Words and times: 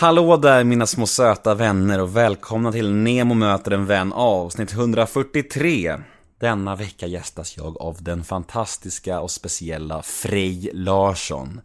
Hallå 0.00 0.36
där 0.36 0.64
mina 0.64 0.86
små 0.86 1.06
söta 1.06 1.54
vänner 1.54 2.00
och 2.00 2.16
välkomna 2.16 2.72
till 2.72 2.90
Nemo 2.90 3.34
möter 3.34 3.70
en 3.70 3.86
vän 3.86 4.12
avsnitt 4.12 4.72
143. 4.72 5.96
Denna 6.38 6.76
vecka 6.76 7.06
gästas 7.06 7.56
jag 7.56 7.82
av 7.82 8.02
den 8.02 8.24
fantastiska 8.24 9.20
och 9.20 9.30
speciella 9.30 10.02
Frej 10.02 10.70
Larsson. 10.74 11.60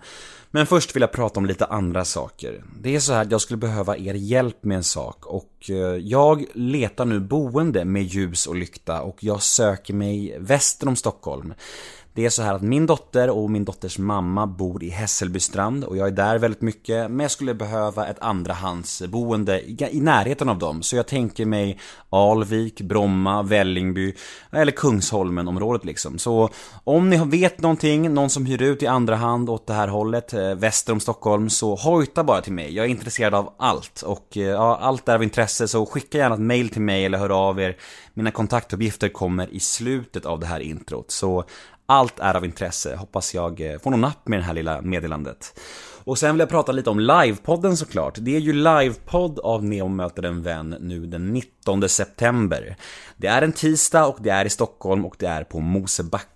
Men 0.51 0.65
först 0.65 0.95
vill 0.95 1.01
jag 1.01 1.11
prata 1.11 1.39
om 1.39 1.45
lite 1.45 1.65
andra 1.65 2.05
saker. 2.05 2.63
Det 2.79 2.95
är 2.95 2.99
så 2.99 3.13
här 3.13 3.21
att 3.21 3.31
jag 3.31 3.41
skulle 3.41 3.57
behöva 3.57 3.97
er 3.97 4.13
hjälp 4.13 4.63
med 4.63 4.77
en 4.77 4.83
sak 4.83 5.25
och 5.25 5.69
eh, 5.69 5.75
jag 5.95 6.45
letar 6.53 7.05
nu 7.05 7.19
boende 7.19 7.85
med 7.85 8.03
ljus 8.03 8.47
och 8.47 8.55
lykta 8.55 9.01
och 9.01 9.17
jag 9.23 9.41
söker 9.41 9.93
mig 9.93 10.37
väster 10.39 10.87
om 10.87 10.95
Stockholm. 10.95 11.53
Det 12.15 12.25
är 12.25 12.29
så 12.29 12.41
här 12.41 12.53
att 12.53 12.61
min 12.61 12.85
dotter 12.85 13.29
och 13.29 13.51
min 13.51 13.65
dotters 13.65 13.97
mamma 13.97 14.47
bor 14.47 14.83
i 14.83 14.89
Hässelbystrand 14.89 15.83
och 15.83 15.97
jag 15.97 16.07
är 16.07 16.11
där 16.11 16.39
väldigt 16.39 16.61
mycket 16.61 17.11
men 17.11 17.19
jag 17.19 17.31
skulle 17.31 17.53
behöva 17.53 18.07
ett 18.07 18.19
andrahandsboende 18.19 19.61
i 19.69 19.99
närheten 20.01 20.49
av 20.49 20.59
dem. 20.59 20.83
Så 20.83 20.95
jag 20.95 21.07
tänker 21.07 21.45
mig 21.45 21.79
Alvik, 22.09 22.81
Bromma, 22.81 23.43
Vällingby 23.43 24.15
eller 24.51 24.71
Kungsholmen 24.71 25.47
området 25.47 25.85
liksom. 25.85 26.17
Så 26.17 26.49
om 26.83 27.09
ni 27.09 27.25
vet 27.25 27.61
någonting, 27.61 28.13
någon 28.13 28.29
som 28.29 28.45
hyr 28.45 28.61
ut 28.61 28.83
i 28.83 28.87
andra 28.87 29.15
hand 29.15 29.49
åt 29.49 29.67
det 29.67 29.73
här 29.73 29.87
hållet, 29.87 30.33
eh, 30.33 30.55
väster 30.55 30.93
om 30.93 30.99
Stockholm, 30.99 31.49
så 31.49 31.75
hojta 31.75 32.23
bara 32.23 32.41
till 32.41 32.53
mig. 32.53 32.75
Jag 32.75 32.85
är 32.85 32.89
intresserad 32.89 33.33
av 33.33 33.53
allt 33.57 34.01
och 34.01 34.37
eh, 34.37 34.43
ja, 34.43 34.77
allt 34.81 35.09
är 35.09 35.15
av 35.15 35.23
intresse 35.23 35.67
så 35.67 35.85
skicka 35.85 36.17
gärna 36.17 36.35
ett 36.35 36.41
mail 36.41 36.69
till 36.69 36.81
mig 36.81 37.05
eller 37.05 37.17
hör 37.17 37.49
av 37.49 37.59
er. 37.59 37.77
Mina 38.13 38.31
kontaktuppgifter 38.31 39.09
kommer 39.09 39.53
i 39.53 39.59
slutet 39.59 40.25
av 40.25 40.39
det 40.39 40.45
här 40.45 40.59
introt. 40.59 41.11
Så 41.11 41.43
allt 41.85 42.19
är 42.19 42.33
av 42.35 42.45
intresse, 42.45 42.95
hoppas 42.95 43.33
jag 43.33 43.61
eh, 43.61 43.79
får 43.79 43.91
någon 43.91 44.01
napp 44.01 44.27
med 44.27 44.39
det 44.39 44.43
här 44.43 44.53
lilla 44.53 44.81
meddelandet. 44.81 45.59
Och 46.03 46.17
sen 46.17 46.35
vill 46.35 46.39
jag 46.39 46.49
prata 46.49 46.71
lite 46.71 46.89
om 46.89 46.99
livepodden 46.99 47.77
såklart. 47.77 48.17
Det 48.17 48.35
är 48.35 48.39
ju 48.39 48.53
livepodd 48.53 49.39
av 49.39 49.63
Neo 49.63 49.87
möter 49.87 50.23
en 50.23 50.41
vän 50.43 50.75
nu 50.79 51.05
den 51.05 51.33
19 51.33 51.89
september. 51.89 52.75
Det 53.17 53.27
är 53.27 53.41
en 53.41 53.51
tisdag 53.51 54.05
och 54.05 54.17
det 54.21 54.29
är 54.29 54.45
i 54.45 54.49
Stockholm 54.49 55.05
och 55.05 55.15
det 55.19 55.27
är 55.27 55.43
på 55.43 55.59
Mosebacke 55.59 56.35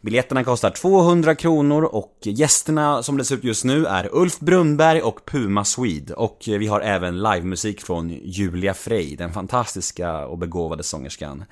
Biljetterna 0.00 0.44
kostar 0.44 0.70
200 0.70 1.34
kronor 1.34 1.84
och 1.84 2.18
gästerna 2.22 3.02
som 3.02 3.16
det 3.16 3.24
ser 3.24 3.36
ut 3.36 3.44
just 3.44 3.64
nu 3.64 3.86
är 3.86 4.08
Ulf 4.12 4.38
Brunnberg 4.40 5.02
och 5.02 5.26
Puma 5.26 5.64
Swede 5.64 6.14
och 6.14 6.48
eh, 6.48 6.58
vi 6.58 6.66
har 6.66 6.80
även 6.80 7.22
livemusik 7.22 7.80
från 7.80 8.10
Julia 8.10 8.74
Frey, 8.74 9.16
den 9.16 9.32
fantastiska 9.32 10.26
och 10.26 10.38
begåvade 10.38 10.82
sångerskan. 10.82 11.44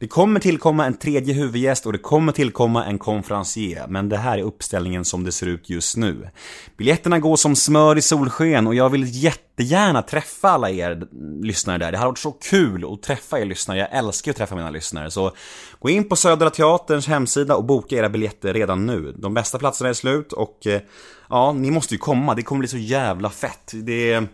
Det 0.00 0.08
kommer 0.08 0.40
tillkomma 0.40 0.86
en 0.86 0.94
tredje 0.94 1.34
huvudgäst 1.34 1.86
och 1.86 1.92
det 1.92 1.98
kommer 1.98 2.32
tillkomma 2.32 2.84
en 2.84 2.98
konferencier, 2.98 3.86
men 3.88 4.08
det 4.08 4.16
här 4.16 4.38
är 4.38 4.42
uppställningen 4.42 5.04
som 5.04 5.24
det 5.24 5.32
ser 5.32 5.46
ut 5.46 5.70
just 5.70 5.96
nu. 5.96 6.30
Biljetterna 6.76 7.18
går 7.18 7.36
som 7.36 7.56
smör 7.56 7.98
i 7.98 8.02
solsken 8.02 8.66
och 8.66 8.74
jag 8.74 8.90
vill 8.90 9.24
jättegärna 9.24 10.02
träffa 10.02 10.48
alla 10.48 10.70
er 10.70 11.06
lyssnare 11.42 11.78
där. 11.78 11.92
Det 11.92 11.98
hade 11.98 12.08
varit 12.10 12.18
så 12.18 12.32
kul 12.32 12.92
att 12.92 13.02
träffa 13.02 13.40
er 13.40 13.44
lyssnare, 13.44 13.78
jag 13.78 13.92
älskar 13.92 14.30
att 14.30 14.36
träffa 14.36 14.56
mina 14.56 14.70
lyssnare. 14.70 15.10
Så 15.10 15.32
gå 15.78 15.90
in 15.90 16.08
på 16.08 16.16
Södra 16.16 16.50
Teaterns 16.50 17.06
hemsida 17.06 17.56
och 17.56 17.64
boka 17.64 17.96
era 17.96 18.08
biljetter 18.08 18.54
redan 18.54 18.86
nu. 18.86 19.14
De 19.18 19.34
bästa 19.34 19.58
platserna 19.58 19.90
är 19.90 19.94
slut 19.94 20.32
och 20.32 20.66
eh, 20.66 20.80
ja, 21.28 21.52
ni 21.52 21.70
måste 21.70 21.94
ju 21.94 21.98
komma, 21.98 22.34
det 22.34 22.42
kommer 22.42 22.58
bli 22.58 22.68
så 22.68 22.76
jävla 22.76 23.30
fett. 23.30 23.72
Det 23.74 24.12
är 24.12 24.28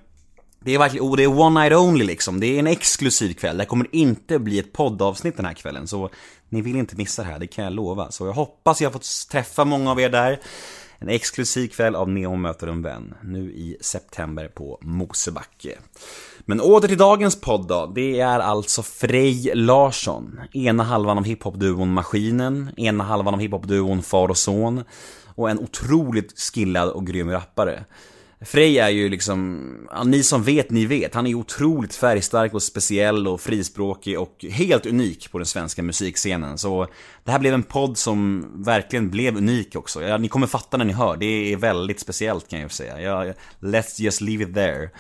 det 0.65 0.75
är 0.75 0.79
verkligen, 0.79 1.07
och 1.07 1.17
det 1.17 1.23
är 1.23 1.41
one 1.41 1.61
night 1.61 1.79
only 1.79 2.05
liksom. 2.05 2.41
Det 2.41 2.47
är 2.47 2.59
en 2.59 2.67
exklusiv 2.67 3.35
kväll. 3.35 3.59
Det 3.59 3.65
kommer 3.65 3.87
inte 3.93 4.39
bli 4.39 4.59
ett 4.59 4.73
poddavsnitt 4.73 5.37
den 5.37 5.47
här 5.47 5.55
kvällen. 5.55 5.87
Så 5.87 6.11
ni 6.49 6.61
vill 6.61 6.77
inte 6.77 6.97
missa 6.97 7.23
det 7.23 7.29
här, 7.29 7.39
det 7.39 7.47
kan 7.47 7.65
jag 7.65 7.73
lova. 7.73 8.11
Så 8.11 8.27
jag 8.27 8.33
hoppas 8.33 8.81
jag 8.81 8.89
har 8.89 8.93
fått 8.93 9.29
träffa 9.31 9.65
många 9.65 9.91
av 9.91 10.01
er 10.01 10.09
där. 10.09 10.41
En 10.99 11.09
exklusiv 11.09 11.69
kväll 11.69 11.95
av 11.95 12.09
Neo 12.09 12.37
möter 12.37 12.67
en 12.67 12.83
vän. 12.83 13.15
Nu 13.23 13.53
i 13.53 13.77
september 13.81 14.49
på 14.49 14.79
Mosebacke. 14.83 15.79
Men 16.41 16.61
åter 16.61 16.89
till 16.89 16.99
dagens 16.99 17.41
podd 17.41 17.69
då. 17.69 17.93
Det 17.95 18.21
är 18.21 18.41
alltså 18.41 18.83
Frej 18.83 19.51
Larsson. 19.55 20.41
Ena 20.53 20.83
halvan 20.83 21.19
av 21.19 21.25
hiphopduon 21.25 21.93
Maskinen. 21.93 22.71
Ena 22.77 23.05
halvan 23.05 23.35
av 23.35 23.41
hiphopduon 23.41 24.03
Far 24.03 24.29
och 24.29 24.39
Son. 24.39 24.85
Och 25.35 25.51
en 25.51 25.59
otroligt 25.59 26.41
skillad 26.41 26.89
och 26.89 27.07
grym 27.07 27.31
rappare. 27.31 27.85
Frej 28.45 28.79
är 28.79 28.89
ju 28.89 29.09
liksom, 29.09 29.89
ni 30.05 30.23
som 30.23 30.43
vet, 30.43 30.71
ni 30.71 30.87
vet. 30.87 31.15
Han 31.15 31.27
är 31.27 31.35
otroligt 31.35 31.95
färgstark 31.95 32.55
och 32.55 32.63
speciell 32.63 33.29
och 33.29 33.41
frispråkig 33.41 34.21
och 34.21 34.45
helt 34.51 34.87
unik 34.87 35.33
på 35.33 35.39
den 35.39 35.47
svenska 35.47 35.83
musikscenen. 35.83 36.59
Så 36.59 36.87
det 37.25 37.31
här 37.31 37.39
blev 37.39 37.55
en 37.55 37.63
podd 37.63 37.99
som 37.99 38.47
verkligen 38.65 39.11
blev 39.11 39.37
unik 39.37 39.77
också. 39.77 40.03
Ja, 40.03 40.19
ni 40.19 40.29
kommer 40.29 40.47
fatta 40.47 40.77
när 40.77 40.85
ni 40.85 40.93
hör, 40.93 41.17
det 41.17 41.53
är 41.53 41.57
väldigt 41.57 42.01
speciellt 42.01 42.49
kan 42.49 42.61
jag 42.61 42.73
säga. 42.73 43.01
Ja, 43.01 43.33
let's 43.61 44.01
just 44.01 44.21
leave 44.21 44.45
it 44.45 44.55
there. 44.55 44.91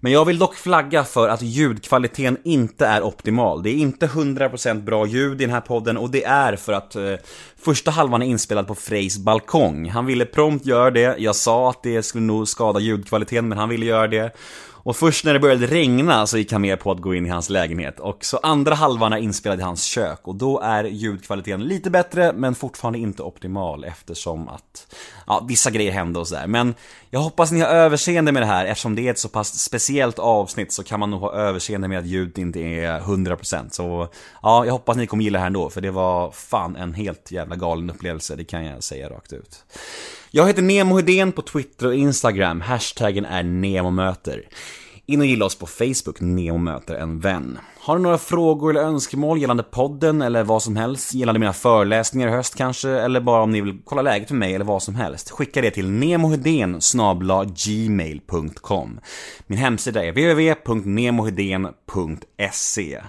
Men 0.00 0.12
jag 0.12 0.24
vill 0.24 0.38
dock 0.38 0.54
flagga 0.54 1.04
för 1.04 1.28
att 1.28 1.42
ljudkvaliteten 1.42 2.38
inte 2.44 2.86
är 2.86 3.02
optimal. 3.02 3.62
Det 3.62 3.70
är 3.70 3.74
inte 3.74 4.06
100% 4.06 4.82
bra 4.82 5.06
ljud 5.06 5.40
i 5.40 5.44
den 5.44 5.54
här 5.54 5.60
podden 5.60 5.96
och 5.96 6.10
det 6.10 6.24
är 6.24 6.56
för 6.56 6.72
att 6.72 6.96
eh, 6.96 7.14
första 7.56 7.90
halvan 7.90 8.22
är 8.22 8.26
inspelad 8.26 8.66
på 8.66 8.74
Frejs 8.74 9.18
balkong. 9.18 9.88
Han 9.88 10.06
ville 10.06 10.24
prompt 10.24 10.66
göra 10.66 10.90
det, 10.90 11.16
jag 11.18 11.36
sa 11.36 11.70
att 11.70 11.82
det 11.82 12.02
skulle 12.02 12.24
nog 12.24 12.48
skada 12.48 12.80
ljudkvaliteten 12.80 13.48
men 13.48 13.58
han 13.58 13.68
ville 13.68 13.86
göra 13.86 14.08
det. 14.08 14.36
Och 14.88 14.96
först 14.96 15.24
när 15.24 15.32
det 15.32 15.40
började 15.40 15.66
regna 15.66 16.26
så 16.26 16.38
gick 16.38 16.52
han 16.52 16.60
med 16.60 16.80
på 16.80 16.92
att 16.92 16.98
gå 16.98 17.14
in 17.14 17.26
i 17.26 17.28
hans 17.28 17.50
lägenhet. 17.50 18.00
Och 18.00 18.24
så 18.24 18.36
andra 18.36 18.74
halvan 18.74 19.12
är 19.12 19.16
inspelad 19.16 19.60
i 19.60 19.62
hans 19.62 19.84
kök 19.84 20.20
och 20.22 20.34
då 20.34 20.60
är 20.60 20.84
ljudkvaliteten 20.84 21.64
lite 21.64 21.90
bättre 21.90 22.32
men 22.32 22.54
fortfarande 22.54 22.98
inte 22.98 23.22
optimal 23.22 23.84
eftersom 23.84 24.48
att 24.48 24.96
ja, 25.26 25.44
vissa 25.48 25.70
grejer 25.70 25.92
hände 25.92 26.18
och 26.18 26.28
sådär. 26.28 26.46
Men 26.46 26.74
jag 27.10 27.20
hoppas 27.20 27.52
ni 27.52 27.60
har 27.60 27.68
överseende 27.68 28.32
med 28.32 28.42
det 28.42 28.46
här 28.46 28.66
eftersom 28.66 28.94
det 28.94 29.06
är 29.06 29.10
ett 29.10 29.18
så 29.18 29.28
pass 29.28 29.58
speciellt 29.58 30.18
avsnitt 30.18 30.72
så 30.72 30.84
kan 30.84 31.00
man 31.00 31.10
nog 31.10 31.20
ha 31.20 31.32
överseende 31.32 31.88
med 31.88 31.98
att 31.98 32.06
ljudet 32.06 32.38
inte 32.38 32.60
är 32.60 33.00
100% 33.00 33.68
Så 33.70 34.08
ja, 34.42 34.64
jag 34.64 34.72
hoppas 34.72 34.96
ni 34.96 35.06
kommer 35.06 35.24
gilla 35.24 35.38
det 35.38 35.40
här 35.40 35.46
ändå 35.46 35.70
för 35.70 35.80
det 35.80 35.90
var 35.90 36.30
fan 36.30 36.76
en 36.76 36.94
helt 36.94 37.32
jävla 37.32 37.56
galen 37.56 37.90
upplevelse, 37.90 38.36
det 38.36 38.44
kan 38.44 38.64
jag 38.64 38.82
säga 38.82 39.10
rakt 39.10 39.32
ut. 39.32 39.64
Jag 40.30 40.46
heter 40.46 40.62
Nemo 40.62 40.96
Hedén 40.96 41.32
på 41.32 41.42
Twitter 41.42 41.86
och 41.86 41.94
Instagram. 41.94 42.60
Hashtaggen 42.60 43.24
är 43.24 43.42
NEMOMÖTER. 43.42 44.42
In 45.06 45.20
och 45.20 45.26
gilla 45.26 45.44
oss 45.44 45.58
på 45.58 45.66
Facebook, 45.66 46.20
Nemo 46.20 46.58
möter 46.58 46.94
en 46.94 47.20
vän. 47.20 47.58
Har 47.80 47.96
du 47.96 48.02
några 48.02 48.18
frågor 48.18 48.70
eller 48.70 48.80
önskemål 48.80 49.40
gällande 49.40 49.62
podden 49.62 50.22
eller 50.22 50.44
vad 50.44 50.62
som 50.62 50.76
helst? 50.76 51.14
Gällande 51.14 51.38
mina 51.38 51.52
föreläsningar 51.52 52.28
i 52.28 52.30
höst 52.30 52.54
kanske? 52.54 52.88
Eller 52.88 53.20
bara 53.20 53.42
om 53.42 53.50
ni 53.50 53.60
vill 53.60 53.78
kolla 53.84 54.02
läget 54.02 54.30
med 54.30 54.38
mig 54.38 54.54
eller 54.54 54.64
vad 54.64 54.82
som 54.82 54.94
helst? 54.94 55.30
Skicka 55.30 55.60
det 55.60 55.70
till 55.70 55.90
nemohedén 55.90 56.80
gmail.com 57.66 59.00
Min 59.46 59.58
hemsida 59.58 60.04
är 60.04 60.12
www.nemohedén.se 60.12 63.02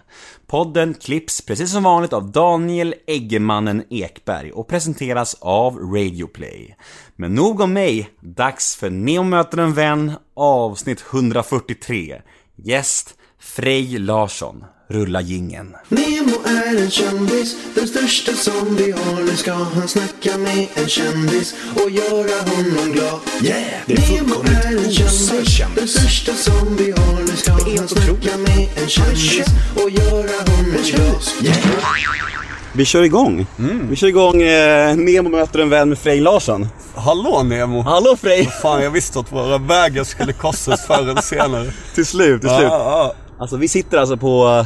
Podden 0.47 0.93
klipps 0.93 1.41
precis 1.41 1.71
som 1.71 1.83
vanligt 1.83 2.13
av 2.13 2.31
Daniel 2.31 2.95
Eggemannen 3.07 3.83
Ekberg 3.89 4.51
och 4.51 4.67
presenteras 4.67 5.37
av 5.41 5.77
Radioplay. 5.77 6.75
Men 7.19 7.35
nog 7.35 7.59
om 7.59 7.73
mig, 7.73 8.09
dags 8.21 8.75
för 8.75 8.89
Neo 8.89 9.23
möter 9.23 9.57
en 9.57 9.73
vän 9.73 10.11
avsnitt 10.35 11.05
143. 11.11 12.21
Gäst 12.55 13.15
Frej 13.39 13.97
Larsson. 13.97 14.63
Rulla 14.89 15.21
gingen. 15.21 15.75
Nemo 15.87 16.43
är 16.45 16.81
en 16.81 16.91
kändis, 16.91 17.55
den 17.75 17.87
största 17.87 18.31
som 18.33 18.75
vi 18.75 18.91
har. 18.91 19.23
Nu 19.23 19.35
ska 19.35 19.53
han 19.53 19.87
snacka 19.87 20.37
med 20.37 20.67
en 20.73 20.87
kändis 20.87 21.55
och 21.83 21.89
göra 21.91 22.41
honom 22.49 22.91
glad. 22.91 23.19
Yeah! 23.43 23.83
Det 23.85 23.93
är 23.93 24.21
Nemo 24.21 24.35
är 24.43 24.85
en 24.85 24.91
kändis, 24.91 25.75
den 25.75 25.87
största 25.87 26.33
som 26.33 26.75
vi 26.75 26.91
har. 26.91 27.19
Nu 27.21 27.35
ska 27.35 27.51
han 27.51 27.87
snacka 27.87 28.37
med 28.37 28.67
en 28.75 28.89
kändis 28.89 29.47
och 29.75 29.89
göra 29.89 30.51
honom 30.51 30.81
glad. 30.83 31.23
Yeah! 31.43 32.48
Vi 32.79 32.85
kör 32.85 33.03
igång. 33.03 33.47
Vi 33.89 33.95
kör 33.95 34.07
igång 34.07 34.41
eh, 34.41 34.95
Nemo 34.95 35.29
möter 35.29 35.59
en 35.59 35.69
vän 35.69 35.89
med 35.89 35.97
Frej 35.97 36.19
Larsson. 36.19 36.67
Hallå 36.95 37.43
Nemo! 37.43 37.81
Hallå 37.81 38.15
Frej! 38.15 38.45
Fan 38.45 38.83
jag 38.83 38.91
visste 38.91 39.19
att 39.19 39.31
våra 39.31 39.57
vägar 39.57 40.03
skulle 40.03 40.33
korsas 40.33 40.85
förr 40.85 41.09
eller 41.09 41.21
senare. 41.21 41.71
Till 41.95 42.05
slut, 42.05 42.41
till 42.41 42.49
slut. 42.49 42.61
ja, 42.61 43.13
Alltså 43.39 43.57
vi 43.57 43.67
sitter 43.67 43.97
alltså 43.97 44.17
på 44.17 44.65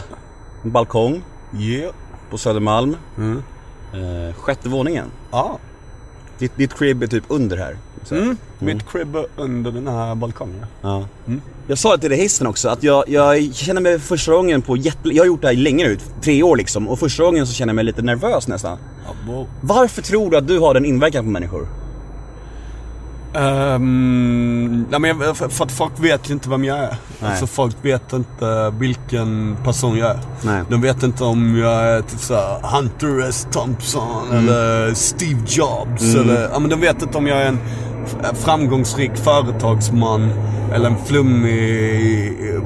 en 0.64 0.72
balkong 0.72 1.24
yeah. 1.60 1.94
på 2.30 2.38
Södermalm. 2.38 2.98
Mm. 3.18 3.44
Eh, 3.94 4.36
sjätte 4.36 4.70
våningen. 4.70 5.06
Ja. 5.32 5.60
Ditt, 6.40 6.58
ditt 6.58 6.78
crib 6.78 7.04
är 7.04 7.08
typ 7.08 7.24
under 7.28 7.58
här. 7.58 7.78
Mm. 8.12 8.38
Mitt 8.60 8.92
crib 8.92 9.16
är 9.16 9.26
under 9.36 9.72
den 9.72 9.88
här 9.88 10.16
balkongen. 10.16 10.66
Ja. 10.82 11.08
Jag 11.68 11.78
sa 11.78 11.98
till 11.98 12.10
dig 12.10 12.20
hissen 12.20 12.48
också, 12.48 12.70
att 12.70 12.84
jag, 12.84 13.10
jag 13.10 13.56
känner 13.56 13.82
mig 13.82 14.00
första 14.00 14.32
gången 14.32 14.62
på 14.62 14.78
jätte... 14.78 15.10
Jag 15.10 15.24
har 15.24 15.28
gjort 15.28 15.42
det 15.42 15.48
här 15.48 15.56
länge 15.56 15.88
nu, 15.88 15.98
tre 16.22 16.44
år 16.44 16.58
liksom. 16.58 16.88
Och 16.88 17.00
första 17.00 17.24
gången 17.24 17.48
så 17.48 17.54
känner 17.54 17.70
jag 17.70 17.76
mig 17.76 17.86
lite 17.86 18.02
nervös 18.02 18.48
nästan. 18.48 18.78
Varför 19.62 20.02
tror 20.02 20.32
du 20.32 20.38
att 20.38 20.48
du 20.48 20.60
har 20.60 20.74
den 20.74 20.86
inverkan 20.86 21.26
på 21.26 21.32
människor? 21.32 21.68
Ehm, 23.36 24.86
nej, 24.90 25.00
men 25.00 25.36
för, 25.36 25.46
att 25.66 25.72
folk 25.72 25.92
vet 26.00 26.30
ju 26.30 26.34
inte 26.34 26.50
vem 26.50 26.64
jag 26.64 26.78
är. 26.78 26.96
Nej. 27.22 27.32
Alltså 27.32 27.48
folk 27.48 27.76
vet 27.82 28.14
inte 28.14 28.74
vilken 28.80 29.58
person 29.64 29.98
jag 29.98 30.10
är. 30.10 30.20
Nej. 30.42 30.62
De 30.70 30.82
vet 30.82 31.04
inte 31.04 31.24
om 31.24 31.58
jag 31.58 31.74
är 31.84 32.02
typ 32.02 32.20
såhär 32.20 32.60
Hunter 32.78 33.30
S. 33.30 33.48
Thompson 33.52 34.28
Mm. 34.32 34.38
eller 34.48 34.94
Steve 34.94 35.40
Jobs 35.48 36.16
eller, 36.16 36.50
ja 36.54 36.60
men 36.60 36.70
de 36.70 36.80
vet 36.82 37.02
inte 37.02 37.18
om 37.18 37.28
jag 37.28 37.38
är 37.42 37.46
en 37.46 37.60
f- 38.06 38.38
framgångsrik 38.44 39.12
företagsman 39.16 40.32
Eller 40.74 40.90
en 40.90 41.06
flummig 41.06 42.56
eh, 42.56 42.62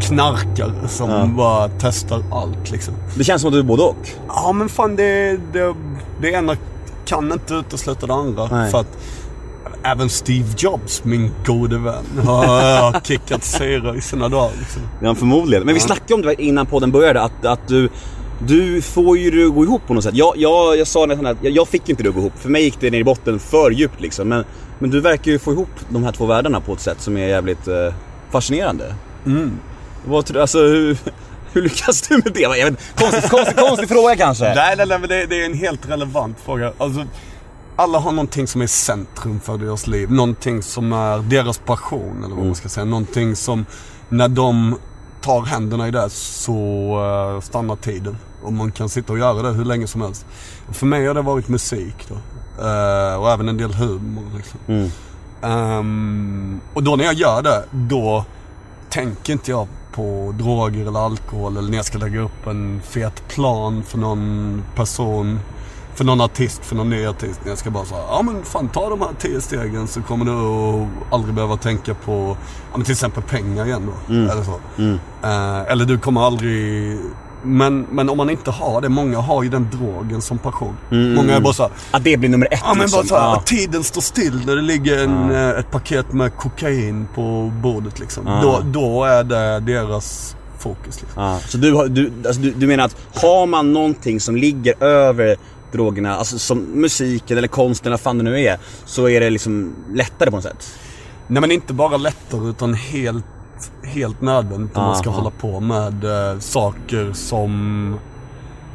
knarkare 0.00 0.88
som 0.88 1.36
bara 1.36 1.68
testar 1.80 2.22
allt 2.32 2.70
liksom. 2.70 2.94
Det 3.14 3.24
känns 3.24 3.42
som 3.42 3.48
att 3.48 3.52
du 3.54 3.58
är 3.58 3.62
både 3.62 3.82
och. 3.82 4.08
Ja 4.28 4.52
men 4.52 4.68
fan 4.68 4.96
det, 4.96 5.40
det, 5.52 5.74
det 6.20 6.30
ena 6.30 6.56
kan 7.04 7.32
inte 7.32 7.54
utesluta 7.54 8.06
det 8.06 8.14
andra. 8.14 8.48
Nej. 8.52 8.70
För 8.70 8.80
att 8.80 8.98
även 9.82 10.08
Steve 10.08 10.48
Jobs, 10.56 11.04
min 11.04 11.30
gode 11.46 11.78
vän, 11.78 12.04
har 12.24 13.00
kickat 13.00 13.44
sera 13.44 13.96
i 13.96 14.00
sina 14.00 14.28
dagar. 14.28 14.52
Liksom. 14.58 14.82
Ja, 15.02 15.14
förmodligen. 15.14 15.64
Men 15.64 15.74
vi 15.74 15.80
snackade 15.80 16.14
om 16.14 16.22
det 16.22 16.42
innan 16.42 16.66
podden 16.66 16.90
började, 16.90 17.22
att, 17.22 17.44
att 17.44 17.68
du, 17.68 17.88
du 18.46 18.82
får 18.82 19.18
ju 19.18 19.30
det 19.30 19.46
att 19.46 19.54
gå 19.54 19.64
ihop 19.64 19.82
på 19.86 19.94
något 19.94 20.04
sätt. 20.04 20.14
Jag, 20.14 20.36
jag, 20.36 20.78
jag 20.78 20.86
sa 20.86 21.06
nästan 21.06 21.26
att 21.26 21.36
jag, 21.42 21.52
jag 21.52 21.68
fick 21.68 21.88
inte 21.88 22.02
det 22.02 22.08
att 22.08 22.14
gå 22.14 22.20
ihop. 22.20 22.38
För 22.38 22.48
mig 22.48 22.62
gick 22.62 22.80
det 22.80 22.90
ner 22.90 22.98
i 22.98 23.04
botten 23.04 23.38
för 23.38 23.70
djupt 23.70 24.00
liksom. 24.00 24.28
Men, 24.28 24.44
men 24.78 24.90
du 24.90 25.00
verkar 25.00 25.32
ju 25.32 25.38
få 25.38 25.52
ihop 25.52 25.70
de 25.88 26.04
här 26.04 26.12
två 26.12 26.26
världarna 26.26 26.60
på 26.60 26.72
ett 26.72 26.80
sätt 26.80 27.00
som 27.00 27.16
är 27.16 27.28
jävligt 27.28 27.68
eh, 27.68 27.94
fascinerande. 28.30 28.94
Vad 30.06 30.26
tror 30.26 30.34
du, 30.34 30.40
alltså 30.40 30.58
hur, 30.58 30.98
hur 31.52 31.62
lyckas 31.62 32.02
du 32.08 32.14
med 32.14 32.32
det? 32.34 32.40
Jag 32.40 32.64
vet, 32.64 32.96
konstig, 32.96 33.30
konstig, 33.30 33.56
konstig 33.56 33.88
fråga 33.88 34.16
kanske. 34.16 34.44
Nej, 34.54 34.74
nej, 34.76 34.86
nej, 34.86 34.98
men 34.98 35.08
det, 35.08 35.26
det 35.26 35.40
är 35.42 35.46
en 35.46 35.54
helt 35.54 35.90
relevant 35.90 36.36
fråga. 36.44 36.72
Alltså, 36.78 37.04
alla 37.78 37.98
har 37.98 38.12
någonting 38.12 38.46
som 38.46 38.62
är 38.62 38.66
centrum 38.66 39.40
för 39.40 39.58
deras 39.58 39.86
liv. 39.86 40.12
Någonting 40.12 40.62
som 40.62 40.92
är 40.92 41.18
deras 41.18 41.58
passion, 41.58 42.24
eller 42.24 42.36
vad 42.36 42.46
man 42.46 42.54
ska 42.54 42.68
säga. 42.68 42.84
Någonting 42.84 43.36
som, 43.36 43.66
när 44.08 44.28
de 44.28 44.78
tar 45.20 45.42
händerna 45.42 45.88
i 45.88 45.90
det 45.90 46.10
så 46.10 46.52
eh, 47.34 47.40
stannar 47.40 47.76
tiden. 47.76 48.16
Och 48.42 48.52
man 48.52 48.72
kan 48.72 48.88
sitta 48.88 49.12
och 49.12 49.18
göra 49.18 49.42
det 49.42 49.48
hur 49.48 49.64
länge 49.64 49.86
som 49.86 50.00
helst. 50.00 50.26
För 50.72 50.86
mig 50.86 51.06
har 51.06 51.14
det 51.14 51.22
varit 51.22 51.48
musik 51.48 52.08
då. 52.08 52.14
Eh, 52.64 53.14
och 53.20 53.30
även 53.30 53.48
en 53.48 53.56
del 53.56 53.74
humor 53.74 54.24
liksom. 54.36 54.60
Mm. 54.66 54.90
Ehm, 55.42 56.60
och 56.74 56.82
då 56.82 56.96
när 56.96 57.04
jag 57.04 57.14
gör 57.14 57.42
det, 57.42 57.64
då 57.72 58.24
tänker 58.90 59.32
inte 59.32 59.50
jag 59.50 59.68
på 59.92 60.34
droger 60.38 60.86
eller 60.86 61.04
alkohol 61.06 61.56
eller 61.56 61.70
när 61.70 61.76
jag 61.76 61.86
ska 61.86 61.98
lägga 61.98 62.20
upp 62.20 62.46
en 62.46 62.80
fet 62.84 63.28
plan 63.28 63.82
för 63.82 63.98
någon 63.98 64.62
person, 64.74 65.40
för 65.98 66.04
någon 66.04 66.20
artist, 66.20 66.64
för 66.64 66.76
någon 66.76 66.90
ny 66.90 67.06
artist. 67.06 67.40
Jag 67.46 67.58
ska 67.58 67.70
bara 67.70 67.84
säga, 67.84 68.00
ja 68.10 68.22
men 68.22 68.44
fan 68.44 68.68
ta 68.68 68.88
de 68.90 69.00
här 69.00 69.08
tio 69.18 69.40
stegen 69.40 69.86
så 69.88 70.02
kommer 70.02 70.24
du 70.24 70.86
aldrig 71.10 71.34
behöva 71.34 71.56
tänka 71.56 71.94
på, 71.94 72.36
ja 72.70 72.76
men 72.76 72.82
till 72.84 72.92
exempel 72.92 73.22
pengar 73.22 73.66
igen 73.66 73.90
då. 74.08 74.14
Eller 74.14 74.42
så. 74.42 74.60
Eh, 75.26 75.72
eller 75.72 75.84
du 75.84 75.98
kommer 75.98 76.20
aldrig 76.20 76.96
men, 77.42 77.86
men 77.90 78.08
om 78.10 78.16
man 78.16 78.30
inte 78.30 78.50
har 78.50 78.80
det, 78.80 78.88
många 78.88 79.18
har 79.18 79.42
ju 79.42 79.48
den 79.48 79.68
drogen 79.72 80.22
som 80.22 80.38
passion. 80.38 80.76
Många 80.90 81.36
är 81.36 81.40
bara 81.40 81.52
såhär, 81.52 81.72
Att 81.90 82.04
det 82.04 82.16
blir 82.16 82.28
nummer 82.28 82.48
ett 82.50 82.60
Ja 82.64 82.74
men 82.74 82.82
liksom. 82.82 82.98
bara 82.98 83.06
såhär, 83.08 83.22
Ja. 83.22 83.36
att 83.36 83.46
tiden 83.46 83.84
står 83.84 84.00
still 84.00 84.42
när 84.46 84.56
det 84.56 84.62
ligger 84.62 85.04
en, 85.04 85.30
eh, 85.30 85.48
ett 85.48 85.70
paket 85.70 86.12
med 86.12 86.36
kokain 86.36 87.08
på 87.14 87.52
bordet 87.62 87.98
liksom. 88.00 88.22
Ja. 88.26 88.40
Då, 88.42 88.60
då 88.80 89.04
är 89.04 89.24
det 89.24 89.60
deras 89.60 90.36
fokus 90.58 91.00
liksom. 91.00 91.22
Ja, 91.22 91.38
så 91.48 91.58
du, 91.58 91.88
du, 91.88 92.12
alltså 92.26 92.42
du, 92.42 92.50
du 92.52 92.66
menar 92.66 92.84
att 92.84 92.96
har 93.22 93.46
man 93.46 93.72
någonting 93.72 94.20
som 94.20 94.36
ligger 94.36 94.82
över 94.84 95.36
drogerna, 95.72 96.16
alltså 96.16 96.38
som 96.38 96.58
musiken 96.58 97.38
eller 97.38 97.48
konsten 97.48 97.86
eller 97.86 97.96
vad 97.96 98.00
fan 98.00 98.18
det 98.18 98.24
nu 98.24 98.40
är, 98.40 98.58
så 98.84 99.08
är 99.08 99.20
det 99.20 99.30
liksom 99.30 99.74
lättare 99.94 100.30
på 100.30 100.36
något 100.36 100.44
sätt? 100.44 100.78
Nej 101.26 101.40
men 101.40 101.50
inte 101.52 101.72
bara 101.72 101.96
lättare 101.96 102.48
utan 102.50 102.74
helt, 102.74 103.24
helt 103.82 104.20
nödvändigt 104.20 104.76
om 104.76 104.82
man 104.82 104.96
ska 104.96 105.10
Aha. 105.10 105.18
hålla 105.18 105.30
på 105.30 105.60
med 105.60 106.04
eh, 106.04 106.38
saker 106.38 107.12
som... 107.12 107.90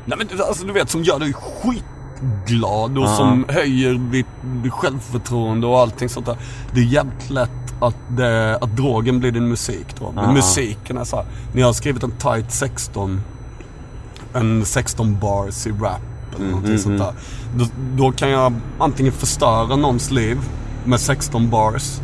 Nej 0.05 0.17
men 0.17 0.41
alltså 0.41 0.65
du 0.65 0.73
vet 0.73 0.89
som 0.89 1.03
gör 1.03 1.19
dig 1.19 1.33
skitglad 1.33 2.97
och 2.97 3.03
Ja. 3.03 3.15
som 3.17 3.45
höjer 3.49 3.93
ditt, 3.93 4.71
självförtroende 4.73 5.67
och 5.67 5.79
allting 5.79 6.09
sånt 6.09 6.25
där. 6.25 6.37
Det 6.73 6.79
är 6.79 6.85
jävligt 6.85 7.29
lätt 7.29 7.49
att, 7.81 7.95
det, 8.17 8.57
att 8.61 8.77
drogen 8.77 9.19
blir 9.19 9.31
din 9.31 9.49
musik 9.49 9.85
då. 9.99 10.11
Men 10.11 10.33
musiken 10.33 10.97
är 10.97 11.03
så 11.03 11.15
här, 11.15 11.25
när 11.53 11.59
jag 11.61 11.67
har 11.67 11.73
skrivit 11.73 12.03
en 12.03 12.11
tight 12.11 12.51
16, 12.51 13.21
en 14.33 14.65
16 14.65 15.19
bars 15.19 15.67
i 15.67 15.71
rap 15.71 16.01
eller 16.35 16.45
någonting 16.49 16.79
sånt 16.79 16.99
där. 16.99 17.13
Då, 17.55 17.65
då 17.97 18.11
kan 18.11 18.29
jag 18.29 18.53
antingen 18.79 19.13
förstöra 19.13 19.75
någons 19.75 20.11
liv 20.11 20.37
med 20.85 20.99
16 20.99 21.49
bars. 21.49 21.99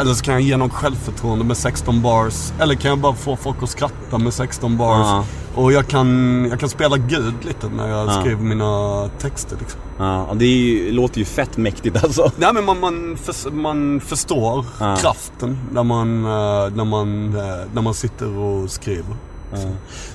Eller 0.00 0.14
så 0.14 0.24
kan 0.24 0.34
jag 0.34 0.42
ge 0.42 0.56
någon 0.56 0.70
självförtroende 0.70 1.44
med 1.44 1.56
16 1.56 2.02
bars. 2.02 2.52
Eller 2.60 2.74
kan 2.74 2.88
jag 2.88 2.98
bara 2.98 3.14
få 3.14 3.36
folk 3.36 3.62
att 3.62 3.70
skratta 3.70 4.18
med 4.18 4.34
16 4.34 4.76
bars. 4.76 5.06
Ja. 5.06 5.24
Och 5.54 5.72
jag 5.72 5.88
kan, 5.88 6.46
jag 6.50 6.60
kan 6.60 6.68
spela 6.68 6.96
Gud 6.96 7.34
lite 7.42 7.68
när 7.68 7.88
jag 7.88 8.06
Ja. 8.08 8.20
skriver 8.20 8.42
mina 8.42 9.08
texter 9.18 9.56
liksom. 9.60 9.80
Ja, 9.98 10.22
och 10.22 10.36
det 10.36 10.46
ju, 10.46 10.92
låter 10.92 11.18
ju 11.18 11.24
fett 11.24 11.56
mäktigt 11.56 12.04
alltså. 12.04 12.30
Nej 12.36 12.50
men 12.54 12.64
man, 12.64 12.80
man, 12.80 13.16
förs- 13.16 13.52
man 13.52 14.00
förstår 14.00 14.64
Ja. 14.80 14.96
kraften 14.96 15.58
när 15.72 15.82
man, 15.84 16.24
eh, 16.24 16.74
när, 16.76 16.84
man, 16.84 17.36
eh, 17.36 17.42
när 17.74 17.82
man 17.82 17.94
sitter 17.94 18.36
och 18.38 18.70
skriver. 18.70 19.16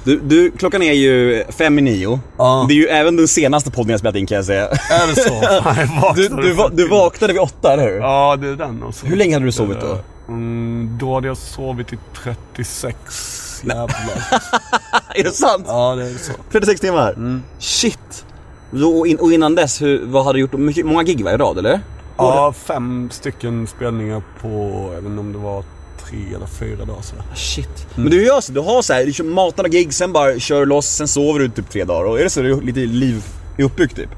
Du, 0.04 0.20
du, 0.20 0.52
klockan 0.52 0.82
är 0.84 0.94
ju 0.94 1.44
fem 1.50 1.80
i 1.80 1.82
nio. 1.82 2.20
Ja. 2.38 2.66
Det 2.68 2.74
är 2.74 2.76
ju 2.76 2.88
även 2.88 3.16
den 3.16 3.28
senaste 3.28 3.72
podden 3.72 3.90
jag 3.90 4.00
spelat 4.00 4.16
in 4.16 4.26
kan 4.26 4.36
jag 4.36 4.46
säga. 4.46 4.68
Är 4.68 5.08
det 5.16 5.22
så? 5.22 6.14
Du, 6.16 6.28
du, 6.28 6.54
va- 6.54 6.70
du 6.74 6.88
vaknade 6.88 7.34
vid 7.34 7.42
åtta, 7.42 7.74
eller 7.74 7.84
hur? 7.84 7.96
Ja, 8.00 8.36
det 8.42 8.48
är 8.48 8.56
den 8.56 8.84
också. 8.84 9.06
Hur 9.06 9.16
länge 9.16 9.34
hade 9.36 9.46
du 9.46 9.52
sovit 9.52 9.82
då? 9.82 9.98
Mm, 10.28 10.98
då 11.02 11.14
hade 11.14 11.28
jag 11.28 11.38
sovit 11.38 11.94
i 11.94 11.98
36 12.24 13.62
jävlar. 13.64 13.88
Är 15.16 15.24
det 15.24 15.32
sant? 15.32 15.64
Ja, 15.68 15.96
det 15.96 16.04
är 16.04 16.18
så. 16.18 16.32
36 16.52 16.82
timmar? 16.82 17.42
Shit! 17.60 18.26
Då, 18.72 18.90
och, 19.00 19.08
in, 19.08 19.18
och 19.18 19.34
innan 19.34 19.56
dess, 19.56 19.82
hur, 19.82 20.06
vad 20.06 20.26
hade 20.26 20.38
du 20.38 20.42
gjort? 20.42 20.54
Mycket, 20.54 20.86
många 20.86 21.04
gig 21.04 21.24
var 21.24 21.32
i 21.32 21.38
rad, 21.38 21.58
eller? 21.58 21.80
Ja, 22.18 22.54
fem 22.66 23.10
stycken 23.12 23.68
spelningar 23.68 24.22
på, 24.42 24.50
jag 24.94 25.02
vet 25.02 25.06
inte 25.10 25.20
om 25.20 25.34
det 25.34 25.40
var 25.40 25.64
tre 26.13 26.36
eller 26.36 26.48
fyra 26.48 26.86
dagar 26.86 27.01
sådär. 27.01 27.24
Shit. 27.36 27.88
Men 27.95 28.10
du 28.10 28.25
gör 28.25 28.42
så, 28.42 28.51
du 28.51 28.60
har 28.60 28.81
så 28.81 28.94
här, 28.94 29.06
du 29.06 29.13
kör 29.13 29.24
matande 29.24 29.69
gig, 29.69 29.94
sen 29.94 30.13
bara 30.13 30.39
kör 30.39 30.65
loss, 30.65 30.88
sen 30.88 31.07
sover 31.07 31.39
du 31.39 31.50
typ 31.50 31.69
tre 31.69 31.83
dagar. 31.83 32.06
Och 32.06 32.19
är 32.19 32.24
det 32.24 32.30
så 32.30 32.42
du 32.42 32.62
lite 32.62 32.80
liv 32.80 33.24
är 33.57 33.63
uppbyggt 33.63 33.95
typ? 33.95 34.10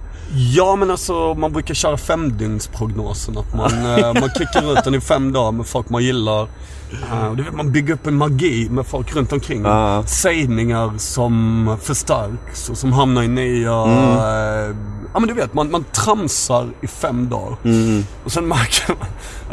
Ja 0.56 0.75
men 0.75 0.92
alltså 0.92 1.33
man 1.33 1.53
brukar 1.53 1.74
köra 1.74 1.97
femdygnsprognosen. 1.97 3.38
Att 3.38 3.56
man, 3.56 4.00
eh, 4.00 4.13
man 4.13 4.30
kickar 4.38 4.74
ut 4.74 4.83
den 4.83 4.95
i 4.95 5.01
fem 5.01 5.31
dagar 5.31 5.51
med 5.51 5.65
folk 5.65 5.89
man 5.89 6.03
gillar. 6.03 6.47
Och 7.30 7.38
du 7.38 7.44
vet, 7.44 7.53
man 7.53 7.71
bygger 7.71 7.94
upp 7.94 8.07
en 8.07 8.15
magi 8.15 8.69
med 8.69 8.86
folk 8.86 9.15
runt 9.15 9.31
omkring. 9.31 9.63
Ja. 9.63 10.03
Sägningar 10.07 10.94
som 10.97 11.77
förstärks 11.81 12.69
och 12.69 12.77
som 12.77 12.94
hamnar 12.94 13.24
i 13.24 13.27
nya... 13.27 13.71
Eh, 13.71 14.75
ja 15.13 15.19
men 15.19 15.27
du 15.27 15.33
vet, 15.33 15.53
man, 15.53 15.71
man 15.71 15.83
tramsar 15.83 16.69
i 16.81 16.88
fem 16.88 17.30
dagar. 17.30 17.57
Och 18.24 18.31
sen 18.31 18.47
märker 18.47 18.95
man 19.00 19.07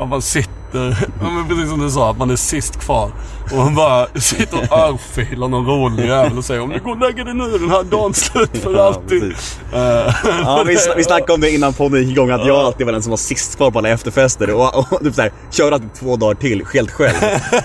att 0.05 0.09
man 0.09 0.23
sitter, 0.23 0.62
ja, 0.75 1.31
men 1.31 1.49
precis 1.49 1.71
som 1.71 1.81
du 1.81 1.91
sa, 1.91 2.11
att 2.11 2.19
man 2.19 2.31
är 2.31 2.37
sist 2.37 2.81
kvar. 2.81 3.11
Och 3.53 3.59
man 3.59 3.75
bara 3.75 4.07
sitter 4.21 4.59
och 4.59 4.79
örfilar 4.79 5.49
någon 5.49 5.67
rolig 5.67 6.07
jävel 6.07 6.39
och 6.39 6.45
säger 6.45 6.61
om 6.61 6.71
du 6.71 6.79
går 6.81 6.91
och 6.91 6.99
lägger 7.01 7.25
dig 7.25 7.35
nu 7.35 7.59
den 7.59 7.71
här 7.71 7.83
dagen 7.83 8.15
slut 8.15 8.59
för 8.63 8.75
Ja, 8.77 8.83
alltid. 8.87 9.23
Eh, 9.23 10.15
Ja, 10.45 10.65
vi, 10.67 10.77
sn- 10.77 10.93
vi 10.97 11.05
snackade 11.05 11.33
om 11.33 11.41
det 11.41 11.51
innan 11.51 11.73
podden 11.73 12.01
gick 12.03 12.11
igång, 12.11 12.31
att 12.31 12.47
jag 12.47 12.57
alltid 12.57 12.87
var 12.87 12.93
den 12.93 13.03
som 13.03 13.11
var 13.11 13.17
sist 13.17 13.57
kvar 13.57 13.71
på 13.71 13.79
alla 13.79 13.89
efterfester 13.89 14.51
och, 14.55 14.79
och 14.93 15.01
typ 15.05 15.15
såhär, 15.15 15.33
körde 15.51 15.75
alltid 15.75 15.95
två 15.95 16.17
dagar 16.17 16.35
till 16.35 16.65
helt 16.75 16.91
själv. 16.91 17.17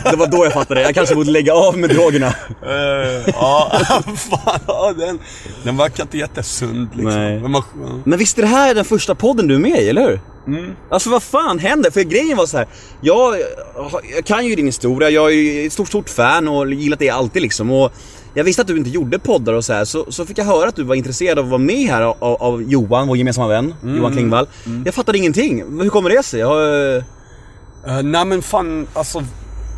Det 0.03 0.15
var 0.15 0.27
då 0.27 0.43
jag 0.45 0.53
fattade, 0.53 0.81
jag 0.81 0.95
kanske 0.95 1.15
borde 1.15 1.31
lägga 1.31 1.53
av 1.53 1.77
med 1.77 1.89
drogerna. 1.89 2.27
Eh, 2.27 3.33
ja, 3.33 3.71
fan, 4.15 4.59
ja, 4.67 4.93
den, 4.97 5.19
den 5.63 5.77
verkar 5.77 6.03
inte 6.03 6.17
jättesund 6.17 6.89
liksom. 6.93 7.13
Nej. 7.21 7.39
Men 7.39 7.51
man, 7.51 7.63
ja. 7.83 7.89
Men 8.05 8.19
visst 8.19 8.37
är 8.37 8.41
det 8.41 8.47
här 8.47 8.75
den 8.75 8.85
första 8.85 9.15
podden 9.15 9.47
du 9.47 9.55
är 9.55 9.59
med 9.59 9.81
i, 9.81 9.89
eller 9.89 10.01
hur? 10.01 10.19
Alltså 10.89 11.09
vad 11.09 11.23
fan 11.23 11.59
händer? 11.59 11.91
För 11.91 12.01
grejen 12.01 12.37
var 12.37 12.45
så 12.45 12.57
här. 12.57 12.67
Jag, 13.01 13.35
jag 14.15 14.25
kan 14.25 14.45
ju 14.45 14.55
din 14.55 14.65
historia, 14.65 15.09
jag 15.09 15.31
är 15.31 15.35
ju 15.35 15.65
ett 15.65 15.73
stort, 15.73 15.87
stort 15.87 16.09
fan 16.09 16.47
och 16.47 16.73
gillat 16.73 16.99
det 16.99 17.09
alltid 17.09 17.41
liksom. 17.41 17.71
Och 17.71 17.91
jag 18.33 18.43
visste 18.43 18.61
att 18.61 18.67
du 18.67 18.77
inte 18.77 18.89
gjorde 18.89 19.19
poddar 19.19 19.53
och 19.53 19.65
så 19.65 19.73
här, 19.73 19.85
så, 19.85 20.11
så 20.11 20.25
fick 20.25 20.37
jag 20.37 20.45
höra 20.45 20.69
att 20.69 20.75
du 20.75 20.83
var 20.83 20.95
intresserad 20.95 21.39
av 21.39 21.45
att 21.45 21.51
vara 21.51 21.61
med 21.61 21.89
här 21.89 22.01
av, 22.01 22.15
av 22.19 22.63
Johan, 22.63 23.07
vår 23.07 23.17
gemensamma 23.17 23.47
vän, 23.47 23.73
Johan 23.83 24.13
Klingvall. 24.13 24.47
Jag 24.85 24.93
fattade 24.93 25.17
ingenting. 25.17 25.81
Hur 25.81 25.89
kommer 25.89 26.09
det 26.09 26.23
sig? 26.23 26.39
Jag, 26.39 26.95
eh, 26.95 27.03
Eh, 27.87 28.03
nej 28.03 28.25
men 28.25 28.41
fan, 28.41 28.87
alltså 28.93 29.23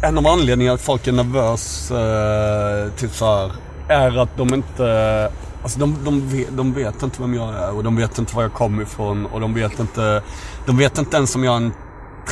en 0.03 0.17
av 0.17 0.27
anledningarna 0.27 0.75
att 0.75 0.81
folk 0.81 1.07
är 1.07 1.11
nervös 1.11 1.91
uh, 1.91 2.93
typ 2.93 3.15
så 3.15 3.25
här, 3.25 3.51
är 3.87 4.17
att 4.17 4.37
de 4.37 4.53
inte, 4.53 5.31
alltså 5.63 5.79
de, 5.79 5.95
de, 6.03 6.29
vet, 6.29 6.57
de 6.57 6.73
vet 6.73 7.03
inte 7.03 7.21
vem 7.21 7.33
jag 7.33 7.55
är 7.55 7.75
och 7.75 7.83
de 7.83 7.95
vet 7.95 8.17
inte 8.17 8.35
var 8.35 8.43
jag 8.43 8.53
kommer 8.53 8.83
ifrån 8.83 9.25
och 9.25 9.39
de 9.39 9.53
vet 9.53 9.79
inte, 9.79 10.23
de 10.65 10.77
vet 10.77 10.97
inte 10.97 11.17
ens 11.17 11.35
om 11.35 11.43
jag 11.43 11.53
är 11.53 11.57
en 11.57 11.73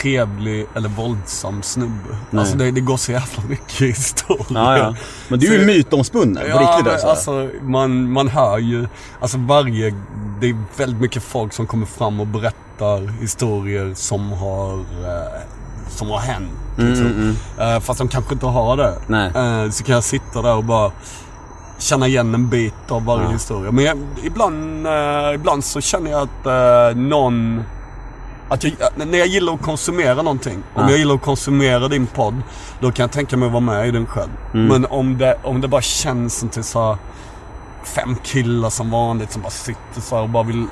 trevlig 0.02 0.66
eller 0.76 0.90
våldsam 0.90 1.62
snubbe. 1.62 2.18
Alltså 2.32 2.58
det, 2.58 2.72
det 2.72 2.82
går 2.82 2.98
så 2.98 3.12
jävla 3.12 3.44
mycket 3.50 3.82
historia. 3.82 4.46
ja, 4.50 4.78
ja. 4.78 4.96
Men 5.28 5.40
du 5.40 5.56
är 5.56 5.60
ju 5.60 5.66
mytomspunnen 5.66 6.52
på 6.52 6.60
riktigt 6.60 6.86
men 6.86 6.94
alltså. 6.94 7.08
alltså 7.08 7.50
man, 7.62 8.12
man 8.12 8.28
hör 8.28 8.58
ju, 8.58 8.88
alltså 9.20 9.38
varje, 9.38 9.94
det 10.42 10.50
är 10.50 10.58
väldigt 10.78 11.02
mycket 11.02 11.24
folk 11.24 11.54
som 11.54 11.68
kommer 11.68 11.86
fram 11.86 12.20
och 12.20 12.28
berättar 12.28 13.22
historier 13.22 13.94
som 13.94 14.32
har, 14.32 14.74
eh, 14.80 15.42
som 15.90 16.10
har 16.10 16.20
hänt. 16.20 16.52
Liksom. 16.78 17.36
Eh, 17.60 17.80
fast 17.80 18.00
de 18.00 18.08
kanske 18.08 18.34
inte 18.34 18.46
har 18.46 18.78
det. 18.78 18.94
Nej. 19.08 19.32
Eh, 19.36 19.70
så 19.70 19.84
kan 19.84 19.96
jag 19.96 20.04
sitta 20.04 20.42
där 20.42 20.56
och 20.56 20.64
bara 20.64 20.92
känna 21.78 22.08
igen 22.08 22.34
en 22.34 22.50
bit 22.50 22.74
av 22.92 23.06
varje 23.06 23.28
historia. 23.32 23.72
Men 23.72 23.84
jag, 23.86 23.98
ibland, 24.24 24.88
eh, 24.88 25.34
ibland 25.36 25.64
så 25.64 25.82
känner 25.82 26.12
jag 26.12 26.22
att 26.22 26.46
eh, 26.46 26.98
någon 27.02 27.64
Att 28.50 28.64
jag, 28.64 28.74
när 28.96 29.18
jag 29.18 29.28
gillar 29.28 29.54
att 29.54 29.62
konsumera 29.62 30.22
någonting. 30.22 30.64
Om 30.74 30.84
Ja. 30.84 30.90
jag 30.90 30.98
gillar 31.00 31.16
att 31.16 31.22
konsumera 31.22 31.88
din 31.88 32.08
podd. 32.08 32.36
Då 32.80 32.92
kan 32.92 33.04
jag 33.04 33.12
tänka 33.12 33.38
mig 33.38 33.46
att 33.46 33.52
vara 33.52 33.62
med 33.62 33.88
i 33.88 33.92
den 33.92 34.06
själv. 34.06 34.30
Mm. 34.54 34.68
Men 34.68 34.86
om 34.86 35.18
det, 35.18 35.38
om 35.44 35.62
det 35.62 35.68
bara 35.68 35.82
känns 35.82 36.38
som 36.40 36.50
till 36.50 36.64
så 36.64 36.88
här 36.88 36.98
fem 37.84 38.16
killar 38.24 38.70
som 38.70 38.92
vanligt 38.92 39.32
som 39.32 39.42
bara 39.42 39.50
sitter 39.50 40.02
så 40.02 40.16
här 40.16 40.24
och 40.24 40.30
bara 40.30 40.44
vill... 40.44 40.66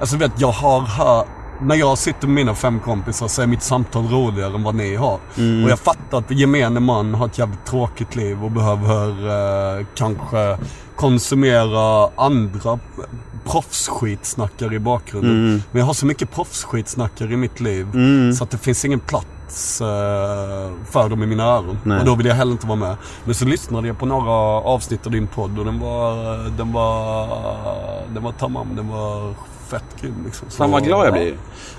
Alltså 0.00 0.16
vet 0.16 0.32
jag 0.40 0.50
har 0.52 0.80
hört... 0.80 1.26
När 1.60 1.74
jag 1.74 1.98
sitter 1.98 2.26
med 2.26 2.34
mina 2.34 2.54
fem 2.54 2.80
kompisar 2.80 3.28
så 3.28 3.42
är 3.42 3.46
mitt 3.46 3.62
samtal 3.62 4.06
roligare 4.08 4.54
än 4.54 4.62
vad 4.62 4.74
ni 4.74 4.94
har. 4.94 5.18
Mm. 5.36 5.64
Och 5.64 5.70
jag 5.70 5.78
fattar 5.78 6.18
att 6.18 6.30
gemene 6.30 6.80
man 6.80 7.14
har 7.14 7.26
ett 7.26 7.38
jävligt 7.38 7.64
tråkigt 7.66 8.16
liv 8.16 8.44
och 8.44 8.50
behöver 8.50 9.08
eh, 9.78 9.86
kanske 9.94 10.58
konsumera 10.96 12.10
andra 12.16 12.78
proffsskitsnackare 13.44 14.74
i 14.74 14.78
bakgrunden. 14.78 15.30
Mm. 15.30 15.62
Men 15.70 15.80
jag 15.80 15.86
har 15.86 15.94
så 15.94 16.06
mycket 16.06 16.30
proffsskitsnackare 16.30 17.32
i 17.32 17.36
mitt 17.36 17.60
liv 17.60 17.86
så 18.38 18.44
att 18.44 18.50
det 18.50 18.58
finns 18.58 18.84
ingen 18.84 19.00
plats 19.00 19.80
eh, 19.80 20.70
för 20.90 21.08
dem 21.08 21.22
i 21.22 21.26
mina 21.26 21.44
öron. 21.44 21.78
Nej. 21.82 21.98
Och 21.98 22.06
då 22.06 22.14
vill 22.14 22.26
jag 22.26 22.34
heller 22.34 22.52
inte 22.52 22.66
vara 22.66 22.78
med. 22.78 22.96
Men 23.24 23.34
så 23.34 23.44
lyssnade 23.44 23.88
jag 23.88 23.98
på 23.98 24.06
några 24.06 24.32
avsnitt 24.60 25.06
av 25.06 25.12
din 25.12 25.26
podd 25.26 25.58
och 25.58 25.64
den 25.64 25.80
var, 25.80 26.36
den 26.56 26.72
var, 26.72 27.28
den 28.14 28.22
var 28.22 28.32
tamam, 28.32 28.76
den 28.76 28.88
var 28.88 29.34
fett 29.70 30.00
grym 30.00 30.14
liksom. 30.24 30.50
Så, 30.50 30.56
Fan 30.56 30.70
vad 30.70 30.84
glad 30.84 31.06
jag 31.06 31.12
blir. 31.12 31.34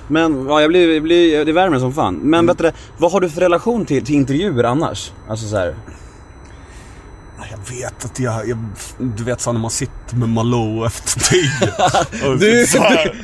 Men 0.08 0.48
ja, 0.48 0.62
jag 0.62 0.70
blir, 0.70 0.94
jag 0.94 1.04
blir, 1.04 1.46
det 1.46 1.52
värmer 1.52 1.80
som 1.80 1.94
fan. 1.94 2.16
Men 2.16 2.48
vet 2.48 2.58
du, 2.58 2.72
vad 2.98 3.12
har 3.12 3.20
du 3.20 3.30
för 3.30 3.42
relation 3.42 3.86
till, 3.86 4.06
till 4.06 4.16
intervjuer 4.16 4.64
annars? 4.64 5.12
Alltså 5.30 5.48
så 5.48 5.58
här. 5.58 5.76
Ja, 7.52 7.58
Jag 7.70 7.76
vet 7.76 8.06
att 8.06 8.20
jag, 8.20 8.50
jag 8.50 8.58
du 9.18 9.24
vet 9.24 9.42
så 9.42 9.52
när 9.52 9.60
man 9.60 9.72
sitter 9.72 10.16
med 10.16 10.30
Malou 10.30 10.86
efter 10.86 11.20
tio. 11.20 11.52
Du, 12.40 12.66
du, 12.66 12.66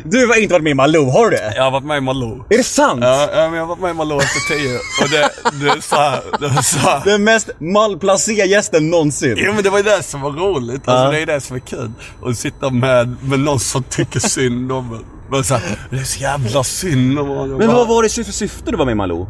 du 0.04 0.28
har 0.28 0.42
inte 0.42 0.54
varit 0.54 0.64
med 0.64 0.72
i 0.72 0.74
Malou, 0.74 1.10
har 1.10 1.30
du 1.30 1.38
det? 1.38 1.54
Jag 1.56 1.64
har 1.64 1.72
varit 1.72 1.86
med 1.86 1.98
i 1.98 2.02
Malou. 2.02 2.44
Är 2.50 2.58
det 2.58 2.64
sant? 2.64 3.00
Ja, 3.04 3.28
men 3.34 3.54
jag 3.54 3.62
har 3.62 3.68
varit 3.68 3.82
med 3.82 3.92
i 3.92 3.94
Malou 3.94 4.18
efter 4.20 4.56
tio. 4.56 4.78
Och 5.04 5.10
det, 5.10 5.30
det 5.66 5.70
är 5.72 5.82
så 5.82 5.96
här, 5.96 6.22
det 6.40 6.46
är 6.46 6.62
så 6.62 6.80
här. 6.80 7.02
Den 7.06 7.24
mest 7.24 7.50
malplacerade 7.60 8.50
gästen 8.50 8.90
någonsin. 8.90 9.36
Jo 9.38 9.54
men 9.54 9.64
det 9.64 9.70
var 9.70 9.78
ju 9.78 9.84
det 9.84 10.04
som 10.04 10.22
var 10.22 10.32
roligt. 10.32 10.88
Alltså 10.88 11.12
det 11.12 11.20
är 11.22 11.26
det 11.26 11.42
som 11.42 11.56
är 11.56 11.60
kul. 11.60 11.92
Att 12.26 12.38
sitta 12.38 12.70
med, 12.70 13.16
med 13.24 13.40
någon 13.40 13.60
som 13.60 13.84
tycker 13.84 14.20
synd 14.20 14.72
om 14.72 14.94
en. 14.94 15.06
Men 15.32 15.44
så 15.44 15.54
här, 15.56 15.80
det 15.90 15.96
är 15.98 16.04
så 16.04 16.20
jävla 16.22 16.64
synd 16.64 17.20
om 17.20 17.28
honom. 17.28 17.58
Men 17.58 17.68
vad 17.68 17.88
var 17.88 18.04
det 18.04 18.10
för 18.10 18.32
syfte 18.32 18.72
du 18.72 18.78
var 18.78 18.86
med 18.86 18.92
i 18.92 18.96
Malou? 18.96 19.28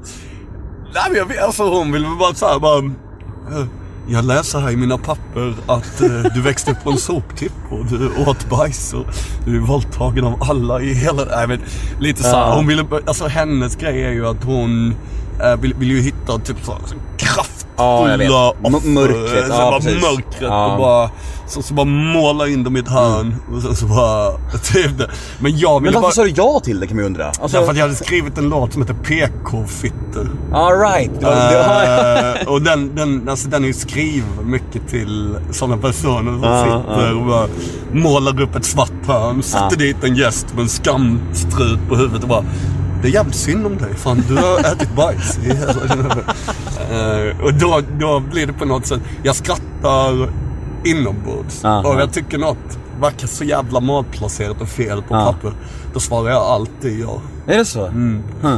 Nej 0.93 1.03
men 1.07 1.17
jag 1.17 1.25
vet, 1.25 1.41
alltså 1.43 1.63
hon 1.63 1.91
ville 1.91 2.07
bara 2.19 2.33
såhär 2.33 2.59
bara... 2.59 2.81
Jag 4.07 4.25
läser 4.25 4.59
här 4.59 4.71
i 4.71 4.75
mina 4.75 4.97
papper 4.97 5.55
att 5.65 6.01
eh, 6.01 6.09
du 6.35 6.41
växte 6.41 6.71
upp 6.71 6.83
på 6.83 6.91
en 6.91 6.97
soptipp 6.97 7.51
och 7.69 7.85
du 7.85 8.09
åt 8.27 8.49
bajs 8.49 8.93
och 8.93 9.05
du 9.45 9.55
är 9.55 9.59
våldtagen 9.59 10.23
av 10.25 10.43
alla 10.43 10.81
i 10.81 10.93
hela... 10.93 11.25
Nej 11.25 11.47
men 11.47 11.59
lite 11.99 12.23
såhär, 12.23 12.35
Ja. 12.49 12.55
hon 12.55 12.67
ville, 12.67 12.85
alltså 13.07 13.27
hennes 13.27 13.75
grej 13.75 14.03
är 14.03 14.11
ju 14.11 14.27
att 14.27 14.43
hon 14.43 14.95
eh, 15.41 15.55
vill, 15.55 15.73
vill 15.73 15.91
ju 15.91 16.01
hitta 16.01 16.37
typ 16.39 16.57
så, 16.65 16.77
så 16.85 16.95
Ja, 17.77 18.09
jag 18.11 18.17
vet. 18.17 18.29
M- 18.65 18.93
mörkret, 18.93 19.47
så 19.47 19.53
ja, 19.53 19.57
bara 19.71 19.79
precis. 19.79 20.01
mörkret 20.01 20.41
Ja. 20.41 20.71
och 20.73 20.77
bara... 20.79 21.09
Så, 21.47 21.61
så 21.61 21.73
bara 21.73 21.85
måla 21.85 22.47
in 22.47 22.63
dem 22.63 22.77
i 22.77 22.79
ett 22.79 22.87
hörn 22.87 23.35
och 23.55 23.61
så, 23.61 23.75
så 23.75 23.85
bara... 23.85 24.31
Typ 24.73 24.97
det. 24.97 25.07
Men 25.39 25.57
jag 25.57 25.73
Men 25.73 25.83
ville 25.83 25.95
varför 25.99 26.01
bara... 26.07 26.11
sa 26.11 26.23
du 26.23 26.29
ja 26.37 26.59
till 26.63 26.79
det 26.79 26.87
kan 26.87 26.95
man 26.95 27.03
ju 27.03 27.07
undra? 27.07 27.25
Alltså, 27.25 27.57
Därför 27.57 27.71
att 27.71 27.77
jag 27.77 27.83
hade 27.83 27.95
skrivit 27.95 28.37
en 28.37 28.49
låt 28.49 28.73
som 28.73 28.81
heter 28.81 28.93
PK-fitter. 28.93 30.27
alright. 30.53 31.11
Var, 31.23 31.31
Eh, 31.33 32.47
och 32.47 32.61
den, 32.61 32.95
den, 32.95 33.29
alltså 33.29 33.47
den 33.49 33.63
är 33.63 33.67
ju 33.67 33.73
skriven 33.73 34.25
mycket 34.51 34.87
till 34.89 35.35
sådana 35.51 35.77
personer 35.77 36.31
som 36.31 36.43
Ja, 36.43 36.63
sitter 36.63 37.15
och 37.19 37.25
bara 37.25 37.47
målar 37.91 38.41
upp 38.41 38.55
ett 38.55 38.65
svart 38.65 38.91
hörn, 39.07 39.43
sätter 39.43 39.67
Ja. 39.69 39.75
dit 39.77 40.03
en 40.03 40.15
gäst 40.15 40.47
med 40.53 40.61
en 40.61 40.69
skamstrut 40.69 41.79
på 41.89 41.95
huvudet 41.95 42.23
och 42.23 42.29
bara 42.29 42.43
det 43.03 43.09
är 43.09 43.11
jävligt 43.11 43.35
synd 43.35 43.65
om 43.65 43.77
dig. 43.77 43.95
Fan, 43.95 44.23
du 44.27 44.35
har 44.35 44.59
ätit 44.59 44.95
bajs. 44.95 45.37
Eh, 46.91 47.41
och 47.43 47.53
då, 47.53 47.81
då 47.99 48.19
blir 48.19 48.47
det 48.47 48.53
på 48.53 48.65
något 48.65 48.85
sätt, 48.85 48.99
jag 49.23 49.35
skrattar 49.35 50.29
inombords. 50.85 51.59
Ja, 51.63 51.79
och 51.79 51.95
ja. 51.95 51.99
jag 51.99 52.13
tycker 52.13 52.37
något 52.37 52.77
verkar 53.01 53.27
så 53.27 53.43
jävla 53.43 53.79
malplacerat 53.79 54.61
och 54.61 54.69
fel 54.69 55.01
på 55.01 55.15
Ja. 55.15 55.33
papper. 55.33 55.53
Då 55.93 55.99
svarar 55.99 56.29
jag 56.29 56.41
alltid 56.41 56.99
ja. 56.99 57.21
Är 57.47 57.57
det 57.57 57.65
så? 57.65 57.85
Mm. 57.85 58.23
Huh. 58.41 58.57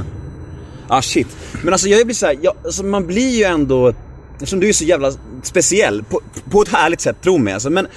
Ah 0.87 1.01
shit. 1.01 1.27
Men 1.63 1.73
alltså 1.73 1.87
jag 1.87 2.05
blir 2.05 2.15
såhär, 2.15 2.37
jag, 2.41 2.53
alltså, 2.65 2.83
man 2.83 3.07
blir 3.07 3.37
ju 3.37 3.43
ändå, 3.43 3.93
eftersom 4.33 4.59
du 4.59 4.69
är 4.69 4.73
så 4.73 4.83
jävla 4.83 5.11
speciell, 5.43 6.03
på, 6.03 6.21
på 6.51 6.61
ett 6.61 6.69
härligt 6.69 7.01
sätt, 7.01 7.21
tro 7.21 7.37
mig 7.37 7.53
alltså. 7.53 7.69
Men 7.69 7.87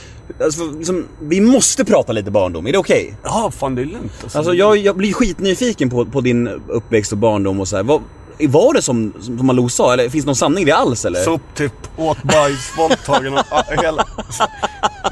alltså, 0.41 0.71
liksom, 0.71 1.07
vi 1.21 1.41
måste 1.41 1.85
prata 1.85 2.13
lite 2.13 2.31
barndom, 2.31 2.67
är 2.67 2.73
det 2.73 2.79
okej? 2.79 3.17
Ja, 3.25 3.51
fan 3.57 3.75
det 3.75 3.83
är 3.83 3.87
lugnt. 3.87 4.13
Alltså 4.35 4.55
jag, 4.55 4.77
jag 4.77 4.97
blir 4.97 5.13
skitnyfiken 5.13 5.91
på, 5.91 6.07
på 6.07 6.21
din 6.21 6.49
uppväxt 6.69 7.13
och 7.13 7.19
barndom 7.19 7.61
och 7.61 7.69
så 7.69 7.77
här. 7.77 7.83
Vad, 7.83 8.03
var 8.49 8.75
det 8.75 8.83
som, 8.83 9.13
som 9.21 9.47
Malou 9.47 9.69
sa, 9.69 9.93
eller 9.93 10.09
finns 10.09 10.25
det 10.25 10.29
någon 10.29 10.37
sanning 10.37 10.63
i 10.63 10.67
det 10.67 10.77
alls 10.77 11.05
eller? 11.05 11.23
Soptipp, 11.23 11.73
åt 11.97 12.23
bajs, 12.23 12.73
våldtagen 12.79 13.33
och 13.33 13.83
hela... 13.83 14.05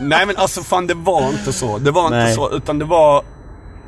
Nej 0.00 0.26
men 0.26 0.36
alltså 0.36 0.62
fan 0.62 0.86
det 0.86 0.94
var 0.94 1.28
inte 1.28 1.52
så. 1.52 1.78
Det 1.78 1.90
var 1.90 2.04
inte 2.04 2.16
Nej. 2.16 2.34
så. 2.34 2.52
Utan 2.52 2.78
det 2.78 2.84
var... 2.84 3.24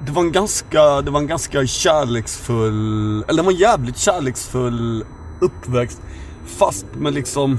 Det 0.07 0.13
var 0.13 0.23
en 0.23 0.33
ganska, 0.33 1.01
det 1.01 1.11
var 1.11 1.21
en 1.21 1.27
ganska 1.27 1.67
kärleksfull, 1.67 3.25
eller 3.29 3.37
det 3.37 3.43
var 3.43 3.53
en 3.53 3.59
jävligt 3.59 3.99
kärleksfull 3.99 5.05
uppväxt. 5.41 6.01
Fast 6.47 6.87
med 6.95 7.15
liksom... 7.15 7.59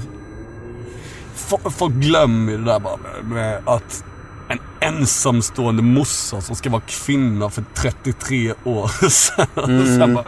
Folk, 1.70 1.94
glömmer 1.94 2.52
det 2.52 2.64
där 2.64 2.80
bara 2.80 2.96
med, 3.22 3.62
att 3.64 4.04
en 4.48 4.58
ensamstående 4.80 5.82
morsa 5.82 6.40
som 6.40 6.56
ska 6.56 6.70
vara 6.70 6.82
kvinna 6.86 7.50
för 7.50 7.64
33 7.74 8.54
år 8.64 9.08
sedan. 9.08 10.14
Bara 10.14 10.24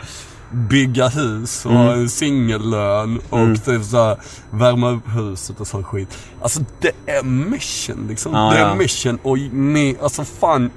bygga 0.52 1.08
hus 1.08 1.66
och 1.66 1.72
ha 1.72 1.92
en 1.92 2.08
singellön 2.08 3.20
och 3.30 3.64
typ 3.64 3.84
såhär 3.84 4.16
värma 4.50 4.90
upp 4.90 5.02
huset 5.06 5.60
och 5.60 5.66
sån 5.66 5.84
skit. 5.84 6.18
Alltså 6.42 6.60
det 6.80 6.92
är 7.06 7.22
mission 7.22 8.06
liksom. 8.08 8.34
Ja, 8.34 8.50
det 8.50 8.58
är 8.58 8.68
ja. 8.68 8.74
mission 8.74 9.18
och 9.22 9.38
min, 9.52 9.96
alltså 10.02 10.24
fan. 10.24 10.70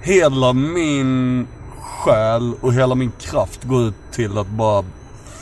Hela 0.00 0.52
min 0.52 1.46
själ 1.78 2.54
och 2.60 2.74
hela 2.74 2.94
min 2.94 3.12
kraft 3.20 3.64
går 3.64 3.82
ut 3.82 3.94
till 4.12 4.38
att 4.38 4.46
bara 4.46 4.84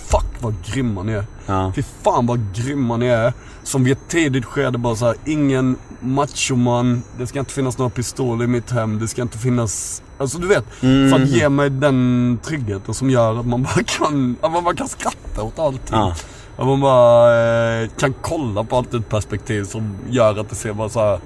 Fuck 0.06 0.26
vad 0.40 0.54
grymma 0.66 1.02
ni 1.02 1.12
är. 1.12 1.24
Ja. 1.46 1.72
Fy 1.76 1.82
fan 2.02 2.26
vad 2.26 2.40
grymma 2.54 2.96
ni 2.96 3.06
är. 3.06 3.32
Som 3.62 3.84
vid 3.84 3.92
ett 3.92 4.08
tidigt 4.08 4.44
skede 4.44 4.78
bara 4.78 4.96
så 4.96 5.06
här, 5.06 5.16
ingen 5.24 5.76
machoman, 6.00 7.02
det 7.18 7.26
ska 7.26 7.38
inte 7.38 7.52
finnas 7.52 7.78
några 7.78 7.90
pistoler 7.90 8.44
i 8.44 8.48
mitt 8.48 8.70
hem, 8.70 8.98
det 8.98 9.08
ska 9.08 9.22
inte 9.22 9.38
finnas, 9.38 10.02
alltså 10.18 10.38
du 10.38 10.46
vet. 10.46 10.82
Mm. 10.82 11.10
För 11.10 11.22
att 11.22 11.28
ge 11.28 11.48
mig 11.48 11.70
den 11.70 12.38
tryggheten 12.44 12.94
som 12.94 13.10
gör 13.10 13.40
att 13.40 13.46
man 13.46 13.62
bara 13.62 13.82
kan, 13.86 14.36
att 14.40 14.52
man 14.52 14.64
bara 14.64 14.74
kan 14.74 14.88
skratta 14.88 15.42
åt 15.42 15.58
allting. 15.58 15.98
Ja. 15.98 16.14
Att 16.56 16.66
man 16.66 16.80
bara 16.80 17.82
eh, 17.82 17.88
kan 17.98 18.14
kolla 18.22 18.64
på 18.64 18.76
allt 18.76 18.94
ur 18.94 18.98
ett 19.00 19.08
perspektiv 19.08 19.64
som 19.64 19.96
gör 20.10 20.40
att 20.40 20.48
det 20.48 20.54
ser 20.54 20.72
bara 20.72 20.88
så 20.88 21.00
här. 21.00 21.20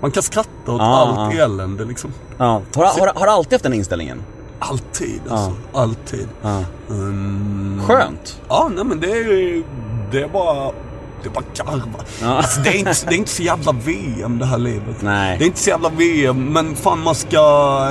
Man 0.00 0.10
kan 0.10 0.22
skratta 0.22 0.72
åt 0.72 0.80
Ja, 0.80 1.18
allt 1.18 1.34
elände 1.34 1.84
liksom. 1.84 2.12
Ja. 2.38 2.62
Har, 2.74 2.84
har, 2.84 3.12
har 3.14 3.26
du 3.26 3.32
alltid 3.32 3.52
haft 3.52 3.62
den 3.62 3.74
inställningen? 3.74 4.22
Alltid 4.62 5.20
alltså. 5.30 5.52
Alltid. 5.72 6.28
Ja. 6.42 6.62
Mm. 6.90 7.80
Skönt. 7.86 8.40
Ja, 8.48 8.70
nej 8.74 8.84
men 8.84 9.00
det 9.00 9.06
är 9.10 9.62
det 10.12 10.22
är 10.22 10.28
bara, 10.28 10.72
det 11.22 11.28
är 11.28 11.32
bara 11.32 11.44
garva. 11.54 11.98
Ja. 12.22 12.26
Alltså, 12.36 12.60
det, 12.60 12.68
är 12.70 12.74
inte, 12.78 12.92
det 13.08 13.14
är 13.14 13.18
inte 13.18 13.30
så 13.30 13.42
jävla 13.42 13.72
VM 13.72 14.38
det 14.38 14.46
här 14.46 14.58
livet. 14.58 14.96
Nej. 15.02 15.38
Det 15.38 15.44
är 15.44 15.46
inte 15.46 15.58
så 15.60 15.70
jävla 15.70 15.88
VM, 15.88 16.44
men 16.52 16.76
fan 16.76 17.02
man 17.02 17.14
ska, 17.14 17.38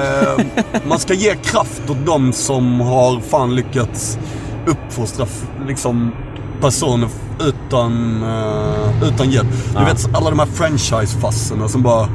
eh, 0.03 0.45
man 0.87 0.99
ska 0.99 1.13
ge 1.13 1.35
kraft 1.35 1.89
åt 1.89 2.05
de 2.05 2.33
som 2.33 2.79
har 2.81 3.19
fan 3.19 3.55
lyckats 3.55 4.17
uppfostra 4.67 5.25
liksom 5.67 6.11
personer 6.61 7.09
utan, 7.41 8.23
eh, 8.23 9.03
utan 9.07 9.29
hjälp. 9.31 9.47
Du 9.51 9.79
Ja. 9.79 9.85
vet 9.85 10.15
alla 10.15 10.29
de 10.29 10.39
här 10.39 10.45
franchise-fassorna 10.47 11.67
som 11.67 11.81
bara 11.81 12.07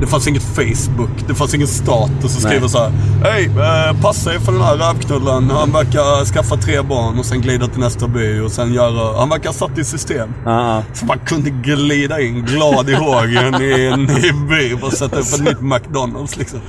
det 0.00 0.06
fanns 0.06 0.28
inget 0.28 0.42
Facebook, 0.42 1.10
det 1.28 1.34
fanns 1.34 1.54
ingen 1.54 1.68
status 1.68 2.32
som 2.32 2.42
Nej. 2.42 2.50
skriver 2.50 2.68
så 2.68 2.78
här. 2.78 2.92
Hej, 3.22 3.44
eh, 3.44 4.00
passa 4.00 4.34
er 4.34 4.38
för 4.38 4.52
den 4.52 4.60
här 4.60 4.76
rövknullen. 4.76 5.50
Han 5.50 5.72
verkar 5.72 6.24
skaffa 6.24 6.56
tre 6.56 6.82
barn 6.82 7.18
och 7.18 7.26
sen 7.26 7.40
glida 7.40 7.66
till 7.66 7.80
nästa 7.80 8.08
by 8.08 8.40
och 8.40 8.52
sen 8.52 8.72
göra... 8.72 9.18
Han 9.18 9.28
verkar 9.28 9.52
satt 9.52 9.78
i 9.78 9.84
system. 9.84 10.34
Ja, 10.44 10.74
ja. 10.74 10.82
Så 10.94 11.06
man 11.06 11.18
kunde 11.18 11.50
glida 11.50 12.20
in 12.20 12.44
glad 12.44 12.90
i 12.90 12.94
hågen 12.94 13.62
i 13.62 13.90
en 13.92 14.02
ny 14.02 14.32
by 14.32 14.78
och 14.82 14.92
sätta 14.92 15.16
upp 15.16 15.34
ett 15.34 15.44
nytt 15.44 15.60
McDonalds 15.60 16.36
liksom. 16.36 16.60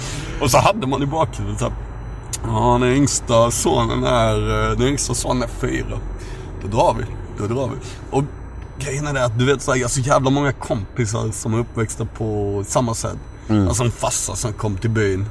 Och 0.41 0.51
så 0.51 0.57
hade 0.57 0.87
man 0.87 1.03
i 1.03 1.05
bakhuvudet 1.05 1.59
såhär. 1.59 1.73
Ja, 2.45 2.77
den 2.81 2.93
yngsta 2.93 3.51
sonen 3.51 4.03
är, 4.03 4.69
eh, 4.69 4.77
den 4.77 4.87
yngsta 4.87 5.13
sonen 5.13 5.43
är 5.43 5.47
fyra. 5.47 5.97
Då 6.61 6.67
drar 6.77 6.95
vi, 6.99 7.05
då 7.37 7.53
drar 7.53 7.67
vi. 7.67 7.75
Och 8.17 8.23
grejen 8.79 9.07
är 9.07 9.23
att 9.25 9.39
du 9.39 9.45
vet 9.45 9.61
så 9.61 9.71
här, 9.71 9.79
jag 9.79 9.85
har 9.85 9.89
så 9.89 9.99
jävla 9.99 10.29
många 10.29 10.51
kompisar 10.51 11.31
som 11.31 11.53
är 11.53 11.59
uppväxta 11.59 12.05
på 12.05 12.63
samma 12.67 12.93
sätt. 12.93 13.17
Alltså 13.67 13.83
en 13.83 13.91
farsa 13.91 14.35
som 14.35 14.53
kom 14.53 14.77
till 14.77 14.89
byn. 14.89 15.25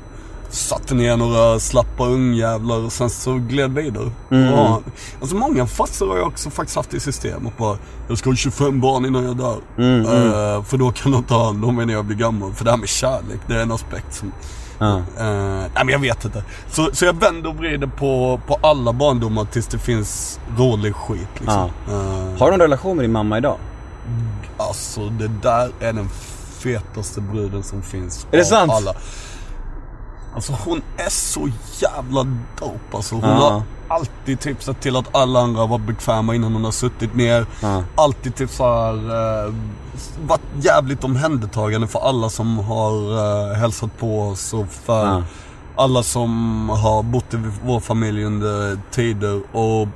Satte 0.50 0.94
ner 0.94 1.16
några 1.16 1.60
slappa 1.60 2.06
ungjävlar 2.06 2.76
och 2.84 2.92
sen 2.92 3.10
så 3.10 3.34
gled 3.34 3.74
vidare. 3.74 4.10
Ja, 4.28 4.80
alltså 5.20 5.36
många 5.36 5.66
farsor 5.66 6.08
har 6.08 6.16
jag 6.16 6.26
också 6.26 6.50
faktiskt 6.50 6.76
haft 6.76 6.94
i 6.94 7.00
systemet. 7.00 7.58
Bara, 7.58 7.78
jag 8.08 8.18
ska 8.18 8.30
ha 8.30 8.36
25 8.36 8.80
barn 8.80 9.04
innan 9.06 9.24
jag 9.24 9.36
dör. 9.36 9.58
Eh, 10.56 10.62
för 10.64 10.76
då 10.76 10.90
kan 10.92 11.12
de 11.12 11.22
ta 11.24 11.44
hand 11.44 11.64
om 11.64 11.76
mig 11.76 11.86
när 11.86 11.94
jag 11.94 12.04
blir 12.04 12.16
gammal. 12.16 12.52
För 12.54 12.64
det 12.64 12.70
här 12.70 12.78
med 12.78 12.88
kärlek, 12.88 13.40
det 13.46 13.54
är 13.54 13.58
en 13.62 13.72
aspekt 13.72 14.14
som 14.14 14.32
Ja. 14.78 14.97
Eh, 14.97 15.25
nej 15.75 15.85
men 15.85 15.88
jag 15.88 15.99
vet 15.99 16.25
inte. 16.25 16.44
Så, 16.70 16.90
så 16.92 17.04
jag 17.04 17.20
vänder 17.20 17.50
och 17.50 17.56
vrider 17.56 17.87
på, 17.87 18.40
på 18.47 18.58
alla 18.62 18.92
barndomar 18.92 19.44
tills 19.44 19.66
det 19.66 19.78
finns 19.78 20.40
rolig 20.58 20.94
skit 20.94 21.28
liksom. 21.38 21.70
Eh, 21.88 22.38
Har 22.38 22.47
du 22.47 22.50
någon 22.50 22.61
relation 22.61 22.97
med 22.97 23.04
din 23.04 23.12
mamma 23.12 23.38
idag? 23.38 23.56
Alltså 24.56 25.08
det 25.08 25.28
där 25.28 25.70
är 25.80 25.92
den 25.92 26.08
fetaste 26.58 27.20
bruden 27.20 27.62
som 27.62 27.82
finns. 27.82 28.26
Är 28.32 28.37
det 28.37 28.44
sant? 28.44 28.73
Alla. 28.73 28.94
Alltså 30.38 30.52
hon 30.64 30.83
är 30.97 31.11
så 31.11 31.49
jävla 31.80 32.23
dope 32.61 32.97
alltså. 32.97 33.14
Hon 33.14 33.25
Ja. 33.25 33.50
har 33.88 33.97
alltid 33.97 34.40
typ 34.40 34.62
sett 34.62 34.80
till 34.80 34.97
att 34.97 35.14
alla 35.16 35.40
andra 35.40 35.66
var 35.66 35.78
bekväma 35.78 36.35
innan 36.35 36.52
hon 36.52 36.64
har 36.64 36.71
suttit 36.73 37.14
ner. 37.14 37.47
Ja. 37.62 37.83
Alltid 37.95 38.35
typ 38.35 38.50
såhär 38.50 38.95
eh, 39.47 39.54
varit 40.26 40.40
jävligt 40.61 41.04
omhändertagande 41.04 41.87
för 41.87 42.00
alla 42.09 42.30
som 42.30 42.59
har 42.59 42.92
eh, 43.50 43.57
hälsat 43.57 43.99
på 43.99 44.23
oss 44.23 44.54
och 44.54 44.66
för 44.68 45.07
Ja. 45.07 45.23
alla 45.76 46.02
som 46.02 46.68
har 46.68 47.02
bott 47.02 47.35
i 47.35 47.37
vår 47.64 47.80
familj 47.80 48.25
under 48.25 48.78
tider. 48.90 49.40
Och 49.57 49.88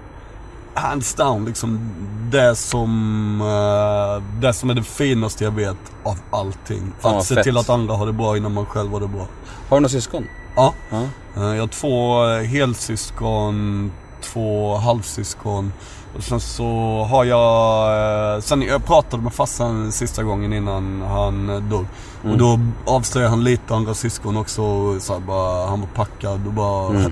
hands 0.75 1.15
down 1.15 1.45
liksom 1.45 1.91
det 2.31 2.57
som, 2.57 3.41
eh, 3.41 4.41
det 4.41 4.53
som 4.53 4.71
är 4.71 4.75
det 4.75 4.83
finaste 4.83 5.45
jag 5.45 5.51
vet 5.51 5.77
av 6.03 6.19
allting. 6.31 6.93
Fan, 7.01 7.13
vad 7.13 7.17
att 7.21 7.27
se 7.27 7.35
fett. 7.35 7.45
till 7.45 7.57
att 7.59 7.71
andra 7.71 7.95
har 7.95 8.07
det 8.07 8.13
bra 8.13 8.37
innan 8.37 8.55
man 8.55 8.67
själv 8.67 8.93
har 8.93 9.01
det 9.01 9.09
bra. 9.09 9.27
Har 9.69 9.77
du 9.77 9.81
några 9.81 9.89
syskon? 9.89 10.27
Ja. 10.57 10.75
Ja. 10.91 11.03
Eh, 11.37 11.43
Jag 11.55 11.63
har 11.63 11.67
två 11.69 12.27
eh, 12.29 12.43
helsyskon, 12.43 13.93
två 14.21 14.77
halvsyskon. 14.77 15.73
Och 16.17 16.23
sen 16.23 16.41
så 16.41 16.65
har 17.11 17.25
jag, 17.25 18.35
eh, 18.35 18.41
sen 18.41 18.63
jag 18.63 18.87
pratade 18.87 19.23
med 19.23 19.33
farsan 19.33 19.93
sista 19.93 20.23
gången 20.23 20.53
innan 20.53 21.03
han 21.03 21.69
dog. 21.71 21.87
Och 22.31 22.39
då 22.39 22.59
avslöjade 22.87 23.31
han 23.31 23.45
lite 23.45 23.75
andra 23.75 23.95
syskon 23.95 24.37
också. 24.37 24.63
Så 25.01 25.19
bara, 25.21 25.67
han 25.67 25.81
var 25.81 25.89
packad 25.95 26.47
och 26.47 26.53
bara... 26.53 26.89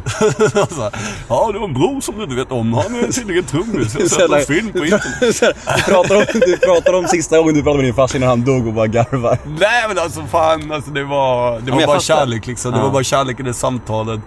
så 0.71 0.83
här, 0.83 0.93
ja, 1.29 1.51
du 1.53 1.59
har 1.59 1.69
en 1.69 1.75
bror 1.75 2.01
som 2.01 2.17
du 2.17 2.23
inte 2.23 2.35
vet 2.37 2.53
om. 2.53 2.73
Han 2.73 2.95
är 2.95 3.13
tydligen 3.13 3.45
trummis. 3.45 3.95
Jag 3.95 4.01
har 4.01 4.09
sett 4.09 4.31
en 4.33 4.55
film 4.57 4.73
på 4.73 4.79
internet. 4.85 5.57
du, 5.77 5.83
pratar 5.93 6.17
om, 6.17 6.25
du 6.33 6.57
pratar 6.57 6.93
om 6.93 7.07
sista 7.09 7.39
gången 7.39 7.55
du 7.55 7.63
pratade 7.63 7.77
med 7.77 7.87
din 7.87 7.95
farsa 7.95 8.17
innan 8.17 8.29
han 8.29 8.45
dog 8.45 8.67
och 8.67 8.73
bara 8.75 8.87
garvar. 8.87 9.39
Nej 9.61 9.85
men 9.89 9.99
alltså 9.99 10.23
fan, 10.23 10.73
alltså, 10.73 10.91
det 10.91 11.05
var, 11.05 11.61
det 11.61 11.71
var 11.71 11.79
bara 11.79 11.87
fattar. 11.87 12.01
kärlek 12.01 12.47
liksom. 12.47 12.73
Det 12.73 12.79
Ja. 12.79 12.85
var 12.85 12.91
bara 12.91 13.03
kärlek 13.05 13.41
i 13.41 13.43
det 13.43 13.55
samtalet. 13.55 14.21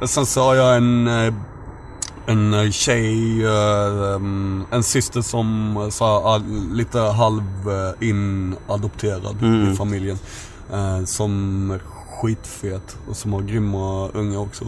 Och 0.00 0.10
sen 0.10 0.26
så 0.26 0.42
har 0.42 0.54
jag 0.54 0.76
en, 0.76 1.06
eh, 1.26 1.34
en 2.26 2.54
eh, 2.54 2.70
tjej, 2.70 3.44
eh, 3.44 4.14
en 4.70 4.82
syster 4.82 5.22
som 5.22 5.76
eh, 5.76 5.88
så 5.88 6.04
all- 6.04 6.68
lite 6.72 6.98
halv 6.98 7.42
inadopterad 8.00 9.36
Mm. 9.42 9.72
i 9.72 9.76
familjen. 9.76 10.18
Som 11.06 11.70
är 11.70 11.80
skitfet 12.22 12.96
och 13.08 13.16
som 13.16 13.32
har 13.32 13.40
grymma 13.40 14.08
unga 14.08 14.38
också. 14.38 14.64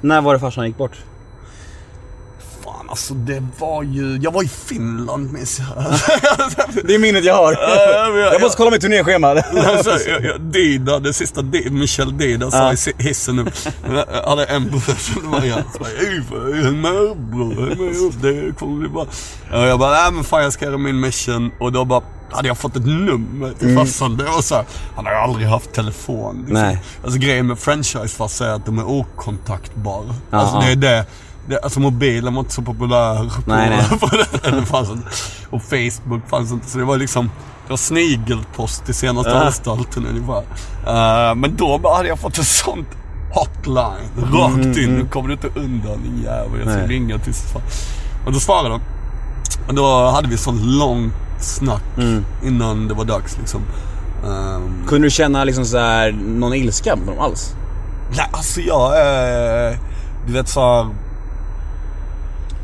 När 0.00 0.20
var 0.20 0.34
det 0.34 0.40
farsan 0.40 0.66
gick 0.66 0.76
bort? 0.76 0.96
Fan 2.86 2.90
alltså 2.90 3.14
det 3.14 3.42
var 3.58 3.82
ju, 3.82 4.18
jag 4.22 4.30
var 4.32 4.42
i 4.42 4.48
Finland 4.48 5.32
minns 5.32 5.58
jag. 5.58 5.68
Det 6.84 6.94
är 6.94 6.98
minnet 6.98 7.24
jag 7.24 7.34
har. 7.34 7.52
Jag- 8.18 8.40
måste 8.40 8.56
kolla 8.56 8.70
mitt 8.70 8.80
turnéschema. 8.80 9.34
Dida, 10.40 10.98
det 10.98 11.12
sista 11.12 11.42
Dida, 11.42 11.70
Michel 11.70 12.18
Dida 12.18 12.50
sa 12.50 12.72
i 12.72 12.76
hissen 13.02 13.36
nu. 13.36 13.46
Jag 14.12 14.28
hade 14.28 14.44
en 14.44 14.68
bror 14.68 14.80
som 14.98 15.30
var 15.30 15.42
jag. 15.44 15.58
Så 15.72 15.78
bara, 15.78 15.88
"Ey, 15.88 16.20
vad- 16.30 16.64
häng 16.64 16.80
med 16.80 16.92
upp 16.92 17.16
bror, 17.18 17.68
häng 17.68 17.84
med 17.86 17.96
upp. 18.02 18.14
Det 18.22 18.58
kommer 18.58 18.78
bli 18.80 18.88
bra. 18.88 19.06
Jag 19.66 19.78
bara, 19.78 19.90
nej 20.02 20.12
men 20.12 20.24
fan 20.24 20.42
jag 20.42 20.52
ska 20.52 20.64
göra 20.64 20.78
min 20.78 21.00
mission. 21.00 21.50
Och 21.60 21.72
då 21.72 21.84
bara, 21.84 22.02
hade 22.30 22.48
jag 22.48 22.58
fått 22.58 22.76
ett 22.76 22.86
nummer 22.86 23.52
till 23.58 23.76
farsan. 23.76 24.16
Det 24.16 24.24
var 24.24 24.42
så 24.42 24.54
här, 24.54 24.64
han 24.96 25.06
har 25.06 25.12
ju 25.12 25.18
aldrig 25.18 25.46
haft 25.48 25.72
telefon. 25.72 26.36
Liksom. 26.38 26.54
Nej. 26.62 26.82
Alltså 27.04 27.18
grejen 27.18 27.46
med 27.46 27.58
franchisefarsa 27.58 28.46
är 28.46 28.50
att 28.52 28.66
de 28.66 28.78
är 28.78 28.88
okontaktbara. 28.88 30.14
Alltså 30.30 30.58
det 30.60 30.66
är 30.72 30.76
det. 30.76 31.06
Det 31.48 31.58
alltså 31.58 31.80
mobilen 31.80 32.34
var 32.34 32.40
inte 32.40 32.54
så 32.54 32.62
populär 32.62 33.24
på, 33.24 33.50
Nej, 33.50 33.70
nej. 33.70 33.98
på 34.00 34.06
det, 34.06 34.50
det 34.50 34.66
fanns 34.66 34.90
inte. 34.90 35.08
Och 35.50 35.62
Facebook 35.62 36.28
fanns 36.28 36.52
inte. 36.52 36.70
Så 36.70 36.78
det 36.78 36.84
var 36.84 36.96
liksom, 36.96 37.30
det 37.66 37.70
var 37.72 37.76
snigelpost 37.76 38.88
i 38.88 38.92
senaste 38.94 39.30
Ja. 39.30 39.44
anstalten 39.44 40.06
ungefär. 40.06 40.38
Uh, 40.40 41.34
men 41.34 41.56
då 41.56 41.92
hade 41.96 42.08
jag 42.08 42.18
fått 42.18 42.38
ett 42.38 42.46
sånt 42.46 42.88
hotline. 43.32 44.32
Rakt 44.32 44.78
in. 44.78 44.94
Nu 44.96 45.06
kommer 45.06 45.28
du 45.28 45.34
inte 45.34 45.48
undan 45.60 46.02
din 46.02 46.22
jävel. 46.22 46.60
Jag 46.60 46.68
ska 46.68 46.78
Nej. 46.78 46.86
ringa 46.86 47.18
tills 47.18 47.42
fan. 47.52 47.62
Och 48.26 48.32
då 48.32 48.40
svarade 48.40 48.68
de. 48.68 48.80
Och 49.68 49.74
då 49.74 50.10
hade 50.10 50.28
vi 50.28 50.36
sånt 50.36 50.62
långt 50.62 51.12
snack 51.40 51.82
innan 52.44 52.88
det 52.88 52.94
var 52.94 53.04
dags 53.04 53.38
liksom. 53.38 53.60
Ehm, 54.26 54.86
Kunde 54.86 55.06
du 55.06 55.10
känna 55.10 55.44
liksom 55.44 55.64
så 55.64 55.78
här, 55.78 56.12
någon 56.12 56.54
ilska 56.54 56.96
mot 56.96 57.06
dem 57.06 57.18
alls? 57.18 57.54
Nej, 58.16 58.28
alltså 58.32 58.60
jag 58.60 58.98
är... 59.00 59.78
Du 60.26 60.32
vet 60.32 60.48
såhär... 60.48 60.86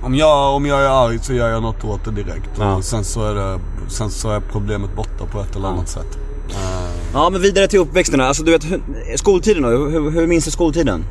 Om 0.02 0.14
jag, 0.14 0.54
om 0.56 0.66
jag 0.66 0.80
är 0.82 1.06
arg 1.06 1.18
så 1.22 1.32
gör 1.32 1.48
jag 1.48 1.62
något 1.62 1.84
åt 1.84 2.04
det 2.04 2.10
direkt. 2.10 2.50
Ja. 2.58 2.74
Och 2.76 2.84
sen 2.84 3.04
så, 3.04 3.24
är 3.30 3.34
det, 3.34 3.58
sen 3.88 4.10
så 4.10 4.30
är 4.30 4.40
problemet 4.40 4.96
borta 4.96 5.26
på 5.32 5.40
ett 5.40 5.56
eller 5.56 5.68
annat 5.68 5.88
sätt. 5.88 6.18
Ja 7.14 7.30
men 7.30 7.40
vidare 7.42 7.68
till 7.68 7.78
uppväxten. 7.78 8.20
Alltså 8.20 8.42
du 8.42 8.50
vet, 8.52 8.64
hur- 8.64 8.82
skoltiden 9.16 9.62
då? 9.62 9.68
Hur, 9.68 10.10
hur 10.10 10.26
minns 10.26 10.44
du 10.44 10.50
skoltiden? 10.50 11.04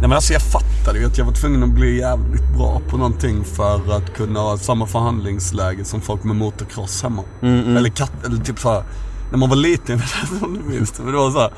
Nej 0.00 0.08
men 0.08 0.12
alltså 0.12 0.32
jag 0.32 0.42
fattade 0.42 0.98
ju 0.98 1.06
att 1.06 1.18
jag 1.18 1.24
var 1.24 1.32
tvungen 1.32 1.62
att 1.62 1.68
bli 1.70 1.98
jävligt 1.98 2.48
bra 2.56 2.80
på 2.88 2.96
någonting 2.96 3.44
för 3.44 3.96
att 3.96 4.14
kunna 4.16 4.40
ha 4.40 4.58
samma 4.58 4.86
förhandlingsläge 4.86 5.84
som 5.84 6.00
folk 6.00 6.24
med 6.24 6.36
motocross 6.36 7.02
hemma. 7.02 7.22
Eller 7.76 7.88
katt, 7.88 8.12
eller 8.26 8.36
typ 8.44 8.58
såhär. 8.58 8.82
När 9.30 9.38
man 9.38 9.48
var 9.48 9.56
liten, 9.56 9.98
jag 10.20 10.20
vet 10.22 10.32
inte 10.32 10.44
om 10.44 10.54
du 10.54 10.74
minns 10.74 10.90
det, 10.92 11.02
men 11.02 11.12
det 11.12 11.18
var 11.18 11.30
såhär. 11.30 11.50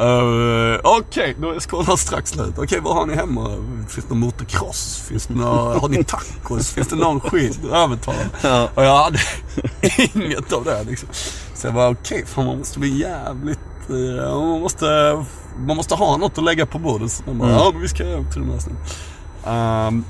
Uh, 0.00 0.78
Okej, 0.84 1.36
då 1.40 1.50
är 1.50 1.58
skolan 1.58 1.98
strax 1.98 2.30
slut. 2.30 2.54
Okej, 2.58 2.80
vad 2.82 2.94
har 2.96 3.06
ni 3.06 3.14
hemma? 3.14 3.50
Finns 3.88 4.06
det 4.06 4.14
någon 4.14 4.18
motocross? 4.18 5.02
Finns 5.08 5.26
det 5.26 5.34
någon, 5.34 5.80
har 5.80 5.88
ni 5.88 6.04
tacos? 6.04 6.70
Finns 6.70 6.88
det 6.88 6.96
någon 6.96 7.20
skit? 7.20 7.60
Övertala. 7.72 8.18
Ja. 8.42 8.68
Och 8.74 8.84
jag 8.84 9.04
hade 9.04 9.18
inget 10.14 10.52
av 10.52 10.64
det 10.64 10.84
liksom. 10.84 11.08
Så 11.54 11.66
jag 11.66 11.74
bara, 11.74 11.88
okej, 11.88 12.24
fan 12.26 12.46
man 12.46 12.58
måste 12.58 12.78
bli 12.78 13.00
jävligt... 13.00 13.58
eh, 13.88 14.38
man, 14.38 14.60
måste, 14.60 14.86
man 15.66 15.76
måste 15.76 15.94
ha 15.94 16.16
något 16.16 16.38
att 16.38 16.44
lägga 16.44 16.66
på 16.66 16.78
bordet. 16.78 17.12
Så 17.12 17.22
man 17.26 17.38
bara, 17.38 17.50
ja 17.50 17.70
men 17.72 17.82
vi 17.82 17.88
ska 17.88 18.04
göra 18.04 18.24
till 18.24 18.40
den 18.40 18.50
här 18.50 18.58
snön. 18.58 18.76
Ehm, 19.46 20.04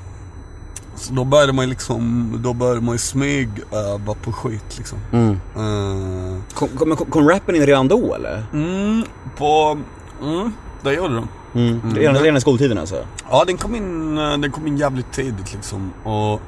så 0.99 1.13
då 1.13 1.23
började 1.23 1.53
man 1.53 1.65
ju 1.65 1.69
liksom, 1.69 2.31
då 2.43 2.53
började 2.53 2.81
man 2.81 2.95
ju 2.95 2.99
smygöva 2.99 4.13
på 4.23 4.31
skit 4.31 4.77
liksom. 4.77 4.97
Ehm, 5.11 6.43
Kom, 6.53 6.67
kom, 6.67 6.95
kom, 6.95 7.11
kom 7.11 7.29
rappen 7.29 7.55
in 7.55 7.65
redan 7.65 7.87
då 7.87 8.15
eller? 8.15 8.43
mm, 8.53 9.03
på, 9.37 9.77
mm, 10.21 10.53
det 10.81 10.93
gjorde 10.93 11.13
den. 11.15 11.27
Mm. 11.55 11.95
Redan, 11.95 12.15
redan 12.15 12.37
i 12.37 12.41
skoltiden 12.41 12.77
alltså? 12.77 13.05
Ja, 13.29 13.43
den 13.47 13.57
kom 13.57 13.75
in, 13.75 14.17
eh, 14.17 14.37
den 14.37 14.51
kom 14.51 14.67
in 14.67 14.77
jävligt 14.77 15.11
tidigt 15.11 15.53
liksom. 15.53 15.93
Och, 16.03 16.41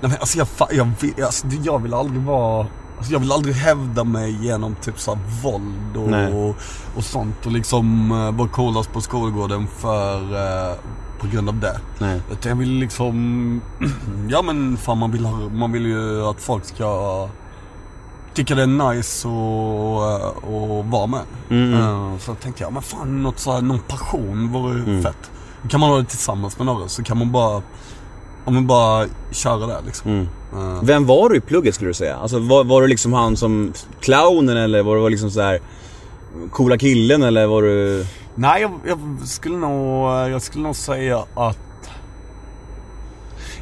nej 0.00 0.10
men 0.10 0.12
alltså 0.12 0.38
jag, 0.38 0.46
jag, 0.70 0.90
vill, 1.00 1.24
alltså, 1.24 1.46
jag 1.62 1.82
vill 1.82 1.94
aldrig 1.94 2.22
vara, 2.22 2.66
alltså 2.98 3.12
jag 3.12 3.20
vill 3.20 3.32
aldrig 3.32 3.54
hävda 3.54 4.04
mig 4.04 4.46
genom 4.46 4.74
typ 4.74 5.00
så 5.00 5.14
här 5.14 5.20
våld 5.42 6.10
Nej. 6.10 6.32
och, 6.32 6.56
och 6.96 7.04
sånt. 7.04 7.46
Och 7.46 7.52
liksom 7.52 8.12
uh, 8.12 8.32
vara 8.32 8.48
coolast 8.48 8.92
på 8.92 9.00
skolgården 9.00 9.66
för, 9.78 10.16
eh, 10.34 10.74
på 11.22 11.28
grund 11.28 11.48
av 11.48 11.60
det. 11.60 11.80
Nej. 11.98 12.20
Utan 12.32 12.50
jag 12.50 12.56
vill 12.56 12.72
liksom, 12.72 13.60
ja 14.28 14.42
men 14.42 14.76
fan 14.76 14.98
man 14.98 15.10
vill, 15.10 15.26
man 15.52 15.72
vill 15.72 15.86
ju 15.86 16.26
att 16.26 16.40
folk 16.40 16.64
ska 16.64 17.28
tycka 18.34 18.54
det 18.54 18.62
är 18.62 18.94
nice 18.94 19.28
och, 19.28 19.98
och 20.54 20.84
vara 20.84 21.06
med. 21.06 21.22
Mm. 21.50 22.18
Så 22.18 22.34
tänkte 22.34 22.62
jag, 22.62 22.72
men 22.72 22.82
fan 22.82 23.22
något 23.22 23.38
så 23.38 23.52
här, 23.52 23.62
någon 23.62 23.78
passion 23.78 24.52
vore 24.52 25.02
fett. 25.02 25.30
Då 25.62 25.68
kan 25.68 25.80
man 25.80 25.90
ha 25.90 25.98
det 25.98 26.04
tillsammans 26.04 26.58
med 26.58 26.66
några 26.66 26.88
så 26.88 27.02
kan 27.02 27.18
man 27.18 27.32
bara, 27.32 27.62
om 28.44 28.54
man 28.54 28.66
bara 28.66 29.06
köra 29.30 29.66
där 29.66 29.80
liksom. 29.86 30.10
Mm. 30.10 30.28
Eh, 30.52 30.82
Vem 30.82 31.06
var 31.06 31.28
du 31.28 31.36
i 31.36 31.40
plugget 31.40 31.74
skulle 31.74 31.90
du 31.90 31.94
säga? 31.94 32.16
Alltså 32.16 32.38
var, 32.38 32.64
var 32.64 32.82
du 32.82 32.88
liksom 32.88 33.12
han 33.12 33.36
som 33.36 33.72
clownen 34.00 34.56
eller 34.56 34.82
var 34.82 34.96
du 34.96 35.08
liksom 35.08 35.30
så 35.30 35.40
här 35.40 35.60
coola 36.50 36.78
killen 36.78 37.22
eller 37.22 37.46
var 37.46 37.62
du... 37.62 38.06
Nej, 38.34 38.62
jag, 38.62 38.72
jag, 38.86 38.98
skulle 39.28 39.56
nog, 39.56 40.08
jag 40.08 40.42
skulle 40.42 40.64
nog 40.64 40.76
säga 40.76 41.24
att 41.34 41.58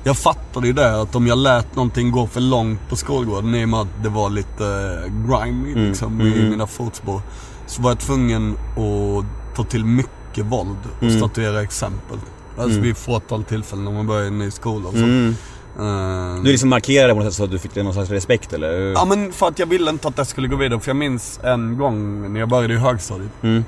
jag 0.05 0.17
fattade 0.17 0.67
ju 0.67 0.73
det 0.73 1.01
att 1.01 1.15
om 1.15 1.27
jag 1.27 1.39
lät 1.39 1.77
någonting 1.77 2.11
gå 2.11 2.27
för 2.27 2.41
långt 2.41 2.89
på 2.89 2.97
skolgården 2.97 3.55
i 3.55 3.65
och 3.65 3.69
med 3.69 3.81
att 3.81 4.03
det 4.03 4.09
var 4.09 4.31
lite 4.31 4.65
eh, 5.05 5.13
grimy 5.29 5.75
liksom 5.89 6.21
i 6.21 6.51
mina 6.51 6.67
fotspår. 6.67 7.23
Så 7.67 7.83
var 7.83 7.91
jag 7.91 7.99
tvungen 7.99 8.53
att 8.53 9.57
ta 9.57 9.65
till 9.65 9.85
mycket 9.85 10.47
våld 10.47 10.77
och 11.03 11.13
statuera 11.13 11.63
exempel. 11.63 12.19
Alltså 12.59 12.81
vid 12.81 12.93
ett 12.93 12.99
fåtal 12.99 13.45
tillfällen 13.45 13.85
när 13.85 13.93
man 13.93 14.07
börjar 14.07 14.25
i 14.25 14.27
en 14.27 14.39
ny 14.39 14.51
skola 14.51 14.89
och 14.89 14.95
så. 14.95 15.01
Mm. 15.01 15.35
Eh, 15.79 16.43
Du 16.43 16.51
liksom 16.51 16.69
markerade 16.69 17.15
på 17.15 17.19
något 17.21 17.27
sätt 17.27 17.35
så 17.35 17.45
att 17.45 17.51
du 17.51 17.59
fick 17.59 17.77
någon 17.77 17.93
slags 17.95 18.11
respekt 18.11 18.53
eller? 18.53 18.93
Ja 18.93 19.05
men 19.05 19.33
för 19.33 19.49
att 19.49 19.59
jag 19.59 19.67
ville 19.67 19.91
inte 19.91 20.09
att 20.09 20.17
det 20.17 20.25
skulle 20.25 20.49
gå 20.49 20.57
vidare. 20.57 20.81
För 20.81 20.89
jag 20.91 20.97
minns 20.97 21.41
en 21.43 21.79
gång 21.79 22.33
när 22.33 22.41
jag 22.41 22.49
började 22.49 22.75
i 22.75 22.77
högstadiet. 22.77 23.31
Mm. 23.43 23.65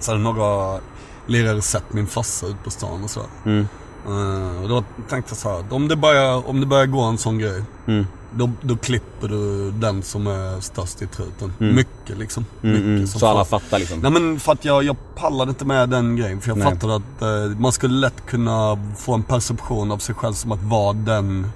Så 0.00 0.10
hade 0.10 0.22
några 0.22 0.80
lirare 1.26 1.62
sett 1.62 1.92
min 1.92 2.06
farsa 2.06 2.46
ut 2.46 2.64
på 2.64 2.70
stan 2.70 3.04
och 3.04 3.10
så. 3.10 3.20
Mm. 3.44 3.66
Eh, 4.06 4.62
och 4.62 4.68
då 4.68 4.84
tänkte 5.08 5.30
jag 5.30 5.38
så 5.38 5.48
här, 5.48 5.64
om 5.70 5.88
det 5.88 5.96
börjar, 5.96 6.48
om 6.48 6.60
det 6.60 6.66
börjar 6.66 6.86
gå 6.86 7.00
en 7.00 7.18
sån 7.18 7.38
grej. 7.38 7.62
Mm. 7.86 8.06
då, 8.34 8.50
då 8.60 8.76
klipper 8.76 9.28
du 9.28 9.70
den 9.70 10.02
som 10.02 10.26
är 10.26 10.60
störst 10.60 11.02
i 11.02 11.06
truten. 11.06 11.52
Mycket 11.58 12.18
liksom. 12.18 12.46
Mm, 12.62 12.74
Mycket 12.74 12.86
mm. 12.86 13.06
Så 13.06 13.26
alla 13.26 13.44
fattar 13.44 13.78
liksom. 13.78 14.00
Nej 14.00 14.10
men 14.10 14.40
för 14.40 14.52
att 14.52 14.64
jag, 14.64 14.84
jag 14.84 14.96
pallade 15.14 15.48
inte 15.48 15.64
med 15.64 15.88
den 15.88 16.16
grejen. 16.16 16.40
För 16.40 16.48
jag 16.50 16.58
Nej. 16.58 16.72
fattade 16.72 16.96
att 16.96 17.22
eh, 17.22 17.58
man 17.58 17.72
skulle 17.72 17.94
lätt 17.94 18.26
kunna 18.26 18.78
få 18.98 19.14
en 19.14 19.22
perception 19.22 19.92
av 19.92 19.98
sig 19.98 20.14
själv 20.14 20.32
som 20.32 20.52
att 20.52 20.62
vara 20.62 20.92
den 20.92 21.46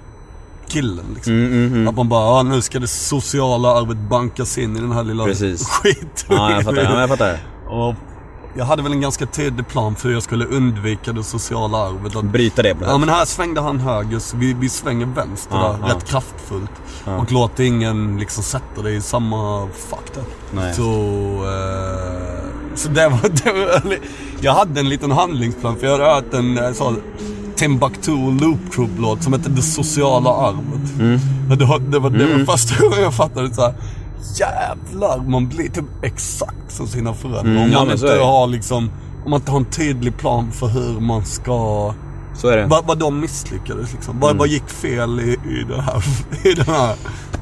killen 0.67 1.05
liksom. 1.15 1.33
Mm, 1.33 1.51
mm, 1.51 1.73
mm. 1.73 1.87
Att 1.87 1.95
man 1.95 2.09
bara, 2.09 2.25
ah, 2.25 2.43
nu 2.43 2.61
ska 2.61 2.79
det 2.79 2.87
sociala 2.87 3.69
arvet 3.69 3.97
bankas 3.97 4.57
in 4.57 4.77
i 4.77 4.79
den 4.79 4.91
här 4.91 5.03
lilla 5.03 5.25
Precis. 5.25 5.67
skiten. 5.69 6.05
Ja, 6.27 6.51
jag 6.51 6.63
fattar. 6.63 6.83
Ja, 6.83 6.99
jag 6.99 7.09
fattar. 7.09 7.39
Och 7.69 7.95
jag 8.57 8.65
hade 8.65 8.83
väl 8.83 8.91
en 8.91 9.01
ganska 9.01 9.25
tydlig 9.25 9.67
plan 9.67 9.95
för 9.95 10.07
hur 10.07 10.15
jag 10.15 10.23
skulle 10.23 10.45
undvika 10.45 11.13
det 11.13 11.23
sociala 11.23 11.77
arvet. 11.77 12.15
Att, 12.15 12.25
Bryta 12.25 12.61
det 12.61 12.75
på 12.75 12.85
ja 12.85 12.97
men 12.97 13.09
här 13.09 13.25
svängde 13.25 13.61
han 13.61 13.79
höger 13.79 14.19
så 14.19 14.37
vi, 14.37 14.53
vi 14.53 14.69
svänger 14.69 15.05
vänster 15.05 15.55
Ja, 15.55 15.77
där, 15.81 15.87
ja. 15.87 15.95
rätt 15.95 16.05
kraftfullt. 16.05 16.71
Och 17.05 17.31
låter 17.31 17.63
ingen 17.63 18.17
liksom 18.17 18.43
sätta 18.43 18.81
dig 18.81 18.95
i 18.95 19.01
samma 19.01 19.61
där. 20.13 20.23
Nej. 20.51 20.73
Så, 20.73 20.81
eh, 20.83 22.75
så 22.75 22.89
det 22.89 23.09
var, 23.09 23.29
det 23.43 23.51
var, 23.51 23.97
jag 24.41 24.53
hade 24.53 24.79
en 24.79 24.89
liten 24.89 25.11
handlingsplan 25.11 25.75
för 25.75 25.87
jag 25.87 25.91
hade 25.97 26.05
hört 26.05 26.33
en 26.33 26.75
så, 26.75 26.95
Timbuktu 27.55 28.11
Loop 28.11 28.75
Group-låt 28.75 29.23
som 29.23 29.33
hette 29.33 29.49
Det 29.49 29.61
sociala 29.61 30.29
arvet. 30.29 30.99
Mm. 30.99 31.19
Det, 31.49 31.65
var, 31.65 31.79
det, 31.79 31.99
var, 31.99 32.09
det 32.09 32.25
var 32.25 32.45
första 32.45 32.83
gången 32.83 33.01
jag 33.01 33.13
fattade 33.13 33.53
så 33.53 33.61
här. 33.61 33.73
Jävlar, 34.39 35.17
man 35.27 35.47
blir 35.47 35.69
typ 35.69 35.85
exakt 36.03 36.71
som 36.71 36.87
sina 36.87 37.13
föräldrar. 37.13 37.41
Mm, 37.41 37.63
om 37.63 37.71
ja, 37.71 37.85
man 37.85 37.97
så 37.97 38.05
inte 38.07 38.23
har 38.23 38.47
liksom, 38.47 38.91
om 39.25 39.31
man 39.31 39.39
inte 39.39 39.51
har 39.51 39.59
en 39.59 39.65
tydlig 39.65 40.17
plan 40.17 40.51
för 40.51 40.67
hur 40.67 40.99
man 40.99 41.25
ska 41.25 41.93
Så 42.37 42.47
är 42.47 42.57
det. 42.57 42.65
vad, 42.65 42.85
vad 42.85 42.97
de 42.97 43.19
misslyckades 43.19 43.93
liksom. 43.93 44.11
Mm. 44.11 44.21
Vad, 44.21 44.37
vad 44.37 44.47
gick 44.47 44.69
fel 44.69 45.19
i, 45.19 45.31
i 45.31 45.63
det 45.67 45.81
här? 45.81 46.03
I 46.43 46.53
den 46.53 46.65
här. 46.65 46.95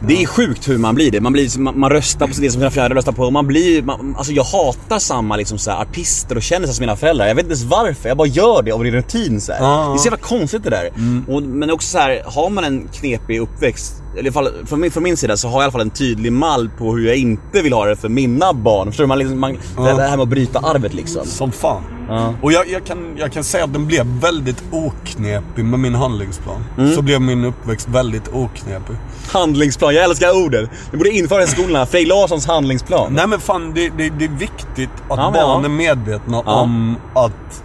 Det 0.08 0.24
är 0.24 0.28
sjukt 0.28 0.70
hur 0.70 0.78
man 0.78 0.96
blir 0.96 1.12
det. 1.12 1.22
Man, 1.22 1.34
blir, 1.34 1.60
man, 1.60 1.80
man 1.80 1.90
röstar 1.90 2.28
på 2.28 2.34
det 2.42 2.52
som 2.52 2.60
sina 2.60 2.72
föräldrar 2.72 2.96
röstar 2.96 3.12
på. 3.12 3.32
Man 3.32 3.48
blir, 3.48 3.82
man, 3.82 4.16
alltså 4.18 4.34
jag 4.34 4.44
hatar 4.44 5.00
samma 5.00 5.36
liksom 5.36 5.58
så 5.58 5.72
här, 5.72 5.82
artister 5.82 6.36
och 6.36 6.42
kändisar 6.42 6.74
som 6.74 6.84
mina 6.84 6.96
föräldrar. 6.96 7.28
Jag 7.28 7.36
vet 7.36 7.46
inte 7.46 7.54
ens 7.54 7.64
varför. 7.64 8.10
Jag 8.10 8.18
bara 8.18 8.28
gör 8.28 8.62
det 8.62 8.72
av 8.72 8.84
rutin. 8.84 9.42
Så. 9.42 9.52
Ja. 9.52 9.88
Det 9.90 9.94
är 9.94 9.98
så 9.98 10.06
jävla 10.06 10.18
konstigt 10.18 10.64
det 10.64 10.70
där. 10.70 10.92
Och, 11.28 11.44
men 11.44 11.72
också 11.72 11.88
så 11.88 11.98
här, 11.98 12.24
har 12.26 12.50
man 12.50 12.64
en 12.64 12.88
knepig 12.88 13.40
uppväxt, 13.40 14.04
eller 14.18 14.30
i 14.30 14.34
fall 14.34 14.50
från 14.66 14.80
min, 14.80 14.92
från 14.92 15.04
min 15.04 15.18
sida 15.18 15.38
så 15.38 15.48
har 15.48 15.54
jag 15.54 15.62
i 15.62 15.64
alla 15.64 15.72
fall 15.72 15.82
en 15.82 15.90
tydlig 15.90 16.32
mall 16.32 16.70
på 16.78 16.96
hur 16.96 17.08
jag 17.08 17.16
inte 17.16 17.62
vill 17.62 17.74
ha 17.74 17.86
det 17.86 17.96
för 17.96 18.10
mina 18.10 18.54
barn. 18.54 18.88
Förstår 18.88 19.04
du? 19.04 19.08
Man, 19.08 19.20
liksom, 19.20 19.40
man, 19.40 19.52
det, 19.52 19.84
det 19.84 20.04
här 20.04 20.18
med 20.18 20.24
att 20.24 20.30
bryta 20.30 20.60
arvet 20.60 20.94
liksom. 20.94 21.26
Som 21.26 21.52
fan. 21.52 21.84
Ja. 22.14 22.34
Och 22.42 22.52
jag, 22.52 22.70
jag, 22.70 22.86
kan, 22.86 23.18
jag 23.18 23.32
kan 23.32 23.44
säga 23.44 23.64
att 23.64 23.74
den 23.74 23.88
blev 23.88 24.06
väldigt 24.06 24.64
oknepig 24.72 25.66
med 25.66 25.80
min 25.80 25.96
handlingsplan. 25.96 26.66
Mm. 26.78 26.96
Så 26.96 27.02
blev 27.02 27.22
min 27.22 27.46
uppväxt 27.46 27.88
väldigt 27.90 28.28
oknepig. 28.34 28.96
Handlingsplan, 29.32 29.96
jag 29.96 30.04
älskar 30.04 30.46
orden. 30.46 30.70
Vi 30.92 30.98
borde 30.98 31.10
införa 31.10 31.44
i 31.44 31.48
skolorna, 31.48 31.86
Frej 31.86 32.06
Larssons 32.06 32.48
handlingsplan. 32.48 33.14
Nej 33.14 33.28
men 33.28 33.40
fan, 33.40 33.74
det, 33.76 33.90
det, 33.90 34.10
det 34.10 34.26
är 34.26 34.30
viktigt 34.30 34.90
att 35.10 35.18
Ja, 35.18 35.32
barn 35.34 35.66
är 35.66 35.70
medvetna 35.70 36.44
Ja. 36.46 36.62
om 36.62 36.96
att 37.14 37.64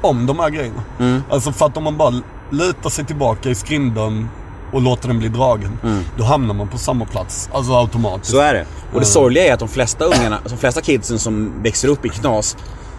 om 0.00 0.26
de 0.26 0.38
här 0.38 0.50
grejerna. 0.50 0.82
Mm. 0.98 1.22
Alltså 1.30 1.52
för 1.52 1.66
att 1.66 1.76
om 1.76 1.84
man 1.84 1.96
bara 1.96 2.14
lutar 2.50 2.90
sig 2.90 3.04
tillbaka 3.04 3.50
i 3.50 3.54
skrindan 3.54 4.28
och 4.72 4.82
låter 4.82 5.08
den 5.08 5.18
bli 5.18 5.28
dragen. 5.28 5.78
Då 6.16 6.24
hamnar 6.24 6.54
man 6.54 6.68
på 6.68 6.78
samma 6.78 7.04
plats. 7.04 7.48
Alltså 7.52 7.72
automatiskt. 7.72 8.32
Mm. 8.34 8.42
Så 8.42 8.48
är 8.48 8.54
det. 8.54 8.66
Och 8.94 9.00
det 9.00 9.06
sorgliga 9.06 9.46
är 9.46 9.52
att 9.52 9.58
de 9.60 9.68
flesta 9.68 10.04
ungarna, 10.04 10.38
de 10.48 10.56
flesta 10.56 10.80
kidsen 10.80 11.18
som 11.18 11.62
växer 11.62 11.88
upp 11.88 12.04
i 12.06 12.08
knas 12.08 12.56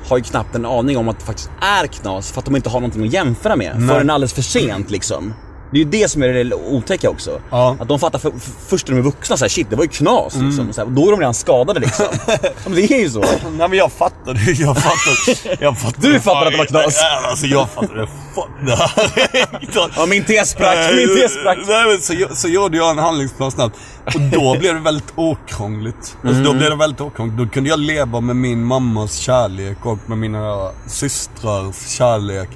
har 0.10 0.18
ju 0.18 0.24
knappt 0.24 0.56
en 0.56 0.66
aning 0.66 0.98
om 0.98 1.10
att 1.10 1.20
det 1.20 1.26
faktiskt 1.26 1.50
är 1.62 1.88
knas 1.88 2.32
för 2.32 2.40
att 2.40 2.46
de 2.46 2.56
inte 2.56 2.70
har 2.70 2.80
någonting 2.80 3.08
att 3.08 3.14
jämföra 3.14 3.56
med 3.56 3.76
Nej. 3.80 3.88
förrän 3.88 4.10
alldeles 4.10 4.34
för 4.34 4.42
sent 4.42 4.92
liksom. 4.92 5.34
Det 5.72 5.78
är 5.78 5.84
ju 5.84 5.90
det 5.90 6.12
som 6.12 6.24
är 6.24 6.28
det 6.28 6.56
otäcka 6.56 7.10
också. 7.10 7.42
Ja. 7.50 7.78
Att 7.80 7.88
de 7.88 8.00
fattar 8.00 8.20
för, 8.20 8.32
för, 8.32 8.52
först 8.68 8.88
när 8.88 8.96
de 8.96 9.00
är 9.00 9.04
vuxna 9.04 9.38
såhär, 9.38 9.50
shit 9.50 9.70
det 9.70 9.76
var 9.76 9.84
ju 9.84 9.90
knas 9.90 10.36
liksom. 10.36 10.74
Så 10.74 10.82
här, 10.82 10.90
då 10.90 11.08
är 11.08 11.12
de 11.12 11.20
redan 11.20 11.34
skadade 11.34 11.80
liksom. 11.80 12.06
ja, 12.28 12.50
men 12.66 12.76
det 12.76 12.92
är 12.92 13.00
ju 13.00 13.10
så. 13.10 13.20
Nej 13.58 13.70
men 13.70 13.74
jag 13.74 13.92
fattade, 13.92 14.40
jag 14.52 14.78
fattade. 14.78 15.58
Jag 15.60 15.80
fattade 15.80 16.08
Du 16.08 16.20
fattade 16.20 16.46
att 16.46 16.52
det 16.52 16.58
var 16.58 16.66
knas? 16.66 17.00
Ja, 17.02 17.30
alltså 17.30 17.46
jag. 17.46 17.70
Fuck 17.70 18.50
det 18.66 18.76
här. 18.76 19.92
Ja 19.96 20.06
min 20.06 20.24
tes 20.24 20.50
sprack, 20.50 20.96
min 20.96 21.18
tes 21.18 21.34
sprack. 21.34 21.58
Nej, 21.68 21.86
men 21.86 22.02
så, 22.02 22.36
så 22.36 22.48
gjorde 22.48 22.78
jag 22.78 22.90
en 22.90 22.98
handlingsplan 22.98 23.52
snabbt. 23.52 23.76
Och 24.06 24.22
då 24.22 24.56
blev 24.60 24.74
det 24.74 24.82
väldigt 24.82 25.14
okrångligt. 25.16 26.18
Alltså 26.24 26.44
då 26.44 26.54
blev 26.54 26.70
det 26.70 26.76
väldigt 26.76 27.02
okrångligt. 27.02 27.38
Då 27.38 27.48
kunde 27.48 27.70
jag 27.70 27.80
leva 27.80 28.20
med 28.20 28.36
min 28.36 28.64
mammas 28.64 29.16
kärlek 29.16 29.86
och 29.86 30.00
med 30.06 30.18
mina 30.18 30.72
systrars 30.88 31.88
kärlek 31.88 32.50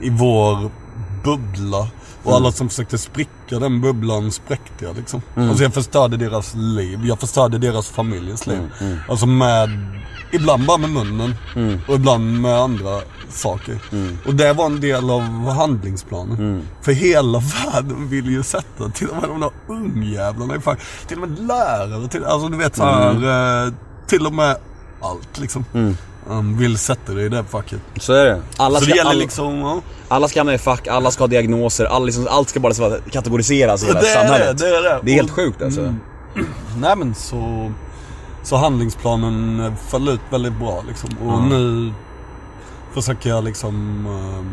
i 0.00 0.10
vår 0.10 0.70
bubbla. 1.24 1.88
Och 2.22 2.36
alla 2.36 2.52
som 2.52 2.68
försökte 2.68 2.98
spricka 2.98 3.58
den 3.58 3.80
bubblan 3.80 4.32
spräckte 4.32 4.84
jag 4.84 4.96
liksom. 4.96 5.22
Alltså 5.48 5.62
jag 5.62 5.74
förstörde 5.74 6.16
deras 6.16 6.54
liv. 6.54 7.00
Jag 7.06 7.20
förstörde 7.20 7.58
deras 7.58 7.88
familjers 7.88 8.46
liv. 8.46 8.58
Alltså 9.08 9.26
med, 9.26 9.70
ibland 10.32 10.66
bara 10.66 10.76
med 10.78 10.90
munnen. 10.90 11.34
Och 11.88 11.94
ibland 11.94 12.40
med 12.40 12.58
andra 12.58 13.00
saker. 13.28 13.78
Och 14.26 14.34
det 14.34 14.52
var 14.52 14.66
en 14.66 14.80
del 14.80 15.10
av 15.10 15.48
handlingsplanen. 15.50 16.62
För 16.82 16.92
hela 16.92 17.38
världen 17.72 18.08
vill 18.08 18.26
ju 18.26 18.42
sätta, 18.42 18.88
till 18.94 19.08
och 19.08 19.16
med 19.16 19.28
de 19.28 19.40
där 19.40 19.50
ungjävlarna 19.68 20.56
i 20.56 20.60
fack. 20.60 20.78
Till 21.06 21.22
och 21.22 21.28
med 21.28 21.38
lärare, 21.38 22.08
till, 22.08 22.24
alltså 22.24 22.48
du 22.48 22.56
vet 22.56 22.76
så 22.76 22.84
här, 22.84 23.66
eh, 23.66 23.72
till 24.06 24.26
och 24.26 24.32
med 24.34 24.56
allt 25.02 25.38
liksom. 25.38 25.64
Um, 26.28 26.58
vill 26.58 26.78
sätta 26.78 27.12
dig 27.12 27.26
i 27.26 27.28
det 27.28 27.44
facket. 27.44 27.80
Så 28.00 28.12
är 28.12 28.24
det. 28.24 28.42
Alla 28.56 28.78
Så 28.78 28.84
ska, 28.84 28.92
det 28.92 28.96
gäller 28.98 29.10
alla, 29.10 29.18
liksom, 29.20 29.58
ja. 29.58 29.80
alla 30.08 30.28
ska 30.28 30.40
hamna 30.40 30.54
i 30.54 30.58
fack, 30.58 30.88
alla 30.88 31.10
ska 31.10 31.22
ha 31.22 31.28
diagnoser, 31.28 31.84
alla 31.84 32.04
liksom, 32.04 32.26
allt 32.30 32.48
ska 32.48 32.60
bara 32.60 32.74
så 32.74 32.82
vara 32.88 33.00
kategoriseras 33.10 33.82
i 33.82 33.86
hela 33.86 34.00
Det 34.00 34.06
är 34.10 34.16
det, 34.22 34.26
samhället. 34.28 34.58
det 34.58 34.66
är 34.68 34.82
det. 34.82 35.00
Det 35.02 35.10
är 35.10 35.14
helt 35.14 35.30
Och- 35.30 35.36
sjukt 35.36 35.62
alltså. 35.62 35.94
Nej 36.80 36.96
men 36.96 37.14
så, 37.14 37.72
så 38.42 38.56
handlingsplanen 38.56 39.60
eh, 39.60 39.74
föll 39.88 40.08
ut 40.08 40.20
väldigt 40.30 40.58
bra 40.58 40.84
liksom. 40.88 41.10
Och 41.24 41.32
Ja. 41.32 41.40
nu 41.40 41.92
försöker 42.94 43.30
jag 43.30 43.44
liksom... 43.44 44.06
eh, 44.06 44.44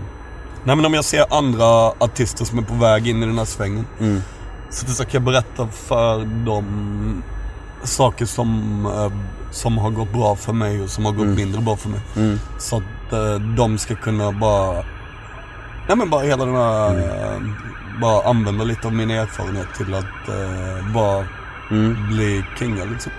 nej 0.64 0.76
men 0.76 0.86
om 0.86 0.94
jag 0.94 1.06
ser 1.06 1.26
andra 1.38 1.66
artister 1.88 2.46
som 2.46 2.58
är 2.60 2.64
på 2.64 2.74
väg 2.74 3.08
in 3.08 3.24
i 3.24 3.26
den 3.26 3.38
här 3.38 3.46
svängen. 3.46 3.86
Mm. 4.00 4.22
Så 4.70 4.86
försöker 4.86 5.14
jag 5.16 5.22
berätta 5.24 5.68
för 5.68 6.26
dem 6.46 7.24
saker 7.84 8.26
som, 8.26 8.86
eh, 8.86 9.12
som 9.56 9.78
har 9.78 9.90
gått 9.90 10.14
bra 10.14 10.36
för 10.36 10.54
mig 10.54 10.82
och 10.82 10.90
som 10.90 11.06
har 11.06 11.12
gått 11.12 11.28
mindre 11.28 11.62
bra 11.62 11.76
för 11.76 11.90
mig. 11.90 12.00
Mm. 12.18 12.40
Så 12.60 12.78
att 12.78 13.14
eh, 13.14 13.36
de 13.58 13.78
ska 13.78 13.96
kunna 13.96 14.32
bara... 14.32 14.74
Nej 15.88 15.98
men 15.98 16.10
bara 16.10 16.22
hela 16.22 16.46
den 16.46 16.56
här... 16.56 16.98
eh, 16.98 17.42
bara 18.02 18.30
använda 18.30 18.64
lite 18.64 18.88
av 18.88 18.94
min 18.94 19.12
erfarenhet 19.12 19.68
till 19.78 19.94
att 19.94 20.30
eh, 20.30 20.94
bara 20.94 21.26
Mm. 21.72 22.08
bli 22.08 22.44
kinga 22.60 22.86
liksom. 22.86 23.12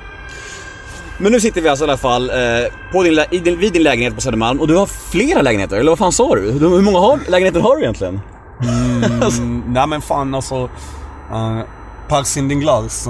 Men 1.18 1.33
nu 1.33 1.40
sitter 1.40 1.61
vi 1.61 1.68
alltså 1.68 1.85
i 1.85 1.88
alla 1.88 1.96
fall 1.96 2.31
eh, 2.31 2.37
på 2.92 3.03
din, 3.03 3.18
i 3.31 3.38
din, 3.38 3.59
vid 3.59 3.72
din 3.72 3.83
lägenhet 3.83 4.14
på 4.14 4.20
Södermalm 4.20 4.61
och 4.61 4.68
du 4.68 4.77
har 4.77 4.87
flera 4.87 5.42
lägenheter, 5.42 5.77
eller 5.77 5.90
vad 5.90 5.99
fan 5.99 6.12
sa 6.12 6.35
du? 6.35 6.51
Hur 6.51 6.83
många 6.83 6.99
har, 6.99 7.18
lägenheter 7.29 7.61
har 7.61 7.77
du 7.77 7.83
egentligen? 7.83 8.20
Mm, 8.62 9.62
nej 9.66 9.87
men 9.87 10.01
fan 10.01 10.35
alltså. 10.35 10.62
Uh, 11.33 11.61
Per 12.09 12.23
Sinding 12.23 12.62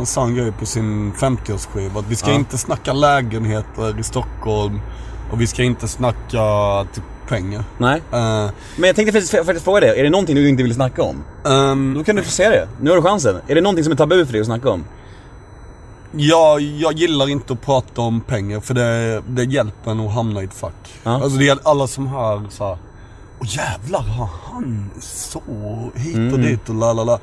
sa 0.07 0.25
en 0.25 0.35
grej 0.35 0.53
på 0.53 0.67
sin 0.67 1.13
50-årsskiva. 1.13 1.99
Att 1.99 2.05
vi 2.09 2.17
ska 2.17 2.29
Ja. 2.31 2.35
inte 2.35 2.59
snacka 2.59 2.93
lägenheter 2.93 4.01
i 4.01 4.03
Stockholm. 4.03 4.81
Och 5.33 5.41
vi 5.41 5.47
ska 5.47 5.63
inte 5.63 5.89
snacka 5.89 6.41
typ 6.95 7.05
pengar. 7.29 7.65
Nej. 7.79 7.97
Uh, 7.97 8.51
Men 8.77 8.87
jag 8.87 8.97
tänkte 8.97 9.13
faktiskt, 9.13 9.31
faktiskt 9.31 9.65
fråga 9.65 9.81
dig, 9.81 9.99
är 10.01 10.05
det 10.05 10.11
någonting 10.11 10.35
du 10.37 10.49
inte 10.49 10.63
vill 10.63 10.75
snacka 10.75 11.03
om? 11.03 11.25
ehm, 11.47 11.95
Då 11.99 12.05
kan 12.05 12.17
du 12.17 12.23
få 12.23 12.31
säga 12.31 12.51
det. 12.51 12.69
Nu 12.81 12.91
har 12.91 12.97
du 12.97 13.03
chansen. 13.03 13.37
Är 13.49 13.55
det 13.55 13.61
någonting 13.61 13.85
som 13.85 13.93
är 13.93 13.97
tabu 13.97 14.27
för 14.27 14.33
dig 14.33 14.41
att 14.41 14.47
snacka 14.47 14.71
om? 14.71 14.85
Ja, 16.13 16.59
jag 16.61 16.93
gillar 16.93 17.29
inte 17.29 17.53
att 17.53 17.63
prata 17.63 18.01
om 18.01 18.21
pengar 18.21 18.61
för 18.61 18.75
det, 18.75 19.23
det 19.29 19.45
hjälper 19.45 19.91
en 19.91 20.01
att 20.01 20.13
hamna 20.15 20.43
i 20.43 20.45
ett 20.45 20.55
fack. 20.55 20.95
Ja. 21.03 21.11
Alltså 21.23 21.39
det 21.39 21.45
gäller 21.45 21.63
alla 21.69 21.87
som 21.87 22.07
hör 22.07 22.43
såhär, 22.51 22.79
Åh 23.41 23.47
jävlar 23.57 24.01
har 24.03 24.29
han 24.53 24.91
så 25.01 25.43
hit 25.95 26.15
och 26.15 26.21
Mm. 26.39 26.43
dit 26.43 26.69
och 26.69 26.75
la 26.75 26.93
la 26.93 27.05
la. 27.05 27.19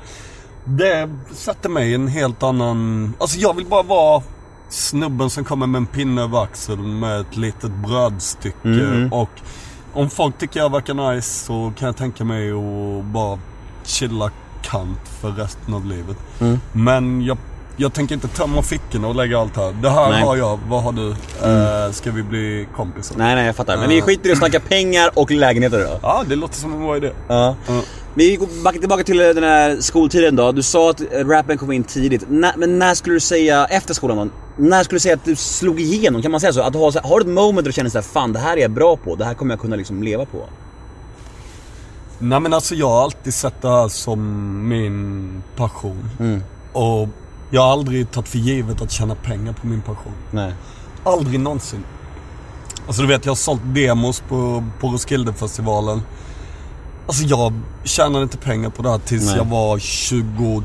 Det 0.65 1.09
sätter 1.31 1.69
mig 1.69 1.91
i 1.91 1.93
en 1.93 2.07
helt 2.07 2.43
annan, 2.43 3.13
alltså 3.19 3.37
jag 3.39 3.55
vill 3.55 3.65
bara 3.65 3.83
vara 3.83 4.23
snubben 4.69 5.29
som 5.29 5.43
kommer 5.43 5.67
med 5.67 5.79
en 5.79 5.85
pinne 5.85 6.21
över 6.21 6.43
axeln 6.43 6.99
med 6.99 7.19
ett 7.21 7.37
litet 7.37 7.71
brödstycke 7.71 8.67
Mm. 8.67 9.13
och 9.13 9.29
om 9.93 10.09
folk 10.09 10.37
tycker 10.37 10.59
jag 10.59 10.71
verkar 10.71 10.93
nice 11.13 11.45
så 11.45 11.73
kan 11.77 11.85
jag 11.85 11.97
tänka 11.97 12.23
mig 12.23 12.51
att 12.51 13.05
bara 13.05 13.39
chilla 13.83 14.31
kant 14.61 14.99
för 15.21 15.31
resten 15.31 15.73
av 15.73 15.85
livet. 15.85 16.17
Mm. 16.39 16.59
Men 16.71 17.21
jag, 17.21 17.37
jag 17.77 17.93
tänker 17.93 18.15
inte 18.15 18.27
tömma 18.27 18.61
fickorna 18.61 19.07
och 19.07 19.15
lägga 19.15 19.39
allt 19.39 19.55
här. 19.55 19.75
Det 19.81 19.89
här 19.89 20.09
Nej. 20.09 20.23
har 20.23 20.35
jag, 20.35 20.59
vad 20.67 20.83
har 20.83 20.91
du? 20.91 21.09
Eh, 21.09 21.91
ska 21.91 22.11
vi 22.11 22.23
bli 22.23 22.67
kompisar? 22.75 23.15
Nej, 23.17 23.35
nej 23.35 23.45
jag 23.45 23.55
fattar. 23.55 23.77
Men 23.77 23.89
vi 23.89 24.01
skiter 24.01 24.29
i 24.29 24.31
att 24.31 24.37
snacka 24.37 24.59
pengar 24.59 25.09
och 25.13 25.31
lägenheter 25.31 25.79
då. 25.79 25.99
Ja, 26.01 26.23
det 26.27 26.35
låter 26.35 26.55
som 26.55 26.73
en 26.73 26.79
bra 26.79 26.97
idé. 26.97 27.11
Ja. 27.27 27.55
Ja. 27.67 27.81
Vi 28.15 28.35
går 28.35 28.71
tillbaka 28.71 29.03
till 29.03 29.17
den 29.17 29.43
här 29.43 29.77
skoltiden 29.79 30.35
då. 30.35 30.51
Du 30.51 30.63
sa 30.63 30.89
att 30.89 31.01
eh, 31.01 31.27
rappen 31.27 31.57
kom 31.57 31.71
in 31.71 31.83
tidigt. 31.83 32.23
Nä, 32.29 32.53
men 32.57 32.79
när 32.79 32.95
skulle 32.95 33.15
du 33.15 33.19
säga, 33.19 33.65
efter 33.65 33.93
skolan 33.93 34.17
då? 34.17 34.27
När 34.63 34.83
skulle 34.83 34.95
du 34.95 34.99
säga 34.99 35.15
att 35.15 35.25
du 35.25 35.35
slog 35.35 35.81
igenom? 35.81 36.21
Kan 36.21 36.31
man 36.31 36.39
säga 36.39 36.53
så? 36.53 36.61
Att 36.61 36.73
du 36.73 36.79
har, 36.79 37.19
du 37.19 37.21
ett 37.21 37.35
moment 37.35 37.57
där 37.57 37.63
du 37.63 37.71
känner 37.71 37.89
såhär, 37.89 38.03
fan 38.03 38.33
det 38.33 38.39
här 38.39 38.57
är 38.57 38.61
jag 38.61 38.71
bra 38.71 38.97
på. 38.97 39.15
Det 39.15 39.25
här 39.25 39.33
kommer 39.33 39.53
jag 39.53 39.61
kunna 39.61 39.75
liksom 39.75 40.03
leva 40.03 40.25
på. 40.25 40.45
Nej 42.19 42.39
men 42.39 42.53
alltså 42.53 42.75
jag 42.75 42.89
har 42.89 43.03
alltid 43.03 43.33
sett 43.33 43.61
det 43.61 43.69
här 43.69 43.87
som 43.87 44.19
min 44.69 45.43
passion. 45.55 46.09
Och 46.73 47.07
jag 47.53 47.61
har 47.61 47.71
aldrig 47.71 48.11
tagit 48.11 48.27
för 48.27 48.37
givet 48.37 48.81
att 48.81 48.91
tjäna 48.91 49.15
pengar 49.15 49.53
på 49.53 49.67
min 49.67 49.81
passion. 49.81 50.13
Nej. 50.31 50.53
Aldrig 51.03 51.39
någonsin. 51.39 51.83
Alltså 52.87 53.01
du 53.01 53.07
vet, 53.07 53.25
jag 53.25 53.31
har 53.31 53.35
sålt 53.35 53.61
demos 53.63 54.23
på, 54.29 54.63
på 54.79 54.87
Roskildefestivalen. 54.87 56.01
Alltså 57.07 57.23
jag 57.23 57.53
tjänade 57.83 58.23
inte 58.23 58.37
pengar 58.37 58.69
på 58.69 58.81
det 58.81 58.89
här 58.89 58.97
tills 58.97 59.25
Nej. 59.25 59.37
jag 59.37 59.45
var 59.45 59.79
22 59.79 60.63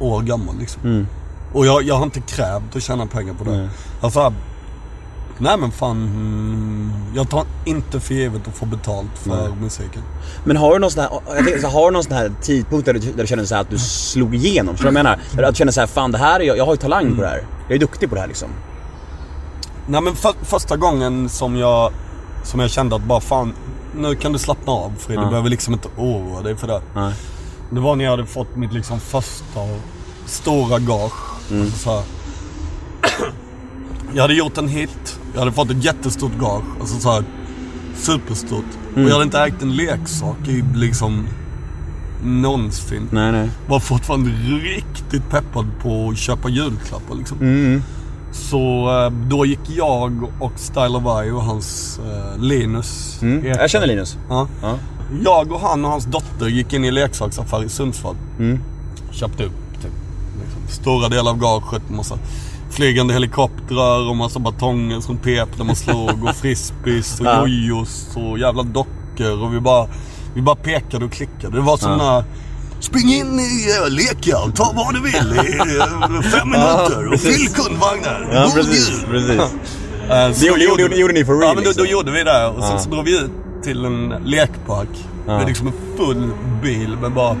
år 0.00 0.22
gammal 0.22 0.58
liksom. 0.58 0.82
Mm. 0.82 1.06
Och 1.52 1.66
jag, 1.66 1.82
jag 1.82 1.94
har 1.94 2.04
inte 2.04 2.20
krävt 2.20 2.76
att 2.76 2.82
tjäna 2.82 3.06
pengar 3.06 3.34
på 3.34 3.44
det. 3.44 3.56
Nej. 3.56 3.68
Alltså, 4.00 4.32
nej 5.40 5.56
men 5.58 5.70
fan. 5.70 5.96
mm, 5.96 6.92
Jag 7.14 7.30
tar 7.30 7.44
inte 7.64 8.00
för 8.00 8.14
givet 8.14 8.48
att 8.48 8.56
få 8.56 8.66
betalt 8.66 9.10
för 9.14 9.30
Nej. 9.30 9.48
musiken. 9.60 10.02
Men 10.44 10.56
har 10.56 10.72
du 10.72 10.78
någon 10.78 10.90
sån 10.90 11.02
här, 11.02 11.10
jag 11.28 11.34
här, 11.34 11.70
har 11.72 11.90
du 11.90 11.92
någon 11.92 12.04
sån 12.04 12.12
här 12.12 12.32
tidpunkt 12.42 12.86
där 12.86 12.92
du, 12.92 12.98
där 12.98 13.12
du 13.22 13.26
känner 13.26 13.44
så 13.44 13.54
här 13.54 13.62
att 13.62 13.70
du 13.70 13.78
slog 13.78 14.34
igenom? 14.34 14.74
Förstår 14.74 14.88
du 14.90 14.94
vad 14.94 14.98
jag 14.98 15.04
menar? 15.04 15.20
Där 15.42 15.50
du 15.52 15.56
känner 15.56 15.72
så 15.72 15.80
här, 15.80 15.86
fan 15.86 16.12
det 16.12 16.18
här 16.18 16.40
är 16.40 16.44
jag, 16.44 16.56
jag 16.58 16.64
har 16.66 16.72
ju 16.72 16.76
talang 16.76 17.16
på 17.16 17.22
det 17.22 17.28
här. 17.28 17.46
Jag 17.68 17.74
är 17.76 17.80
duktig 17.80 18.08
på 18.08 18.14
det 18.14 18.20
här 18.20 18.28
liksom. 18.28 18.48
Nej 19.86 20.00
men 20.02 20.14
för, 20.16 20.32
första 20.42 20.76
gången 20.76 21.28
som 21.28 21.56
jag, 21.56 21.92
som 22.44 22.60
jag 22.60 22.70
kände 22.70 22.96
att 22.96 23.02
bara 23.04 23.20
fan, 23.20 23.52
nu 23.96 24.14
kan 24.14 24.32
du 24.32 24.38
slappna 24.38 24.72
av 24.72 24.92
Fred. 24.98 25.18
Du 25.18 25.22
Ja. 25.22 25.28
behöver 25.28 25.48
liksom 25.48 25.72
inte 25.74 25.88
oroa 25.96 26.42
dig 26.42 26.56
för 26.56 26.66
det. 26.66 26.82
Nej. 26.94 27.14
Det 27.70 27.80
var 27.80 27.96
när 27.96 28.04
jag 28.04 28.10
hade 28.10 28.26
fått 28.26 28.56
mitt 28.56 28.72
liksom 28.72 29.00
första 29.00 29.60
stora 30.26 30.78
gage. 30.78 31.12
Mm. 31.50 31.62
Alltså 31.62 31.78
så 31.78 31.90
här. 31.94 32.04
Jag 34.14 34.22
hade 34.22 34.34
gjort 34.34 34.58
en 34.58 34.68
hit. 34.68 35.19
Jag 35.32 35.38
hade 35.38 35.52
fått 35.52 35.70
ett 35.70 35.84
jättestort 35.84 36.32
gage. 36.40 36.64
Alltså 36.80 37.00
så 37.00 37.12
här, 37.12 37.24
superstort. 37.96 38.64
Mm. 38.92 39.04
Och 39.04 39.10
jag 39.10 39.14
hade 39.14 39.24
inte 39.24 39.40
ägt 39.40 39.62
en 39.62 39.76
leksak 39.76 40.48
i 40.48 40.64
liksom 40.74 41.26
någonsin. 42.24 43.08
Nej, 43.10 43.32
nej. 43.32 43.50
Var 43.68 43.80
fortfarande 43.80 44.30
riktigt 44.30 45.30
peppad 45.30 45.66
på 45.82 46.08
att 46.08 46.18
köpa 46.18 46.48
julklappar 46.48 47.14
liksom. 47.14 47.38
Mm. 47.38 47.82
Så 48.32 48.90
eh, 49.04 49.10
då 49.28 49.46
gick 49.46 49.70
jag 49.76 50.22
och 50.40 50.52
Style 50.56 50.98
Vai 50.98 51.30
och 51.30 51.42
hans 51.42 51.98
eh, 51.98 52.42
Linus. 52.42 53.18
Mm. 53.22 53.46
Jag 53.46 53.70
känner 53.70 53.86
Linus. 53.86 54.16
Ja. 54.28 54.48
Ja. 54.62 54.78
Jag 55.24 55.52
och 55.52 55.60
han 55.60 55.84
och 55.84 55.90
hans 55.90 56.04
dotter 56.04 56.46
gick 56.46 56.72
in 56.72 56.84
i 56.84 56.90
leksaksaffär 56.90 57.64
i 57.64 57.68
Sundsvall. 57.68 58.16
Mm. 58.38 58.58
Köpte 59.10 59.44
upp 59.44 59.82
typ, 59.82 59.92
liksom, 60.42 60.82
stora 60.82 61.08
delar 61.08 61.30
av 61.30 61.38
gaget. 61.38 61.90
Massa 61.90 62.18
flygande 62.70 63.14
helikoptrar 63.14 64.08
och 64.08 64.16
massa 64.16 64.38
batonger 64.38 65.00
som 65.00 65.16
pep 65.16 65.58
när 65.58 65.64
man 65.64 65.76
slog 65.76 66.24
och 66.24 66.36
frisbees 66.40 67.20
och 67.20 67.26
Ja. 67.26 67.46
jojos 67.46 68.08
och 68.16 68.38
jävla 68.38 68.62
dockor. 68.62 69.42
Och 69.42 69.54
vi 69.54 69.60
bara, 69.60 69.86
vi 70.34 70.42
bara 70.42 70.56
pekade 70.56 71.04
och 71.04 71.12
klickade. 71.12 71.56
Det 71.56 71.60
var 71.62 71.76
som 71.76 71.90
Ja. 71.92 72.24
Spring 72.80 73.12
in 73.14 73.40
i 73.40 73.66
uh, 73.86 73.90
leken, 73.90 74.52
ta 74.54 74.72
vad 74.76 74.94
du 74.94 75.00
vill 75.00 75.32
i 75.46 75.58
eh, 75.78 76.20
fem 76.22 76.50
minuter 76.50 77.12
och 77.12 77.20
fyll 77.20 77.48
kundvagnar. 77.48 78.30
Ja, 78.32 78.44
God 78.44 78.54
precis, 78.54 79.02
jul! 79.12 79.40
Eh, 80.10 80.28
Det 80.28 80.46
gjorde- 80.46 80.64
gjorde- 80.64 80.96
gjorde 80.96 81.12
ni 81.14 81.24
for 81.24 81.32
real, 81.40 81.42
Ja, 81.48 81.54
men 81.54 81.56
då, 81.56 81.62
då 81.62 81.68
liksom. 81.68 81.86
gjorde 81.86 82.10
vi 82.12 82.22
det. 82.24 82.46
Och 82.46 82.64
sen 82.64 82.80
så 82.80 82.90
drog 82.90 83.04
vi 83.04 83.18
ut 83.18 83.30
till 83.62 83.84
en 83.84 84.08
lekpark. 84.24 84.88
Ja. 85.26 85.38
Med 85.38 85.46
liksom 85.46 85.66
en 85.66 85.72
full 85.96 86.30
bil 86.62 86.96
med 87.02 87.12
bara, 87.12 87.36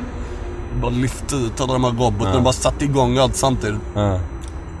bara 0.82 0.90
lyfte 0.90 1.36
ut 1.36 1.60
alla 1.60 1.72
de 1.72 1.84
här 1.84 1.90
robotarna 1.90 2.34
Ja. 2.36 2.40
bara 2.40 2.52
satte 2.52 2.84
igång 2.84 3.18
allt 3.18 3.36
samtidigt. 3.36 3.80
Ja. 3.94 4.18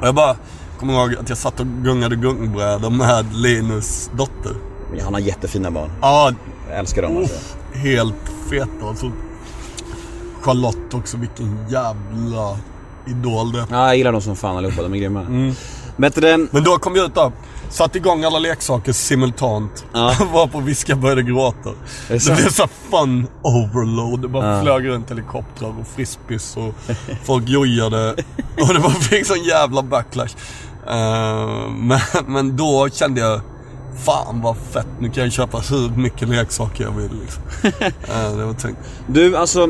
Och 0.00 0.06
jag 0.06 0.14
bara 0.14 0.36
kommer 0.78 0.94
ihåg 0.94 1.14
att 1.16 1.28
jag 1.28 1.38
satt 1.38 1.60
och 1.60 1.66
gungade 1.66 2.16
gungbrädor 2.16 2.90
med 2.90 3.34
Linus 3.34 4.10
dotter. 4.16 4.52
Han 5.04 5.14
har 5.14 5.20
jättefina 5.20 5.70
barn. 5.70 5.90
Ja, 6.00 6.32
Jag 6.70 6.78
älskar 6.78 7.02
dem 7.02 7.16
alltså. 7.16 7.34
uff, 7.34 7.56
helt 7.74 8.14
feta. 8.50 8.86
Alltså, 8.88 9.10
Charlotte 10.42 10.94
också, 10.94 11.16
vilken 11.16 11.66
jävla 11.68 12.58
idol 13.06 13.52
det. 13.52 13.66
Ja, 13.70 13.86
jag 13.86 13.96
gillar 13.96 14.12
dem 14.12 14.22
som 14.22 14.36
fan 14.36 14.56
allihopa. 14.56 14.82
De 14.82 14.94
är 14.94 14.98
grymma. 14.98 15.20
Mm. 15.20 15.54
Men 15.96 16.10
den... 16.14 16.48
Men 16.50 16.64
då 16.64 16.78
kom 16.78 16.92
vi 16.92 17.04
ut 17.04 17.14
där, 17.14 17.32
satte 17.70 17.98
igång 17.98 18.24
alla 18.24 18.38
leksaker 18.38 18.92
simultant. 18.92 19.84
Ja. 19.92 20.16
var 20.32 20.46
på 20.46 20.60
viska 20.60 20.96
började 20.96 21.22
gråta. 21.22 21.70
det 22.08 22.26
Det 22.26 22.36
blev 22.36 22.48
så 22.50 22.68
fun 22.90 23.26
overload. 23.42 24.22
Det 24.22 24.28
bara 24.28 24.56
Ja. 24.56 24.62
flög 24.62 24.88
runt 24.88 25.10
helikoptrar 25.10 25.68
och 25.68 25.86
frisbees 25.94 26.56
och 26.56 26.74
folk 27.24 27.48
jojade. 27.48 28.10
Och 28.60 28.74
det 28.74 28.80
bara 28.80 28.92
fick 28.92 29.26
sån 29.26 29.42
jävla 29.44 29.82
backlash. 29.82 30.34
Eh, 30.88 31.70
men, 31.70 32.00
men 32.26 32.56
då 32.56 32.88
kände 32.92 33.20
jag, 33.20 33.40
fan 34.04 34.40
vad 34.40 34.56
fett. 34.56 34.86
Nu 35.00 35.10
kan 35.10 35.22
jag 35.22 35.32
köpa 35.32 35.58
hur 35.58 35.88
mycket 35.90 36.28
leksaker 36.28 36.84
jag 36.84 36.90
vill. 36.92 37.10
Liksom. 37.20 37.42
Eh, 38.14 38.36
det 38.36 38.44
var 38.44 38.54
tänkt. 38.54 38.78
Du, 39.06 39.36
alltså. 39.36 39.68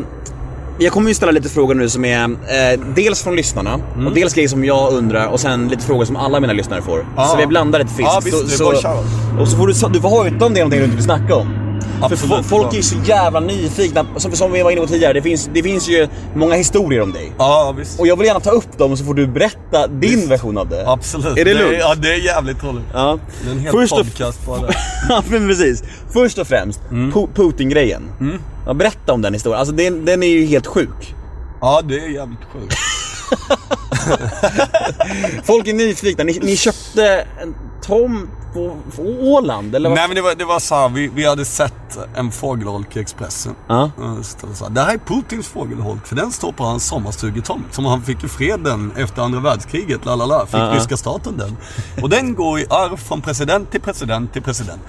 Jag 0.83 0.93
kommer 0.93 1.09
ju 1.09 1.15
ställa 1.15 1.33
lite 1.33 1.49
frågor 1.49 1.75
nu 1.75 1.89
som 1.89 2.05
är 2.05 2.25
eh, 2.25 2.81
dels 2.95 3.23
från 3.23 3.37
lyssnarna 3.37 3.81
Mm. 3.95 4.07
och 4.07 4.15
dels 4.15 4.35
grejer 4.35 4.49
som 4.49 4.65
jag 4.65 4.93
undrar 4.93 5.27
och 5.27 5.41
sen 5.41 5.69
lite 5.69 5.85
frågor 5.85 6.05
som 6.05 6.17
alla 6.17 6.41
mina 6.41 6.53
lyssnare 6.53 6.83
får. 6.83 7.07
Ja. 7.17 7.25
Så 7.27 7.37
vi 7.37 7.47
blandar 7.47 7.79
lite 7.79 7.91
friskt. 7.95 8.13
Ja, 8.15 8.21
visst, 8.25 8.59
så, 8.59 8.73
så, 8.75 9.05
och 9.41 9.49
så 9.49 9.57
får 9.57 9.67
du, 9.67 9.73
du 9.93 10.01
får 10.01 10.09
hojta 10.09 10.47
om 10.47 10.55
det 10.55 10.61
är 10.61 10.63
någonting 10.63 10.79
du 10.79 10.85
inte 10.85 10.97
vill 10.97 11.05
snacka 11.05 11.35
om. 11.35 11.70
Absolut, 12.03 12.33
fo- 12.33 12.43
folk 12.43 12.73
är 12.73 12.77
ju 12.77 12.83
så 12.83 12.97
jävla 13.05 13.41
nyfikna. 13.41 14.07
Som, 14.17 14.33
som 14.33 14.53
vi 14.53 14.63
var 14.63 14.71
inne 14.71 14.81
på 14.81 14.87
tidigare, 14.87 15.13
det 15.13 15.23
finns, 15.23 15.51
det 15.55 15.63
finns 15.63 15.89
ju 15.89 16.09
många 16.35 16.55
historier 16.55 17.03
om 17.03 17.13
dig. 17.13 17.33
Ja, 17.39 17.75
visst. 17.79 18.01
Och 18.01 18.07
jag 18.07 18.17
vill 18.17 18.27
gärna 18.27 18.41
ta 18.41 18.51
upp 18.51 18.79
dem 18.79 18.97
så 18.97 19.05
får 19.05 19.15
du 19.15 19.27
berätta 19.27 19.87
din 19.87 20.29
version 20.29 20.59
av 20.59 20.69
det. 20.69 20.89
Absolut. 20.89 21.39
Är 21.39 21.45
det 21.45 21.55
lugnt? 21.55 21.77
Ja, 21.81 21.95
det 21.95 22.09
är 22.09 22.19
jävligt 22.25 22.65
roligt. 22.65 22.85
Ja. 22.93 23.19
Det 23.43 23.49
är 23.49 23.53
en 23.53 23.59
hel 23.61 23.73
Först 23.73 23.95
podcast 23.97 24.47
bara. 24.47 24.71
Ja 25.09 25.23
men 25.29 25.49
precis. 25.49 25.83
Först 26.13 26.39
och 26.39 26.47
främst, 26.47 26.81
Mm. 26.91 27.13
Pu- 27.13 27.29
Putin-grejen. 27.35 28.03
Ja, 28.67 28.75
berätta 28.75 29.13
om 29.13 29.23
den 29.23 29.33
historien. 29.35 29.59
Alltså 29.61 29.75
den, 29.75 30.05
den 30.05 30.23
är 30.23 30.27
ju 30.29 30.45
helt 30.47 30.67
sjuk. 30.67 31.15
Ja, 31.61 31.81
det 31.89 31.95
är 31.95 32.09
jävligt 32.09 32.39
sjukt. 32.53 32.75
Folk 35.45 35.67
är 35.69 35.75
nyfikna. 35.75 36.25
Ni, 36.25 36.39
ni 36.43 36.57
köpte 36.57 37.27
en 37.43 37.55
tomt 37.83 38.31
på, 38.55 38.77
på 38.97 39.03
Åland 39.03 39.75
eller 39.75 39.89
vad? 39.89 39.99
Nej 39.99 40.09
men 40.09 40.15
det 40.15 40.23
var, 40.23 40.35
det 40.35 40.45
var 40.45 40.61
så 40.61 40.75
här, 40.75 40.89
vi, 40.89 41.09
vi 41.15 41.27
hade 41.27 41.45
sett 41.45 41.99
en 42.15 42.31
fågelholk 42.31 42.97
i 42.97 43.01
Expressen. 43.01 43.55
Ja. 43.69 43.91
Stod 44.23 44.51
det 44.51 44.57
så 44.57 44.65
här, 44.65 44.71
Det 44.73 44.81
här 44.81 44.95
är 44.95 44.99
Putins 44.99 45.49
fågelholk 45.49 46.07
för 46.07 46.17
den 46.17 46.33
står 46.33 46.53
på 46.53 46.65
hans 46.65 46.87
sommarstugetomt. 46.87 47.75
Som 47.75 47.85
han 47.85 48.03
fick 48.03 48.25
i 48.25 48.29
freden 48.29 48.93
efter 48.97 49.23
andra 49.23 49.41
världskriget. 49.41 50.05
Lalala, 50.05 50.47
fick 50.47 50.55
Ja, 50.55 50.67
ja. 50.67 50.75
ryska 50.77 50.97
staten 50.97 51.37
den. 51.39 51.57
Och 52.03 52.09
den 52.09 52.35
går 52.35 52.59
i 52.61 52.67
arv 52.71 52.97
från 52.97 53.23
president 53.23 53.71
till 53.71 53.81
president 53.81 54.33
till 54.33 54.43
president. 54.43 54.81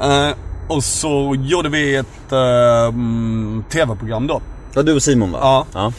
Eh, 0.00 0.28
och 0.68 0.84
så 0.84 1.34
gjorde 1.38 1.68
vi 1.68 1.96
ett 1.96 2.32
mm, 2.32 3.64
tv-program 3.72 4.26
då. 4.26 4.40
Var 4.74 4.82
du 4.82 4.94
och 4.94 5.02
Simon 5.02 5.32
va? 5.32 5.38
Ja. 5.42 5.66
ja. 5.72 5.92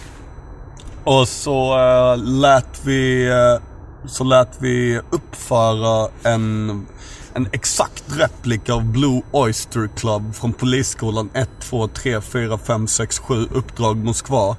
Och 1.03 1.27
så 1.27 1.77
uh, 1.77 2.17
lät 2.23 2.81
vi 2.85 3.29
eh, 3.29 3.61
Så 4.05 4.23
lät 4.23 4.57
vi 4.59 4.99
uppföra 5.09 6.09
en 6.23 6.85
En 7.33 7.47
exakt 7.51 8.03
replik 8.17 8.69
av 8.69 8.83
Blue 8.83 9.21
Oyster 9.31 9.89
Club 9.95 10.35
från 10.35 10.53
polisskolan 10.53 11.29
1, 11.33 11.49
2, 11.59 11.87
3, 11.87 12.21
4, 12.21 12.57
5, 12.57 12.87
6, 12.87 13.19
7 13.19 13.47
Uppdrag 13.51 13.97
Moskva 13.97 14.55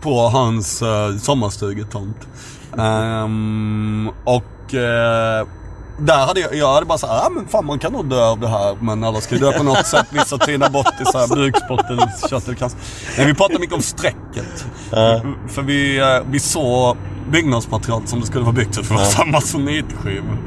På 0.00 0.28
hans 0.28 0.82
uh, 0.82 1.16
sommarstugetomt 1.18 2.28
Ehm, 2.78 4.10
Och 4.24 4.74
eh, 4.74 5.46
där 5.98 6.26
hade 6.26 6.40
jag, 6.40 6.54
jag 6.54 6.74
hade 6.74 6.86
bara 6.86 6.98
såhär, 6.98 7.14
ja 7.14 7.28
men 7.30 7.48
fan 7.48 7.66
man 7.66 7.78
kan 7.78 7.92
nog 7.92 8.08
dö 8.10 8.24
av 8.24 8.40
det 8.40 8.48
här 8.48 8.76
men 8.80 9.04
alla 9.04 9.20
ska 9.20 9.36
dö 9.36 9.52
på 9.52 9.62
något 9.62 9.86
sätt. 9.94 10.06
Vissa 10.10 10.38
tynar 10.38 10.70
bort 10.70 11.00
i 11.00 11.04
såhär 11.04 11.28
bukspottelkörtelcancer. 11.36 12.78
Men 13.16 13.26
vi 13.26 13.34
pratade 13.34 13.58
mycket 13.60 13.76
om 13.76 13.82
strecket. 13.82 14.66
För 15.48 15.62
vi, 15.62 15.98
eh, 15.98 16.06
vi 16.30 16.40
såg 16.40 16.96
byggnadsmaterial 17.30 18.06
som 18.06 18.20
det 18.20 18.26
skulle 18.26 18.44
vara 18.44 18.54
byggt 18.54 18.86
för 18.86 18.94
uh. 18.94 19.04
samma 19.04 19.40
sonitskivor. 19.40 20.38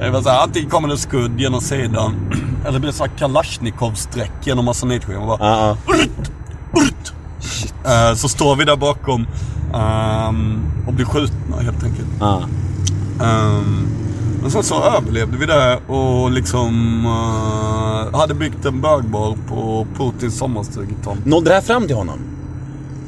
Det 0.00 0.10
var 0.10 0.22
såhär, 0.22 0.42
antingen 0.42 0.70
kommer 0.70 0.88
det 0.88 0.98
skudd 0.98 1.40
genom 1.40 1.60
sidan 1.60 2.14
eller 2.62 2.72
det 2.72 2.80
blir 2.80 2.92
såhär 2.92 3.10
kalasjnikov-streck 3.18 4.32
genom 4.44 4.64
masonitskivan. 4.64 5.26
Bara. 5.26 5.70
Urt! 5.70 6.30
Urt! 6.72 7.12
Eh, 7.84 8.14
Så 8.14 8.28
står 8.28 8.56
vi 8.56 8.64
där 8.64 8.76
bakom 8.76 9.26
ehm, 9.74 10.62
och 10.86 10.92
blir 10.92 11.06
skjutna 11.06 11.56
helt 11.56 11.84
enkelt. 11.84 12.08
Um, 13.20 13.88
men 14.42 14.50
sen 14.50 14.62
så 14.62 14.82
överlevde 14.82 15.38
vi 15.38 15.46
det 15.46 15.80
och 15.86 16.30
liksom 16.30 17.04
eh, 17.06 18.18
hade 18.18 18.34
byggt 18.34 18.64
en 18.64 18.80
bögbar 18.80 19.36
på 19.48 19.86
Putins 19.96 20.38
sommarstugetomt. 20.38 21.26
Nådde 21.26 21.50
det 21.50 21.54
här 21.54 21.60
fram 21.62 21.86
till 21.86 21.96
honom? 21.96 22.18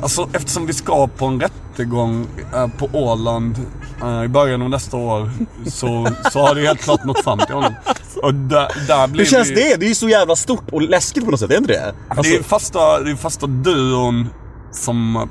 Alltså 0.03 0.29
eftersom 0.33 0.67
vi 0.67 0.73
ska 0.73 1.07
på 1.07 1.27
en 1.27 1.41
rättegång 1.41 2.27
eh, 2.55 2.67
på 2.79 2.89
Åland 2.93 3.59
eh, 4.03 4.25
i 4.25 4.29
början 4.29 4.63
av 4.63 4.71
nästa 4.71 4.97
år 4.97 5.31
så, 5.67 6.09
så 6.33 6.41
har 6.47 6.55
det 6.55 6.61
helt 6.67 6.81
klart 6.81 7.05
nått 7.05 7.25
fram 7.25 7.39
till 7.39 7.55
honom. 7.55 7.75
Och 8.23 8.35
där, 8.35 8.69
där 8.87 9.07
Hur 9.07 9.13
blev 9.13 9.25
känns 9.25 9.51
vi... 9.51 9.55
det? 9.55 9.77
Det 9.77 9.87
är 9.87 9.89
ju 9.89 9.95
så 9.95 10.09
jävla 10.09 10.37
stort 10.37 10.71
och 10.73 10.83
läskigt 10.83 11.25
på 11.25 11.31
något 11.31 11.41
sätt, 11.41 11.51
är 11.51 11.59
inte 11.59 11.73
det? 11.73 11.95
Alltså, 12.09 12.23
Det 12.23 12.37
är 12.39 12.43
första, 12.43 13.01
det 13.01 13.11
är 13.11 13.17
första 13.17 13.47
duon 13.47 14.29
som, 14.73 15.29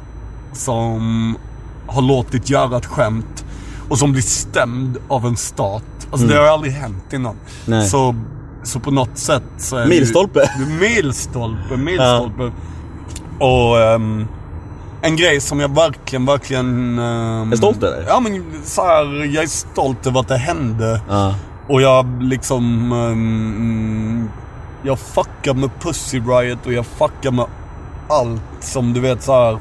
som 0.53 1.37
har 1.87 2.01
låtit 2.01 2.49
göra 2.49 2.77
ett 2.77 2.85
skämt 2.85 3.45
och 3.89 3.99
som 3.99 4.11
blir 4.11 4.21
stämd 4.21 4.97
av 5.07 5.25
en 5.25 5.37
stat. 5.37 5.83
Alltså 6.11 6.27
det 6.27 6.37
har 6.37 6.45
aldrig 6.47 6.73
hänt 6.73 7.13
innan. 7.13 7.31
Mm. 7.33 7.79
Nej. 7.79 7.87
Så, 7.87 8.15
så 8.63 8.79
på 8.79 8.91
något 8.91 9.17
sätt 9.17 9.43
så 9.57 9.75
är 9.77 9.85
Milstolpe. 9.87 10.39
Det, 10.39 10.65
milstolpe, 10.65 11.77
milstolpe. 11.77 12.51
Och, 13.39 13.79
ehm, 13.79 14.27
en 15.01 15.15
grej 15.15 15.39
som 15.41 15.59
jag 15.59 15.75
verkligen, 15.75 16.25
verkligen... 16.25 16.99
ehm, 16.99 17.51
Är 17.51 17.55
stolt 17.57 17.83
över? 17.83 18.05
Ja 18.07 18.19
men 18.19 18.43
så 18.63 18.81
här, 18.85 19.25
jag 19.35 19.43
är 19.43 19.47
stolt 19.47 20.07
över 20.07 20.19
att 20.19 20.27
det 20.27 20.37
hände. 20.37 21.01
Ja. 21.09 21.35
Och 21.67 21.81
jag 21.81 22.23
liksom... 22.23 22.91
ehm, 22.91 24.29
jag 24.83 24.99
fuckar 24.99 25.53
med 25.53 25.69
Pussy 25.79 26.19
Riot 26.19 26.65
och 26.65 26.73
jag 26.73 26.85
fuckar 26.85 27.31
med 27.31 27.45
allt 28.09 28.41
som 28.59 28.93
du 28.93 28.99
vet 28.99 29.23
så 29.23 29.33
här. 29.33 29.59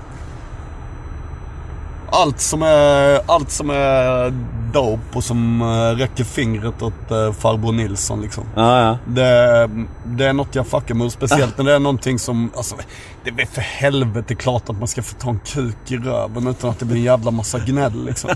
Allt 2.13 2.41
som 2.41 2.63
är, 2.63 3.21
allt 3.27 3.51
som 3.51 3.71
är 3.71 4.31
dope 4.73 5.17
och 5.19 5.25
som 5.25 5.63
uh, 5.63 5.97
räcker 5.97 6.25
fingret 6.25 6.83
åt 6.83 6.93
uh, 7.13 7.33
farbror 7.33 7.73
Nilsson 7.73 8.23
liksom. 8.23 8.45
Ja, 8.57 8.81
ja. 8.83 8.99
Det, 9.07 9.71
det 10.05 10.25
är 10.27 10.33
något 10.33 10.55
jag 10.55 10.67
fuckar 10.67 10.95
med 10.95 11.13
speciellt 11.13 11.59
när 11.59 11.65
det 11.65 11.75
är 11.75 11.79
någonting 11.79 12.19
som, 12.19 12.51
alltså 12.57 12.77
det 13.25 13.43
är 13.43 13.47
för 13.47 13.61
helvete 13.61 14.35
klart 14.35 14.63
att 14.69 14.79
man 14.79 14.89
ska 14.89 15.03
få 15.03 15.15
ta 15.17 15.31
en 15.31 15.41
kuk 15.47 15.77
i 15.89 15.97
röven 15.97 16.47
utan 16.47 16.71
att 16.71 16.79
det 16.79 16.85
blir 16.85 16.97
en 16.97 17.03
jävla 17.03 17.31
massa 17.31 17.59
gnäll 17.59 18.05
liksom. 18.05 18.31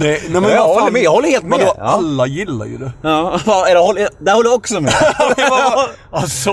Det, 0.00 0.06
nej, 0.06 0.20
men 0.30 0.42
Jag 0.42 0.52
fan, 0.52 0.68
håller 0.80 0.92
med, 0.92 1.02
jag 1.02 1.10
håller 1.10 1.28
helt 1.28 1.44
med. 1.44 1.58
Vadå, 1.58 1.74
Ja. 1.78 1.84
alla 1.84 2.26
gillar 2.26 2.66
ju 2.66 2.78
det. 2.78 2.92
Ja, 3.02 3.38
det, 3.44 3.78
håller- 3.78 4.08
där 4.24 4.34
håller 4.34 4.48
jag 4.50 4.56
också 4.56 4.80
med. 4.80 4.92
Alltså, 6.10 6.50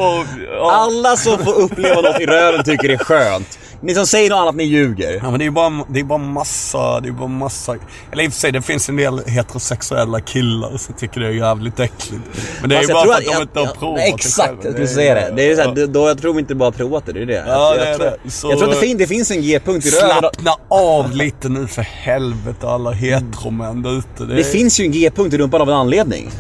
ja. 0.51 0.71
Alla 0.71 1.15
som 1.17 1.38
får 1.45 1.54
uppleva 1.62 2.01
något 2.01 2.19
i 2.19 2.25
röven 2.25 2.63
tycker 2.63 2.88
det 2.88 2.93
är 2.93 2.97
skönt. 2.97 3.60
Ni 3.86 3.95
som 3.95 4.08
säger 4.08 4.30
något 4.30 4.38
annat, 4.39 4.56
ni 4.56 4.63
ljuger. 4.63 5.19
Ja 5.24 5.30
men 5.32 5.39
det 5.39 5.43
är 5.43 5.45
ju 5.45 5.52
bara, 5.52 5.84
det 5.89 6.00
är 6.00 6.04
bara 6.04 6.17
massa, 6.17 7.00
det 7.00 7.08
är 7.10 7.12
bara 7.12 7.28
massa. 7.28 7.76
Eller 8.12 8.24
i 8.24 8.28
och 8.28 8.32
för 8.34 8.39
sig 8.39 8.52
det 8.52 8.62
finns 8.62 8.89
en 8.89 8.95
del 8.95 9.19
heterosexuella 9.28 10.19
killar 10.21 10.78
som 10.78 10.93
tycker 10.95 11.19
det 11.21 11.28
är 11.28 11.32
jävligt 11.32 11.80
äckligt. 11.80 12.21
Men 12.62 12.69
det 12.69 12.76
är 12.76 12.80
Alltså, 12.80 12.93
ju 12.93 12.98
jag 12.98 13.08
bara 13.08 13.13
för 13.13 13.13
att 13.13 13.17
att- 13.19 13.26
de 13.26 13.32
jag- 13.32 13.41
inte 13.41 13.60
har 13.60 13.67
provat 13.80 13.98
Nej, 13.98 14.10
det 14.12 14.15
Exakt, 14.15 14.54
jag 14.63 14.74
skulle 14.74 14.88
säga 14.88 15.15
det. 15.15 15.34
det 15.36 15.52
är 15.52 15.56
så 15.56 15.62
här, 15.62 15.67
ja. 15.67 15.74
det- 15.76 15.88
då, 15.88 16.08
jag 16.08 16.21
tror 16.21 16.39
inte 16.39 16.56
bara 16.56 16.71
provat 16.71 17.06
det, 17.06 17.13
det 17.13 17.21
är 17.21 17.26
det. 17.26 17.43
Ja, 17.48 17.76
jag, 17.76 17.88
det 17.88 17.95
tror, 17.98 18.06
det. 18.24 18.32
Så- 18.32 18.50
jag 18.50 18.60
tror 18.60 18.69
att 18.69 18.76
det, 18.76 18.88
fin, 18.88 18.98
det 18.98 19.08
finns 19.08 19.32
en 19.32 19.41
G-punkt 19.41 19.86
i 19.86 19.89
röven. 19.89 20.17
Slappna 20.19 20.52
av 20.69 21.12
lite 21.15 21.50
nu 21.50 21.67
för 21.67 21.82
helvete 21.82 22.67
alla 22.69 22.91
heteromän 22.91 23.82
där 23.82 23.98
ute. 24.00 24.24
Det 24.36 24.43
finns 24.43 24.80
ju 24.80 24.86
en 24.86 24.91
G-punkt 24.91 25.34
i 25.34 25.38
rumpan 25.38 25.62
av 25.62 25.69
en 25.69 25.76
anledning. 25.76 26.32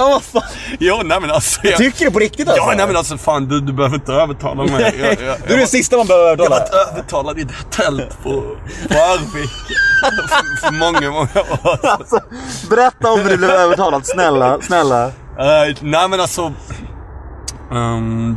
Ja, 0.00 0.08
vad 0.08 0.22
fan. 0.42 0.50
Jo 0.80 1.00
nej 1.04 1.18
men 1.20 1.30
alltså. 1.30 1.60
Jag... 1.66 1.76
Tycker 1.76 2.04
du 2.04 2.10
på 2.10 2.18
riktigt 2.18 2.48
alltså? 2.48 2.62
Ja 2.62 2.74
nej 2.76 2.86
men 2.86 2.96
alltså 2.96 3.18
fan 3.18 3.48
du, 3.48 3.60
du 3.60 3.72
behöver 3.72 3.94
inte 3.96 4.12
övertala 4.12 4.64
mig. 4.64 4.72
Jag, 4.80 4.94
jag, 5.18 5.28
jag, 5.28 5.36
Du 5.48 5.54
är 5.54 5.58
det 5.58 5.66
sista 5.66 5.96
man 5.96 6.06
behöver 6.06 6.28
jag 6.28 6.38
har 6.50 6.60
övertala. 6.60 6.84
varit 6.84 6.92
övertalad 6.92 7.38
i 7.38 7.44
det 7.44 7.54
tält 7.70 8.22
på, 8.22 8.30
på 8.88 8.94
Arvik. 8.94 9.50
för, 10.00 10.60
för 10.66 10.72
många, 10.72 11.10
många 11.10 11.22
år 11.22 12.04
sedan. 12.06 12.20
Berätta 12.70 13.12
om 13.12 13.18
du 13.24 13.36
blev 13.36 13.50
övertalad, 13.50 14.06
snälla, 14.06 14.58
snälla. 14.60 15.06
Eh, 15.06 15.76
nej 15.80 16.08
men 16.08 16.20
alltså. 16.20 16.52
Um, 17.70 18.36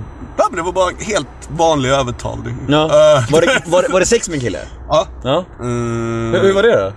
det 0.56 0.62
var 0.62 0.72
bara 0.72 0.92
helt 1.00 1.28
vanlig 1.50 1.90
övertalning. 1.90 2.58
Ja. 2.68 2.84
Eh, 2.86 3.32
Var, 3.32 3.42
det, 3.42 3.62
var, 3.66 3.86
var 3.92 4.00
det 4.00 4.06
sex 4.06 4.30
med 4.30 4.36
en 4.36 4.42
kille? 4.42 4.60
ja. 4.90 5.08
Ja. 5.24 5.38
Eh, 5.60 5.66
Hur, 5.66 6.42
hur 6.42 6.54
var 6.54 6.64
det 6.64 6.82
då? 6.86 6.94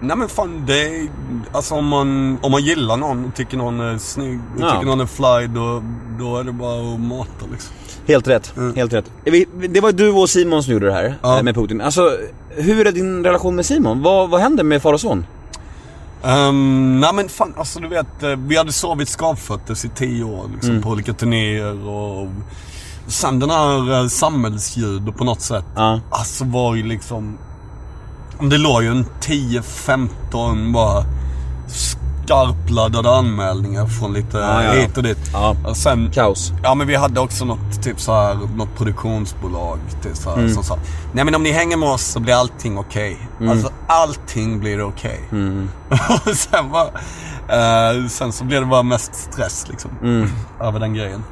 Nej 0.00 0.16
men 0.16 0.28
fan 0.28 0.64
det 0.66 0.86
är, 0.96 1.08
Alltså 1.52 1.74
om 1.74 1.86
man, 1.86 2.38
om 2.42 2.50
man 2.52 2.62
gillar 2.62 2.96
någon 2.96 3.24
och 3.24 3.34
tycker 3.34 3.56
någon 3.56 3.80
är 3.80 3.98
snygg 3.98 4.40
och 4.56 4.60
Ja. 4.62 4.70
tycker 4.70 4.86
någon 4.86 5.00
är 5.00 5.06
fly 5.06 5.46
då, 5.46 5.82
då 6.18 6.36
är 6.38 6.44
det 6.44 6.52
bara 6.52 6.94
att 6.94 7.00
mata 7.00 7.46
liksom. 7.52 7.74
Helt 8.06 8.28
rätt, 8.28 8.54
helt 8.76 8.92
rätt. 8.92 9.04
Det 9.68 9.80
var 9.80 9.92
du 9.92 10.10
och 10.10 10.30
Simon 10.30 10.62
som 10.62 10.72
gjorde 10.72 10.86
det 10.86 10.92
här 10.92 11.14
Ja. 11.22 11.36
eh, 11.36 11.42
med 11.42 11.54
Putin. 11.54 11.80
Alltså, 11.80 12.10
hur 12.50 12.86
är 12.86 12.92
din 12.92 13.24
relation 13.24 13.56
med 13.56 13.66
Simon? 13.66 14.02
Vad, 14.02 14.30
vad 14.30 14.40
händer 14.40 14.64
med 14.64 14.82
far 14.82 14.92
och 14.92 15.00
son? 15.00 15.26
Um, 16.22 17.00
nej 17.00 17.10
men 17.14 17.28
fan 17.28 17.54
alltså 17.56 17.80
du 17.80 17.88
vet, 17.88 18.22
eh, 18.22 18.28
vi 18.30 18.56
hade 18.56 18.72
sovit 18.72 19.08
skavfötters 19.08 19.84
i 19.84 19.88
tio 19.88 20.24
år 20.24 20.50
liksom, 20.54 20.70
Mm. 20.70 20.82
på 20.82 20.88
olika 20.90 21.12
turnéer 21.12 21.88
och 21.88 22.28
sen 23.06 23.38
den 23.40 23.50
här 23.50 24.00
uh, 24.02 24.08
samhällsljud 24.08 25.16
på 25.16 25.24
något 25.24 25.40
sätt. 25.40 25.64
Ja. 25.76 26.00
Alltså 26.10 26.44
var 26.44 26.74
ju 26.74 26.82
liksom, 26.82 27.38
det 28.40 28.58
låg 28.58 28.82
ju 28.82 28.88
en 28.88 29.06
10-15 29.20 30.72
bara 30.72 31.04
skarpladdade 32.24 33.10
anmälningar 33.10 33.86
från 33.86 34.12
lite 34.12 34.38
Ja, 34.38 34.62
ja, 34.62 34.72
hit 34.72 34.96
och 34.96 35.02
dit. 35.02 35.30
Ja. 35.32 35.56
Och 35.64 35.76
sen, 35.76 36.10
Kaos. 36.10 36.52
Ja 36.62 36.74
men 36.74 36.86
vi 36.86 36.94
hade 36.94 37.20
också 37.20 37.44
något, 37.44 37.82
typ 37.82 38.00
så 38.00 38.12
här, 38.12 38.34
något 38.56 38.76
produktionsbolag 38.76 39.78
typ 40.02 40.16
så 40.16 40.30
här, 40.30 40.36
Mm. 40.38 40.54
som 40.54 40.64
sa 40.64 40.78
Nej 41.12 41.24
men 41.24 41.34
om 41.34 41.42
ni 41.42 41.50
hänger 41.52 41.76
med 41.76 41.88
oss 41.88 42.02
så 42.06 42.20
blir 42.20 42.34
allting 42.34 42.78
okej. 42.78 43.18
Mm. 43.40 43.50
Alltså 43.52 43.70
allting 43.86 44.60
blir 44.60 44.82
okej. 44.82 45.20
och 46.26 46.34
sen 46.36 46.70
bara, 46.72 46.86
eh, 47.48 48.06
sen 48.08 48.32
så 48.32 48.44
blev 48.44 48.60
det 48.60 48.66
bara 48.66 48.82
mest 48.82 49.14
stress 49.14 49.66
liksom. 49.68 49.90
Mm. 50.02 50.30
Över 50.60 50.80
den 50.80 50.94
grejen. 50.94 51.24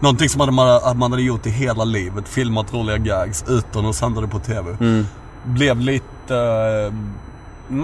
Någonting 0.00 0.28
som 0.28 0.40
hade 0.40 0.52
man, 0.52 0.68
att 0.68 0.96
man 0.96 1.10
hade 1.12 1.22
gjort 1.22 1.46
i 1.46 1.50
hela 1.50 1.84
livet. 1.84 2.28
Filmat 2.28 2.72
roliga 2.74 2.96
gags 2.98 3.44
utan 3.48 3.86
att 3.86 3.96
sända 3.96 4.20
det 4.20 4.28
på 4.28 4.38
TV. 4.38 4.70
Mm. 4.80 5.06
Blev 5.44 5.80
lite, 5.80 6.36
eh, 6.36 6.94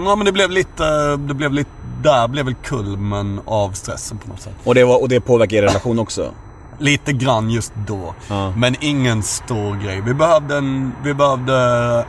ja 0.05 0.15
men 0.15 0.25
det 0.25 0.31
blev 0.31 0.51
lite, 0.51 1.15
det 1.17 1.33
blev 1.33 1.53
lite, 1.53 1.69
där 2.03 2.27
blev 2.27 2.45
väl 2.45 2.55
kulmen 2.55 3.41
av 3.45 3.71
stressen 3.71 4.17
på 4.17 4.29
något 4.29 4.41
sätt. 4.41 4.55
Och 4.63 4.75
det, 4.75 4.83
var, 4.83 5.01
och 5.01 5.09
det 5.09 5.19
påverkar 5.19 5.57
er 5.57 5.61
relation 5.61 5.99
också? 5.99 6.31
Lite 6.79 7.13
grann 7.13 7.49
just 7.49 7.73
då. 7.87 8.15
Ja. 8.27 8.53
Men 8.57 8.75
ingen 8.79 9.23
stor 9.23 9.75
grej. 9.75 10.01
Vi 10.01 10.13
behövde 10.13 10.57
en, 10.57 10.91
vi 11.03 11.13
behövde 11.13 11.55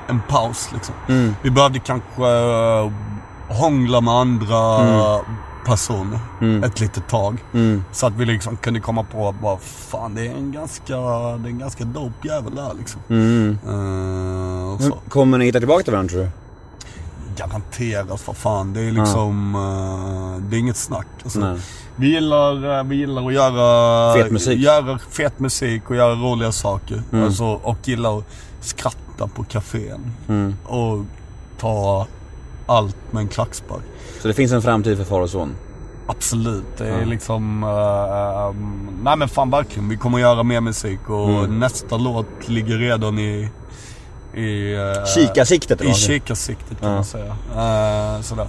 en 0.09 0.21
paus 0.29 0.69
liksom. 0.75 0.95
Mm. 1.09 1.35
Vi 1.43 1.51
behövde 1.51 1.79
kanske 1.79 2.23
uh, 2.23 2.93
hångla 3.49 4.01
med 4.01 4.15
andra 4.15 4.79
personer 5.67 6.19
ett 6.67 6.81
litet 6.81 7.09
tag. 7.09 7.45
Mm. 7.55 7.85
Så 7.93 8.07
att 8.07 8.13
vi 8.13 8.25
liksom 8.25 8.57
kunde 8.57 8.81
komma 8.81 9.05
på 9.05 9.29
att 9.29 9.41
bara, 9.41 9.59
fan 9.59 10.15
det 10.15 10.27
är 10.27 10.35
en 10.35 10.53
ganska, 10.53 10.97
det 11.37 11.49
är 11.49 11.51
en 11.51 11.59
ganska 11.59 11.85
dope 11.85 12.29
jävel 12.29 12.55
där 12.55 12.75
liksom. 12.79 13.01
Mm. 13.09 13.59
Eh, 13.67 14.79
så. 14.79 14.99
Kommer 15.09 15.39
ni 15.39 15.45
hitta 15.45 15.59
tillbaka 15.59 15.83
till 15.83 15.93
varandra 15.93 16.13
tror 16.13 16.23
du? 16.23 16.31
Garanterat 17.39 18.21
för 18.21 18.33
fan. 18.33 18.73
Det 18.73 18.81
är 18.81 18.91
liksom, 18.93 19.55
eh, 19.55 20.43
det 20.51 20.57
är 20.57 20.61
inget 20.61 20.77
snack. 20.77 21.07
Alltså, 21.25 21.57
vi, 21.97 22.09
gillar, 22.15 22.79
eh, 22.79 22.85
vi 22.85 22.97
gillar 22.97 23.27
att 23.27 23.33
göra 23.35 24.15
Fet 24.15 24.33
musik. 24.33 24.59
göra 24.59 24.99
fet 25.11 25.39
musik 25.41 25.91
och 25.91 25.97
göra 25.97 26.15
roliga 26.15 26.53
saker. 26.53 27.03
Mm. 27.13 27.25
Alltså, 27.25 27.45
och 27.45 27.79
gillar 27.89 28.19
att 28.19 28.25
skratta 28.61 29.27
på 29.35 29.45
kafén. 29.45 30.13
Mm. 30.29 30.55
Och 30.67 31.05
ta 31.61 32.07
allt 32.67 32.97
med 33.11 33.21
en 33.21 33.29
klackspark. 33.29 33.83
Så 34.23 34.29
det 34.29 34.35
finns 34.35 34.53
en 34.53 34.63
framtid 34.63 34.97
för 34.97 35.05
far 35.05 35.21
och 35.21 35.31
son? 35.31 35.55
Absolut. 36.07 36.65
Det 36.79 36.89
är 36.89 37.01
Ja. 37.01 37.07
liksom... 37.07 37.63
eh, 37.63 38.63
nej 39.03 39.17
men 39.17 39.29
fan 39.29 39.51
verkligen. 39.51 39.89
Vi 39.89 39.97
kommer 39.97 40.19
göra 40.19 40.43
mer 40.43 40.61
musik 40.61 41.11
och 41.11 41.29
Mm. 41.31 41.59
nästa 41.59 41.97
låt 41.97 42.27
ligger 42.49 42.77
redan 42.79 43.19
i... 43.19 43.49
I, 44.39 44.75
uh, 44.77 45.05
Kikarsiktet 45.15 45.81
I 45.85 45.95
kikarsiktet 45.95 46.81
kan 46.81 46.89
Ja. 46.89 46.95
man 46.95 47.05
säga. 47.05 47.25
Uh, 47.27 48.23
sådär. 48.23 48.49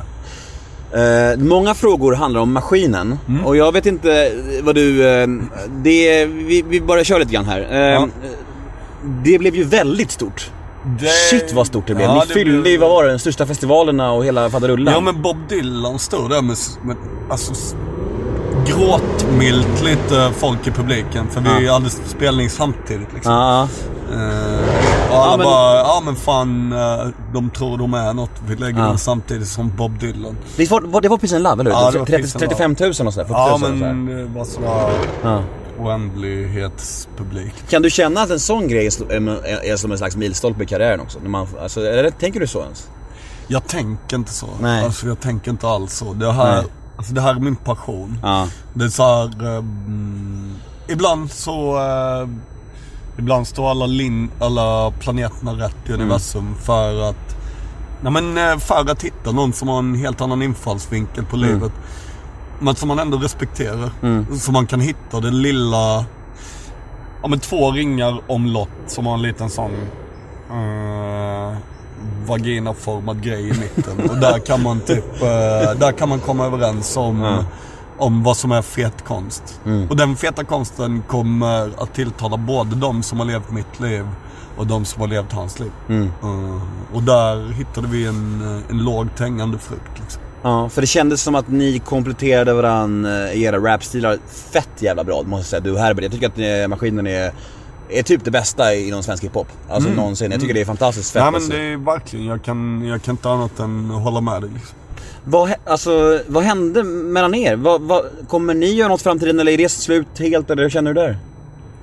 Eh, 0.93 1.37
många 1.37 1.73
frågor 1.73 2.13
handlar 2.15 2.41
om 2.41 2.51
maskinen 2.53 3.19
Mm. 3.27 3.45
och 3.45 3.57
jag 3.57 3.71
vet 3.71 3.85
inte 3.85 4.31
vad 4.63 4.75
du... 4.75 5.07
Eh, 5.09 5.27
det, 5.83 6.25
vi, 6.25 6.61
vi 6.69 6.81
bara 6.81 7.03
kör 7.03 7.19
lite 7.19 7.33
grann 7.33 7.45
här. 7.45 7.67
Eh, 7.71 7.77
Ja. 7.77 8.07
Det 9.23 9.39
blev 9.39 9.55
ju 9.55 9.63
väldigt 9.63 10.11
stort. 10.11 10.51
Det- 10.99 11.05
Shit 11.07 11.53
vad 11.53 11.67
stort 11.67 11.87
det 11.87 11.95
blev. 11.95 12.07
Ja, 12.07 12.23
Ni 12.27 12.33
fyllde 12.33 12.61
blev- 12.61 12.79
vad 12.79 12.89
var 12.89 13.03
det, 13.03 13.11
de 13.11 13.19
största 13.19 13.45
festivalerna 13.45 14.11
och 14.11 14.25
hela 14.25 14.49
faderullan. 14.49 14.93
Ja 14.93 14.99
men 14.99 15.21
Bob 15.21 15.37
Dylan 15.49 15.99
stod 15.99 16.29
där 16.29 16.41
med, 16.41 16.57
med 16.83 16.95
alltså, 17.29 17.53
gråtmilt 18.67 19.83
lite 19.83 20.31
folk 20.37 20.67
i 20.67 20.71
publiken. 20.71 21.27
För 21.31 21.41
vi 21.41 21.65
Ja. 21.65 21.73
hade 21.73 21.89
spelning 21.89 22.49
samtidigt 22.49 23.13
liksom. 23.13 23.33
Ja, 23.33 23.67
Eh, 24.13 24.59
och 25.11 25.15
alla 25.17 25.31
Ja, 25.31 25.37
men- 25.37 25.45
bara, 25.45 25.75
ja 25.77 26.01
men 26.05 26.15
fan, 26.15 26.73
eh, 26.73 27.07
de 27.33 27.49
tror 27.49 27.77
de 27.77 27.93
är 27.93 28.13
något. 28.13 28.31
Vi 28.47 28.55
lägger 28.55 28.79
Ja. 28.79 28.85
den 28.87 28.97
samtidigt 28.97 29.47
som 29.47 29.71
Bob 29.77 29.99
Dylan. 29.99 30.37
det 30.57 30.71
var, 30.71 31.01
det 31.01 31.09
var 31.09 31.17
Peace 31.17 31.35
and 31.35 31.43
Love, 31.43 31.53
eller 31.61 31.71
hur? 31.71 31.77
Ja, 31.77 31.91
det 31.91 31.99
var 31.99 32.05
30, 32.05 32.21
Peace 32.21 32.35
and 32.37 32.41
Love. 32.41 32.55
35 32.75 32.75
000 32.79 33.07
och 33.07 33.13
sådär, 33.13 33.27
40 33.27 33.33
000 33.33 33.37
Ja 33.39 33.53
och 33.53 33.59
sådär. 33.59 33.73
men 33.93 34.05
det 34.05 34.25
var 34.39 34.45
sådär 34.45 34.89
Ja. 35.23 35.41
oändlighetspublik. 35.79 37.53
Kan 37.69 37.81
du 37.81 37.89
känna 37.89 38.21
att 38.21 38.29
en 38.29 38.39
sån 38.39 38.67
grej 38.67 38.85
är 38.85 39.75
som 39.77 39.91
en 39.91 39.97
slags 39.97 40.15
milstolpe 40.15 40.63
i 40.63 40.65
karriären 40.65 40.99
också? 40.99 41.19
När 41.19 41.29
man, 41.29 41.47
alltså, 41.61 41.79
eller, 41.85 42.09
tänker 42.11 42.39
du 42.39 42.47
så 42.47 42.61
ens? 42.61 42.87
Jag 43.47 43.67
tänker 43.67 44.15
inte 44.17 44.33
så. 44.33 44.47
Nej. 44.61 44.85
Alltså 44.85 45.07
jag 45.07 45.19
tänker 45.19 45.51
inte 45.51 45.67
alls 45.67 45.93
så. 45.97 46.13
Det 46.13 46.31
här, 46.31 46.55
Nej. 46.55 46.65
alltså, 46.97 47.13
det 47.13 47.21
här 47.21 47.35
är 47.35 47.39
min 47.39 47.55
passion. 47.55 48.19
Ja. 48.23 48.47
Det 48.73 48.85
är 48.85 48.89
så 48.89 49.03
här, 49.03 49.57
ehm, 49.57 50.55
ibland 50.87 51.31
så... 51.31 51.77
eh, 51.77 52.27
ibland 53.19 53.47
står 53.47 53.69
alla, 53.69 53.85
lin, 53.85 54.29
alla 54.39 54.91
planeterna 54.91 55.51
rätt 55.51 55.89
i 55.89 55.93
universum 55.93 56.55
för 56.63 57.09
att... 57.09 57.35
Nej 58.01 58.11
men 58.11 58.37
eh, 58.37 58.57
för 58.57 58.91
att 58.91 59.03
hitta 59.03 59.31
någon 59.31 59.53
som 59.53 59.67
har 59.67 59.79
en 59.79 59.95
helt 59.95 60.21
annan 60.21 60.41
infallsvinkel 60.41 61.25
på 61.25 61.37
livet. 61.37 61.71
Men 62.59 62.75
som 62.75 62.87
man 62.87 62.99
ändå 62.99 63.17
respekterar. 63.17 63.91
Så 64.37 64.51
man 64.51 64.67
kan 64.67 64.79
hitta 64.79 65.19
det 65.19 65.31
lilla... 65.31 66.05
Ja 67.21 67.27
men 67.27 67.39
två 67.39 67.71
ringar 67.71 68.21
omlott 68.27 68.69
som 68.87 69.05
har 69.05 69.13
en 69.13 69.21
liten 69.21 69.49
sån... 69.49 69.71
Uh, 70.51 71.57
vaginaformad 72.25 73.23
grej 73.23 73.49
i 73.49 73.53
mitten. 73.53 74.09
Och 74.09 74.17
där 74.17 74.39
kan 74.39 74.63
man 74.63 74.79
typ... 74.79 75.21
eh, 75.21 75.79
där 75.79 75.91
kan 75.91 76.09
man 76.09 76.19
komma 76.19 76.45
överens 76.45 76.97
om... 76.97 77.21
Ja. 77.21 77.43
Om 77.99 78.23
vad 78.23 78.37
som 78.37 78.51
är 78.51 78.61
fet 78.61 79.05
konst. 79.05 79.61
Och 79.89 79.95
den 79.95 80.15
feta 80.15 80.43
konsten 80.43 81.03
kommer 81.07 81.83
att 81.83 81.93
tilltala 81.93 82.37
både 82.37 82.75
de 82.75 83.03
som 83.03 83.19
har 83.19 83.25
levt 83.25 83.51
mitt 83.51 83.79
liv 83.79 84.05
och 84.59 84.67
de 84.67 84.85
som 84.85 85.01
har 85.01 85.07
levt 85.07 85.31
hans 85.31 85.59
liv. 85.59 85.71
Mm. 85.89 86.11
Eh, 86.23 86.61
och 86.93 87.03
där 87.03 87.51
hittade 87.51 87.87
vi 87.87 88.05
en, 88.05 88.41
eh, 88.41 88.71
en 88.71 88.77
lågt 88.77 89.19
hängande 89.19 89.57
frukt 89.57 89.99
liksom. 89.99 90.21
Ja, 90.41 90.69
för 90.69 90.81
det 90.81 90.87
kändes 90.87 91.21
som 91.21 91.35
att 91.35 91.47
ni 91.47 91.79
kompletterade 91.79 92.53
varandra 92.53 93.33
i 93.33 93.43
era 93.43 93.57
rapstilar 93.57 94.17
fett 94.51 94.69
jävla 94.79 95.03
bra 95.03 95.23
måste 95.23 95.37
jag 95.37 95.45
säga, 95.45 95.59
du 95.59 95.71
och 95.71 95.79
Herbert. 95.79 96.03
Jag 96.03 96.11
tycker 96.11 96.27
att 96.27 96.63
eh, 96.63 96.67
maskinen 96.67 97.07
är, 97.07 97.31
är 97.89 98.03
typ 98.03 98.25
det 98.25 98.31
bästa 98.31 98.75
inom 98.75 99.03
svensk 99.03 99.23
hiphop. 99.23 99.47
Alltså 99.69 99.89
någonsin. 99.89 100.31
Jag 100.31 100.41
tycker 100.41 100.53
det 100.53 100.61
är 100.61 100.65
fantastiskt 100.65 101.11
fett. 101.11 101.21
Nej 101.21 101.31
men 101.31 101.35
alltså. 101.35 101.51
det 101.51 101.63
är 101.63 101.77
verkligen, 101.77 102.25
jag 102.25 102.43
kan, 102.43 102.85
jag 102.85 103.01
kan 103.01 103.13
inte 103.13 103.29
annat 103.29 103.59
än 103.59 103.89
hålla 103.89 104.21
med 104.21 104.41
dig. 104.41 104.51
Liksom. 104.53 104.77
Vad, 105.29 105.53
alltså, 105.65 106.21
vad 106.27 106.43
hände 106.43 106.83
mellan 106.83 107.35
er? 107.35 107.55
Vad, 107.55 107.81
vad, 107.81 108.05
kommer 108.27 108.53
ni 108.53 108.73
göra 108.73 108.87
något 108.87 109.01
i 109.01 109.03
framtiden 109.03 109.39
eller 109.39 109.51
är 109.51 109.57
det 109.57 109.69
slut 109.69 110.19
helt 110.19 110.49
eller 110.49 110.63
hur 110.63 110.69
känner 110.69 110.93
du 110.93 111.01
där? 111.01 111.17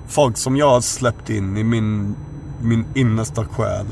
Folk 0.09 0.37
som 0.37 0.57
jag 0.57 0.71
har 0.71 0.81
släppt 0.81 1.31
in 1.31 1.57
i 1.57 1.65
min, 1.65 2.15
min 2.63 2.85
innersta 2.95 3.45
själ 3.45 3.87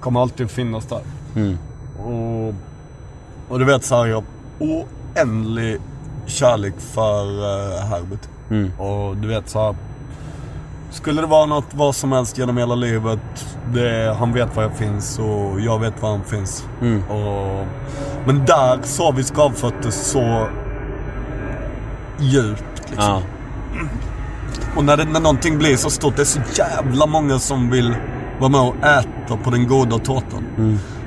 kommer 0.00 0.20
alltid 0.20 0.50
finnas 0.50 0.86
där. 0.86 1.00
Mm. 1.36 1.58
Och, 1.98 2.54
och 3.48 3.58
du 3.58 3.64
vet 3.64 3.84
så 3.84 3.94
här, 3.94 4.06
jag 4.06 4.16
har 4.16 4.24
oändlig 4.58 5.78
kärlek 6.26 6.74
för 6.78 7.24
uh, 7.24 7.78
Herbert. 7.78 8.28
Mm. 8.50 8.70
Och 8.78 9.16
du 9.16 9.28
vet 9.28 9.48
så 9.48 9.58
här, 9.58 9.76
Skulle 10.92 11.20
det 11.20 11.26
vara 11.26 11.46
något, 11.46 11.74
vad 11.74 11.94
som 11.94 12.12
helst 12.12 12.38
genom 12.38 12.56
hela 12.56 12.74
livet. 12.74 13.46
Det, 13.74 14.16
han 14.18 14.32
vet 14.32 14.56
var 14.56 14.62
jag 14.62 14.76
finns 14.76 15.18
och 15.18 15.60
jag 15.60 15.78
vet 15.78 16.02
var 16.02 16.10
han 16.10 16.24
finns. 16.24 16.66
Mm. 16.80 17.02
Och, 17.02 17.66
men 18.26 18.44
där 18.46 18.78
så 18.82 19.12
vi 19.12 19.22
skavfötter 19.22 19.90
så 19.90 20.48
djupt 22.18 22.90
liksom. 22.90 23.04
Ja. 23.04 23.22
Och 24.76 24.84
när, 24.84 24.96
det, 24.96 25.04
när 25.04 25.20
någonting 25.20 25.58
blir 25.58 25.76
så 25.76 25.90
stort, 25.90 26.16
det 26.16 26.22
är 26.22 26.26
så 26.26 26.40
jävla 26.54 27.06
många 27.06 27.38
som 27.38 27.70
vill 27.70 27.94
vara 28.40 28.50
med 28.50 28.60
och 28.60 28.76
äta 28.76 29.36
på 29.44 29.50
den 29.50 29.68
goda 29.68 29.98
tårtan. 29.98 30.44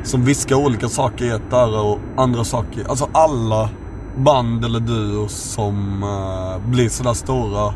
Som 0.03 0.25
viskar 0.25 0.55
olika 0.55 0.89
saker 0.89 1.25
i 1.25 1.29
ett 1.29 1.53
öra 1.53 1.81
och 1.81 1.99
andra 2.17 2.43
saker. 2.43 2.85
Alltså 2.89 3.09
alla 3.11 3.69
band 4.17 4.65
eller 4.65 4.79
duos 4.79 5.33
som 5.33 6.03
eh, 6.03 6.69
blir 6.69 6.89
sådär 6.89 7.13
stora 7.13 7.73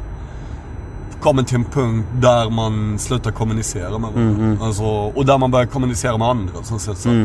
kommer 1.22 1.44
till 1.44 1.56
en 1.56 1.66
punkt 1.66 2.08
där 2.22 2.50
man 2.50 3.00
slutar 3.00 3.32
kommunicera 3.32 3.98
med 3.98 4.12
varandra. 4.12 4.66
Alltså, 4.66 4.84
och 4.86 5.26
där 5.26 5.38
man 5.38 5.52
börjar 5.52 5.66
kommunicera 5.66 6.18
med 6.18 6.28
andra. 6.28 6.64
Som 6.64 6.80
säger 6.80 6.98
så 6.98 7.10
här, 7.10 7.16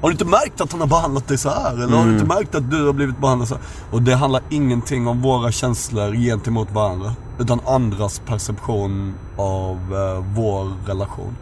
Har 0.00 0.08
du 0.08 0.12
inte 0.12 0.24
märkt 0.24 0.60
att 0.60 0.72
han 0.72 0.80
har 0.80 0.88
behandlat 0.88 1.28
dig 1.28 1.38
så 1.38 1.48
här? 1.50 1.72
Eller 1.74 1.96
har 1.96 2.04
du 2.04 2.12
inte 2.12 2.24
märkt 2.26 2.54
att 2.54 2.70
du 2.70 2.86
har 2.86 2.92
blivit 2.92 3.18
behandlad 3.18 3.48
så 3.48 3.54
här? 3.54 3.64
Och 3.90 4.02
det 4.02 4.14
handlar 4.14 4.42
ingenting 4.50 5.06
om 5.08 5.22
våra 5.22 5.52
känslor 5.52 6.12
gentemot 6.14 6.70
varandra. 6.72 7.12
Utan 7.38 7.60
andras 7.66 8.18
perception 8.26 9.14
av 9.36 9.76
eh, 9.76 10.24
vår 10.34 10.72
relation. 10.86 11.36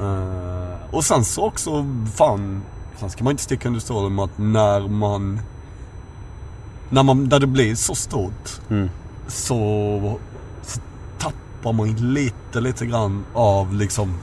Eh, 0.00 0.94
och 0.94 1.04
sen 1.04 1.24
så 1.24 1.44
också, 1.46 1.86
fan, 2.14 2.62
sen 2.96 3.10
ska 3.10 3.24
man 3.24 3.30
inte 3.30 3.42
sticka 3.42 3.68
under 3.68 3.80
stolen 3.80 4.14
med 4.14 4.24
att 4.24 4.38
när 4.38 4.88
man, 4.88 5.40
när 6.90 7.02
man, 7.02 7.28
där 7.28 7.40
det 7.40 7.46
blir 7.46 7.74
så 7.74 7.94
stort, 7.94 8.60
så, 9.28 9.58
så 10.02 10.18
tappar 11.66 11.76
man 11.76 12.14
lite, 12.14 12.60
lite 12.60 12.86
grann 12.86 13.24
av 13.34 13.74
liksom 13.74 14.14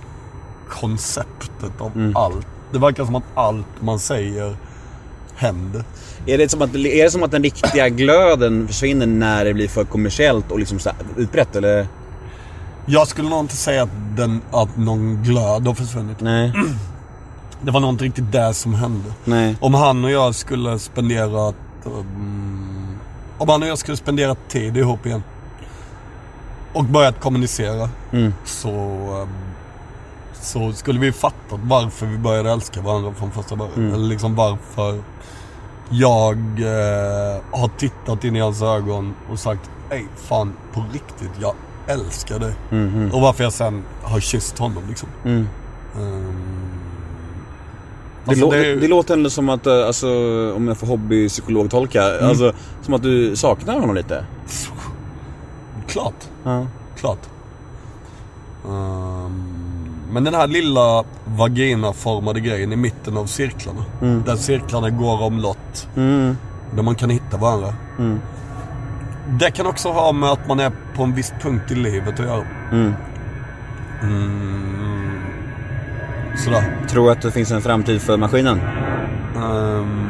konceptet 0.70 1.82
av 1.82 2.14
allt. 2.16 2.48
Det 2.72 2.80
verkar 2.80 3.06
som 3.06 3.16
att 3.16 3.24
allt 3.36 3.82
man 3.82 4.00
säger 4.00 4.56
händer. 5.36 5.84
Är 6.26 6.38
det, 6.38 6.50
som 6.50 6.62
att, 6.62 6.76
är 6.76 7.04
det 7.04 7.12
som 7.12 7.24
att 7.24 7.32
den 7.32 7.44
riktiga 7.44 7.90
glöden 7.90 8.68
försvinner 8.68 9.06
när 9.06 9.46
det 9.46 9.54
blir 9.54 9.68
för 9.68 9.84
kommersiellt 9.84 10.52
och 10.52 10.60
liksom 10.60 10.80
så 10.80 10.90
utbrett 11.18 11.56
eller? 11.56 11.88
Jag 12.86 13.08
skulle 13.08 13.30
nog 13.30 13.40
inte 13.40 13.56
säga 13.56 13.84
att, 13.84 14.18
den, 14.18 14.42
att 14.52 14.78
någon 14.78 15.24
glöd 15.24 15.68
har 15.68 15.74
försvunnit. 15.74 16.22
Nej. 16.22 16.54
Det 17.62 17.72
var 17.72 17.80
nog 17.80 17.90
inte 17.90 18.04
riktigt 18.04 18.32
det 18.32 18.54
som 18.54 18.74
hände. 18.74 19.14
Nej. 19.26 19.56
Om 19.60 19.74
han 19.74 20.04
och 20.04 20.12
jag 20.12 20.36
skulle 20.36 20.80
spendera... 20.80 21.54
Um, 21.84 22.98
om 23.38 23.50
han 23.50 23.64
och 23.64 23.70
jag 23.70 23.78
skulle 23.78 23.98
spendera 23.98 24.36
tid 24.36 24.78
ihop 24.78 25.06
igen. 25.06 25.24
Och 26.74 26.84
börjat 26.86 27.20
kommunicera. 27.20 27.90
Mm. 28.12 28.34
Så, 28.46 28.70
um, 29.22 29.30
så 30.42 30.74
skulle 30.74 31.00
vi 31.00 31.12
fattat 31.12 31.60
varför 31.64 32.06
vi 32.06 32.18
började 32.18 32.52
älska 32.52 32.82
varandra 32.82 33.14
från 33.14 33.32
första 33.32 33.56
början. 33.56 33.74
Mm. 33.78 33.94
Eller 33.94 34.06
liksom 34.08 34.36
varför 34.36 35.02
jag 35.90 36.38
eh, 36.38 37.42
har 37.52 37.68
tittat 37.78 38.24
in 38.24 38.36
i 38.36 38.40
hans 38.40 38.62
ögon 38.62 39.14
och 39.32 39.40
sagt 39.40 39.70
Ey 39.90 40.04
fan 40.16 40.54
på 40.74 40.84
riktigt, 40.94 41.32
jag 41.42 41.54
älskar 41.88 42.40
dig. 42.40 42.54
Och 43.14 43.22
varför 43.22 43.44
jag 43.44 43.54
sen 43.54 43.84
har 44.04 44.20
kysst 44.20 44.58
honom 44.60 44.84
liksom. 44.90 45.10
Mm. 45.26 45.48
Ehm, 45.96 46.36
Det, 48.26 48.30
Alltså, 48.32 48.46
lå- 48.46 48.52
det 48.52 48.76
det 48.76 48.88
låter 48.88 49.14
ändå 49.14 49.30
som 49.30 49.50
att, 49.50 49.68
eh, 49.68 49.86
alltså, 49.86 50.08
om 50.56 50.68
jag 50.68 50.78
får 50.78 50.88
hobbypsykologtolka, 50.88 52.14
Mm. 52.18 52.30
alltså 52.30 52.54
som 52.82 52.94
att 52.94 53.04
du 53.04 53.36
saknar 53.36 53.74
honom 53.80 53.96
lite. 53.96 54.26
Klart. 55.88 56.14
Ja. 56.44 56.66
Klart. 56.96 57.20
Ehm, 58.66 59.44
men 60.12 60.24
den 60.24 60.34
här 60.34 60.48
lilla 60.48 61.04
vaginaformade 61.26 62.40
grejen 62.40 62.74
i 62.74 62.76
mitten 62.76 63.18
av 63.18 63.26
cirklarna. 63.26 63.86
Där 64.26 64.36
cirklarna 64.36 64.90
går 64.90 65.22
omlott. 65.22 65.88
Mm. 65.96 66.38
Där 66.76 66.84
man 66.84 66.96
kan 66.96 67.10
hitta 67.10 67.38
varandra. 67.38 67.74
Mm. 68.00 68.20
Det 69.40 69.52
kan 69.52 69.68
också 69.68 69.90
ha 69.90 70.12
med 70.12 70.30
att 70.30 70.48
man 70.48 70.60
är 70.60 70.72
på 70.96 71.04
en 71.04 71.16
viss 71.16 71.34
punkt 71.42 71.72
i 71.72 71.76
livet 71.76 72.20
att 72.20 72.26
göra. 72.26 72.44
Mm. 72.72 72.94
Mm. 74.02 75.22
Sådär. 76.38 76.86
Tror 76.90 77.12
att 77.12 77.22
det 77.22 77.32
finns 77.32 77.52
en 77.52 77.62
framtid 77.62 78.02
för 78.02 78.18
maskinen? 78.18 78.60
Ehm, 79.36 80.10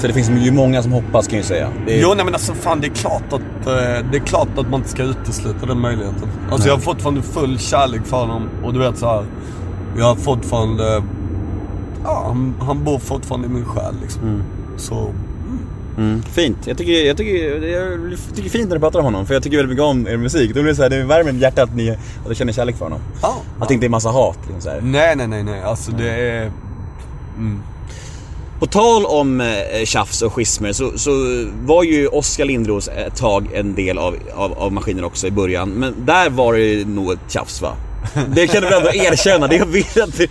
För 0.00 0.08
det 0.08 0.14
finns 0.14 0.30
ju 0.30 0.52
många 0.52 0.82
som 0.82 0.92
hoppas 0.92 1.26
kan 1.26 1.36
jag 1.36 1.42
ju 1.42 1.48
säga. 1.48 1.66
Är, 1.86 2.00
Jo, 2.00 2.12
nej 2.16 2.24
men 2.24 2.34
alltså 2.34 2.54
fan 2.54 2.80
det 2.80 2.86
är 2.86 2.94
klart 2.94 3.32
att, 3.32 3.66
eh, 3.66 4.10
det 4.10 4.16
är 4.16 4.26
klart 4.26 4.48
att 4.58 4.70
man 4.70 4.80
inte 4.80 4.88
ska 4.88 5.02
utesluta 5.02 5.66
den 5.66 5.78
möjligheten. 5.80 6.28
Alltså 6.50 6.68
jag 6.68 6.74
har 6.74 6.80
fortfarande 6.80 7.22
full 7.22 7.58
kärlek 7.58 8.06
för 8.06 8.16
honom 8.16 8.48
och 8.64 8.72
du 8.72 8.78
vet 8.78 8.98
så 8.98 9.06
här. 9.06 9.24
Jag 9.98 10.04
har 10.04 10.14
fortfarande, 10.14 11.02
ja 12.04 12.22
han, 12.26 12.54
han 12.60 12.84
bor 12.84 12.98
fortfarande 12.98 13.46
i 13.46 13.50
min 13.50 13.64
själ 13.64 13.94
liksom. 14.02 14.42
Så, 14.76 15.10
mm, 15.96 16.22
fint. 16.22 16.66
Jag 16.66 16.78
tycker, 16.78 16.92
jag, 16.92 17.16
tycker, 17.16 17.66
jag 17.66 18.18
tycker 18.34 18.50
fint 18.50 18.68
när 18.68 18.76
du 18.76 18.80
pratar 18.80 18.98
om 18.98 19.04
honom, 19.04 19.26
för 19.26 19.34
jag 19.34 19.42
tycker 19.42 19.56
väldigt 19.56 19.70
mycket 19.70 19.84
om 19.84 20.08
er 20.08 20.16
musik. 20.16 20.54
Det 20.54 20.62
blir 20.62 20.74
så 20.74 20.82
här, 20.82 20.90
det 20.90 21.04
värmer 21.04 21.32
i 21.32 21.38
hjärtat 21.38 21.68
att 21.68 21.76
ni, 21.76 21.96
att 22.30 22.36
känner 22.36 22.52
kärlek 22.52 22.76
för 22.76 22.84
honom. 22.84 23.00
ja. 23.22 23.36
Att 23.60 23.68
det 23.68 23.74
inte 23.74 23.86
är 23.86 23.90
massa 23.90 24.08
hat. 24.08 24.38
Liksom 24.42 24.60
så 24.60 24.70
här. 24.70 24.80
Nej, 24.82 25.16
nej, 25.16 25.26
nej, 25.26 25.42
nej. 25.42 25.62
Alltså 25.62 25.92
det 25.92 26.10
är, 26.10 26.50
På 28.60 28.66
tal 28.66 29.06
om 29.06 29.40
eh, 29.40 29.84
tjafs 29.84 30.22
och 30.22 30.32
schismer 30.32 30.72
så, 30.72 30.98
så 30.98 31.10
var 31.62 31.82
ju 31.82 32.06
Oskar 32.06 32.44
Lindros 32.44 32.88
ett 32.88 33.16
tag 33.16 33.48
en 33.54 33.74
del 33.74 33.98
av, 33.98 34.16
av, 34.34 34.52
av 34.58 34.72
maskinen 34.72 35.04
också 35.04 35.26
i 35.26 35.30
början. 35.30 35.68
Men 35.68 35.94
där 36.06 36.30
var 36.30 36.54
det 36.54 36.88
nog 36.88 37.12
ett 37.12 37.18
tjafs 37.28 37.62
va? 37.62 37.72
Det 38.34 38.46
kan 38.46 38.62
du 38.62 38.68
väl 38.68 38.78
ändå 38.78 38.92
erkänna? 38.94 39.46
Det 39.46 39.56
jag 39.56 39.66
vet 39.66 39.96
att 40.02 40.16
det... 40.18 40.30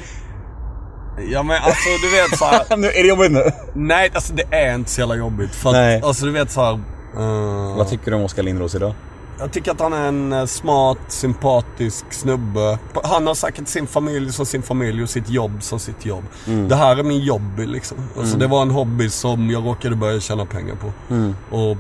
ja 1.31 1.43
men 1.43 1.61
alltså 1.63 1.89
du 2.01 2.11
vet 2.21 2.37
så 2.39 2.45
här, 2.45 2.77
nu, 2.77 2.87
är 2.87 3.03
det 3.03 3.09
jobbigt 3.09 3.31
nu? 3.31 3.43
nej 3.73 4.11
alltså 4.13 4.33
det 4.33 4.43
är 4.55 4.75
inte 4.75 4.91
så 4.91 5.01
jävla 5.01 5.15
jobbigt. 5.15 5.55
För 5.55 5.71
Nej. 5.71 5.97
att, 5.97 6.03
alltså 6.03 6.25
du 6.25 6.31
vet 6.31 6.51
så 6.51 6.61
här. 6.61 6.73
eh, 7.17 7.77
Vad 7.77 7.89
tycker 7.89 8.11
du 8.11 8.17
om 8.17 8.23
Oskar 8.23 8.43
Lindros 8.43 8.75
idag? 8.75 8.93
Jag 9.39 9.51
tycker 9.51 9.71
att 9.71 9.79
han 9.79 9.93
är 9.93 10.07
en 10.07 10.33
eh, 10.33 10.45
smart, 10.45 10.97
sympatisk 11.07 12.05
snubbe. 12.13 12.79
Han 13.03 13.27
har 13.27 13.33
säkert 13.33 13.67
sin 13.67 13.87
familj 13.87 14.33
som 14.33 14.45
sin 14.45 14.61
familj 14.61 15.03
och 15.03 15.09
sitt 15.09 15.29
jobb 15.29 15.63
som 15.63 15.79
sitt 15.79 16.05
jobb. 16.05 16.23
Det 16.67 16.75
här 16.75 16.97
är 16.97 17.03
min 17.03 17.29
hobby 17.29 17.65
liksom. 17.65 17.97
Alltså 18.17 18.37
det 18.37 18.47
var 18.47 18.61
en 18.61 18.71
hobby 18.71 19.09
som 19.09 19.49
jag 19.49 19.65
råkade 19.65 19.95
börja 19.95 20.19
tjäna 20.19 20.45
pengar 20.45 20.75
på. 20.75 20.91
Och, 21.57 21.77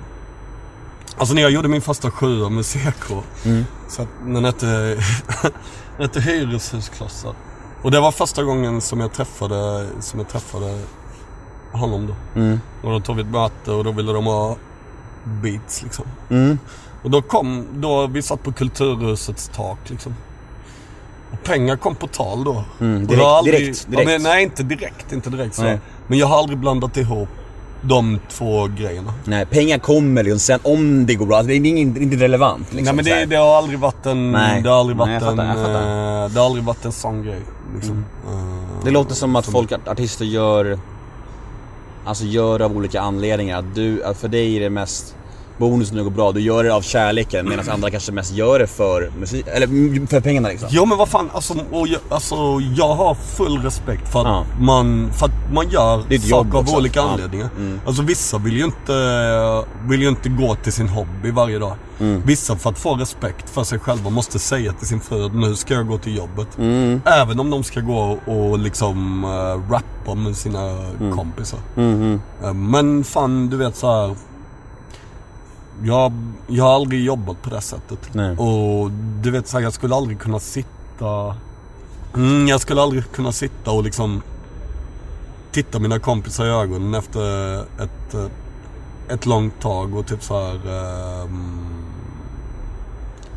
alltså 1.17 1.35
när 1.35 1.41
jag 1.41 1.51
gjorde 1.51 1.67
min 1.67 1.81
första 1.81 2.11
sjua 2.11 2.49
med 2.49 2.65
CK. 2.65 3.09
Så 3.87 4.01
att 4.01 4.07
den 4.25 4.45
hette, 4.45 4.65
den 5.97 6.01
hette 6.07 6.21
Hyreshusklossar. 6.21 7.33
Och 7.81 7.91
det 7.91 7.99
var 7.99 8.11
första 8.11 8.43
gången 8.43 8.81
som 8.81 8.99
jag 8.99 9.13
träffade, 9.13 9.87
som 9.99 10.19
jag 10.19 10.29
träffade 10.29 10.79
honom 11.71 12.07
då. 12.07 12.41
Och 12.83 12.91
då 12.91 12.99
tog 12.99 13.15
vi 13.15 13.21
ett 13.21 13.27
möte 13.27 13.71
och 13.71 13.83
då 13.83 13.91
ville 13.91 14.13
de 14.13 14.25
ha 14.25 14.55
beats 15.23 15.83
liksom. 15.83 16.05
Och 17.03 17.11
då 17.11 17.21
kom, 17.21 17.65
då 17.73 18.07
vi 18.07 18.21
satt 18.21 18.43
på 18.43 18.51
Kulturhusets 18.51 19.51
tak 19.55 19.77
liksom. 19.89 20.15
Och 21.31 21.43
pengar 21.43 21.75
kom 21.75 21.95
på 21.95 22.07
tal 22.07 22.43
då. 22.43 22.63
Mm, 22.79 23.07
direkt- 23.07 23.23
aldrig, 23.25 23.55
direkt, 23.61 23.87
Ja, 23.91 23.91
direkt. 23.91 24.07
men, 24.11 24.23
nej, 24.23 24.43
inte 24.43 24.63
direkt, 24.63 25.11
inte 25.13 25.29
direkt 25.29 25.55
så. 25.55 25.63
Nej. 25.63 25.79
Men 26.07 26.17
jag 26.19 26.27
har 26.27 26.37
aldrig 26.37 26.57
blandat 26.59 26.97
ihop 26.97 27.29
de 27.81 28.19
två 28.29 28.67
grejerna. 28.67 29.13
Nej, 29.25 29.45
pengar 29.45 29.77
kommer 29.79 30.23
liksom 30.23 30.39
sen 30.39 30.59
om 30.63 31.05
det 31.05 31.15
går 31.15 31.25
bra. 31.25 31.37
Alltså, 31.37 31.47
det 31.47 31.53
är 31.53 31.65
inte, 31.65 32.03
inte 32.03 32.17
relevant. 32.17 32.73
Liksom, 32.73 32.95
nej 32.95 33.05
men 33.05 33.05
det, 33.19 33.25
det 33.25 33.35
har 33.35 33.57
aldrig 33.57 33.79
varit 33.79 34.05
en, 34.05 34.31
Nej. 34.31 34.61
det 34.61 34.69
har 34.69 34.79
aldrig 34.79 34.97
Nej, 34.97 35.07
varit 35.07 35.21
jag 35.21 35.31
fattar, 35.31 35.81
en, 35.81 36.23
eh, 36.23 36.29
det 36.29 36.39
har 36.39 36.45
aldrig 36.45 36.63
varit 36.63 36.85
en 36.85 36.91
sån 36.91 37.23
grej. 37.23 37.41
Liksom. 37.75 38.05
Eh, 38.27 38.83
Det 38.85 38.91
låter 38.91 39.15
som 39.15 39.35
att 39.35 39.45
folk, 39.45 39.71
artister 39.87 40.25
gör 40.25 40.79
Alltså 42.05 42.25
gör 42.25 42.59
av 42.61 42.77
olika 42.77 43.01
anledningar. 43.01 43.59
Att 43.59 43.75
du, 43.75 44.03
att 44.03 44.17
för 44.17 44.27
dig 44.27 44.55
är 44.55 44.59
det 44.59 44.69
mest 44.69 45.15
bonusen 45.59 45.97
det 45.97 46.03
går 46.03 46.11
bra, 46.11 46.31
du 46.31 46.39
gör 46.41 46.63
det 46.63 46.73
av 46.73 46.81
kärleken 46.81 47.49
medan 47.49 47.69
andra 47.69 47.89
kanske 47.91 48.11
mest 48.11 48.33
gör 48.33 48.59
det 48.59 48.67
för 48.67 49.11
musik, 49.19 49.45
eller 49.47 49.67
mm, 49.67 50.07
för 50.07 50.21
pengarna 50.21 50.49
liksom. 50.49 50.69
Ja 50.71 50.85
men 50.85 50.97
vad 50.97 51.09
fan, 51.09 51.29
alltså, 51.33 51.53
och 51.71 51.87
jag, 51.87 51.99
alltså, 52.09 52.35
jag 52.75 52.95
har 52.95 53.15
full 53.15 53.57
respekt 53.61 54.11
för 54.11 54.19
att, 54.19 54.25
Ja. 54.25 54.45
man, 54.59 55.11
för 55.13 55.25
att 55.25 55.53
man 55.53 55.69
gör 55.69 56.19
saker 56.29 56.57
av 56.57 56.69
olika 56.75 56.99
Ja. 56.99 57.03
Mm. 57.03 57.13
anledningar. 57.13 57.49
Alltså 57.85 58.01
vissa 58.01 58.37
vill 58.37 58.57
ju, 58.57 58.65
inte, 58.65 58.93
vill 59.89 60.01
ju 60.01 60.07
inte 60.09 60.29
gå 60.29 60.55
till 60.55 60.73
sin 60.73 60.87
hobby 60.89 61.31
varje 61.31 61.59
dag. 61.59 61.73
Mm. 61.99 62.21
Vissa 62.25 62.55
för 62.55 62.69
att 62.69 62.79
få 62.79 62.95
respekt 62.95 63.49
för 63.49 63.63
sig 63.63 63.79
själva 63.79 64.09
måste 64.09 64.39
säga 64.39 64.73
till 64.73 64.87
sin 64.87 64.99
fru 65.01 65.25
att 65.25 65.35
nu 65.35 65.55
ska 65.55 65.73
jag 65.73 65.87
gå 65.87 65.97
till 65.97 66.17
jobbet. 66.17 66.57
Mm. 66.57 67.01
Även 67.05 67.39
om 67.39 67.49
de 67.49 67.63
ska 67.63 67.79
gå 67.79 68.17
och 68.25 68.59
liksom 68.59 69.23
uh, 69.23 69.71
rappa 69.71 70.15
med 70.15 70.37
sina 70.37 70.69
Mm. 70.99 71.17
kompisar. 71.17 71.59
Eh, 72.43 72.53
men 72.53 73.03
fan 73.03 73.49
du 73.49 73.57
vet 73.57 73.75
så 73.75 73.87
här. 74.07 74.15
Jag, 75.83 76.13
jag 76.47 76.63
har 76.63 76.75
aldrig 76.75 77.03
jobbat 77.03 77.41
på 77.41 77.49
det 77.49 77.61
sättet. 77.61 78.13
Nej. 78.13 78.37
Och 78.37 78.91
du 79.21 79.31
vet 79.31 79.47
så 79.47 79.57
här, 79.57 79.63
jag 79.63 79.73
skulle 79.73 79.95
aldrig 79.95 80.19
kunna 80.19 80.39
sitta... 80.39 81.35
Mm, 82.15 82.47
jag 82.47 82.61
skulle 82.61 82.81
aldrig 82.81 83.11
kunna 83.11 83.31
sitta 83.31 83.71
och 83.71 83.83
liksom 83.83 84.21
titta 85.51 85.79
mina 85.79 85.99
kompisar 85.99 86.45
i 86.45 86.49
ögonen 86.49 86.93
efter 86.93 87.59
ett, 87.59 88.13
eh, 88.13 88.25
ett 89.09 89.25
långt 89.25 89.61
tag 89.61 89.95
och 89.95 90.07
typ 90.07 90.23
så 90.23 90.43
här... 90.43 90.59
ehm, 91.23 91.78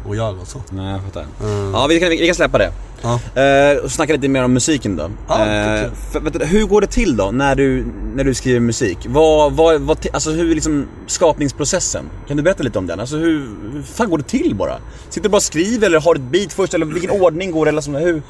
och 0.06 0.16
göra 0.16 0.44
så. 0.44 0.62
Nej, 0.70 0.92
jag 0.92 1.02
fattar. 1.02 1.26
Mm. 1.42 1.72
Ja, 1.74 1.86
vi 1.86 2.00
kan, 2.00 2.08
vi 2.08 2.26
kan 2.26 2.34
släppa 2.34 2.58
det. 2.58 2.72
Ja. 3.02 3.42
Eh, 3.42 3.76
och 3.84 3.90
snacka 3.90 4.12
lite 4.12 4.28
mer 4.28 4.44
om 4.44 4.52
musiken 4.52 4.96
då. 4.96 5.10
Ja, 5.28 5.46
Eh, 5.46 5.90
för, 6.12 6.20
du, 6.20 6.44
hur 6.44 6.66
går 6.66 6.80
det 6.80 6.86
till 6.86 7.16
då 7.16 7.30
när 7.30 7.54
du, 7.54 7.86
när 8.14 8.24
du 8.24 8.34
skriver 8.34 8.60
musik? 8.60 8.98
Vad, 9.08 9.52
vad, 9.52 9.80
vad, 9.80 10.06
alltså 10.12 10.30
hur 10.30 10.50
är 10.50 10.54
liksom 10.54 10.86
skapningsprocessen? 11.06 12.04
Kan 12.28 12.36
du 12.36 12.42
berätta 12.42 12.62
lite 12.62 12.78
om 12.78 12.86
den? 12.86 13.00
Alltså 13.00 13.16
hur, 13.16 13.48
hur 13.72 13.82
fan 13.82 14.10
går 14.10 14.18
det 14.18 14.24
till 14.24 14.54
bara? 14.54 14.76
Sitter 15.08 15.22
du 15.22 15.28
bara 15.28 15.36
och 15.36 15.42
skriver 15.42 15.86
eller 15.86 16.00
har 16.00 16.14
du 16.14 16.20
ett 16.20 16.26
beat 16.30 16.52
först 16.52 16.74
eller 16.74 16.86
vilken 16.86 17.10
ordning 17.10 17.50
går 17.50 17.64
det? 17.64 17.68
Eller 17.68 17.80
så, 17.80 17.90
hur? 17.90 18.22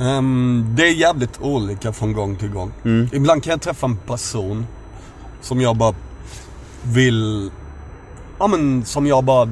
Ehm, 0.00 0.66
det 0.76 0.82
är 0.82 0.92
jävligt 0.92 1.40
olika 1.40 1.92
från 1.92 2.12
gång 2.12 2.36
till 2.36 2.48
gång. 2.48 2.72
Ibland 3.12 3.42
kan 3.42 3.50
jag 3.50 3.60
träffa 3.62 3.86
en 3.86 3.96
person 3.96 4.66
som 5.40 5.60
jag 5.60 5.76
bara 5.76 5.94
vill... 6.82 7.50
Ja 8.38 8.46
men 8.46 8.84
som 8.84 9.06
jag 9.06 9.24
bara... 9.24 9.48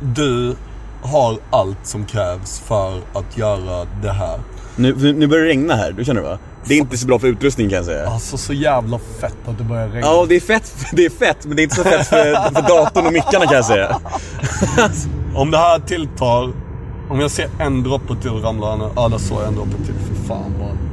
Du 0.00 0.56
har 1.02 1.38
allt 1.50 1.86
som 1.86 2.04
krävs 2.06 2.60
för 2.60 3.00
att 3.12 3.38
göra 3.38 3.86
det 4.02 4.12
här. 4.12 4.40
Nu, 4.76 4.94
nu 4.96 5.12
nu 5.12 5.26
börjar 5.26 5.44
det 5.44 5.50
regna 5.50 5.74
här, 5.74 5.92
du 5.92 6.04
känner 6.04 6.22
det 6.22 6.28
va? 6.28 6.38
Det 6.64 6.74
är 6.74 6.78
inte 6.78 6.98
så 6.98 7.06
bra 7.06 7.18
för 7.18 7.26
utrustning 7.26 7.68
kan 7.68 7.76
jag 7.76 7.84
säga. 7.84 8.06
Alltså 8.06 8.38
så 8.38 8.52
jävla 8.52 8.98
fett 9.20 9.36
att 9.46 9.58
det 9.58 9.64
börjar 9.64 9.88
regna. 9.88 10.06
Ja, 10.06 10.26
det 10.28 10.36
är 10.36 10.40
fett, 10.40 10.74
det 10.92 11.04
är 11.04 11.10
fett 11.10 11.46
men 11.46 11.56
det 11.56 11.62
är 11.62 11.64
inte 11.64 11.76
så 11.76 11.84
fett 11.84 12.06
för, 12.06 12.34
för 12.34 12.68
datorn 12.68 13.06
och 13.06 13.12
mickarna 13.12 13.46
kan 13.46 13.54
jag 13.54 13.64
säga. 13.64 14.00
Om 15.34 15.50
det 15.50 15.58
här 15.58 15.78
tilltar, 15.78 16.52
om 17.10 17.20
jag 17.20 17.30
ser 17.30 17.50
en 17.58 17.82
droppe 17.82 18.16
till 18.22 18.30
ramla 18.30 18.76
ner. 18.76 18.90
Ja, 18.96 19.08
där 19.08 19.18
såg 19.18 19.40
jag 19.40 19.48
en 19.48 19.54
droppe 19.54 19.76
till. 19.84 19.94
För 19.94 20.24
fan 20.28 20.54
vad... 20.60 20.91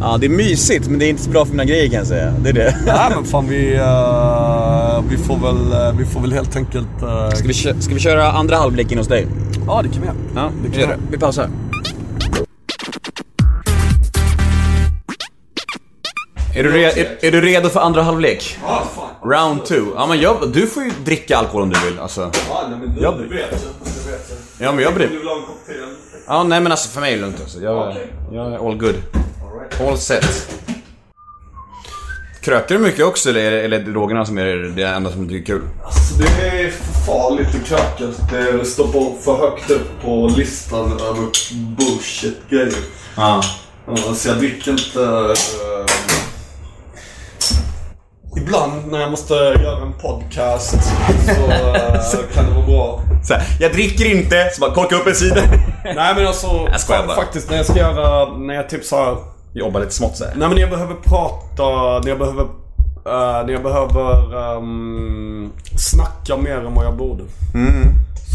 Ja, 0.00 0.16
det 0.20 0.26
är 0.26 0.30
mysigt 0.30 0.88
men 0.88 0.98
det 0.98 1.04
är 1.06 1.10
inte 1.10 1.22
så 1.22 1.30
bra 1.30 1.44
för 1.44 1.52
mina 1.52 1.64
grejer 1.64 1.86
kan 1.88 1.98
jag 1.98 2.06
säga. 2.06 2.34
Det 2.42 2.48
är 2.48 2.52
det. 2.52 2.76
Nej 2.86 3.10
men 3.14 3.24
fan 3.24 3.48
vi, 3.48 3.74
eh, 3.76 5.02
vi, 5.10 5.16
får 5.16 5.36
väl, 5.36 5.72
eh, 5.72 5.98
vi 5.98 6.04
får 6.04 6.20
väl 6.20 6.32
helt 6.32 6.56
enkelt... 6.56 7.02
eh, 7.02 7.28
Ska 7.30 7.48
vi, 7.48 7.54
ska 7.54 7.94
vi 7.94 8.00
köra 8.00 8.32
andra 8.32 8.56
halvlek 8.56 8.92
in 8.92 8.98
hos 8.98 9.08
dig? 9.08 9.26
Ja 9.66 9.82
det 9.82 9.88
kan 9.88 10.00
vi 10.00 10.06
göra. 10.06 10.16
Ja, 10.34 10.42
det 10.62 10.68
vi 10.68 10.70
kan 10.70 10.80
gör 10.80 10.88
jag. 10.88 10.98
det. 10.98 11.02
Vi 11.10 11.18
pausar. 11.18 11.48
Är 16.54 16.62
du, 16.62 16.72
re- 16.72 16.98
är, 16.98 17.24
är 17.26 17.32
du 17.32 17.40
redo 17.40 17.68
för 17.68 17.80
andra 17.80 18.02
halvlek? 18.02 18.58
Ja 18.62 18.82
fan. 18.94 19.30
Round 19.30 19.64
two. 19.64 19.84
Ja 19.96 20.06
men 20.06 20.20
jag, 20.20 20.52
du 20.52 20.66
får 20.66 20.82
ju 20.84 20.90
dricka 21.04 21.36
alkohol 21.36 21.62
om 21.62 21.70
du 21.70 21.80
vill 21.90 21.98
alltså. 21.98 22.20
Ja, 22.48 22.66
nej, 22.70 22.78
men 22.78 22.94
du, 22.94 23.00
Jag- 23.02 23.18
du 23.18 23.28
vet. 23.28 23.50
Du 24.04 24.10
vet. 24.10 24.32
Ja 24.58 24.72
men 24.72 24.84
jag 24.84 24.94
bryr 24.94 25.08
Du 25.08 25.18
vill 25.18 25.28
ha 25.28 25.36
en 25.36 25.42
cocktail? 25.42 25.78
Ja 26.26 26.42
nej 26.42 26.60
men 26.60 26.72
alltså 26.72 26.88
för 26.88 27.00
mig 27.00 27.12
är 27.12 27.16
det 27.16 27.22
lugnt 27.22 27.40
alltså. 27.40 27.60
Jag, 27.60 27.88
Okej. 27.88 28.12
jag 28.32 28.52
är 28.52 28.68
all 28.68 28.76
good. 28.78 28.94
All 29.80 29.98
set. 29.98 30.48
Krökar 32.42 32.74
du 32.74 32.78
mycket 32.80 33.04
också 33.04 33.28
eller 33.30 33.40
är 33.40 33.50
det, 33.50 33.60
eller 33.62 33.80
är 33.80 33.84
det 33.84 33.90
drogerna 33.92 34.24
som 34.24 34.38
är 34.38 34.44
det 34.76 34.82
enda 34.82 35.10
som 35.10 35.28
tycker 35.28 35.54
är 35.54 35.58
kul? 35.58 35.68
Alltså 35.84 36.14
det 36.18 36.48
är 36.48 36.70
för 36.70 36.92
farligt 37.12 37.48
att 37.48 37.64
kröka. 37.68 38.12
Det 38.58 38.64
står 38.64 38.88
på 38.92 39.14
för 39.24 39.36
högt 39.36 39.70
upp 39.70 40.02
på 40.02 40.30
listan 40.36 40.92
över 40.92 41.26
bullshit-grejer. 41.76 42.74
Ja, 43.16 43.42
så 44.14 44.28
jag 44.28 44.38
dricker 44.38 44.70
inte... 44.70 45.00
eh, 45.02 45.86
Ibland 48.36 48.86
när 48.92 49.00
jag 49.00 49.10
måste 49.10 49.34
göra 49.34 49.82
en 49.86 49.92
podcast 49.92 50.76
så 52.06 52.16
eh, 52.20 52.34
kan 52.34 52.44
det 52.44 52.50
vara 52.54 52.66
bra. 52.66 53.00
Så 53.24 53.34
här, 53.34 53.42
jag 53.60 53.72
dricker 53.72 54.04
inte, 54.16 54.50
så 54.54 54.60
bara 54.60 54.74
korka 54.74 54.96
upp 54.96 55.06
en 55.06 55.14
sida. 55.14 55.42
Nej 55.84 56.14
men 56.16 56.26
alltså, 56.26 56.46
Jag 56.72 56.80
skojar 56.80 57.06
bara. 57.06 57.16
faktiskt 57.16 57.50
när 57.50 57.56
jag 57.56 57.66
ska 57.66 57.78
göra, 57.78 58.36
när 58.38 58.54
jag 58.54 58.68
typ 58.68 58.84
så 58.84 58.96
här, 59.04 59.16
Jobba 59.56 59.78
lite 59.78 59.92
smått 59.94 60.16
såhär. 60.16 60.32
Nej 60.36 60.48
men 60.48 60.58
jag 60.58 60.70
behöver 60.70 60.94
prata, 60.94 61.64
när 62.00 62.08
jag 62.08 62.18
behöver, 62.18 62.42
eh, 63.06 63.46
när 63.46 63.52
jag 63.52 63.62
behöver 63.62 64.36
ehm, 64.56 65.50
snacka 65.76 66.36
mer 66.36 66.56
än 66.56 66.74
vad 66.74 66.84
jag 66.84 66.96
borde. 66.96 67.22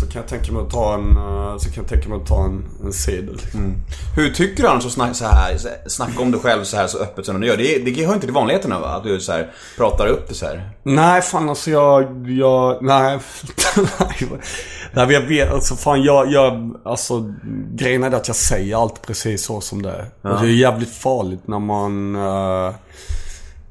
Så 0.01 0.07
kan 0.07 0.21
jag 0.21 0.29
tänka 0.29 0.51
mig 0.51 0.61
att 0.61 0.69
ta 0.69 0.93
en, 0.93 1.17
eh, 1.17 1.57
så 1.57 1.65
kan 1.65 1.83
jag 1.83 1.87
tänka 1.87 2.09
mig 2.09 2.17
att 2.17 2.27
ta 2.27 2.45
en, 2.45 2.65
en 2.83 2.93
cider. 2.93 3.33
Liksom. 3.33 3.75
Hur 4.15 4.29
tycker 4.29 4.63
du 4.63 4.69
annars 4.69 4.85
att 4.85 4.91
snacka, 4.91 5.13
så 5.13 5.25
här, 5.25 5.57
snacka 5.87 6.21
om 6.21 6.31
dig 6.31 6.41
själv 6.41 6.63
så 6.63 6.77
här 6.77 6.87
så 6.87 6.99
öppet 6.99 7.25
som 7.25 7.41
du 7.41 7.47
gör? 7.47 7.57
Det, 7.57 7.77
det 7.77 8.05
hör 8.05 8.13
inte 8.13 8.25
till 8.25 8.33
vanligheterna 8.33 8.79
va? 8.79 8.87
Att 8.87 9.03
du 9.03 9.19
så 9.19 9.31
här, 9.31 9.51
pratar 9.77 10.07
upp 10.07 10.27
det 10.27 10.33
så 10.33 10.45
här. 10.45 10.69
Nej 10.83 11.21
fan 11.21 11.49
alltså 11.49 11.71
jag, 11.71 12.29
jag, 12.29 12.83
nej. 12.83 13.19
nej 14.93 15.05
men 15.05 15.09
jag 15.09 15.21
vet, 15.21 15.51
alltså 15.51 15.75
fan 15.75 16.03
jag, 16.03 16.31
jag, 16.31 16.75
alltså 16.85 17.33
grejen 17.71 18.03
är 18.03 18.11
att 18.11 18.27
jag 18.27 18.35
säger 18.35 18.81
allt 18.81 19.01
precis 19.01 19.43
så 19.43 19.61
som 19.61 19.81
det 19.81 19.89
är. 19.89 20.31
Och 20.31 20.41
det 20.41 20.47
är 20.47 20.55
jävligt 20.55 20.95
farligt 20.95 21.47
när 21.47 21.59
man, 21.59 22.15
eh, 22.15 22.73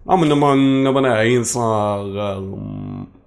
ja 0.05 0.17
men 0.17 0.29
när 0.29 0.37
man, 0.37 0.85
när 0.85 0.93
man 0.93 1.05
är 1.05 1.23
i 1.23 1.37
en 1.37 1.45
sån 1.45 1.63
här, 1.63 2.35
um, 2.37 3.07
ja 3.13 3.20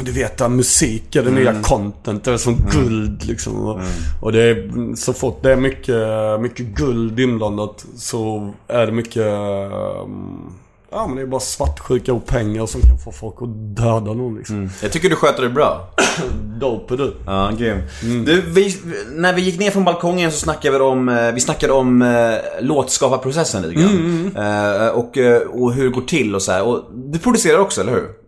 du 0.00 0.12
vet 0.12 0.40
att 0.40 0.50
musik 0.50 1.16
är 1.16 1.22
det 1.22 1.30
nya 1.30 1.62
content. 1.62 2.24
Det 2.24 2.32
är 2.32 2.36
som 2.36 2.56
guld 2.72 3.24
liksom. 3.24 3.66
Och, 3.66 3.80
och 4.22 4.32
det 4.32 4.42
är, 4.42 4.96
så 4.96 5.12
fort 5.12 5.42
det 5.42 5.52
är 5.52 5.56
mycket, 5.56 6.40
mycket 6.40 6.66
guld 6.66 7.20
inblandat 7.20 7.86
så 7.96 8.52
är 8.68 8.86
det 8.86 8.92
mycket, 8.92 9.26
um, 9.26 10.54
Ja 10.90 11.06
men 11.06 11.16
det 11.16 11.22
är 11.22 11.26
bara 11.26 11.40
svartsjuka 11.40 12.12
och 12.12 12.26
pengar 12.26 12.66
som 12.66 12.80
kan 12.80 12.98
få 12.98 13.12
folk 13.12 13.34
att 13.40 13.76
döda 13.76 14.14
någon 14.14 14.36
liksom. 14.36 14.70
Jag 14.82 14.92
tycker 14.92 15.10
du 15.10 15.16
sköter 15.16 15.42
det 15.42 15.48
bra. 15.48 15.88
Dope 16.60 16.96
du. 16.96 17.14
Ja, 17.26 17.52
grym. 17.58 17.78
Du, 18.26 18.40
vi, 18.40 18.76
när 19.12 19.32
vi 19.32 19.42
gick 19.42 19.58
ner 19.58 19.70
från 19.70 19.84
balkongen 19.84 20.32
så 20.32 20.38
snackade 20.38 20.78
vi 20.78 20.84
om, 20.84 21.08
eh, 21.08 21.32
vi 21.32 21.40
snackade 21.40 21.72
om 21.72 22.02
eh, 22.02 22.34
låtskaparprocessen 22.60 23.62
lite 23.62 23.74
grann. 23.74 24.32
Eh, 24.36 24.88
och, 24.88 25.18
eh, 25.18 25.42
och 25.42 25.72
hur 25.72 25.84
det 25.84 25.90
går 25.90 26.02
till 26.02 26.34
och 26.34 26.42
så 26.42 26.52
här. 26.52 26.62
Och 26.62 26.84
du 26.94 27.18
producerar 27.18 27.58
också, 27.58 27.80
eller 27.80 27.92
hur? 27.92 28.25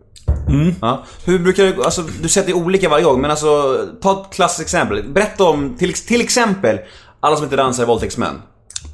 Ja. 0.81 1.03
Hur 1.25 1.39
brukar 1.39 1.63
du, 1.63 1.83
alltså 1.83 2.01
du 2.21 2.29
säger 2.29 2.43
att 2.43 2.53
det 2.53 2.59
är 2.59 2.63
olika 2.63 2.89
varje 2.89 3.03
gång, 3.03 3.21
men 3.21 3.31
alltså 3.31 3.79
ta 4.01 4.21
ett 4.21 4.35
klassiskt 4.35 4.61
exempel. 4.61 5.03
Berätta 5.03 5.43
om, 5.43 5.75
till, 5.77 5.93
till 5.93 6.21
exempel, 6.21 6.79
Alla 7.19 7.35
som 7.35 7.43
inte 7.43 7.55
dansar 7.55 7.83
är 7.83 7.87
våldtäktsmän. 7.87 8.41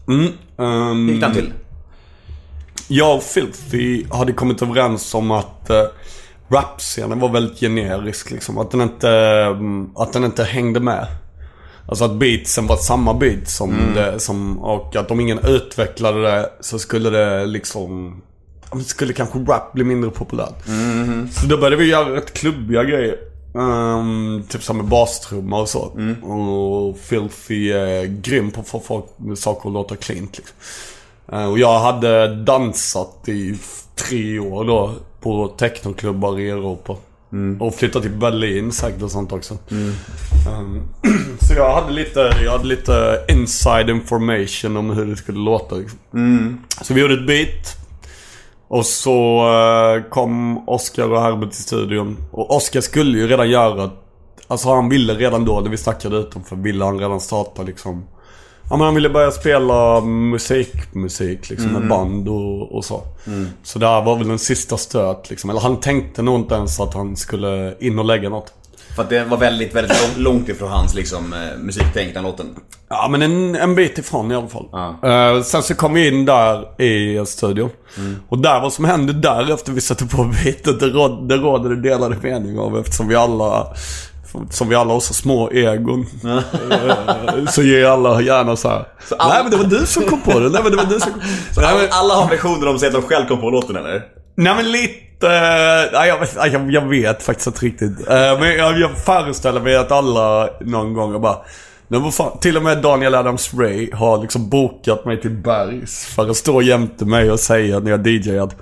Mm. 0.07 0.25
ehm, 0.57 1.07
Hur 1.07 1.13
gick 1.13 1.21
den 1.21 1.33
till? 1.33 1.53
Jag 2.87 3.15
och 3.15 3.23
Filthy 3.23 4.05
hade 4.11 4.33
kommit 4.33 4.61
överens 4.61 5.13
om 5.13 5.31
att 5.31 5.69
uh, 5.69 5.75
rapscenen 6.49 7.19
var 7.19 7.29
väldigt 7.29 7.59
generisk 7.59 8.31
liksom. 8.31 8.57
Att 8.57 8.71
den 8.71 8.81
inte, 8.81 9.09
mm, 9.09 9.89
att 9.95 10.13
den 10.13 10.23
inte 10.23 10.43
hängde 10.43 10.79
med. 10.79 11.07
Alltså 11.87 12.05
att 12.05 12.15
beatsen 12.15 12.67
var 12.67 12.77
samma 12.77 13.13
beat 13.13 13.49
som 13.49 13.73
det, 13.95 14.19
som, 14.19 14.59
och 14.59 14.95
att 14.95 15.11
om 15.11 15.19
ingen 15.19 15.39
utvecklade 15.39 16.21
det 16.21 16.49
så 16.61 16.79
skulle 16.79 17.09
det 17.09 17.45
liksom, 17.45 18.21
skulle 18.85 19.13
kanske 19.13 19.39
rap 19.39 19.73
bli 19.73 19.83
mindre 19.83 20.09
populärt. 20.09 20.65
Så 21.31 21.47
då 21.47 21.57
började 21.57 21.75
vi 21.75 21.85
göra 21.89 22.15
rätt 22.15 22.33
klubbiga 22.33 22.83
grejer. 22.83 23.15
Um, 23.53 24.43
typ 24.49 24.63
som 24.63 24.77
med 24.77 24.85
bastrumma 24.85 25.61
och 25.61 25.69
så. 25.69 25.79
Och 26.27 26.97
Filthy 26.99 27.71
är 27.71 28.05
grym 28.05 28.51
på 28.51 28.61
att 28.61 28.67
få 28.67 28.79
folk 28.79 29.05
saker 29.37 29.69
att 29.69 29.73
låta 29.73 29.95
cleant 29.95 30.37
liksom. 30.37 30.55
Eh, 31.31 31.45
Och 31.51 31.59
jag 31.59 31.79
hade 31.79 32.35
dansat 32.35 33.23
i 33.29 33.55
tre 33.95 34.39
år 34.39 34.65
då 34.65 34.93
på 35.21 35.47
technoklubbar 35.47 36.39
i 36.39 36.49
Europa. 36.49 36.95
Och 37.59 37.75
flyttat 37.75 38.01
till 38.01 38.11
Berlin 38.11 38.71
säkert 38.71 39.01
och 39.01 39.11
sånt 39.11 39.31
också. 39.31 39.57
Um, 40.49 40.81
så 41.41 41.53
jag 41.53 41.73
hade 41.81 41.93
lite, 41.93 42.19
jag 42.43 42.51
hade 42.51 42.65
lite 42.65 43.25
inside 43.29 43.89
information 43.89 44.77
om 44.77 44.89
hur 44.89 45.05
det 45.05 45.15
skulle 45.15 45.39
låta. 45.39 45.75
Liksom. 45.75 45.99
Så 46.81 46.93
vi 46.93 47.01
gjorde 47.01 47.13
ett 47.13 47.27
beat. 47.27 47.77
Och 48.67 48.85
så 48.85 49.47
eh, 49.47 50.09
kom 50.09 50.63
Oscar 50.69 51.11
och 51.11 51.21
Herbert 51.21 51.51
till 51.51 51.63
studion. 51.63 52.17
Och 52.31 52.55
Oscar 52.55 52.81
skulle 52.81 53.17
ju 53.17 53.27
redan 53.27 53.49
göra... 53.49 53.89
Alltså 54.47 54.69
han 54.69 54.89
ville 54.89 55.13
redan 55.13 55.45
då 55.45 55.59
när 55.59 55.69
vi 55.69 55.77
snackade 55.77 56.17
utanför, 56.17 56.55
ville 56.55 56.85
han 56.85 56.99
redan 56.99 57.21
starta 57.21 57.63
liksom 57.63 58.03
Ja, 58.69 58.77
men 58.77 58.85
han 58.85 58.95
ville 58.95 59.09
börja 59.09 59.31
spela 59.31 60.01
musik, 60.01 60.93
musik 60.93 61.49
liksom 61.49 61.71
med 61.71 61.87
band 61.89 62.29
och, 62.29 62.75
och 62.75 62.85
så. 62.85 63.01
Så 63.63 63.79
det 63.79 63.87
här 63.87 64.01
var 64.01 64.15
väl 64.15 64.29
en 64.29 64.39
sista 64.39 64.77
stöt 64.77 65.29
liksom. 65.29 65.49
Eller 65.49 65.61
han 65.61 65.79
tänkte 65.79 66.21
nog 66.21 66.39
inte 66.39 66.55
ens 66.55 66.79
att 66.79 66.93
han 66.93 67.15
skulle 67.15 67.75
in 67.79 67.99
och 67.99 68.05
lägga 68.05 68.29
något. 68.29 68.53
För 68.95 69.03
att 69.03 69.09
det 69.09 69.23
var 69.23 69.37
väldigt, 69.37 69.75
väldigt 69.75 70.17
långt, 70.17 70.49
ifrån 70.49 70.69
hans 70.71 70.95
liksom, 70.95 71.33
eh, 71.33 71.57
musiktänk, 71.59 72.13
den 72.13 72.23
låten. 72.23 72.47
Ja, 72.89 73.07
men 73.11 73.21
en, 73.21 73.55
en 73.55 73.75
bit 73.75 73.97
ifrån 73.97 74.31
i 74.31 74.35
alla 74.35 74.47
fall. 74.47 74.65
Ja. 74.71 74.99
Eh, 75.09 75.41
sen 75.43 75.63
så 75.63 75.75
kom 75.75 75.93
vi 75.93 76.07
in 76.07 76.25
där 76.25 76.81
i 76.81 77.25
studion. 77.25 77.69
Och 78.29 78.37
där, 78.39 78.61
vad 78.61 78.73
som 78.73 78.85
hände 78.85 79.13
där 79.13 79.53
efter 79.53 79.71
vi 79.71 79.81
satte 79.81 80.05
på 80.05 80.23
beatet, 80.23 80.79
det, 80.79 80.85
råd, 80.87 81.29
det 81.29 81.35
råder 81.37 81.69
det 81.69 81.81
delade 81.89 82.15
mening 82.21 82.59
av 82.59 82.79
eftersom 82.79 83.07
vi 83.07 83.15
alla 83.15 83.67
som 84.49 84.69
vi 84.69 84.75
alla 84.75 84.93
har 84.93 84.99
så 84.99 85.13
små 85.13 85.51
egon. 85.51 86.05
Så 87.51 87.63
ger 87.63 87.85
alla 87.85 88.21
gärna 88.21 88.55
så 88.55 88.69
här. 88.69 88.85
alla- 89.17 89.33
Nej 89.33 89.43
men 89.43 89.51
det 89.51 89.57
var 89.57 89.79
du 89.79 89.85
som 89.85 90.03
kom 90.03 90.21
på 90.21 90.39
det. 90.39 90.49
Nej 90.49 90.61
men 90.63 90.71
det 90.71 90.77
var 90.77 90.85
du 90.85 90.99
som 90.99 91.11
kom 91.11 91.21
Så 91.51 91.61
Nej, 91.61 91.69
alla, 91.69 91.79
men, 91.81 91.87
alla 91.91 92.13
har 92.13 92.29
versioner 92.29 92.67
om 92.67 92.79
sig 92.79 92.87
att 92.87 92.93
de 92.93 93.01
själv 93.01 93.27
kom 93.27 93.41
på 93.41 93.49
låten 93.49 93.75
eller? 93.75 94.01
nej 94.37 94.55
men 94.55 94.71
lite... 94.71 94.93
eh, 95.25 95.91
Nej 95.93 96.07
jag, 96.07 96.51
jag, 96.51 96.71
jag 96.71 96.89
vet 96.89 97.23
faktiskt 97.23 97.47
inte 97.47 97.65
riktigt. 97.65 98.09
Eh, 98.09 98.39
Men 98.39 98.55
jag, 98.57 98.79
jag 98.79 98.97
föreställer 98.97 99.61
mig 99.61 99.75
att 99.75 99.91
alla 99.91 100.49
någon 100.61 100.93
gång 100.93 101.11
har 101.11 101.19
bara... 101.19 101.37
Nej, 101.87 101.99
vad 101.99 102.13
fan, 102.13 102.39
till 102.39 102.57
och 102.57 102.63
med 102.63 102.77
Daniel 102.77 103.15
Adams 103.15 103.53
Ray 103.53 103.91
har 103.93 104.21
liksom 104.21 104.49
bokat 104.49 105.05
mig 105.05 105.21
till 105.21 105.31
Bergs 105.31 106.05
för 106.05 106.29
att 106.29 106.37
stå 106.37 106.61
jämte 106.61 107.05
mig 107.05 107.31
och 107.31 107.39
säga 107.39 107.79
när 107.79 107.91
jag 107.91 108.07
DJar 108.07 108.43
att 108.43 108.55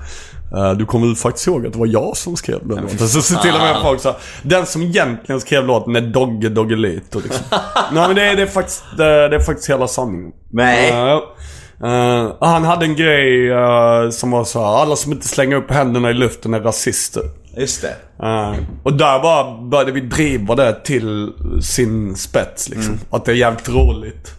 eh, 0.56 0.72
du 0.72 0.86
kommer 0.86 1.08
väl 1.08 1.16
faktiskt 1.16 1.48
ihåg 1.48 1.68
att 1.68 1.74
det 1.74 1.80
var 1.80 1.88
jag 1.88 2.18
som 2.18 2.36
skrev 2.36 2.68
den 2.68 2.82
låten. 2.82 3.08
Så, 3.08 3.22
så 3.22 3.40
till 3.40 3.54
och 3.54 3.60
med 3.60 3.82
folk 3.82 4.02
sa 4.02 4.16
Den 4.42 4.66
som 4.66 4.82
egentligen 4.82 5.42
skrev 5.42 5.66
låten 5.66 5.96
är 5.96 6.02
Dogge 6.02 6.50
Doggelito 6.50 7.20
liksom. 7.20 7.46
Nej 7.92 8.08
men 8.08 8.16
det 8.16 8.24
är, 8.24 8.36
det 8.36 8.42
är 8.42 8.48
faktiskt, 8.48 8.84
det, 8.98 9.06
är 9.06 9.40
faktiskt 9.40 9.70
hela 9.70 9.88
sanningen. 9.88 10.32
Nej. 10.52 10.90
Eh, 10.90 11.20
eh, 11.84 12.34
han 12.40 12.64
hade 12.64 12.86
en 12.86 12.96
grej 12.96 13.52
eh, 13.52 14.10
som 14.10 14.32
var 14.32 14.44
så 14.44 14.60
här, 14.60 14.82
alla 14.82 14.96
som 14.96 15.12
inte 15.12 15.28
slänger 15.28 15.56
upp 15.56 15.72
händerna 15.72 16.10
i 16.10 16.14
luften 16.14 16.54
är 16.54 16.60
rasister. 16.60 17.24
Just 17.58 17.82
det. 17.82 17.96
Eh, 18.26 18.56
och 18.84 18.94
där 18.94 19.20
bara 19.20 19.58
började 19.62 19.92
vi 19.92 20.02
driva 20.02 20.56
det 20.56 20.84
till 20.84 21.34
sin 21.62 22.16
spets 22.16 22.70
liksom. 22.70 23.00
Att 23.10 23.26
det 23.26 23.32
är 23.32 23.36
jävligt 23.36 23.70
roligt. 23.70 24.36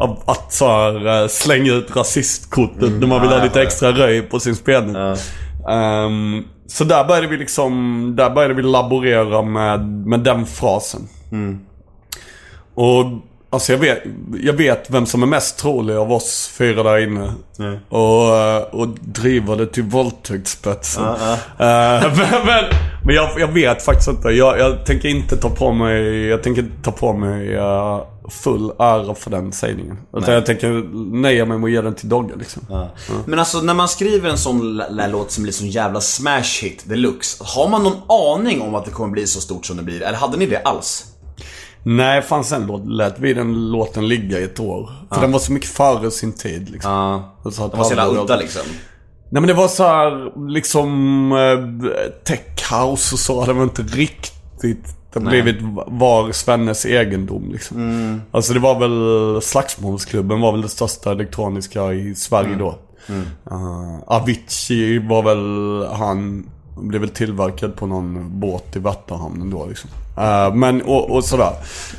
Att, 0.00 0.28
att 0.28 0.52
så 0.52 0.66
här, 0.66 1.28
slänga 1.28 1.72
ut 1.72 1.96
rasistkortet 1.96 2.92
när 2.92 3.06
man 3.06 3.20
vill 3.20 3.30
Ja, 3.30 3.36
ha 3.36 3.44
lite 3.44 3.62
extra 3.62 3.92
röj 3.92 4.22
på 4.22 4.40
sin 4.40 4.56
spelning. 4.56 4.94
Ja. 4.96 5.16
Ehm, 5.72 6.44
så 6.66 6.84
där 6.84 7.04
började 7.04 7.26
vi 7.26 7.36
liksom, 7.36 8.14
där 8.16 8.30
började 8.30 8.54
vi 8.54 8.62
laborera 8.62 9.42
med, 9.42 9.86
med 9.86 10.20
den 10.20 10.46
frasen. 10.46 11.08
Och 12.74 13.04
alltså 13.52 13.72
jag 13.72 13.78
vet, 13.78 14.02
jag 14.42 14.52
vet 14.52 14.90
vem 14.90 15.06
som 15.06 15.22
är 15.22 15.26
mest 15.26 15.58
trolig 15.58 15.94
av 15.94 16.12
oss 16.12 16.50
fyra 16.54 16.82
där 16.82 16.98
inne. 16.98 17.32
Och, 17.88 18.36
eh, 18.36 18.62
och 18.62 18.88
driva 19.00 19.56
det 19.56 19.66
till 19.66 19.82
våldtäktsspetsen. 19.82 21.04
Eh, 21.58 22.02
men 22.16 22.46
men, 22.46 22.64
men 23.04 23.14
jag, 23.14 23.40
jag 23.40 23.52
vet 23.52 23.82
faktiskt 23.82 24.08
inte. 24.08 24.28
Jag, 24.28 24.58
jag 24.58 24.86
tänker 24.86 25.08
inte 25.08 25.36
ta 25.36 25.50
på 25.50 25.72
mig, 25.72 26.26
jag 26.26 26.42
tänker 26.42 26.62
inte 26.62 26.82
ta 26.82 26.92
på 26.92 27.12
mig 27.12 27.54
eh, 27.54 28.00
full 28.30 28.72
ära 28.78 29.14
för 29.14 29.30
den 29.30 29.52
sägningen. 29.52 29.98
Utan 30.16 30.34
jag 30.34 30.46
tänker 30.46 30.68
nöja 31.20 31.44
mig 31.44 31.58
med 31.58 31.66
att 31.66 31.72
ge 31.72 31.80
den 31.80 31.94
till 31.94 32.08
Dogge 32.08 32.34
liksom. 32.38 32.88
Men 33.26 33.38
alltså 33.38 33.60
när 33.60 33.74
man 33.74 33.88
skriver 33.88 34.30
en 34.30 34.38
sån 34.38 34.82
låt 35.08 35.30
som 35.30 35.42
blir 35.42 35.52
sån 35.52 35.68
jävla 35.68 36.00
smash 36.00 36.62
hit 36.62 36.84
deluxe. 36.86 37.44
Har 37.44 37.68
man 37.68 37.82
någon 37.82 38.02
aning 38.08 38.62
om 38.62 38.74
att 38.74 38.84
det 38.84 38.90
kommer 38.90 39.12
bli 39.12 39.26
så 39.26 39.40
stort 39.40 39.66
som 39.66 39.76
det 39.76 39.82
blir? 39.82 40.02
Eller 40.02 40.18
hade 40.18 40.36
ni 40.36 40.46
det 40.46 40.62
alls? 40.62 41.11
Nej, 41.82 42.22
fan 42.22 42.44
sen 42.44 42.66
låt, 42.66 42.86
lät 42.86 43.18
vi 43.18 43.34
den 43.34 43.70
låten 43.70 44.08
ligga 44.08 44.38
i 44.38 44.44
ett 44.44 44.60
år. 44.60 44.90
För 45.10 45.20
den 45.20 45.32
var 45.32 45.38
så 45.38 45.52
mycket 45.52 45.68
före 45.70 46.10
sin 46.10 46.32
tid 46.32 46.70
liksom. 46.70 46.92
Ja. 46.92 47.34
Och 47.42 47.52
så 47.54 47.64
att 47.64 47.72
Det 47.72 47.78
var 47.78 47.84
så 47.84 47.94
jävla 47.94 48.22
udda 48.22 48.36
liksom. 48.36 48.62
Nej 49.30 49.40
men 49.42 49.46
det 49.46 49.54
var 49.54 49.68
så 49.68 49.84
här 49.84 50.32
liksom 50.48 51.32
eh, 51.32 52.12
tech 52.24 52.72
house 52.72 53.14
och 53.14 53.18
så. 53.18 53.44
Det 53.46 53.52
var 53.52 53.62
inte 53.62 53.82
riktigt 53.82 54.96
det 55.12 55.20
har 55.20 55.30
blivit 55.30 55.56
var 55.86 56.32
Svennes 56.32 56.86
egendom 56.86 57.50
liksom. 57.52 57.76
Mm. 57.76 58.22
Alltså 58.30 58.52
det 58.52 58.58
var 58.60 58.78
väl 58.80 59.42
Slagsmålsklubben 59.42 60.40
var 60.40 60.52
väl 60.52 60.62
det 60.62 60.68
största 60.68 61.10
elektroniska 61.10 61.92
i 61.92 62.14
Sverige 62.14 62.46
Mm. 62.54 62.58
då. 62.58 62.78
Uh, 63.50 63.98
Avicii 64.06 64.98
var 64.98 65.22
väl 65.22 65.86
han, 65.96 66.46
blev 66.76 67.00
väl 67.00 67.10
tillverkad 67.10 67.76
på 67.76 67.86
någon 67.86 68.40
båt 68.40 68.76
i 68.76 68.78
Värtahamnen 68.78 69.50
då 69.50 69.66
liksom. 69.66 69.90
Eh, 70.16 70.54
men 70.54 70.82
och, 70.82 71.10
och 71.10 71.24
sådär. 71.24 71.52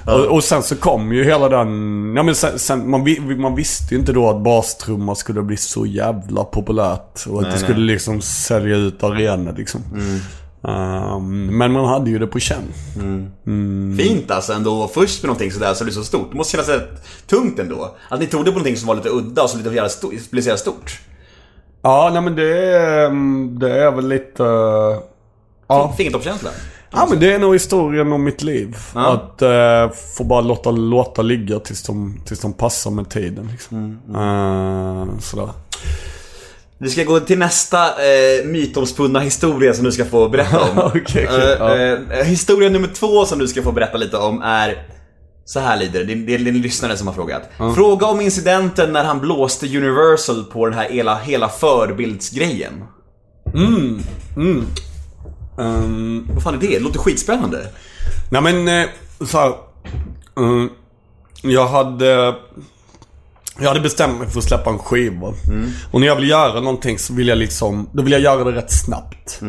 Och, 0.05 0.25
och 0.25 0.43
sen 0.43 0.63
så 0.63 0.75
kom 0.75 1.13
ju 1.13 1.23
hela 1.23 1.49
den, 1.49 1.67
ja 2.15 2.23
men 2.23 2.35
sen, 2.35 2.59
sen 2.59 2.89
man, 2.89 3.05
man 3.37 3.55
visste 3.55 3.93
ju 3.93 3.99
inte 3.99 4.13
då 4.13 4.29
att 4.29 4.41
bastrumma 4.43 5.15
skulle 5.15 5.41
bli 5.41 5.57
så 5.57 5.85
jävla 5.85 6.43
populärt. 6.43 7.25
Och 7.27 7.41
att 7.41 7.51
det 7.51 7.57
skulle 7.57 7.93
liksom 7.93 8.21
sälja 8.21 8.75
ut 8.75 9.03
arenor 9.03 9.53
liksom. 9.57 9.81
Ehm, 10.67 11.57
men 11.57 11.71
man 11.71 11.85
hade 11.85 12.09
ju 12.09 12.19
det 12.19 12.27
på 12.27 12.39
känn. 12.39 12.73
Fint 13.97 14.31
alltså 14.31 14.53
ändå 14.53 14.87
först 14.93 15.23
med 15.23 15.27
någonting 15.27 15.51
sådär 15.51 15.73
så 15.73 15.79
det 15.79 15.85
blir 15.85 15.93
så 15.93 16.03
stort. 16.03 16.31
Det 16.31 16.37
måste 16.37 16.51
kännas 16.51 16.69
rätt 16.69 17.03
tungt 17.27 17.59
ändå. 17.59 17.95
Att 18.09 18.19
ni 18.19 18.27
tog 18.27 18.45
det 18.45 18.51
på 18.51 18.57
någonting 18.57 18.77
som 18.77 18.87
var 18.87 18.95
lite 18.95 19.09
udda 19.09 19.43
och 19.43 19.49
så 19.49 19.57
lite 19.57 19.69
jävla 19.69 19.89
stort, 19.89 20.31
blev 20.31 20.41
så 20.41 20.47
jävla 20.47 20.57
stort. 20.57 20.99
Ja, 21.81 22.09
nej 22.13 22.21
men 22.21 22.35
det 22.35 22.67
är, 22.67 23.05
mm, 23.05 23.59
det 23.59 23.83
är 23.83 23.91
väl 23.91 24.07
lite... 24.07 24.43
ja. 25.67 25.93
Fingertoppskänsla. 25.97 26.49
Ja, 26.93 27.07
men 27.09 27.19
det 27.19 27.33
är 27.33 27.39
nog 27.39 27.53
historien 27.53 28.11
om 28.11 28.23
mitt 28.23 28.43
liv. 28.43 28.77
Ja. 28.93 29.13
Att 29.13 29.41
uh, 29.41 29.95
få 30.17 30.23
bara 30.23 30.41
låta 30.41 30.71
låta 30.71 31.21
ligga 31.21 31.59
tills 31.59 31.83
de, 31.83 32.21
tills 32.25 32.39
de 32.39 32.53
passar 32.53 32.91
med 32.91 33.09
tiden. 33.09 33.49
Liksom. 33.51 33.99
Eh, 34.15 35.19
sådär. 35.19 35.49
Vi 36.77 36.89
ska 36.89 37.03
gå 37.03 37.19
till 37.19 37.37
nästa 37.39 37.87
eh, 37.87 38.45
mytomspunna 38.45 39.19
historia 39.19 39.73
som 39.73 39.83
du 39.83 39.91
ska 39.91 40.05
få 40.05 40.29
berätta 40.29 40.59
om. 40.61 40.77
Okej, 40.77 41.01
okej, 41.03 41.27
Eh, 41.27 41.57
ja. 41.59 42.17
eh, 42.19 42.25
historia 42.25 42.69
nummer 42.69 42.87
två 42.87 43.25
som 43.25 43.39
du 43.39 43.47
ska 43.47 43.63
få 43.63 43.71
berätta 43.71 43.97
lite 43.97 44.17
om 44.17 44.41
är 44.41 44.87
så 45.45 45.59
här 45.59 45.77
lyder 45.79 46.03
det, 46.03 46.15
det 46.15 46.33
är 46.35 46.39
din 46.39 46.61
lyssnare 46.61 46.97
som 46.97 47.07
har 47.07 47.13
frågat. 47.13 47.41
Fråga 47.75 48.07
om 48.07 48.21
incidenten 48.21 48.93
när 48.93 49.03
han 49.03 49.19
blåste 49.19 49.77
Universal 49.77 50.43
på 50.43 50.65
den 50.65 50.73
här 50.73 50.89
hela, 50.89 51.15
hela 51.15 51.49
förbildsgrejen. 51.49 52.83
Ehm, 55.59 56.27
Vad 56.33 56.43
fan 56.43 56.53
är 56.53 56.57
det? 56.57 56.67
Det 56.67 56.79
låter 56.79 56.99
skitspännande. 56.99 57.67
Nej 58.31 58.41
men 58.41 58.67
eh, 58.67 58.89
så 59.27 59.37
här, 59.37 59.53
mm, 60.37 60.69
Jag 61.41 61.67
hade... 61.67 62.35
Jag 63.59 63.67
hade 63.67 63.79
bestämt 63.79 64.19
mig 64.19 64.29
för 64.29 64.39
att 64.39 64.45
släppa 64.45 64.69
en 64.69 64.79
skiva. 64.79 65.33
Och 65.91 65.99
när 65.99 66.07
jag 66.07 66.15
vill 66.15 66.29
göra 66.29 66.59
någonting 66.59 66.99
så 66.99 67.13
vill 67.13 67.27
jag 67.27 67.37
liksom... 67.37 67.89
Då 67.91 68.03
vill 68.03 68.11
jag 68.11 68.21
göra 68.21 68.43
det 68.43 68.51
rätt 68.51 68.71
snabbt. 68.85 69.39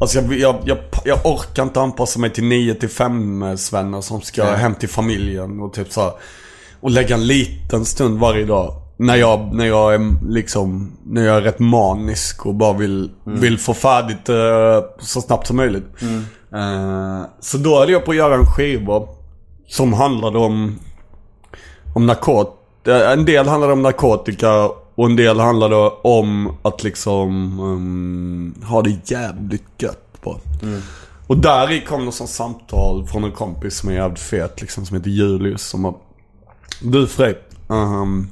Alltså 0.00 0.18
jag, 0.18 0.38
jag, 0.38 0.56
jag, 0.64 0.78
jag 1.04 1.26
orkar 1.26 1.62
inte 1.62 1.80
anpassa 1.80 2.18
mig 2.18 2.30
till 2.30 2.44
9 2.44 2.74
till 2.74 2.88
5 2.88 3.56
svennar 3.58 4.00
som 4.00 4.20
ska 4.20 4.44
hem 4.44 4.74
till 4.74 4.88
familjen 4.88 5.60
och 5.60 5.72
typ 5.72 5.92
så 5.92 6.00
här, 6.00 6.12
Och 6.80 6.90
lägga 6.90 7.14
en 7.14 7.26
liten 7.26 7.84
stund 7.84 8.18
varje 8.18 8.44
dag. 8.44 8.74
När 8.96 9.16
jag, 9.16 9.54
när 9.54 9.66
jag 9.66 9.94
är 9.94 10.14
liksom, 10.28 10.96
när 11.04 11.24
jag 11.24 11.36
är 11.36 11.40
rätt 11.40 11.58
manisk 11.58 12.46
och 12.46 12.54
bara 12.54 12.72
vill, 12.72 13.10
vill 13.24 13.58
få 13.58 13.74
färdigt 13.74 14.28
eh, 14.28 14.80
så 14.98 15.20
snabbt 15.20 15.46
som 15.46 15.56
möjligt. 15.56 15.86
Eh, 16.54 17.22
så 17.40 17.58
då 17.58 17.78
höll 17.78 17.90
jag 17.90 18.04
på 18.04 18.10
att 18.10 18.16
göra 18.16 18.34
en 18.34 18.46
skiva 18.46 19.02
som 19.68 19.92
handlade 19.92 20.38
om, 20.38 20.78
om 21.94 22.06
narkotika. 22.06 23.12
En 23.12 23.24
del 23.24 23.48
handlade 23.48 23.72
om 23.72 23.82
narkotika 23.82 24.70
och 24.94 25.06
en 25.06 25.16
del 25.16 25.40
handlade 25.40 25.76
om 26.02 26.56
att 26.62 26.82
liksom 26.82 27.60
um, 27.60 28.54
ha 28.64 28.82
det 28.82 29.10
jävligt 29.10 29.64
gött 29.78 30.20
på. 30.20 30.40
Och 31.26 31.36
där 31.38 31.72
i 31.72 31.80
kom 31.80 32.04
något 32.04 32.14
sånt 32.14 32.30
samtal 32.30 33.06
från 33.06 33.24
en 33.24 33.32
kompis 33.32 33.76
som 33.76 33.88
är 33.90 33.94
jävligt 33.94 34.20
fet 34.20 34.60
liksom, 34.60 34.86
som 34.86 34.96
heter 34.96 35.10
Julius. 35.10 35.62
Som 35.62 35.82
var, 35.82 35.94
du 36.82 37.06
Frej, 37.06 37.38
ehm, 37.70 38.30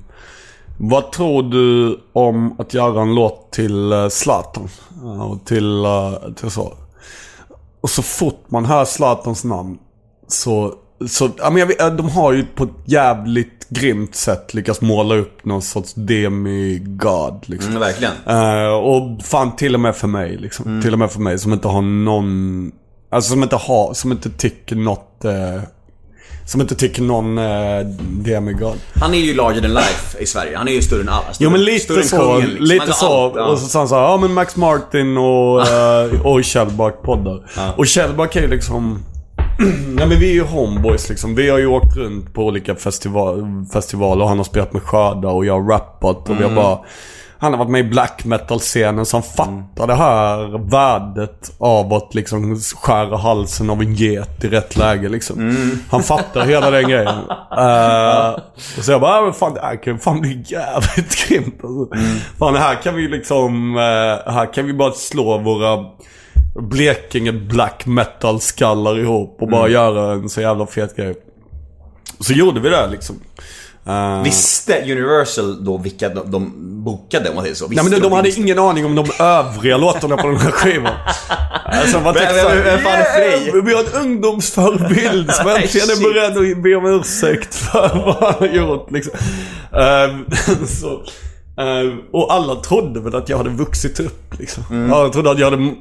vad 0.78 1.12
tror 1.12 1.42
du 1.42 1.98
om 2.12 2.60
att 2.60 2.74
göra 2.74 3.02
en 3.02 3.14
låt 3.14 3.50
till 3.52 3.92
uh, 3.92 4.08
Zlatan? 4.08 4.68
Eh, 5.02 5.22
och 5.22 5.44
till, 5.44 5.84
eh, 5.84 6.12
till 6.36 6.50
så. 6.50 6.72
Och 7.80 7.90
så 7.90 8.02
fort 8.02 8.44
man 8.48 8.64
hör 8.64 8.84
Zlatans 8.84 9.44
namn 9.44 9.78
så, 10.28 10.74
så 11.08 11.30
ja, 11.38 11.50
men 11.50 11.60
jag 11.60 11.66
vet, 11.66 11.80
eh, 11.80 11.94
de 11.94 12.08
har 12.08 12.32
ju 12.32 12.46
på 12.46 12.64
ett 12.64 12.70
jävligt 12.84 13.68
grymt 13.68 14.14
sätt 14.14 14.54
lyckats 14.54 14.80
måla 14.80 15.14
upp 15.14 15.44
någon 15.44 15.62
sorts 15.62 15.94
demigod 15.94 17.44
liksom. 17.46 17.70
Mm, 17.70 17.80
verkligen. 17.80 18.12
Eh, 18.26 18.72
och 18.72 19.22
fan 19.22 19.56
till 19.56 19.74
och 19.74 19.80
med 19.80 19.96
för 19.96 20.08
mig 20.08 20.36
liksom. 20.36 20.82
Till 20.82 20.92
och 20.92 20.98
med 20.98 21.10
för 21.10 21.20
mig 21.20 21.38
som 21.38 21.52
inte 21.52 21.68
har 21.68 21.82
någon... 21.82 22.72
Alltså 23.10 23.30
som 23.30 23.42
inte 23.42 23.56
har, 23.56 23.94
som 23.94 24.12
inte 24.12 24.30
tycker 24.30 24.76
något... 24.76 25.24
eh, 25.24 25.62
som 26.44 26.60
inte 26.60 26.74
tycker 26.74 27.02
någon 27.02 27.38
uh, 27.38 27.86
demigod. 28.10 28.76
Han 28.94 29.14
är 29.14 29.18
ju 29.18 29.34
larger 29.34 29.60
than 29.60 29.74
life 29.74 30.18
i 30.18 30.26
Sverige. 30.26 30.56
Han 30.56 30.68
är 30.68 30.72
ju 30.72 30.82
större 30.82 31.00
än 31.00 31.08
alla. 31.08 31.24
Jo 31.38 31.50
men 31.50 31.60
större 31.60 31.96
lite 31.96 32.08
så. 32.08 32.16
kungen, 32.16 32.48
liksom. 32.48 32.66
Lite 32.66 32.92
så. 32.92 33.24
allt, 33.24 33.34
ja. 33.36 33.46
Och 33.46 33.58
så 33.58 33.66
sa 33.66 33.78
han 33.78 33.88
så 33.88 33.94
här, 33.94 34.02
ja 34.02 34.16
men 34.16 34.32
Max 34.32 34.56
Martin 34.56 35.16
och, 35.16 35.60
uh, 35.60 36.26
och 36.26 36.46
Shellback 36.46 37.02
poddar. 37.02 37.42
Och 37.76 37.88
Shellback 37.88 38.36
är 38.36 38.40
ju 38.40 38.48
liksom... 38.48 39.02
Nej 39.88 40.06
men 40.06 40.18
vi 40.18 40.30
är 40.30 40.34
ju 40.34 40.42
homeboys 40.42 41.08
liksom. 41.08 41.34
Vi 41.34 41.50
har 41.50 41.58
ju 41.58 41.66
åkt 41.66 41.96
runt 41.96 42.34
på 42.34 42.44
olika 42.44 42.74
festival, 42.74 43.64
festivaler 43.72 44.22
och 44.22 44.28
han 44.28 44.38
har 44.38 44.44
spelat 44.44 44.72
med 44.72 44.82
Skörda 44.82 45.28
och 45.28 45.46
jag 45.46 45.60
har 45.60 45.68
rappat 45.70 46.30
och 46.30 46.40
vi 46.40 46.44
har 46.44 46.50
bara... 46.50 46.78
Han 47.42 47.52
har 47.52 47.58
varit 47.58 47.70
med 47.70 47.80
i 47.80 47.88
black 47.88 48.24
metal-scenen 48.24 49.06
så 49.06 49.16
han 49.16 49.22
fattar 49.22 49.86
det 49.86 49.94
här 49.94 50.58
värdet 50.70 51.52
av 51.58 51.92
att 51.92 52.14
liksom 52.14 52.56
skära 52.56 53.16
halsen 53.16 53.70
av 53.70 53.80
en 53.82 53.94
get 53.94 54.44
i 54.44 54.48
rätt 54.48 54.76
läge 54.76 55.08
liksom. 55.08 55.56
Han 55.90 56.02
fattar 56.02 56.46
hela 56.46 56.70
den 56.70 56.88
grejen. 56.88 57.08
Uh, 57.58 58.38
och 58.78 58.84
så 58.84 58.92
jag 58.92 59.00
bara, 59.00 59.16
"Ja, 59.16 59.24
men 59.24 59.32
fan 59.32 59.54
det 59.54 59.60
här 59.60 59.82
kan 59.82 59.98
fan 59.98 60.20
bli 60.20 60.44
jävligt 60.46 61.28
grymt 61.28 61.60
alltså. 61.64 61.96
Fan 62.38 62.56
här 62.56 62.82
kan 62.82 62.94
vi 62.94 63.08
liksom, 63.08 63.76
eh, 63.76 64.32
här 64.32 64.52
kan 64.52 64.66
vi 64.66 64.72
bara 64.72 64.92
slå 64.92 65.38
våra 65.38 65.84
Blekinge 66.54 67.32
black 67.32 67.86
metal 67.86 68.40
skallar 68.40 68.98
ihop 68.98 69.36
och 69.40 69.48
bara 69.48 69.68
göra 69.68 70.12
en 70.12 70.28
så 70.28 70.40
jävla 70.40 70.66
fet 70.66 70.96
grej. 70.96 71.14
Så 72.20 72.32
gjorde 72.32 72.60
vi 72.60 72.68
det 72.68 72.86
liksom. 72.90 73.16
Eh, 73.86 74.22
Visste 74.22 74.82
Universal 74.82 75.64
då 75.64 75.78
vilka 75.78 76.08
de, 76.08 76.30
de 76.30 76.52
bokade 76.84 77.28
om 77.28 77.34
man 77.34 77.44
säger 77.44 77.54
så? 77.56 77.66
Nej 77.66 77.76
men 77.76 77.84
Visste 77.84 78.00
de, 78.00 78.02
de 78.02 78.12
hade 78.12 78.22
vilka- 78.28 78.40
ingen 78.40 78.58
aning 78.58 78.84
om 78.84 78.94
de 78.94 79.06
övriga 79.18 79.76
låtarna 79.76 80.16
på 80.16 80.26
den 80.28 80.36
här 80.36 80.50
skivan. 80.50 80.92
Alltså, 81.64 82.00
men- 82.00 82.14
såhär, 82.14 82.62
vem 82.64 82.78
fan 82.78 82.92
är 82.92 83.04
Frej? 83.04 83.42
"Yeah, 83.46 83.64
Vi 83.64 83.74
har 83.74 83.80
en 83.82 83.92
ungdomsförebild 84.06 85.32
som 85.32 85.48
äntligen 85.56 85.90
är 85.90 86.12
beredd 86.14 86.52
att 86.56 86.62
be 86.62 86.74
om 86.76 86.86
ursäkt 87.00 87.54
för 87.54 87.88
vad 88.06 88.14
han 88.34 88.34
har 88.48 88.56
gjort 88.56 88.90
liksom. 88.90 89.12
Ehm, 89.72 90.24
så, 90.66 91.02
ehm, 91.60 91.98
och 92.12 92.32
alla 92.32 92.54
trodde 92.54 93.00
väl 93.00 93.14
att 93.14 93.28
jag 93.28 93.36
hade 93.36 93.50
vuxit 93.50 94.00
upp 94.00 94.38
liksom. 94.38 94.64
Mm. 94.70 94.92
Alla 94.92 95.08
trodde 95.08 95.30
att 95.30 95.38
jag 95.38 95.50
hade 95.50 95.74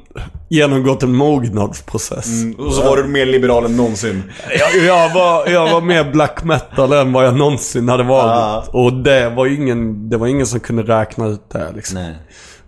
genomgått 0.50 1.04
en 1.04 1.16
mognadsprocess. 1.16 2.28
Och 2.58 2.74
så 2.74 2.82
var 2.82 2.98
du 2.98 3.04
mer 3.04 3.26
liberal 3.26 3.66
än 3.66 3.78
någonsin. 3.78 4.24
Jag, 4.60 4.86
jag, 4.86 5.14
var, 5.14 5.48
jag 5.48 5.72
var 5.72 5.82
mer 5.82 6.12
black 6.12 6.44
metal 6.44 6.94
än 6.94 7.14
vad 7.14 7.26
jag 7.26 7.38
någonsin 7.38 7.90
hade 7.90 8.04
varit. 8.04 8.70
Ja. 8.74 8.80
Och 8.80 8.94
det 8.94 9.30
var 9.30 9.46
ju 9.46 9.56
ingen, 9.56 10.10
det 10.10 10.18
var 10.18 10.28
ingen 10.28 10.46
som 10.46 10.60
kunde 10.60 10.84
räkna 10.84 11.28
ut 11.28 11.50
det 11.52 11.72
liksom. 11.76 11.96
Nej. 11.96 12.16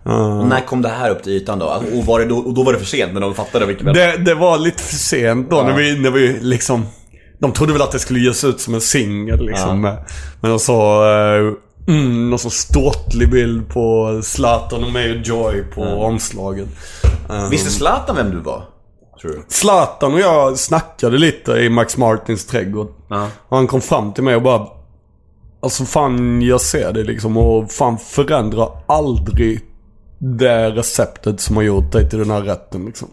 Och 0.06 0.46
när 0.46 0.66
kom 0.66 0.82
det 0.82 0.88
här 0.88 1.10
upp 1.10 1.22
till 1.22 1.32
ytan 1.32 1.58
då? 1.58 1.82
Och, 1.94 2.06
var 2.06 2.18
det 2.18 2.24
då, 2.24 2.36
och 2.36 2.54
då 2.54 2.62
var 2.62 2.72
det 2.72 2.78
för 2.78 2.86
sent 2.86 3.14
när 3.14 3.20
de 3.20 3.34
fattade 3.34 3.66
vilken 3.66 3.86
Det, 3.86 4.16
det 4.16 4.34
var 4.34 4.58
lite 4.58 4.82
för 4.82 4.96
sent 4.96 5.50
då 5.50 5.62
när, 5.62 5.72
vi, 5.72 5.98
när 5.98 6.10
vi 6.10 6.38
liksom... 6.40 6.86
De 7.38 7.52
trodde 7.52 7.72
väl 7.72 7.82
att 7.82 7.92
det 7.92 7.98
skulle 7.98 8.20
ges 8.20 8.44
ut 8.44 8.60
som 8.60 8.74
en 8.74 8.80
singel 8.80 9.46
liksom. 9.46 9.80
Men 10.40 10.50
de 10.50 10.58
sa... 10.58 11.04
Uh, 11.88 11.94
mm, 11.96 12.30
någon 12.30 12.38
sån 12.38 12.50
ståtlig 12.50 13.30
bild 13.30 13.68
på 13.68 14.20
Zlatan 14.24 14.84
och 14.84 14.92
mig 14.92 15.10
och 15.10 15.26
Joy 15.26 15.62
på 15.74 15.82
omslaget. 15.82 16.68
Eh, 17.30 17.48
Visste 17.48 17.70
Zlatan 17.70 18.16
vem 18.16 18.30
du 18.30 18.38
var? 18.40 18.62
Zlatan 19.48 20.14
och 20.14 20.20
jag 20.20 20.58
snackade 20.58 21.18
lite 21.18 21.52
i 21.52 21.68
Max 21.70 21.96
Martins 21.96 22.46
trädgård. 22.46 22.88
Ja. 23.10 23.28
Och 23.48 23.56
han 23.56 23.66
kom 23.66 23.80
fram 23.80 24.12
till 24.12 24.24
mig 24.24 24.36
och 24.36 24.42
bara... 24.42 24.66
Alltså 25.62 25.84
fan 25.84 26.42
jag 26.42 26.60
ser 26.60 26.92
det 26.92 27.02
liksom 27.04 27.36
och 27.36 27.70
fan 27.72 27.98
förändra 27.98 28.68
aldrig 28.86 29.60
det 30.18 30.70
receptet 30.70 31.40
som 31.40 31.56
har 31.56 31.62
gjort 31.62 31.92
dig 31.92 32.10
till 32.10 32.18
den 32.18 32.30
här 32.30 32.40
rätten 32.42 32.84
liksom. 32.86 33.08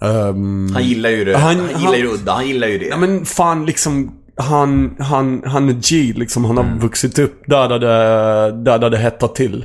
Ehm, 0.00 0.70
Han 0.74 0.84
gillar 0.84 1.10
ju 1.10 1.24
det. 1.24 1.36
Han- 1.38 1.56
Han, 1.72 1.80
gillar 1.80 1.94
ju 1.96 2.02
det 2.02 2.08
udda. 2.14 2.32
Han 2.32 2.46
gillar 2.46 2.68
ju 2.68 2.78
det. 2.78 2.86
Ja 2.86 2.96
men 2.96 3.24
fan 3.26 3.66
liksom 3.66 4.12
han, 4.36 4.96
han, 4.98 5.42
han 5.46 5.68
är 5.68 5.72
G 5.72 6.12
liksom. 6.16 6.44
Han 6.44 6.56
har 6.56 6.78
vuxit 6.80 7.18
upp 7.18 7.42
där 7.46 7.68
där 7.68 7.78
det, 7.78 8.62
där, 8.62 8.78
där 8.78 8.90
det 8.90 8.98
hettar 8.98 9.28
till. 9.28 9.64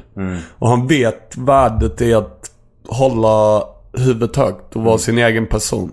Och 0.59 0.69
han 0.69 0.87
vet 0.87 1.37
värdet 1.37 2.01
i 2.01 2.13
att 2.13 2.51
hålla 2.87 3.63
huvudet 3.93 4.35
högt 4.35 4.75
och 4.75 4.83
vara 4.83 4.97
sin 4.97 5.17
egen 5.17 5.47
person. 5.47 5.91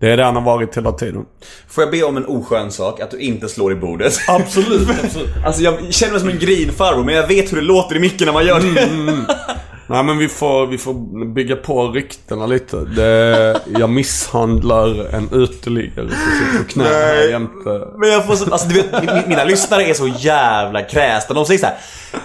Det 0.00 0.10
är 0.10 0.16
det 0.16 0.24
han 0.24 0.34
har 0.34 0.42
varit 0.42 0.76
hela 0.76 0.92
tiden. 0.92 1.24
Får 1.68 1.84
jag 1.84 1.90
be 1.90 2.02
om 2.02 2.16
en 2.16 2.26
oskön 2.26 2.70
sak? 2.70 3.00
Att 3.00 3.10
du 3.10 3.18
inte 3.18 3.48
slår 3.48 3.72
i 3.72 3.74
bordet. 3.74 4.18
Absolut, 4.28 4.88
absolut. 5.04 5.28
Alltså 5.46 5.62
jag 5.62 5.94
känner 5.94 6.12
mig 6.12 6.20
som 6.20 6.28
en 6.28 6.38
grinfarbror 6.38 7.04
men 7.04 7.14
jag 7.14 7.26
vet 7.26 7.52
hur 7.52 7.56
det 7.56 7.62
låter 7.62 7.96
i 7.96 7.98
micken 7.98 8.26
när 8.26 8.32
man 8.32 8.46
gör 8.46 8.60
det. 8.60 8.88
Nej 9.88 10.02
men 10.04 10.18
vi 10.18 10.28
får, 10.28 10.66
vi 10.66 10.78
får 10.78 10.94
bygga 11.34 11.56
på 11.56 11.88
ryktena 11.88 12.46
lite. 12.46 12.76
Det, 12.76 13.60
jag 13.78 13.90
misshandlar 13.90 15.14
en 15.14 15.28
uteliggare 15.32 16.08
som 16.08 16.16
sitter 16.18 16.64
på 16.64 16.70
knä 16.70 16.84
här 16.84 17.28
jämte. 17.28 17.88
Men 17.98 18.08
jag 18.10 18.26
får 18.26 18.34
så, 18.34 18.52
alltså 18.52 18.68
du 18.68 18.74
vet, 18.74 18.92
mi- 18.92 19.28
mina 19.28 19.44
lyssnare 19.44 19.82
är 19.84 19.94
så 19.94 20.08
jävla 20.18 20.82
kräsna. 20.82 21.34
De 21.34 21.44
säger 21.44 21.60
så 21.60 21.66
här. 21.66 21.76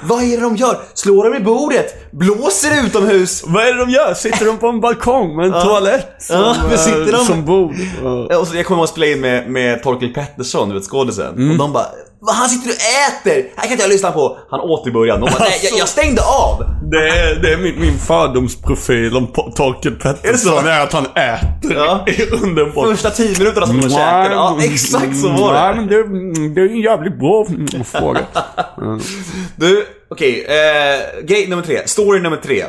Vad 0.04 0.24
är 0.24 0.38
det 0.38 0.44
de 0.44 0.56
gör? 0.56 0.78
Slår 0.94 1.30
de 1.32 1.38
i 1.38 1.40
bordet? 1.40 2.12
Blåser 2.12 2.86
utomhus? 2.86 3.44
Vad 3.48 3.64
är 3.68 3.74
det 3.74 3.80
de 3.86 3.90
gör? 3.92 4.14
Sitter 4.14 4.46
de 4.46 4.58
på 4.58 4.68
en 4.68 4.82
balkong 4.82 5.36
med 5.36 5.46
en 5.46 5.52
toalett 5.52 6.08
som, 6.20 6.36
Ja, 6.36 6.56
men 6.70 6.78
sitter 6.78 7.02
eh, 7.02 7.06
de- 7.20 7.26
som 7.26 7.46
bord? 7.46 7.76
Ja. 8.04 8.28
Ja, 8.30 8.38
Och 8.38 8.48
så, 8.48 8.56
jag 8.56 8.66
kommer 8.66 8.78
ihåg 8.80 8.84
att 8.84 8.90
spela 8.90 9.06
in 9.08 9.22
med, 9.22 9.50
med 9.50 9.84
Torkel 9.84 10.10
Pettersson, 10.14 10.70
du 10.70 10.76
vet 10.76 10.84
skådisen. 10.84 11.52
Och 11.52 11.58
de 11.58 11.74
bara 11.74 11.86
Vad 12.24 12.36
han 12.36 12.50
sitter 12.50 12.70
och 12.70 12.76
äter! 12.76 13.50
Här 13.56 13.64
kan 13.64 13.72
inte 13.72 13.84
jag 13.84 13.90
lyssna 13.90 14.12
på. 14.12 14.38
Han 14.50 14.60
åt 14.60 14.88
i 14.88 14.92
början. 14.92 15.20
Bara, 15.22 15.34
nej 15.40 15.60
jag, 15.64 15.80
jag 15.80 15.88
stängde 15.88 16.22
av! 16.22 16.64
Det 16.92 16.98
är, 17.10 17.36
det 17.42 17.54
är 17.54 17.58
min, 17.58 17.82
min 17.82 17.98
fördomsprofil 18.00 19.18
om 19.18 19.28
Po- 19.28 19.52
Torkel 19.54 19.96
Pettersson. 19.96 20.66
Är 20.68 20.70
är 20.72 20.80
att 20.84 20.94
han 20.94 21.06
äter 21.06 21.74
Ja. 21.76 22.06
under. 22.44 22.72
Första 22.86 23.10
tio 23.10 23.40
minuterna 23.40 23.68
som 23.68 23.82
de 23.82 23.90
käkade. 23.90 24.34
Ja, 24.36 24.58
exakt 24.62 25.18
så 25.18 25.30
var 25.30 25.54
det. 25.54 25.76
men 25.76 25.88
det, 25.88 25.96
det 26.56 26.62
är 26.62 26.70
en 26.76 26.80
jävligt 26.82 27.20
bra 27.20 27.46
mm, 27.50 27.84
fråga. 27.86 28.20
Du, 29.56 29.86
okej. 30.10 30.46
eh, 30.48 31.26
grej 31.26 31.48
nummer 31.48 31.64
tre. 31.64 31.88
Story 31.88 32.20
nummer 32.20 32.38
tre. 32.38 32.64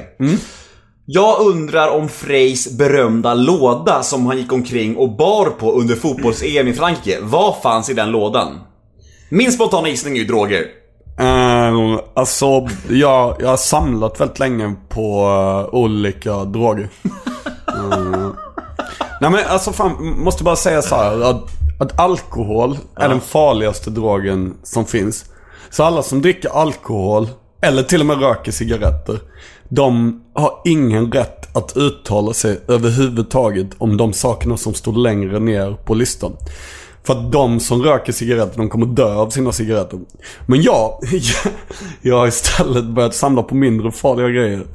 Jag 1.06 1.40
undrar 1.40 1.88
om 1.88 2.08
Freys 2.08 2.78
berömda 2.78 3.34
låda 3.34 4.02
som 4.02 4.26
han 4.26 4.38
gick 4.38 4.52
omkring 4.52 4.96
och 4.96 5.16
bar 5.16 5.46
på 5.46 5.72
under 5.72 5.94
fotbolls-EM 5.96 6.68
i 6.68 6.72
Frankrike. 6.74 7.18
Vad 7.22 7.62
fanns 7.62 7.90
i 7.90 7.94
den 7.94 8.10
lådan? 8.10 8.60
Min 9.34 9.52
spontana 9.52 9.88
gissning 9.88 10.14
är 10.14 10.18
ju 10.18 10.24
droger. 10.24 10.66
Uh, 11.20 12.00
alltså, 12.14 12.68
jag, 12.88 13.36
jag 13.40 13.48
har 13.48 13.56
samlat 13.56 14.20
väldigt 14.20 14.38
länge 14.38 14.74
på 14.88 15.26
eh, 15.68 15.74
olika 15.74 16.44
droger. 16.44 16.88
Eh, 17.68 18.30
Nej 19.20 19.30
men 19.30 19.40
alltså 19.48 19.72
fan, 19.72 20.18
måste 20.18 20.44
bara 20.44 20.56
säga 20.56 20.82
så 20.82 20.94
här 20.94 21.20
att, 21.20 21.44
att 21.80 22.00
alkohol 22.00 22.78
är 22.96 23.08
den 23.08 23.20
farligaste 23.20 23.90
drogen 23.90 24.54
som 24.62 24.86
finns. 24.86 25.24
Så 25.70 25.84
alla 25.84 26.02
som 26.02 26.22
dricker 26.22 26.48
alkohol, 26.48 27.28
eller 27.62 27.82
till 27.82 28.00
och 28.00 28.06
med 28.06 28.20
röker 28.20 28.52
cigaretter, 28.52 29.18
de 29.68 30.20
har 30.34 30.60
ingen 30.64 31.12
rätt 31.12 31.56
att 31.56 31.76
uttala 31.76 32.32
sig 32.32 32.60
överhuvudtaget 32.68 33.68
om 33.78 33.96
de 33.96 34.12
sakerna 34.12 34.56
som 34.56 34.74
står 34.74 34.92
längre 34.92 35.38
ner 35.38 35.76
på 35.84 35.94
listan. 35.94 36.36
För 37.04 37.12
att 37.12 37.32
de 37.32 37.60
som 37.60 37.82
röker 37.82 38.12
cigaretter, 38.12 38.58
de 38.58 38.68
kommer 38.68 38.86
dö 38.86 39.14
av 39.14 39.30
sina 39.30 39.52
cigaretter. 39.52 40.00
Men 40.46 40.62
jag, 40.62 40.98
jag 42.02 42.18
har 42.18 42.26
istället 42.26 42.84
börjat 42.84 43.14
samla 43.14 43.42
på 43.42 43.54
mindre 43.54 43.92
farliga 43.92 44.28
grejer. 44.28 44.66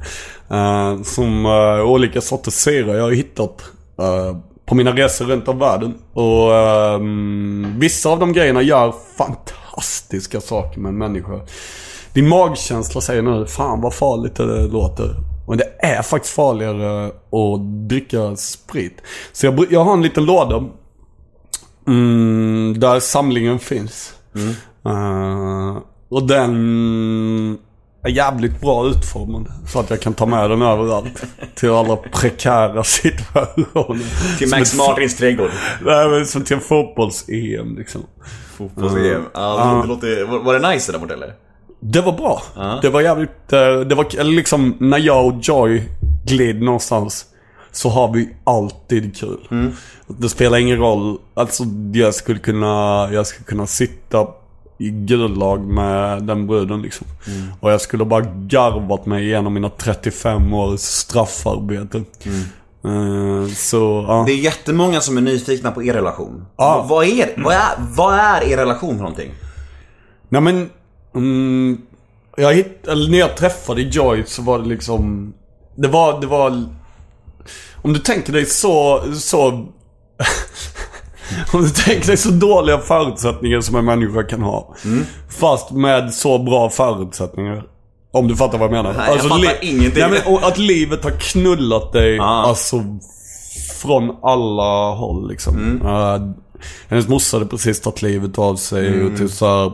Uh, 0.50 1.02
som 1.02 1.46
uh, 1.46 1.80
olika 1.80 2.20
sorters 2.20 2.54
syra 2.54 2.96
jag 2.96 3.02
har 3.02 3.10
hittat 3.10 3.62
uh, 4.00 4.38
på 4.66 4.74
mina 4.74 4.92
resor 4.96 5.24
runt 5.24 5.48
om 5.48 5.58
världen. 5.58 5.94
Och 6.12 6.54
ehm, 6.54 7.74
vissa 7.78 8.08
av 8.08 8.18
de 8.18 8.32
grejerna 8.32 8.62
gör 8.62 8.94
fantastiska 9.16 10.40
saker 10.40 10.80
med 10.80 10.88
en 10.88 10.98
människa. 10.98 11.40
Din 12.12 12.28
magkänsla 12.28 13.00
säger 13.00 13.22
nu, 13.22 13.46
fan 13.46 13.80
vad 13.80 13.94
farligt 13.94 14.34
det 14.34 14.66
låter. 14.66 15.14
Och 15.46 15.56
det 15.56 15.64
är 15.78 16.02
faktiskt 16.02 16.34
farligare 16.34 17.06
att 17.06 17.88
dricka 17.88 18.36
sprit. 18.36 19.02
Så 19.32 19.46
jag, 19.46 19.66
jag 19.70 19.84
har 19.84 19.92
en 19.92 20.02
liten 20.02 20.24
låda 20.24 20.64
Mm, 21.88 22.80
där 22.80 23.00
samlingen 23.00 23.58
finns. 23.58 24.14
Eh, 24.86 25.76
och 26.08 26.26
den 26.26 27.58
är 28.04 28.10
jävligt 28.10 28.60
bra 28.60 28.86
utformad. 28.86 29.46
Så 29.68 29.80
att 29.80 29.90
jag 29.90 30.00
kan 30.00 30.14
ta 30.14 30.26
med 30.26 30.50
den 30.50 30.62
överallt. 30.62 31.24
Till 31.54 31.70
alla 31.70 31.96
prekära 31.96 32.84
situationer. 32.84 34.38
Till 34.38 34.48
Max 34.50 34.76
Martins 34.76 35.16
trädgård. 35.16 35.50
Nej 35.84 36.08
men 36.08 36.26
som 36.26 36.44
till 36.44 36.56
en 36.56 36.62
fotbolls-EM 36.62 37.76
liksom. 37.78 38.02
Fotbolls-EM. 38.56 39.22
Ja, 39.34 39.80
det 39.82 39.88
låter, 39.88 40.24
var, 40.24 40.38
var 40.38 40.58
det 40.58 40.68
nice 40.70 40.92
där 40.92 40.98
borta 40.98 41.14
eller? 41.14 41.32
Det 41.80 42.00
var 42.00 42.12
bra. 42.12 42.42
Det 42.82 42.88
var 42.88 43.00
jävligt, 43.00 43.52
eh, 43.52 43.80
det 43.80 43.94
var 43.94 44.24
liksom 44.24 44.76
när 44.80 44.98
jag 44.98 45.26
och 45.26 45.34
Joy 45.42 45.82
gled 46.26 46.62
någonstans. 46.62 47.24
Så 47.78 47.88
har 47.88 48.12
vi 48.12 48.28
alltid 48.44 49.16
kul. 49.16 49.72
Det 50.06 50.28
spelar 50.28 50.58
ingen 50.58 50.78
roll. 50.78 51.18
Alltså 51.34 51.64
jag 51.92 52.14
skulle 52.14 52.38
kunna, 52.38 53.08
jag 53.12 53.26
skulle 53.26 53.44
kunna 53.44 53.66
sitta 53.66 54.26
i 54.78 54.90
gullag 54.90 55.60
med 55.60 56.22
den 56.22 56.46
bruden 56.46 56.82
liksom. 56.82 57.06
Och 57.60 57.72
jag 57.72 57.80
skulle 57.80 58.04
bara 58.04 58.20
garvat 58.20 59.06
mig 59.06 59.24
igenom 59.24 59.54
mina 59.54 59.70
35 59.70 60.54
års 60.54 60.80
straffarbete. 60.80 61.98
Eh, 62.84 63.46
så, 63.54 64.04
ja. 64.08 64.24
Det 64.26 64.32
är 64.32 64.36
jättemånga 64.36 65.00
som 65.00 65.16
är 65.16 65.20
nyfikna 65.20 65.70
på 65.70 65.82
er 65.82 65.94
relation. 65.94 66.46
Ja. 66.56 66.86
Vad, 66.88 67.06
är, 67.06 67.34
vad, 67.36 67.54
är, 67.54 67.74
vad 67.78 68.14
är 68.14 68.42
er 68.42 68.56
relation 68.56 68.96
för 68.96 69.02
någonting? 69.02 69.30
Nej 70.28 70.40
men... 70.40 70.70
Mm, 71.14 71.80
jag 72.36 72.54
hitt, 72.54 72.86
eller 72.86 73.10
när 73.10 73.18
jag 73.18 73.36
träffade 73.36 73.82
Joy 73.82 74.24
så 74.26 74.42
var 74.42 74.58
det 74.58 74.68
liksom... 74.68 75.34
Det 75.74 75.88
var, 75.88 76.20
det 76.20 76.26
var... 76.26 76.77
Om 77.82 77.92
du 77.92 77.98
tänker 77.98 78.32
dig 78.32 78.46
så, 78.46 79.02
så... 79.14 79.48
Om 81.52 81.62
du 81.62 81.68
tänker 81.70 82.06
dig 82.06 82.16
så 82.16 82.30
dåliga 82.30 82.78
förutsättningar 82.78 83.60
som 83.60 83.76
en 83.76 83.84
människa 83.84 84.22
kan 84.22 84.42
ha. 84.42 84.74
Fast 85.28 85.70
med 85.70 86.14
så 86.14 86.38
bra 86.38 86.70
förutsättningar. 86.70 87.62
Om 88.12 88.28
du 88.28 88.36
fattar 88.36 88.58
vad 88.58 88.64
jag 88.64 88.72
menar. 88.72 88.94
Nej, 88.98 89.06
jag 89.08 89.22
fattar 89.22 89.64
ingenting. 89.64 90.02
Nej, 90.10 90.22
men, 90.26 90.44
att 90.44 90.58
livet 90.58 91.04
har 91.04 91.10
knullat 91.10 91.92
dig 91.92 92.18
Ah. 92.20 92.24
alltså 92.24 92.84
från 93.82 94.16
alla 94.22 94.94
håll 94.94 95.28
liksom. 95.28 95.56
Mm. 95.56 95.86
Uh, 95.86 96.30
hennes 96.88 97.08
morsa 97.08 97.36
hade 97.36 97.46
precis 97.50 97.80
tagit 97.80 98.02
livet 98.02 98.38
av 98.38 98.56
sig 98.56 98.88
Mm. 98.88 99.12
och 99.12 99.18
typ 99.18 99.30
så 99.30 99.46
här, 99.46 99.72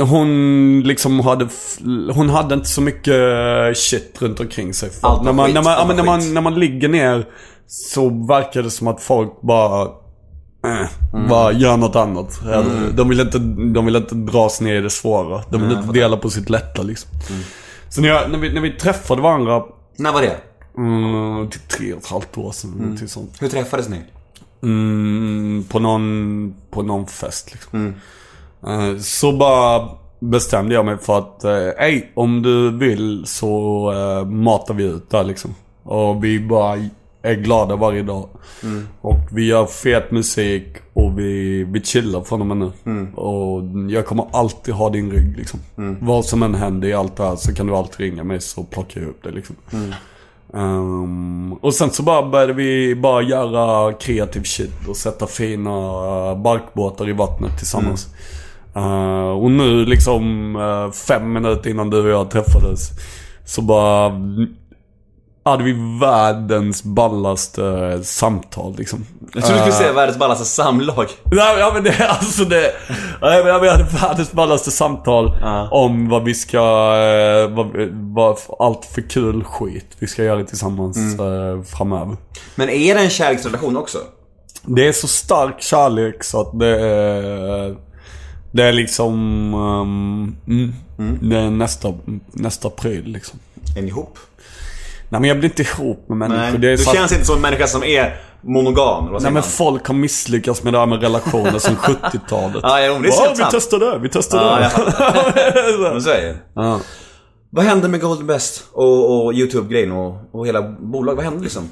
Hon 0.00 0.82
liksom 0.84 1.20
hade, 1.20 1.48
hon 2.14 2.30
hade 2.30 2.54
inte 2.54 2.68
så 2.68 2.80
mycket 2.80 3.14
shit 3.76 4.16
runt 4.22 4.40
omkring 4.40 4.74
sig. 4.74 4.90
Allt 5.00 5.24
när, 5.24 5.32
man, 5.32 5.46
skit, 5.46 5.54
när, 5.54 5.62
man, 5.62 5.72
ja, 5.72 5.94
när, 5.94 6.04
man, 6.04 6.34
när 6.34 6.40
man 6.40 6.54
ligger 6.54 6.88
ner 6.88 7.26
så 7.66 8.08
verkar 8.08 8.62
det 8.62 8.70
som 8.70 8.88
att 8.88 9.02
folk 9.02 9.40
bara 9.42 9.82
eh, 10.64 10.86
Mm. 11.14 11.28
bara 11.28 11.52
gör 11.52 11.76
något 11.76 11.96
annat. 11.96 12.40
De, 12.94 13.08
vill 13.08 13.20
inte, 13.20 13.38
de 13.74 13.84
vill 13.86 13.96
inte 13.96 14.14
dras 14.14 14.60
ner 14.60 14.74
i 14.74 14.80
det 14.80 14.90
svåra. 14.90 15.42
De 15.50 15.62
vill 15.62 15.72
inte 15.78 15.92
dela 15.92 16.16
på 16.16 16.30
sitt 16.30 16.50
lätta 16.50 16.82
liksom. 16.82 17.10
Mm. 17.30 17.42
Så 17.88 18.00
när, 18.00 18.08
jag, 18.08 18.30
när, 18.30 18.38
vi, 18.38 18.52
när 18.52 18.60
vi 18.60 18.70
träffade 18.70 19.22
varandra, 19.22 19.62
När 19.96 20.12
var 20.12 20.22
det? 20.22 20.36
mm, 20.78 21.50
typ 21.50 21.68
tre 21.68 21.92
och 21.92 21.98
ett 21.98 22.06
halvt 22.06 22.38
år 22.38 22.52
sedan. 22.52 22.96
Typ 23.00 23.10
sånt. 23.10 23.36
Hur 23.40 23.48
träffades 23.48 23.88
ni? 23.88 24.00
Mm, 24.62 25.64
på, 25.68 25.78
någon, 25.78 26.54
på 26.70 26.82
någon 26.82 27.06
fest 27.06 27.52
liksom. 27.52 27.94
Eh, 28.66 28.98
så 28.98 29.32
bara 29.32 29.88
bestämde 30.18 30.74
jag 30.74 30.84
mig 30.84 30.98
för 30.98 31.18
att, 31.18 31.44
eh, 31.44 31.84
ej 31.84 32.12
om 32.14 32.42
du 32.42 32.78
vill 32.78 33.26
så 33.26 33.92
uh, 33.92 34.26
matar 34.26 34.74
vi 34.74 34.84
ut 34.84 35.10
där 35.10 35.24
liksom. 35.24 35.54
Och 35.82 36.24
vi 36.24 36.40
bara 36.40 36.88
är 37.22 37.34
glada 37.34 37.76
varje 37.76 38.02
dag. 38.02 38.28
Och 39.00 39.18
vi 39.30 39.46
gör 39.46 39.66
fet 39.66 40.10
musik 40.10 40.76
och 40.92 41.18
vi, 41.18 41.64
vi 41.64 41.82
chillar 41.82 42.22
från 42.22 42.40
och 42.40 42.46
med 42.46 42.56
nu. 42.56 42.72
Och 43.14 43.62
jag 43.90 44.06
kommer 44.06 44.26
alltid 44.32 44.74
ha 44.74 44.90
din 44.90 45.10
rygg 45.10 45.36
liksom. 45.36 45.60
Vad 46.00 46.24
som 46.24 46.42
än 46.42 46.54
händer 46.54 46.88
i 46.88 46.92
allt 46.92 47.16
det 47.16 47.24
här 47.24 47.36
så 47.36 47.54
kan 47.54 47.66
du 47.66 47.76
alltid 47.76 48.00
ringa 48.00 48.24
mig 48.24 48.40
så 48.40 48.62
plockar 48.62 49.00
jag 49.00 49.10
upp 49.10 49.22
det 49.22 49.30
liksom. 49.30 49.56
Ehm, 50.54 51.52
och 51.52 51.74
sen 51.74 51.90
så 51.90 52.02
bara 52.02 52.28
började 52.28 52.52
vi 52.52 52.94
bara 52.94 53.22
göra 53.22 53.92
kreativ 53.92 54.42
shit 54.42 54.88
och 54.88 54.96
sätta 54.96 55.26
fina 55.26 55.70
barkbåtar 56.34 57.08
i 57.08 57.12
vattnet 57.12 57.58
tillsammans. 57.58 58.08
Eh, 58.76 59.30
och 59.42 59.50
nu 59.50 59.84
liksom 59.84 60.56
eh, 60.56 60.92
fem 60.92 61.32
minuter 61.32 61.70
innan 61.70 61.90
du 61.90 62.00
och 62.02 62.08
jag 62.10 62.30
träffades 62.30 62.90
så 63.46 63.62
bara 63.62 64.12
hade 65.44 65.64
vi 65.64 65.98
världens 66.00 66.84
ballaste 66.84 67.98
samtal 68.04 68.74
liksom. 68.78 69.06
Jag 69.34 69.44
trodde 69.44 69.54
du 69.54 69.58
skulle 69.58 69.74
Eh, 69.74 69.78
säga 69.78 69.92
världens 69.92 70.18
ballaste 70.18 70.44
samlag. 70.44 71.06
Nej, 71.24 71.56
ja, 71.58 71.70
men 71.74 71.84
det 71.84 71.90
är 71.90 72.06
alltså 72.08 72.44
det. 72.44 72.72
Nej, 73.22 73.44
men 73.44 73.60
vi 73.60 73.68
hade 73.68 73.84
världens 73.84 74.32
ballaste 74.32 74.70
samtal 74.70 75.32
Ja. 75.40 75.68
om 75.70 76.08
vad 76.08 76.24
vi 76.24 76.34
ska, 76.34 76.60
vad, 77.50 77.70
vad, 78.14 78.38
allt 78.58 78.84
för 78.84 79.00
kul 79.10 79.44
skit 79.44 79.86
vi 79.98 80.06
ska 80.06 80.24
göra 80.24 80.44
tillsammans 80.44 81.20
eh, 81.20 81.62
framöver. 81.62 82.16
Men 82.54 82.68
är 82.68 82.94
det 82.94 83.00
en 83.00 83.10
kärleksrelation 83.10 83.76
också? 83.76 83.98
Det 84.62 84.88
är 84.88 84.92
så 84.92 85.06
stark 85.08 85.62
kärlek 85.62 86.24
så 86.24 86.40
att 86.40 86.58
det 86.58 86.80
är, 86.80 87.76
det 88.52 88.62
är 88.62 88.72
liksom, 88.72 89.14
ehm, 89.54 90.36
mm, 90.98 91.18
det 91.22 91.36
är 91.36 91.50
nästa, 91.50 91.94
nästa 92.32 92.70
pryl 92.70 93.04
liksom. 93.06 93.38
Är 93.76 93.82
ni 93.82 93.88
ihop? 93.88 94.18
Nej 95.08 95.20
men 95.20 95.28
jag 95.28 95.38
blir 95.38 95.50
inte 95.50 95.62
ihop 95.62 96.08
med 96.08 96.18
människor. 96.18 96.40
Nej, 96.42 96.58
det 96.58 96.66
är 96.68 96.70
du 96.70 96.78
så 96.78 96.90
att- 96.90 96.96
känns 96.96 97.12
inte 97.12 97.24
som 97.24 97.36
en 97.36 97.42
människa 97.42 97.66
som 97.66 97.84
är 97.84 98.16
monogam. 98.40 99.04
Nej 99.04 99.20
men 99.22 99.32
man? 99.32 99.42
folk 99.42 99.86
har 99.86 99.94
misslyckats 99.94 100.62
med 100.62 100.72
det 100.72 100.78
här 100.78 100.86
med 100.86 101.00
relationer 101.02 101.58
sedan 101.58 101.76
70-talet. 101.82 102.60
Ja, 102.62 102.86
jo, 102.86 102.98
det 103.02 103.08
är 103.08 103.12
Ja, 103.12 103.20
helt 103.26 103.38
vi 103.40 103.44
testar 103.50 103.78
det, 103.78 103.98
vi 103.98 104.08
testar 104.08 104.38
Ja, 104.38 104.56
det. 104.56 104.70
jag 105.82 105.96
är 106.18 106.22
det. 106.26 106.36
Ja. 106.54 106.80
Vad 107.50 107.64
hände 107.64 107.88
med 107.88 108.00
Golden 108.00 108.26
Best 108.26 108.64
och, 108.72 109.24
och 109.26 109.32
YouTube-grejen 109.34 109.92
och, 109.92 110.16
och 110.32 110.46
hela 110.46 110.62
bolaget? 110.62 111.16
Vad 111.16 111.24
hände 111.24 111.42
liksom? 111.42 111.62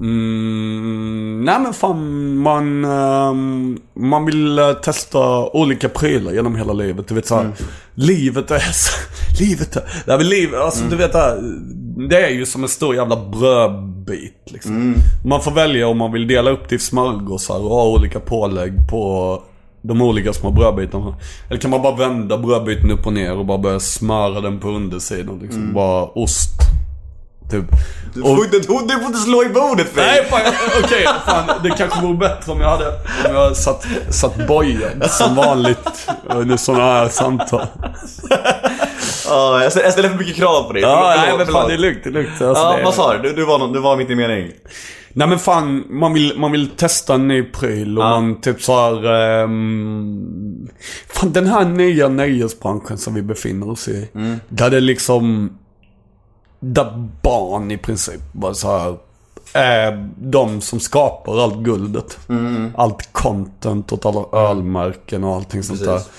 Mm, 0.00 1.44
nej 1.44 1.60
men 1.60 1.72
fan, 1.72 2.36
man, 2.36 2.84
ehm, 2.84 3.78
man 3.94 4.24
vill 4.26 4.58
eh, 4.58 4.72
testa 4.72 5.50
olika 5.56 5.88
prylar 5.88 6.32
genom 6.32 6.56
hela 6.56 6.72
livet. 6.72 7.08
Du 7.08 7.14
vet 7.14 7.26
såhär, 7.26 7.52
livet 7.94 8.50
är 8.50 8.72
så, 8.72 8.92
livet 9.42 9.76
är, 9.76 10.16
men 10.18 10.28
livet, 10.28 10.60
alltså 10.60 10.84
du 10.90 10.96
vet 10.96 11.12
det 11.12 11.18
här, 11.18 11.38
det 12.08 12.26
är 12.26 12.30
ju 12.30 12.46
som 12.46 12.62
en 12.62 12.68
stor 12.68 12.94
jävla 12.94 13.16
brödbit 13.16 14.42
liksom. 14.46 14.94
Man 15.24 15.42
får 15.42 15.50
välja 15.50 15.88
om 15.88 15.98
man 15.98 16.12
vill 16.12 16.26
dela 16.26 16.50
upp 16.50 16.68
det 16.68 16.74
i 16.74 16.78
smörgåsar 16.78 17.58
och 17.64 17.70
ha 17.70 17.88
olika 17.88 18.20
pålägg 18.20 18.88
på 18.90 19.42
de 19.82 20.02
olika 20.02 20.32
små 20.32 20.50
brödbitarna. 20.50 21.14
Eller 21.48 21.60
kan 21.60 21.70
man 21.70 21.82
bara 21.82 21.96
vända 21.96 22.38
brödbiten 22.38 22.90
upp 22.90 23.06
och 23.06 23.12
ner 23.12 23.36
och 23.38 23.46
bara 23.46 23.58
börja 23.58 23.80
smöra 23.80 24.40
den 24.40 24.60
på 24.60 24.68
undersidan 24.68 25.38
liksom. 25.38 25.72
Bara 25.74 26.04
ost. 26.04 26.55
Typ. 27.50 27.64
Du 28.14 28.20
får, 28.22 28.44
inte, 28.44 28.58
du 28.58 28.64
får 28.66 29.06
inte 29.06 29.18
slå 29.18 29.44
i 29.44 29.48
bordet 29.48 29.88
för 29.88 30.00
Nej, 30.00 30.24
fan, 30.30 30.40
okej. 30.84 31.06
fan, 31.26 31.50
det 31.62 31.70
kanske 31.70 32.00
vore 32.02 32.16
bättre 32.16 32.52
om 32.52 32.60
jag 32.60 32.68
hade 32.70 32.86
om 33.28 33.34
jag 33.34 33.56
satt, 33.56 33.86
satt 34.10 34.46
bojad 34.48 35.10
som 35.10 35.34
vanligt 35.36 36.08
under 36.34 36.56
sådana 36.56 36.84
här 36.84 37.08
samtal. 37.08 37.66
Ja, 39.28 39.62
jag 39.62 39.72
ställer 39.72 39.86
jag 39.86 39.92
ställer 39.92 40.08
för 40.08 40.18
mycket 40.18 40.36
krav 40.36 40.62
på 40.62 40.72
dig. 40.72 40.82
Ja, 40.82 41.12
Förlåt, 41.16 41.38
nej 41.38 41.46
men 41.46 41.54
fan 41.54 41.68
det 41.68 41.74
är 41.74 41.78
lugnt, 41.78 41.98
det 42.04 42.10
är 42.10 42.12
lugnt. 42.12 42.28
Alltså, 42.28 42.64
Ja, 42.64 42.76
det, 42.76 42.84
vad 42.84 42.94
sa 42.94 43.16
du? 43.16 43.22
Du, 43.28 43.34
du, 43.34 43.44
var, 43.44 43.72
du 43.72 43.80
var 43.80 43.96
mitt 43.96 44.10
i 44.10 44.14
mening. 44.14 44.50
Nej 45.12 45.28
men 45.28 45.38
fan, 45.38 45.84
man 45.90 46.14
vill, 46.14 46.38
man 46.38 46.52
vill 46.52 46.68
testa 46.70 47.14
en 47.14 47.28
ny 47.28 47.42
pryl 47.42 47.98
och 47.98 48.04
Ja. 48.04 48.08
man 48.10 48.40
typ 48.40 48.62
så 48.62 48.80
här. 48.80 49.04
ehm, 49.42 50.68
fan 51.08 51.32
den 51.32 51.46
här 51.46 51.64
nya 51.64 52.08
nöjesbranschen 52.08 52.98
som 52.98 53.14
vi 53.14 53.22
befinner 53.22 53.70
oss 53.70 53.88
i. 53.88 54.08
Där 54.48 54.70
det 54.70 54.80
liksom, 54.80 55.50
där 56.72 57.08
barn 57.22 57.70
i 57.70 57.78
princip 57.78 58.20
bara 58.32 58.54
så 58.54 58.78
här 58.78 58.96
är 59.52 60.10
de 60.18 60.60
som 60.60 60.80
skapar 60.80 61.38
allt 61.42 61.58
guldet. 61.64 62.18
Allt 62.76 63.08
content 63.12 63.92
åt 63.92 64.06
alla 64.06 64.24
ölmärken 64.50 65.24
och 65.24 65.34
allting 65.34 65.62
sånt 65.62 65.80
där. 65.80 65.92
Precis. 65.92 66.10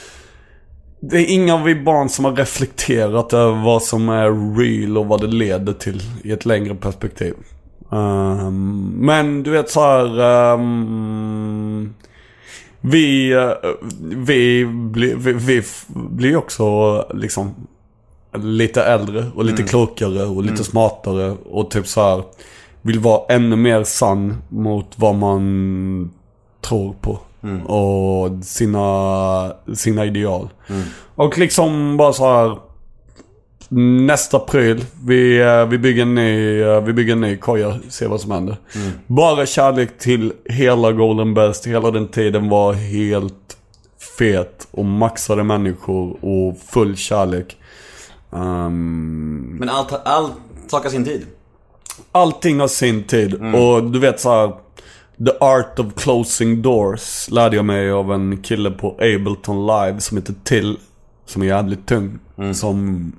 Det 1.00 1.18
är 1.18 1.34
inga 1.34 1.54
av 1.54 1.64
vi 1.64 1.76
barn 1.76 2.10
som 2.10 2.26
har 2.26 2.32
reflekterat 2.36 3.34
över 3.34 3.64
vad 3.66 3.84
som 3.84 4.10
är 4.10 4.58
real 4.58 4.98
och 4.98 5.06
vad 5.06 5.22
det 5.22 5.28
leder 5.28 5.74
till 5.74 6.02
i 6.24 6.32
ett 6.32 6.46
längre 6.46 6.76
perspektiv. 6.76 7.34
Ehm, 7.92 8.92
men 8.96 9.44
du 9.44 9.52
vet 9.52 9.70
så 9.70 9.82
här. 9.82 10.20
ehm, 10.54 11.94
vi, 12.82 13.32
eh, 13.34 13.52
vi, 14.02 14.64
vi, 14.94 15.14
vi 15.34 15.58
f- 15.58 15.86
blir 15.90 16.38
också 16.38 16.98
liksom 17.14 17.56
lite 18.38 18.84
äldre 18.84 19.26
och 19.36 19.46
lite 19.46 19.64
klokare 19.64 20.24
och 20.24 20.44
lite 20.44 20.64
smartare 20.64 21.36
och 21.50 21.72
typ 21.72 21.88
så 21.88 22.02
här 22.02 22.24
vill 22.82 23.00
vara 23.00 23.22
ännu 23.36 23.56
mer 23.56 23.84
sann 23.84 24.36
mot 24.50 24.94
vad 24.96 25.16
man 25.16 26.12
tror 26.62 26.94
på. 27.02 27.20
Och 27.74 28.46
sina, 28.46 29.54
sina 29.76 30.06
ideal. 30.06 30.50
Och 31.16 31.38
liksom 31.38 31.98
bara 31.98 32.14
så 32.14 32.26
här 32.26 32.58
Nästa 33.70 34.40
pryl. 34.40 34.86
Vi, 35.06 35.42
eh, 35.42 35.66
vi, 35.66 35.78
bygger 35.78 36.02
en 36.02 36.16
ny, 36.16 36.62
eh, 36.62 36.82
vi 36.82 36.94
bygger 36.94 37.14
en 37.14 37.22
ny 37.22 37.38
koja. 37.38 37.80
Se 37.90 38.08
vad 38.08 38.22
som 38.22 38.32
händer. 38.32 38.58
Bara 39.08 39.46
kärlek 39.46 39.98
till 40.00 40.34
hela 40.46 40.92
Golden 40.92 41.34
Best. 41.34 41.68
Hela 41.68 41.92
den 41.92 42.08
tiden 42.08 42.50
var 42.50 42.74
helt 42.74 43.58
fet. 44.18 44.68
Och 44.72 44.86
maxade 44.86 45.44
människor 45.44 46.26
och 46.26 46.58
full 46.58 46.98
kärlek. 46.98 47.58
Ehm, 48.32 49.58
Men 49.60 49.70
allt, 49.70 49.94
allt 50.06 50.34
sak 50.68 50.84
har 50.84 50.90
sin 50.90 51.06
tid. 51.06 51.26
allting 52.12 52.60
har 52.60 52.68
sin 52.68 53.04
tid. 53.04 53.34
Och 53.56 53.84
du 53.92 54.00
vet 54.00 54.20
så 54.20 54.30
här. 54.30 54.52
The 55.26 55.32
Art 55.40 55.80
of 55.80 55.86
Closing 55.96 56.62
Doors 56.62 57.30
lärde 57.32 57.56
jag 57.56 57.66
mig 57.66 57.92
av 57.92 58.14
en 58.14 58.38
kille 58.38 58.72
på 58.72 58.92
Ableton 58.92 59.68
Live 59.68 60.00
som 60.00 60.18
heter 60.18 60.36
Till. 60.44 60.78
Som 61.26 61.42
är 61.42 61.46
jävligt 61.46 61.86
tung. 61.88 62.20
Som, 62.54 63.12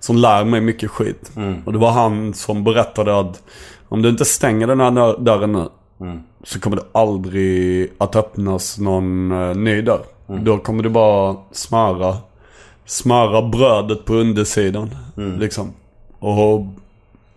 som 0.00 0.16
lär 0.16 0.44
mig 0.44 0.60
mycket 0.60 0.90
skit. 0.90 1.32
Och 1.64 1.72
det 1.72 1.78
var 1.78 1.90
han 1.90 2.34
som 2.34 2.64
berättade 2.64 3.18
att 3.20 3.42
om 3.88 4.02
du 4.02 4.08
inte 4.08 4.24
stänger 4.24 4.66
den 4.66 4.80
här 4.80 5.18
dörren 5.20 5.52
nu. 5.52 5.68
Så 6.44 6.60
kommer 6.60 6.76
det 6.76 6.84
aldrig 6.92 7.92
att 7.98 8.16
öppnas 8.16 8.78
någon 8.78 9.32
eh, 9.32 9.56
ny 9.56 9.82
dörr. 9.82 10.02
Då 10.42 10.58
kommer 10.58 10.82
du 10.82 10.88
bara 10.88 11.36
smöra, 11.52 12.16
smöra 12.86 13.42
brödet 13.42 14.04
på 14.04 14.14
undersidan. 14.14 14.96
Liksom. 15.38 15.72
Och 16.18 16.66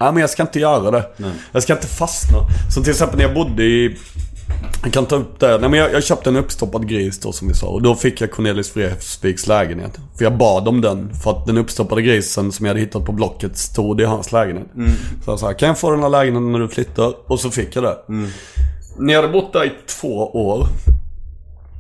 Nej 0.02 0.12
men 0.12 0.18
jag 0.18 0.30
ska 0.30 0.44
inte 0.44 0.60
göra 0.60 0.92
det. 0.92 1.10
Jag 1.52 1.64
ska 1.64 1.74
inte 1.74 1.88
fastna. 1.88 2.38
Som 2.74 2.84
till 2.84 2.92
exempel 2.92 3.18
när 3.18 3.26
jag 3.26 3.34
bodde 3.34 3.64
i... 3.64 3.98
Jag 4.84 4.94
kan 4.94 5.06
ta 5.06 5.16
upp 5.16 5.40
det. 5.40 5.58
Nej 5.58 5.70
men 5.70 5.80
jag, 5.80 5.94
jag 5.94 6.04
köpte 6.04 6.30
en 6.30 6.36
uppstoppad 6.36 6.88
gris 6.90 7.20
då 7.20 7.32
som 7.32 7.48
vi 7.48 7.54
sa. 7.54 7.68
Och 7.68 7.82
då 7.82 7.96
fick 7.96 8.22
jag 8.22 8.32
Cornelis 8.32 8.76
Vreeswijks 8.76 9.48
lägenhet. 9.48 10.00
För 10.18 10.24
jag 10.24 10.38
bad 10.38 10.68
om 10.68 10.82
den. 10.82 11.14
För 11.14 11.32
att 11.32 11.46
den 11.46 11.58
uppstoppade 11.58 12.02
grisen 12.02 12.52
som 12.52 12.66
jag 12.66 12.70
hade 12.70 12.80
hittat 12.80 13.06
på 13.06 13.12
Blocket 13.12 13.58
stod 13.58 14.02
i 14.02 14.04
hans 14.04 14.32
lägenhet. 14.32 14.68
Så 15.26 15.32
jag 15.32 15.40
sa, 15.40 15.54
kan 15.54 15.68
jag 15.68 15.80
få 15.80 15.92
den 15.92 16.02
här 16.02 16.10
lägenheten 16.10 16.52
när 16.52 16.60
du 16.60 16.68
flyttar? 16.68 17.14
Och 17.32 17.40
så 17.40 17.52
fick 17.52 17.76
jag 17.76 17.84
det. 17.84 17.98
Ni 19.00 19.16
hade 19.16 19.28
bott 19.28 19.54
där 19.54 19.66
i 19.66 19.72
två 20.02 20.18
år. 20.28 20.68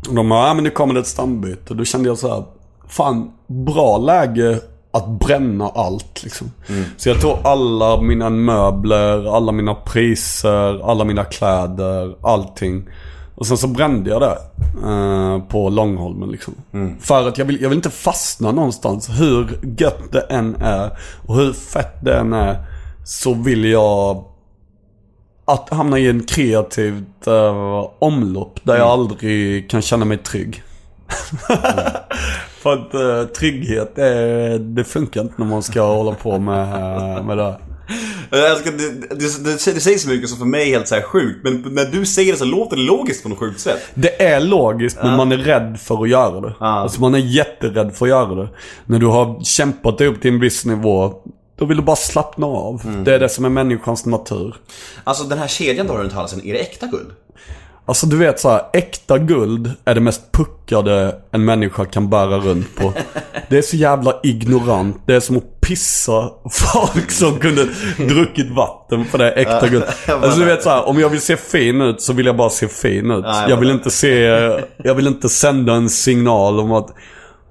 Och 0.09 0.15
de 0.15 0.29
bara, 0.29 0.47
ja 0.47 0.53
men 0.53 0.63
nu 0.63 0.69
kommer 0.69 0.93
det 0.93 0.99
ett 0.99 1.07
stambyte. 1.07 1.73
Då 1.73 1.85
kände 1.85 2.09
jag 2.09 2.17
så 2.17 2.35
här, 2.35 2.43
fan 2.89 3.31
bra 3.47 3.97
läge 3.97 4.59
att 4.91 5.07
bränna 5.07 5.69
allt 5.69 6.23
liksom. 6.23 6.51
Så 6.97 7.09
jag 7.09 7.21
tog 7.21 7.37
alla 7.43 8.01
mina 8.01 8.29
möbler, 8.29 9.35
alla 9.35 9.51
mina 9.51 9.75
priser, 9.75 10.89
alla 10.91 11.03
mina 11.03 11.23
kläder, 11.23 12.15
allting. 12.21 12.89
Och 13.35 13.47
sen 13.47 13.57
så 13.57 13.67
brände 13.67 14.09
jag 14.09 14.21
det 14.21 14.37
eh, 14.87 15.39
på 15.43 15.69
Långholmen 15.69 16.31
liksom. 16.31 16.53
För 16.99 17.27
att 17.27 17.37
jag 17.37 17.45
vill, 17.45 17.61
jag 17.61 17.69
vill 17.69 17.77
inte 17.77 17.89
fastna 17.89 18.51
någonstans. 18.51 19.09
Hur 19.09 19.59
gött 19.77 20.11
det 20.11 20.21
än 20.21 20.55
är 20.55 20.97
och 21.27 21.35
hur 21.35 21.53
fett 21.53 21.95
det 22.01 22.17
än 22.17 22.33
är. 22.33 22.57
Så 23.05 23.33
vill 23.33 23.65
jag 23.65 24.23
att 25.45 25.69
hamna 25.69 25.99
i 25.99 26.09
en 26.09 26.23
kreativt 26.23 27.27
eh, 27.27 27.87
omlopp 27.99 28.59
där 28.63 28.77
jag 28.77 28.87
aldrig 28.87 29.69
kan 29.69 29.81
känna 29.81 30.05
mig 30.05 30.17
trygg. 30.17 30.63
För 32.59 32.73
att 32.73 32.93
eh, 32.93 33.23
trygghet, 33.33 33.95
det, 33.95 34.57
det 34.57 34.83
funkar 34.83 35.21
inte 35.21 35.33
när 35.37 35.45
man 35.45 35.63
ska 35.63 35.81
hålla 35.81 36.15
på 36.15 36.39
med, 36.39 37.25
med 37.25 37.37
det. 37.37 37.55
Jag 38.29 38.51
älskar, 38.51 38.71
du, 38.71 38.91
du, 39.09 39.15
du, 39.15 39.73
du 39.73 39.79
säger 39.79 39.97
så 39.97 40.09
mycket 40.09 40.29
som 40.29 40.37
för 40.37 40.45
mig 40.45 40.61
är 40.61 40.65
helt 40.65 40.87
så 40.87 40.95
här 40.95 41.01
sjukt, 41.01 41.39
men 41.43 41.61
när 41.61 41.85
du 41.85 42.05
säger 42.05 42.31
det 42.31 42.37
så 42.37 42.45
låter 42.45 42.75
det 42.75 42.81
logiskt 42.81 43.23
på 43.23 43.29
något 43.29 43.39
sjukt 43.39 43.59
sätt. 43.59 43.79
Det 43.93 44.23
är 44.23 44.39
logiskt 44.39 44.97
men 45.03 45.17
man 45.17 45.31
är 45.31 45.37
rädd 45.37 45.79
för 45.79 46.03
att 46.03 46.09
göra 46.09 46.41
det. 46.41 46.53
Ja. 46.59 46.65
Alltså 46.65 47.01
man 47.01 47.15
är 47.15 47.19
jätterädd 47.19 47.95
för 47.95 48.05
att 48.05 48.09
göra 48.09 48.35
det. 48.35 48.49
När 48.85 48.99
du 48.99 49.05
har 49.05 49.43
kämpat 49.43 49.97
dig 49.97 50.07
upp 50.07 50.21
till 50.21 50.33
en 50.33 50.39
viss 50.39 50.65
nivå, 50.65 51.13
då 51.55 51.65
vill 51.65 51.77
du 51.77 51.83
bara 51.83 51.95
slappna 51.95 52.47
av. 52.47 53.03
Det 53.05 53.15
är 53.15 53.19
det 53.19 53.29
som 53.29 53.45
är 53.45 53.49
människans 53.49 54.05
natur. 54.05 54.55
Alltså 55.03 55.23
den 55.23 55.37
här 55.37 55.47
kedjan 55.47 55.85
du 55.87 55.91
har 55.91 55.99
runt 55.99 56.13
halsen, 56.13 56.45
är 56.45 56.53
det 56.53 56.59
äkta 56.59 56.87
guld? 56.87 57.11
Alltså 57.89 58.07
du 58.07 58.17
vet 58.17 58.39
så 58.39 58.49
här, 58.49 58.61
äkta 58.73 59.17
guld 59.17 59.71
är 59.85 59.95
det 59.95 60.01
mest 60.01 60.31
puckade 60.31 61.15
en 61.31 61.45
människa 61.45 61.85
kan 61.85 62.09
bära 62.09 62.37
runt 62.37 62.75
på. 62.75 62.93
Det 63.49 63.57
är 63.57 63.61
så 63.61 63.75
jävla 63.75 64.19
ignorant. 64.23 65.03
Det 65.05 65.15
är 65.15 65.19
som 65.19 65.37
att 65.37 65.61
pissa 65.61 66.29
folk 66.51 67.11
som 67.11 67.39
kunde 67.39 67.67
druckit 67.97 68.51
vatten 68.51 69.05
för 69.05 69.17
det 69.17 69.31
är 69.31 69.37
äkta 69.37 69.67
guld. 69.67 69.83
Alltså 70.07 70.39
du 70.39 70.45
vet 70.45 70.63
så 70.63 70.69
här, 70.69 70.87
om 70.87 70.99
jag 70.99 71.09
vill 71.09 71.21
se 71.21 71.37
fin 71.37 71.81
ut 71.81 72.01
så 72.01 72.13
vill 72.13 72.25
jag 72.25 72.37
bara 72.37 72.49
se 72.49 72.67
fin 72.67 73.11
ut. 73.11 73.25
Ja, 73.27 73.49
jag 73.49 73.57
vill 73.57 73.69
inte 73.69 73.91
se, 73.91 74.13
jag 74.77 74.95
vill 74.95 75.07
inte 75.07 75.29
sända 75.29 75.73
en 75.73 75.89
signal 75.89 76.59
om 76.59 76.71
att 76.71 76.93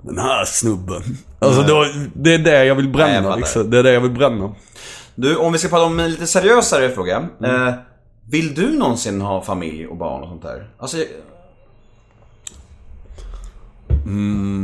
den 0.02 0.18
här 0.18 0.44
snubben. 0.44 1.02
Alltså 1.38 1.62
då, 1.62 1.86
det 2.14 2.34
är 2.34 2.38
det 2.38 2.64
jag 2.64 2.74
vill 2.74 2.88
bränna 2.88 3.36
liksom. 3.36 3.70
Det 3.70 3.78
är 3.78 3.82
det 3.82 3.92
jag 3.92 4.00
vill 4.00 4.10
bränna. 4.10 4.54
Du, 5.14 5.36
om 5.36 5.52
vi 5.52 5.58
ska 5.58 5.68
prata 5.68 5.84
om 5.84 6.00
en 6.00 6.10
lite 6.10 6.26
seriösare 6.26 6.90
fråga. 6.90 7.16
Eh, 7.44 7.74
vill 8.30 8.54
du 8.54 8.78
någonsin 8.78 9.20
ha 9.20 9.42
familj 9.42 9.86
och 9.86 9.96
barn 9.96 10.22
och 10.22 10.28
sånt 10.28 10.42
där? 10.42 10.68
Alltså... 10.78 10.96
jag- 10.98 11.06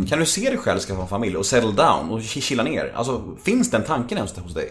Kan 0.09 0.19
du 0.19 0.27
se 0.27 0.49
dig 0.51 0.59
själv 0.59 0.79
skaffa 0.79 1.03
en 1.03 1.09
familj 1.09 1.37
och 1.37 1.47
settle 1.47 1.73
down 1.73 2.11
och 2.11 2.23
chilla 2.23 2.63
ner? 2.63 2.93
Alltså, 2.95 3.23
finns 3.45 3.71
den 3.71 3.85
tanken 3.85 4.19
ens 4.19 4.39
hos 4.39 4.55
dig? 4.55 4.69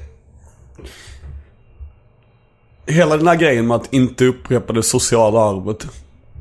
Hela 2.88 3.18
den 3.18 3.28
här 3.28 3.36
grejen 3.36 3.68
med 3.68 3.76
att 3.76 3.94
inte 3.94 4.26
upprepa 4.26 4.74
det 4.74 4.84
sociala 4.84 5.40
arvet 5.40 5.88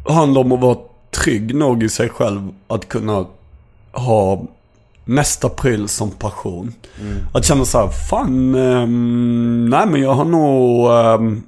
handlar 0.08 0.40
om 0.40 0.52
att 0.52 0.60
vara 0.60 0.78
trygg 1.10 1.54
nog 1.54 1.82
i 1.82 1.88
sig 1.88 2.08
själv 2.08 2.48
att 2.68 2.88
kunna 2.88 3.26
ha 3.92 4.42
nästa 5.04 5.48
pryl 5.48 5.88
som 5.88 6.10
passion. 6.10 6.74
Att 7.34 7.44
känna 7.44 7.64
så 7.64 7.78
här, 7.78 7.88
fan, 7.88 8.54
ehm, 8.54 9.66
nej 9.70 9.86
men 9.86 10.00
jag 10.02 10.14
har 10.14 10.24
nog, 10.24 10.90
ehm, 10.90 11.42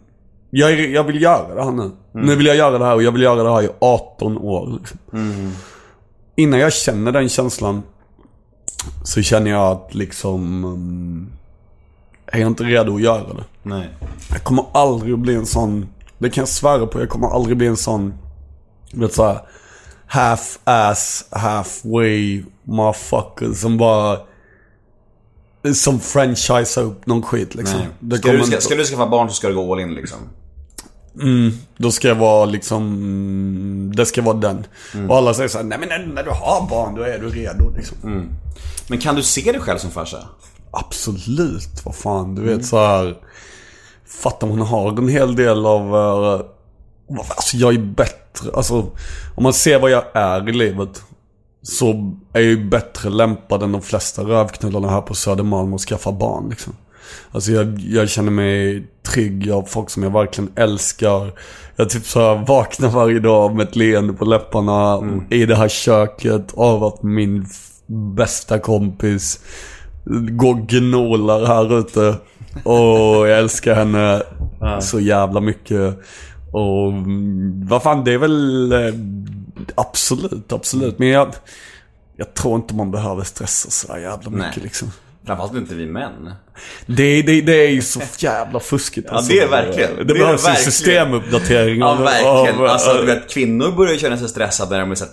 jag, 0.57 0.73
är- 0.73 0.89
jag 0.89 1.05
vill 1.05 1.23
göra 1.23 1.55
det 1.55 1.65
här 1.65 1.71
nu. 1.73 1.91
Nu 2.13 2.37
vill 2.37 2.47
jag 2.47 2.57
göra 2.57 2.79
det 2.79 2.85
här 2.85 2.95
och 2.95 3.03
jag 3.03 3.13
vill 3.13 3.23
göra 3.23 3.43
det 3.43 3.53
här 3.53 3.63
i 3.63 3.69
18 3.79 4.39
år. 4.39 4.79
Liksom. 4.79 4.99
Innan 6.37 6.61
jag 6.61 6.73
känner 6.73 7.13
den 7.13 7.29
känslan 7.29 7.83
så 9.05 9.23
känner 9.23 9.51
jag 9.51 9.73
att 9.73 9.95
liksom, 9.95 10.65
um, 10.65 11.33
är 12.27 12.41
jag 12.41 12.47
inte 12.47 12.65
redo 12.65 12.95
att 12.95 13.03
göra 13.03 13.35
det. 13.35 13.45
Nej. 13.63 13.89
Jag 14.31 14.43
kommer 14.45 14.65
aldrig 14.75 15.13
att 15.13 15.19
bli 15.19 15.35
en 15.35 15.47
sån, 15.47 15.89
det 16.19 16.31
kan 16.31 16.43
jag 16.43 16.49
svära 16.49 16.87
på, 16.87 17.01
jag 17.01 17.09
kommer 17.09 17.29
aldrig 17.29 17.57
bli 17.57 17.67
en 17.67 17.77
sån, 17.77 18.15
vet 18.93 19.15
såhär, 19.15 19.39
half-ass, 20.09 21.25
halfway 21.31 22.45
motherfucker 22.65 23.53
som 23.53 23.79
bara, 23.79 24.19
som 25.75 26.01
franchisar 26.01 26.83
upp 26.83 27.07
någon 27.07 27.23
skit 27.23 27.55
liksom. 27.55 27.81
Nej. 28.01 28.19
Ska, 28.19 28.33
du, 28.33 28.45
ska, 28.45 28.61
ska 28.61 28.75
du 28.75 28.85
skaffa 28.85 29.07
barn 29.07 29.29
så 29.29 29.35
ska 29.35 29.49
du 29.49 29.55
gå 29.55 29.73
all 29.73 29.81
in 29.81 29.95
liksom. 29.95 30.19
Då 31.77 31.91
ska 31.91 32.09
jag 32.09 32.15
vara 32.15 32.45
liksom, 32.45 33.93
det 33.97 34.07
ska 34.07 34.23
vara 34.23 34.37
den. 34.37 34.67
Och 35.09 35.17
alla 35.17 35.35
säger 35.35 35.49
såhär, 35.49 35.65
nej 35.65 35.79
men 35.79 36.15
när, 36.15 36.23
du 36.23 36.31
har 36.31 36.69
barn 36.69 36.95
då 36.95 37.03
är 37.03 37.19
du 37.19 37.29
redo 37.29 37.73
liksom. 37.77 37.97
Men 38.89 38.99
kan 38.99 39.15
du 39.15 39.23
se 39.23 39.53
dig 39.53 39.61
själv 39.61 39.79
som 39.79 39.91
farsa? 39.91 40.19
Absolut, 40.71 41.85
vad 41.85 41.95
fan. 41.95 42.35
Du 42.35 42.43
vet 42.43 42.67
så 42.67 42.79
här. 42.87 43.17
Fattar 44.07 44.47
man 44.47 44.61
har 44.61 44.99
en 44.99 45.09
hel 45.09 45.37
del 45.37 45.67
av... 45.67 45.95
eh, 45.95 46.41
alltså 47.29 47.57
jag 47.57 47.75
är 47.75 47.79
bättre. 47.79 48.51
Alltså 48.55 48.75
om 49.35 49.43
man 49.43 49.53
ser 49.53 49.79
vad 49.79 49.91
jag 49.91 50.05
är 50.15 50.49
i 50.49 50.53
livet. 50.53 51.03
Så 51.62 51.91
är 52.33 52.41
jag 52.41 52.43
ju 52.43 52.69
bättre 52.69 53.11
lämpad 53.11 53.62
än 53.62 53.73
de 53.73 53.83
flesta 53.83 54.23
rövknullarna 54.23 54.91
här 54.91 55.01
på 55.01 55.15
Södermalm 55.15 55.75
att 55.75 55.81
skaffa 55.81 56.12
barn 56.12 56.49
liksom. 56.51 56.77
Alltså 57.33 57.53
jag, 57.53 57.79
jag 57.79 58.09
känner 58.09 58.31
mig 58.31 58.87
trygg. 59.03 59.47
Jag 59.47 59.55
har 59.55 59.63
folk 59.63 59.91
som 59.91 60.03
jag 60.03 60.11
verkligen 60.11 60.51
älskar. 60.57 61.33
Jag 61.77 61.91
typ 61.91 62.07
så 62.07 62.21
här 62.21 62.47
vaknar 62.47 62.89
varje 62.89 63.21
dag 63.21 63.55
med 63.55 63.69
ett 63.69 63.77
leende 63.77 64.13
på 64.13 64.25
läpparna. 64.25 65.03
I 65.31 65.47
det 65.47 65.57
här 65.57 65.69
köket. 65.69 66.55
Av 66.55 66.85
att 66.85 67.03
min 67.03 67.47
bästa 67.87 68.59
kompis 68.59 69.41
går 70.31 70.55
och 70.55 70.69
gnålar 70.69 71.47
här 71.47 71.79
ute. 71.79 72.17
Och 72.65 73.29
jag 73.29 73.39
älskar 73.39 73.75
henne 73.75 74.23
så 74.81 75.01
jävla 75.01 75.41
mycket. 75.41 75.99
Och 76.53 76.93
mm, 76.93 77.67
vad 77.67 77.83
fan, 77.83 78.05
det 78.05 78.13
är 78.13 78.19
väl 78.19 78.73
eh, 78.73 78.95
absolut, 79.75 80.53
absolut. 80.53 80.99
Men 80.99 81.09
jag, 81.09 81.35
jag 82.17 82.35
tror 82.35 82.57
inte 82.57 82.75
man 82.75 82.91
behöver 82.91 83.23
stressa 83.23 83.71
så 83.71 83.99
jävla 83.99 84.31
mycket 84.31 84.57
Nej. 84.57 84.63
liksom. 84.63 84.89
Framförallt 85.25 85.55
inte 85.55 85.75
vi 85.75 85.87
män. 85.87 86.33
Det, 86.87 87.23
det, 87.23 87.41
det 87.41 87.67
är 87.67 87.71
ju 87.71 87.83
så 87.83 88.01
jävla 88.19 88.61
fuskigt. 88.61 89.11
alltså. 89.11 89.33
det 89.33 89.39
är 89.41 89.49
verkligen. 89.49 89.97
Det, 89.97 90.05
Det 90.05 90.15
är 90.15 90.19
behövs 90.19 90.49
en 90.49 90.57
systemuppdatering 90.57 91.79
Ja, 91.81 91.95
verkligen. 91.95 92.59
av- 92.61 92.65
Alltså, 92.67 92.93
du 92.95 93.07
vet, 93.07 93.31
kvinnor 93.31 93.73
börjar 93.77 93.97
känna 93.97 94.17
sig 94.19 94.29
stressade 94.29 94.71
när 94.71 94.81
de 94.81 94.91
är 94.91 94.95
så 94.95 95.05
här 95.05 95.13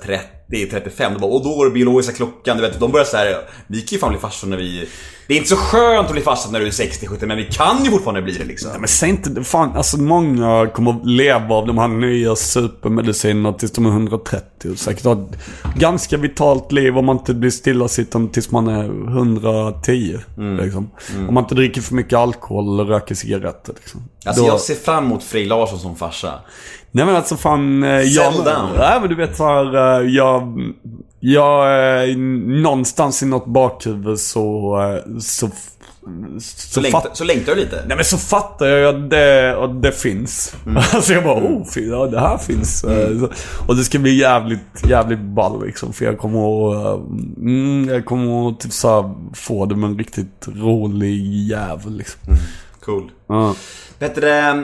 30, 0.50 0.70
35. 0.72 1.14
De 1.14 1.20
bara, 1.20 1.32
och 1.32 1.44
då 1.44 1.56
går 1.56 1.66
det 1.66 1.72
biologiska 1.72 2.14
klockan. 2.16 2.58
Du 2.58 2.64
vet, 2.64 2.80
de 2.80 2.92
börjar 2.92 3.06
så 3.06 3.18
här, 3.18 3.36
vi 3.68 3.82
kan 3.82 3.88
ju 3.96 3.98
fan 4.00 4.10
bli 4.12 4.20
farsor 4.20 4.48
när 4.48 4.58
vi... 4.58 4.88
Det 5.28 5.34
är 5.36 5.38
inte 5.38 5.50
så 5.50 5.56
skönt 5.56 6.08
att 6.08 6.12
bli 6.14 6.22
farsa 6.22 6.50
när 6.52 6.60
du 6.60 6.66
är 6.68 6.72
60-70, 6.72 7.26
men 7.26 7.38
vi 7.38 7.44
kan 7.46 7.84
ju 7.86 7.92
fortfarande 7.92 8.22
bli 8.22 8.34
det 8.34 8.44
liksom. 8.46 8.72
Men 8.80 8.88
säg 8.88 9.10
inte, 9.10 9.44
fan 9.44 9.72
alltså 9.78 9.98
många 9.98 10.68
kommer 10.74 10.92
att 10.92 11.06
leva 11.08 11.56
av 11.56 11.68
de 11.68 11.78
här 11.78 11.88
nya 11.88 12.36
supermedicinerna 12.36 13.54
tills 13.54 13.72
de 13.72 13.86
är 13.86 13.90
130. 13.90 14.72
Och 14.72 14.78
säkert 14.78 15.04
ha 15.06 15.30
ganska 15.76 16.18
vitalt 16.18 16.72
liv 16.72 16.98
om 16.98 17.06
man 17.06 17.18
inte 17.18 17.34
blir 17.34 17.50
stillasittande 17.50 18.34
tills 18.34 18.52
man 18.52 18.68
är 18.68 18.84
110. 18.86 20.18
Mm. 20.38 20.64
Liksom. 20.66 20.90
Om 21.32 21.36
man 21.36 21.44
inte 21.44 21.56
dricker 21.56 21.82
för 21.82 21.96
mycket 21.96 22.20
alkohol 22.20 22.74
eller 22.74 22.84
röker 22.94 23.16
cigaretter. 23.16 23.74
Liksom. 23.74 24.02
Alltså 24.26 24.42
Då- 24.44 24.48
jag 24.48 24.60
ser 24.60 24.76
fram 24.76 25.06
emot 25.06 25.24
Frej 25.24 25.46
Larsson 25.46 25.80
som 25.80 25.96
farsa. 25.96 26.40
Nej 26.92 27.06
men 27.06 27.16
alltså 27.16 27.38
fan, 27.38 27.84
eh, 27.84 27.90
jag... 27.90 28.34
Nej 28.78 29.00
men 29.00 29.10
du 29.10 29.16
vet 29.16 29.38
såhär, 29.38 29.76
eh, 29.76 30.08
jag... 30.10 30.58
Jag, 31.20 31.64
eh, 32.10 32.18
någonstans 32.18 33.24
i 33.24 33.26
något 33.26 33.46
bakhuvud 33.46 34.20
så... 34.20 34.78
Så, 35.22 35.50
så, 36.40 36.70
Så, 36.74 36.82
längtar, 36.82 37.10
så 37.14 37.24
längtar 37.24 37.56
du 37.56 37.62
lite. 37.62 37.84
Nej 37.88 37.96
men 37.96 38.06
så 38.06 38.18
fattar 38.18 38.66
jag 38.66 38.96
att 38.96 39.10
det, 39.10 39.58
att 39.64 39.82
det 39.82 39.92
finns. 39.92 40.56
Mm. 40.66 40.78
Alltså 40.94 41.14
jag 41.14 41.24
bara, 41.24 41.40
oh, 41.40 41.68
ja, 41.76 42.06
det 42.08 42.20
här 42.20 42.38
finns. 42.38 42.84
Eh, 42.84 43.20
så- 43.20 43.30
Och 43.68 43.76
det 43.76 43.84
ska 43.84 44.00
bli 44.00 44.18
jävligt, 44.18 44.88
jävligt 44.90 45.20
ball 45.20 45.66
liksom. 45.66 45.94
För 45.94 46.06
jag 46.06 46.18
kommer 46.18 46.70
att, 46.72 46.86
eh, 46.86 47.04
mm, 47.38 47.90
jag 47.90 48.06
kommer 48.06 48.50
att 48.50 48.60
typ 48.60 48.74
såhär 48.74 49.14
få 49.36 49.66
det 49.66 49.76
med 49.76 49.90
en 49.90 49.98
riktigt 49.98 50.48
rolig 50.56 51.48
jävel 51.50 51.98
liksom. 51.98 52.20
Cool. 52.86 53.12
Ja. 53.28 53.56
Bättre, 54.00 54.64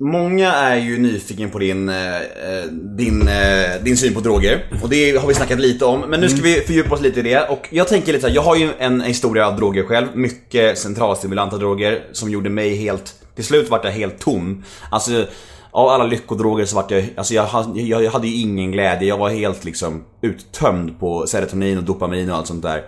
många 0.00 0.52
är 0.52 0.76
ju 0.76 0.98
nyfiken 0.98 1.50
på 1.50 1.58
din, 1.58 1.88
eh, 1.88 2.16
eh, 2.16 2.64
din, 2.96 3.28
eh, 3.28 3.82
din 3.82 3.96
syn 3.96 4.14
på 4.14 4.20
droger. 4.20 4.64
Och 4.82 4.88
det 4.88 5.16
har 5.16 5.28
vi 5.28 5.34
snackat 5.34 5.60
lite 5.60 5.84
om. 5.84 6.00
Men 6.00 6.20
nu 6.20 6.28
ska 6.28 6.42
vi 6.42 6.54
fördjupa 6.54 6.94
oss 6.94 7.00
lite 7.00 7.20
i 7.20 7.22
det. 7.22 7.48
Och 7.48 7.68
jag 7.70 7.88
tänker 7.88 8.12
lite 8.12 8.20
så 8.22 8.28
här, 8.28 8.34
jag 8.34 8.42
har 8.42 8.56
ju 8.56 8.70
en 8.78 9.00
historia 9.00 9.46
av 9.46 9.56
droger 9.56 9.82
själv. 9.84 10.06
Mycket 10.14 10.78
centralstimulanta 10.78 11.56
droger 11.56 12.02
som 12.12 12.30
gjorde 12.30 12.50
mig 12.50 12.76
helt... 12.76 13.14
Till 13.34 13.44
slut 13.44 13.70
vart 13.70 13.84
jag 13.84 13.92
helt 13.92 14.18
tom. 14.18 14.64
Alltså, 14.90 15.26
av 15.70 15.88
alla 15.88 16.04
lyckodroger 16.06 16.64
så 16.64 16.76
vart 16.76 16.90
jag... 16.90 17.04
Alltså 17.16 17.34
jag, 17.34 17.44
hade- 17.44 17.80
jag, 17.80 18.04
jag 18.04 18.10
hade 18.10 18.28
ju 18.28 18.40
ingen 18.40 18.72
glädje. 18.72 19.08
Jag 19.08 19.18
var 19.18 19.30
helt 19.30 19.64
liksom 19.64 20.04
uttömd 20.22 21.00
på 21.00 21.26
serotonin 21.26 21.78
och 21.78 21.84
dopamin 21.84 22.30
och 22.30 22.36
allt 22.36 22.46
sånt 22.46 22.62
där. 22.62 22.82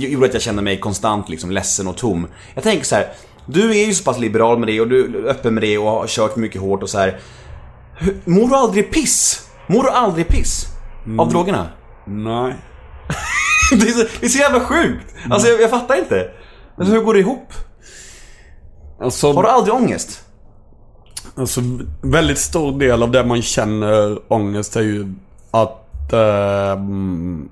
Det 0.00 0.06
gjorde 0.06 0.26
att 0.26 0.32
jag 0.32 0.42
kände 0.42 0.62
mig 0.62 0.76
konstant 0.80 1.28
liksom 1.28 1.50
ledsen 1.50 1.88
och 1.88 1.96
tom. 1.96 2.26
Jag 2.54 2.62
tänker 2.64 2.84
så 2.84 2.94
här. 2.94 3.06
Du 3.52 3.70
är 3.70 3.86
ju 3.86 3.94
så 3.94 4.04
pass 4.04 4.18
liberal 4.18 4.58
med 4.58 4.68
det 4.68 4.80
och 4.80 4.88
du 4.88 5.04
är 5.18 5.30
öppen 5.30 5.54
med 5.54 5.62
det 5.62 5.78
och 5.78 5.90
har 5.90 6.06
kört 6.06 6.36
mycket 6.36 6.60
hårt 6.60 6.82
och 6.82 6.90
så 6.90 6.98
här. 6.98 7.18
Mår 8.24 8.48
du 8.48 8.54
aldrig 8.54 8.90
piss? 8.92 9.48
Mår 9.66 9.82
du 9.82 9.90
aldrig 9.90 10.28
piss? 10.28 10.66
Av 11.18 11.28
drogerna? 11.30 11.66
Nej. 12.06 12.54
Det 13.72 13.88
är, 13.88 13.92
så, 13.92 14.06
det 14.20 14.26
är 14.26 14.28
så 14.28 14.38
jävla 14.38 14.60
sjukt. 14.60 15.14
Alltså 15.30 15.48
jag, 15.48 15.60
jag 15.60 15.70
fattar 15.70 15.98
inte. 15.98 16.30
Alltså, 16.78 16.94
hur 16.94 17.00
går 17.02 17.14
det 17.14 17.20
ihop? 17.20 17.52
Alltså, 19.00 19.32
Har 19.32 19.42
du 19.42 19.48
aldrig 19.48 19.74
ångest? 19.74 20.24
Alltså, 21.36 21.60
väldigt 22.02 22.38
stor 22.38 22.78
del 22.78 23.02
av 23.02 23.10
det 23.10 23.24
man 23.24 23.42
känner 23.42 24.18
ångest 24.32 24.76
är 24.76 24.80
ju 24.82 25.14
att... 25.50 26.12
ehm, 26.12 27.48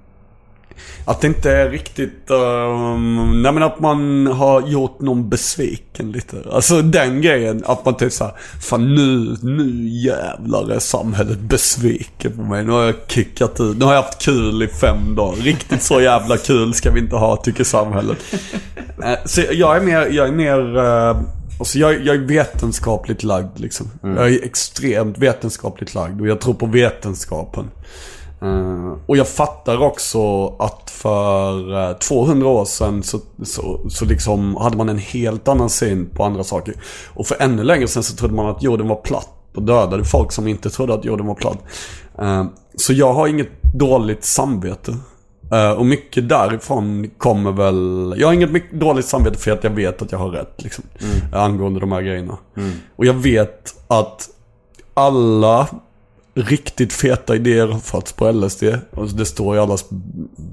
att 1.04 1.20
det 1.20 1.26
inte 1.26 1.50
är 1.52 1.70
riktigt... 1.70 2.30
Um, 2.30 3.42
nej 3.42 3.52
men 3.52 3.62
att 3.62 3.80
man 3.80 4.26
har 4.26 4.68
gjort 4.68 5.00
någon 5.00 5.28
besviken 5.28 6.12
lite. 6.12 6.36
Alltså 6.52 6.82
den 6.82 7.22
grejen. 7.22 7.62
Att 7.66 7.84
man 7.84 7.96
typ 7.96 8.12
såhär, 8.12 8.32
fan 8.62 8.94
nu, 8.94 9.36
nu 9.42 9.88
jävlar 9.88 10.70
är 10.70 10.78
samhället 10.78 11.38
besviken 11.40 12.32
på 12.36 12.42
mig. 12.42 12.64
Nu 12.64 12.72
har 12.72 12.82
jag 12.84 12.94
kickat 13.08 13.60
ut. 13.60 13.76
Nu 13.78 13.84
har 13.84 13.94
jag 13.94 14.02
haft 14.02 14.22
kul 14.22 14.62
i 14.62 14.68
fem 14.68 15.14
dagar. 15.14 15.36
Riktigt 15.36 15.82
så 15.82 16.00
jävla 16.00 16.36
kul 16.36 16.74
ska 16.74 16.90
vi 16.90 17.00
inte 17.00 17.16
ha 17.16 17.36
tycker 17.36 17.64
samhället. 17.64 18.18
Eh, 19.04 19.18
Så 19.24 19.42
jag 19.52 19.76
är 19.76 19.80
mer, 19.80 20.06
jag 20.10 20.28
är 20.28 20.32
mer... 20.32 20.76
eh, 20.78 21.20
Alltså 21.58 21.78
jag, 21.78 22.06
jag 22.06 22.16
är 22.16 22.20
vetenskapligt 22.20 23.22
lagd 23.22 23.58
liksom. 23.60 23.90
Jag 24.02 24.28
är 24.34 24.44
extremt 24.44 25.18
vetenskapligt 25.18 25.94
lagd 25.94 26.20
och 26.20 26.26
jag 26.28 26.40
tror 26.40 26.54
på 26.54 26.66
vetenskapen. 26.66 27.64
Eh, 28.42 28.96
och 29.06 29.16
jag 29.16 29.28
fattar 29.28 29.82
också 29.82 30.48
att 30.48 30.90
för 30.90 31.88
eh, 31.90 31.96
200 31.96 32.48
år 32.48 32.64
sedan 32.64 33.02
så, 33.02 33.20
så, 33.42 33.80
så 33.88 34.04
liksom 34.04 34.56
hade 34.56 34.76
man 34.76 34.88
en 34.88 34.98
helt 34.98 35.48
annan 35.48 35.70
syn 35.70 36.10
på 36.14 36.24
andra 36.24 36.44
saker. 36.44 36.74
Och 37.14 37.26
för 37.26 37.42
ännu 37.42 37.64
längre 37.64 37.88
sedan 37.88 38.02
så 38.02 38.16
trodde 38.16 38.34
man 38.34 38.46
att 38.46 38.62
jorden 38.62 38.88
var 38.88 38.96
platt 38.96 39.34
och 39.54 39.62
dödade 39.62 40.04
folk 40.04 40.32
som 40.32 40.48
inte 40.48 40.70
trodde 40.70 40.94
att 40.94 41.04
jorden 41.04 41.26
var 41.26 41.34
platt. 41.34 41.58
Eh, 42.18 42.44
så 42.76 42.92
jag 42.92 43.12
har 43.12 43.28
inget 43.28 43.62
dåligt 43.74 44.24
samvete. 44.24 44.96
Eh, 45.52 45.70
och 45.70 45.86
mycket 45.86 46.28
därifrån 46.28 47.10
kommer 47.18 47.52
väl... 47.52 48.14
Jag 48.16 48.28
har 48.28 48.34
inget 48.34 48.72
dåligt 48.72 49.06
samvete 49.06 49.38
för 49.38 49.50
att 49.50 49.64
jag 49.64 49.70
vet 49.70 50.02
att 50.02 50.12
jag 50.12 50.18
har 50.18 50.30
rätt 50.30 50.62
liksom. 50.62 50.84
Angående 51.32 51.80
de 51.80 51.92
här 51.92 52.02
grejerna. 52.02 52.38
Och 52.96 53.06
jag 53.06 53.14
vet 53.14 53.74
att 53.88 54.28
alla 54.94 55.68
riktigt 56.34 56.92
feta 56.92 57.36
idéer 57.36 57.66
har 57.66 57.78
fötts 57.78 58.12
på 58.12 58.32
LSD. 58.32 58.62
Och 58.90 59.08
det 59.08 59.24
står 59.24 59.56
i 59.56 59.58
allas 59.58 59.84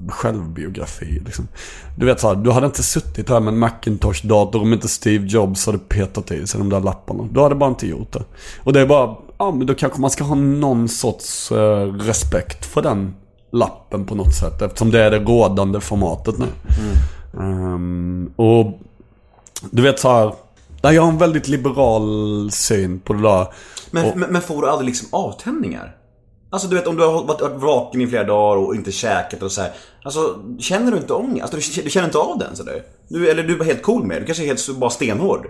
självbiografi 0.08 1.22
liksom. 1.24 1.48
Du 1.96 2.06
vet 2.06 2.20
såhär, 2.20 2.34
du 2.34 2.50
hade 2.50 2.66
inte 2.66 2.82
suttit 2.82 3.28
här 3.28 3.40
med 3.40 3.54
en 3.54 3.58
Macintosh-dator 3.58 4.62
om 4.62 4.72
inte 4.72 4.88
Steve 4.88 5.26
Jobs 5.26 5.66
hade 5.66 5.78
petat 5.78 6.30
i 6.30 6.46
sig 6.46 6.58
de 6.58 6.70
där 6.70 6.80
lapparna. 6.80 7.28
Du 7.30 7.40
hade 7.40 7.54
bara 7.54 7.70
inte 7.70 7.86
gjort 7.86 8.12
det. 8.12 8.24
Och 8.64 8.72
det 8.72 8.80
är 8.80 8.86
bara, 8.86 9.16
ja 9.38 9.50
men 9.50 9.66
då 9.66 9.74
kanske 9.74 10.00
man 10.00 10.10
ska 10.10 10.24
ha 10.24 10.34
någon 10.34 10.88
sorts 10.88 11.52
eh, 11.52 11.92
respekt 11.94 12.66
för 12.66 12.82
den 12.82 13.14
lappen 13.52 14.06
på 14.06 14.14
något 14.14 14.34
sätt. 14.34 14.62
Eftersom 14.62 14.90
det 14.90 15.02
är 15.02 15.10
det 15.10 15.18
rådande 15.18 15.80
formatet 15.80 16.38
nu. 16.38 16.46
Ehm, 17.40 18.30
och 18.36 18.80
du 19.70 19.82
vet 19.82 20.00
så 20.00 20.08
här. 20.08 20.32
Nej, 20.82 20.94
jag 20.94 21.02
har 21.02 21.08
en 21.08 21.18
väldigt 21.18 21.48
liberal 21.48 22.48
syn 22.52 23.00
på 23.00 23.12
det 23.12 23.22
där. 23.22 23.46
Men, 23.90 24.04
Och- 24.06 24.16
men, 24.16 24.30
men 24.32 24.42
får 24.42 24.62
du 24.62 24.68
aldrig 24.68 24.86
liksom 24.86 25.08
avtändningar? 25.12 25.96
Alltså 26.50 26.68
du 26.68 26.76
vet 26.76 26.86
om 26.86 26.96
du 26.96 27.02
har 27.06 27.24
varit, 27.24 27.62
vaken 27.62 28.00
i 28.00 28.06
flera 28.06 28.24
dagar 28.24 28.56
och 28.62 28.74
inte 28.74 28.92
käkat 28.92 29.42
och 29.42 29.52
så 29.52 29.60
här. 29.60 29.70
Alltså 30.04 30.20
känner 30.58 30.90
du 30.92 30.96
inte 30.98 31.12
ångest? 31.12 31.54
Alltså, 31.54 31.72
du, 31.76 31.82
du 31.82 31.90
känner 31.90 32.06
inte 32.06 32.18
av 32.18 32.38
den 32.38 32.56
sådär? 32.56 32.82
Du, 33.08 33.30
eller 33.30 33.42
du 33.42 33.54
är 33.54 33.58
bara 33.58 33.64
helt 33.64 33.82
cool 33.82 34.04
med 34.04 34.16
det? 34.16 34.20
Du 34.20 34.26
kanske 34.26 34.44
är 34.44 34.46
helt 34.46 34.60
så- 34.60 34.72
bara 34.74 34.90
stenhård? 34.90 35.46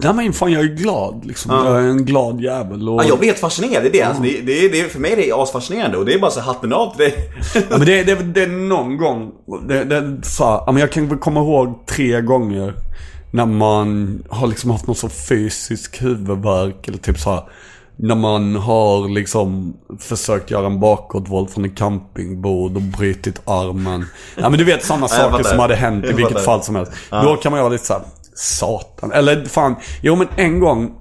Nej 0.00 0.14
men 0.14 0.32
fan 0.32 0.52
jag 0.52 0.62
är 0.62 0.66
glad 0.68 1.24
liksom. 1.24 1.50
Jag 1.50 1.76
är 1.76 1.80
en 1.88 2.04
glad 2.04 2.40
jävel. 2.40 2.88
Och... 2.88 3.02
Ja, 3.02 3.08
jag 3.08 3.18
blir 3.18 3.28
helt 3.28 3.40
fascinerad, 3.40 3.82
det 3.82 3.88
är 3.88 3.92
det. 3.92 4.02
Alltså, 4.02 4.22
det, 4.22 4.40
det, 4.40 4.68
det, 4.68 4.82
för 4.92 5.00
mig 5.00 5.12
är 5.12 5.16
det 5.16 5.32
asfascinerande 5.32 5.96
och 5.98 6.04
det 6.04 6.14
är 6.14 6.18
bara 6.18 6.30
så 6.30 6.40
hatten 6.40 6.72
av 6.72 6.90
till 6.96 6.98
dig. 6.98 7.14
Ja, 7.54 7.78
men 7.78 7.86
det, 7.86 8.04
det, 8.04 8.14
det 8.14 8.42
är 8.42 8.46
någon 8.48 8.96
gång. 8.96 9.32
Det, 9.68 9.84
det, 9.84 10.24
så 10.24 10.44
här, 10.44 10.60
ja, 10.66 10.78
jag 10.78 10.92
kan 10.92 11.18
komma 11.18 11.40
ihåg 11.40 11.86
tre 11.86 12.20
gånger. 12.20 12.74
När 13.34 13.46
man 13.46 14.22
har 14.30 14.46
liksom 14.46 14.70
haft 14.70 14.86
någon 14.86 14.96
så 14.96 15.08
fysisk 15.08 16.02
huvudvärk 16.02 16.88
eller 16.88 16.98
typ 16.98 17.18
så 17.18 17.30
här. 17.30 17.42
När 17.96 18.14
man 18.14 18.56
har 18.56 19.08
liksom 19.08 19.76
försökt 20.00 20.50
göra 20.50 20.66
en 20.66 20.80
bakåtvolt 20.80 21.50
från 21.50 21.64
en 21.64 21.74
campingbord 21.74 22.76
och 22.76 22.82
brutit 22.82 23.40
armen. 23.44 24.04
Ja 24.36 24.48
men 24.50 24.58
du 24.58 24.64
vet 24.64 24.84
sådana 24.84 25.06
Ja, 25.10 25.16
saker 25.16 25.44
som 25.44 25.58
hade 25.58 25.76
hänt 25.76 26.04
i 26.04 26.12
vilket 26.12 26.44
fall 26.44 26.62
som 26.62 26.74
helst. 26.76 26.92
Då 27.10 27.36
kan 27.36 27.52
man 27.52 27.60
vara 27.60 27.72
lite 27.72 27.84
såhär, 27.84 28.02
satan. 28.34 29.12
Eller 29.12 29.44
fan, 29.44 29.76
jo 30.02 30.16
men 30.16 30.28
en 30.36 30.60
gång. 30.60 30.94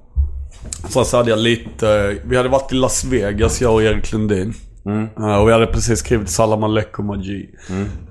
Så, 0.89 1.05
så 1.05 1.17
hade 1.17 1.29
jag 1.29 1.39
lite, 1.39 2.17
vi 2.25 2.37
hade 2.37 2.49
varit 2.49 2.71
i 2.71 2.75
Las 2.75 3.03
Vegas 3.03 3.61
jag 3.61 3.73
och 3.73 3.83
Erik 3.83 4.11
Lundin. 4.11 4.53
Eh, 4.85 5.35
Och 5.41 5.47
vi 5.47 5.53
hade 5.53 5.67
precis 5.67 5.99
skrivit 5.99 6.29
Salam 6.29 6.63
aleikum 6.63 7.05
Magi. 7.05 7.49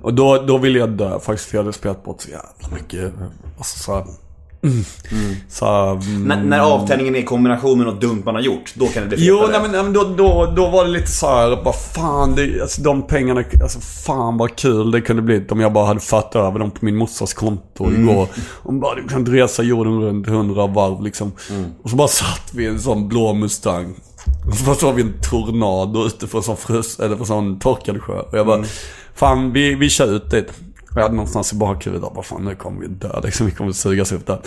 Och 0.03 0.15
då, 0.15 0.43
då 0.47 0.59
ville 0.59 0.79
jag 0.79 0.91
dö 0.91 1.21
faktiskt 1.21 1.49
för 1.51 1.57
jag 1.57 1.63
hade 1.63 1.73
spelat 1.73 2.05
bort 2.05 2.21
så 2.21 2.29
jävla 2.31 2.77
mycket. 2.77 3.13
Alltså 3.59 3.79
så 3.79 3.95
här, 3.95 4.05
mm. 4.63 4.85
Så 5.49 5.65
här, 5.67 5.91
mm. 5.93 6.25
när, 6.25 6.45
när 6.45 6.61
avtändningen 6.61 7.17
är 7.17 7.19
i 7.19 7.23
kombination 7.25 7.79
med 7.79 7.87
något 7.87 8.01
dumt 8.01 8.23
man 8.25 8.35
har 8.35 8.43
gjort, 8.43 8.75
då 8.75 8.87
kan 8.87 9.03
det 9.03 9.09
bli 9.17 9.27
Jo, 9.27 9.37
fetare. 9.39 9.53
nej, 9.53 9.63
men, 9.63 9.71
nej, 9.73 9.83
men 9.83 9.93
då, 9.93 10.05
då, 10.17 10.53
då 10.57 10.71
var 10.71 10.85
det 10.85 10.91
lite 10.91 11.11
så 11.11 11.27
här, 11.27 11.65
bara 11.65 11.75
fan, 11.75 12.35
det, 12.35 12.61
alltså, 12.63 12.83
de 12.83 13.03
pengarna, 13.07 13.45
alltså 13.63 13.81
fan 13.81 14.37
vad 14.37 14.57
kul 14.57 14.91
det 14.91 15.01
kunde 15.01 15.23
blivit 15.23 15.53
om 15.53 15.61
jag 15.61 15.73
bara 15.73 15.87
hade 15.87 16.01
fört 16.01 16.35
över 16.35 16.59
dem 16.59 16.71
på 16.71 16.85
min 16.85 16.97
morsas 16.97 17.35
konto 17.35 17.93
igår. 17.93 18.29
Hon 18.63 18.81
bara, 18.81 18.95
du 18.95 19.09
kan 19.09 19.27
resa 19.27 19.63
jorden 19.63 20.01
runt 20.03 20.27
hundra 20.29 20.67
varv 20.67 21.03
liksom. 21.03 21.33
Och 21.83 21.91
så 21.91 21.97
bara 21.97 22.09
satt 22.09 22.51
vi 22.55 22.65
i 22.65 22.67
en 22.67 22.81
sån 22.81 23.09
blå 23.09 23.35
Mustang. 23.35 23.95
Så 24.53 24.75
såg 24.75 24.95
vi 24.95 25.03
en 25.03 25.15
tornado 25.31 26.07
ute 26.07 26.27
på 26.27 26.37
en 26.37 26.43
sån 26.43 26.57
frus, 26.57 27.01
eller 27.01 27.17
på 27.17 27.25
sån 27.25 27.59
torkad 27.59 28.03
sjö. 28.03 28.21
Och 28.21 28.39
jag 28.39 28.47
bara, 28.47 28.65
fan 29.15 29.53
vi, 29.53 29.75
vi 29.75 29.91
kör 29.91 30.13
ut 30.13 30.31
dit. 30.31 30.53
Jag 30.95 31.03
hade 31.03 31.15
någonstans 31.15 31.53
i 31.53 31.57
bakhuvudet, 31.57 32.15
bara 32.15 32.23
fan 32.23 32.45
nu 32.45 32.55
kommer 32.55 32.81
vi 32.81 32.87
dö 32.87 33.21
liksom, 33.25 33.47
vi 33.47 33.53
kommer 33.53 33.73
sugas 33.73 34.13
upp 34.13 34.27
där. 34.27 34.39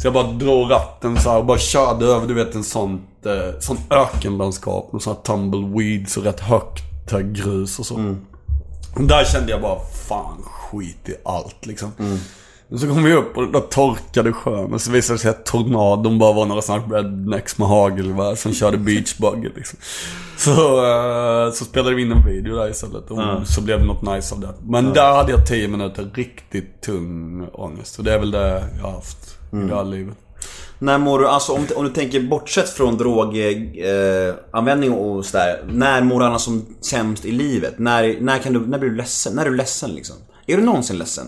Så 0.00 0.06
jag 0.06 0.14
bara 0.14 0.32
drog 0.32 0.70
ratten 0.70 1.20
så 1.20 1.30
här 1.30 1.38
och 1.38 1.46
bara 1.46 1.58
körde 1.58 2.06
över, 2.06 2.26
du 2.26 2.34
vet 2.34 2.54
en 2.54 2.64
sån, 2.64 3.00
eh, 3.24 3.60
sån 3.60 3.78
ökenlandskap 3.90 4.92
med 4.92 5.02
såna 5.02 5.16
tumbleweeds 5.16 6.16
och 6.16 6.24
rätt 6.24 6.40
högt 6.40 7.12
eh, 7.12 7.18
grus 7.18 7.78
och 7.78 7.86
så. 7.86 8.16
Och 8.94 9.02
där 9.02 9.24
kände 9.24 9.50
jag 9.50 9.62
bara, 9.62 9.80
fan 10.08 10.42
skit 10.42 11.08
i 11.08 11.14
allt 11.24 11.66
liksom. 11.66 11.92
Men 11.96 12.20
så 12.78 12.86
kom 12.86 13.04
vi 13.04 13.12
upp 13.12 13.34
den 13.34 13.52
där 13.52 13.60
torkade 13.60 14.32
sjön 14.32 14.72
och 14.74 14.80
så 14.80 14.90
visade 14.90 15.14
det 15.14 15.20
sig 15.20 15.30
att 15.30 15.46
tornadon 15.46 16.18
bara 16.18 16.32
var 16.32 16.46
några 16.46 16.62
sådana 16.62 16.96
rednecks 16.96 17.58
med 17.58 17.68
hagelgevär 17.68 18.34
som 18.34 18.54
körde 18.54 18.78
beachbuggy 18.78 19.48
liksom. 19.56 19.78
Så, 20.36 20.50
eh, 20.50 21.52
så 21.52 21.64
spelade 21.64 21.94
vi 21.94 22.02
in 22.02 22.12
en 22.12 22.26
video 22.26 22.56
där 22.56 22.70
istället 22.70 23.10
och 23.10 23.48
så 23.48 23.60
blev 23.60 23.78
det 23.78 23.84
något 23.84 24.02
nice 24.02 24.34
av 24.34 24.40
det. 24.40 24.54
Men 24.66 24.92
där 24.92 25.14
hade 25.14 25.32
jag 25.32 25.46
10 25.46 25.68
minuter 25.68 26.10
riktigt 26.14 26.80
tung 26.80 27.46
ångest. 27.52 27.98
Och 27.98 28.04
det 28.04 28.14
är 28.14 28.18
väl 28.18 28.30
det 28.30 28.64
jag 28.76 28.82
har 28.82 28.92
haft 28.92 29.38
i 29.52 29.56
det 29.56 29.74
här 29.74 29.84
livet. 29.84 30.14
När 30.78 30.98
mår 30.98 31.18
du, 31.18 31.28
alltså 31.28 31.52
om, 31.52 31.66
om 31.76 31.84
du 31.84 31.90
tänker 31.90 32.20
bortsett 32.20 32.68
från 32.68 32.98
droganvändning 32.98 34.92
eh, 34.92 34.98
och 34.98 35.24
sådär. 35.24 35.64
När 35.68 36.02
mår 36.02 36.20
du 36.20 36.26
annars 36.26 36.42
som 36.42 36.66
sämst 36.80 37.24
i 37.24 37.32
livet? 37.32 37.78
När, 37.78 38.20
när, 38.20 38.38
kan 38.38 38.52
du, 38.52 38.60
när 38.60 38.78
blir 38.78 38.90
du 38.90 38.96
ledsen? 38.96 39.34
När 39.34 39.46
är 39.46 39.50
du 39.50 39.56
ledsen 39.56 39.90
liksom? 39.90 40.16
Är 40.46 40.56
du 40.56 40.62
någonsin 40.62 40.98
ledsen? 40.98 41.26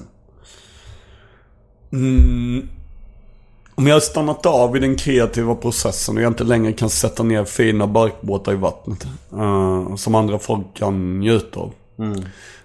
Om 3.74 3.86
jag 3.86 3.94
har 3.94 4.00
stannat 4.00 4.46
av 4.46 4.76
i 4.76 4.80
den 4.80 4.96
kreativa 4.96 5.54
processen 5.54 6.16
och 6.16 6.22
jag 6.22 6.30
inte 6.30 6.44
längre 6.44 6.72
kan 6.72 6.90
sätta 6.90 7.22
ner 7.22 7.44
fina 7.44 7.86
barkbåtar 7.86 8.52
i 8.52 8.56
vattnet. 8.56 9.06
eh, 9.32 9.96
som 9.96 10.14
andra 10.14 10.38
folk 10.38 10.66
kan 10.74 11.20
njuta 11.20 11.60
av. 11.60 11.72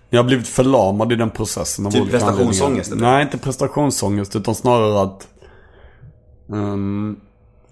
Jag 0.09 0.19
har 0.19 0.23
blivit 0.27 0.47
förlamad 0.47 1.11
i 1.11 1.15
den 1.15 1.29
processen. 1.29 1.85
av 1.85 1.91
Typ 1.91 2.11
prestationsångest, 2.11 2.91
eller? 2.91 3.01
Nej, 3.01 3.23
inte 3.23 3.37
prestationsångest 3.37 4.35
utan 4.35 4.55
snarare 4.55 5.01
att... 5.01 5.27
ehm, 6.53 7.15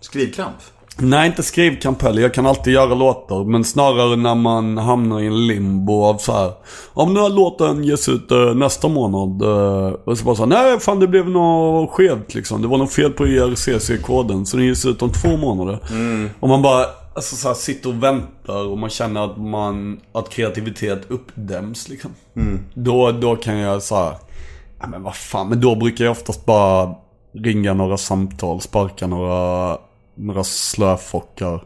Skrivkramp? 0.01 0.55
Nej, 1.01 1.27
inte 1.27 1.43
skrivkamp 1.43 2.01
heller. 2.01 2.21
Jag 2.21 2.33
kan 2.33 2.45
alltid 2.45 2.73
göra 2.73 2.93
låtar. 2.93 3.43
Men 3.43 3.63
snarare 3.63 4.15
när 4.15 4.35
man 4.35 4.77
hamnar 4.77 5.19
i 5.19 5.27
en 5.27 5.47
limbo 5.47 6.03
av 6.03 6.17
så 6.17 6.33
här. 6.33 6.51
Om 6.93 7.13
den 7.13 7.23
här 7.23 7.29
låten 7.29 7.83
ges 7.83 8.09
ut 8.09 8.31
eh, 8.31 8.55
nästa 8.55 8.87
månad. 8.87 9.41
eh, 9.41 9.93
och 10.05 10.17
så 10.17 10.25
bara 10.25 10.35
så 10.35 10.41
här, 10.41 10.49
nej 10.49 10.79
fan 10.79 10.99
det 10.99 11.07
blev 11.07 11.29
något 11.29 11.89
skevt 11.89 12.33
liksom. 12.33 12.61
Det 12.61 12.67
var 12.67 12.77
något 12.77 12.91
fel 12.93 13.11
på 13.11 13.27
IRCC-koden. 13.27 14.45
Så 14.45 14.57
den 14.57 14.65
ges 14.65 14.85
ut 14.85 15.01
om 15.01 15.11
två 15.11 15.37
månader. 15.37 15.79
Och 16.39 16.49
man 16.49 16.61
bara 16.61 16.85
alltså, 17.15 17.35
så 17.35 17.47
här, 17.47 17.55
sitter 17.55 17.89
och 17.89 18.03
väntar 18.03 18.67
och 18.67 18.77
man 18.77 18.89
känner 18.89 19.25
att 19.25 19.37
man, 19.37 19.99
att 20.13 20.29
kreativitet 20.29 21.01
uppdäms 21.07 21.89
liksom. 21.89 22.11
Då, 22.73 23.11
då 23.11 23.35
kan 23.35 23.57
jag 23.57 23.83
så 23.83 23.95
här, 23.95 24.13
ja 24.81 24.87
men 24.87 25.03
vad 25.03 25.15
fan. 25.15 25.49
Men 25.49 25.61
då 25.61 25.75
brukar 25.75 26.05
jag 26.05 26.11
oftast 26.11 26.45
bara 26.45 26.95
ringa 27.33 27.73
några 27.73 27.97
samtal, 27.97 28.61
sparka 28.61 29.07
några 29.07 29.77
några 30.19 30.43
slöfockar. 30.43 31.63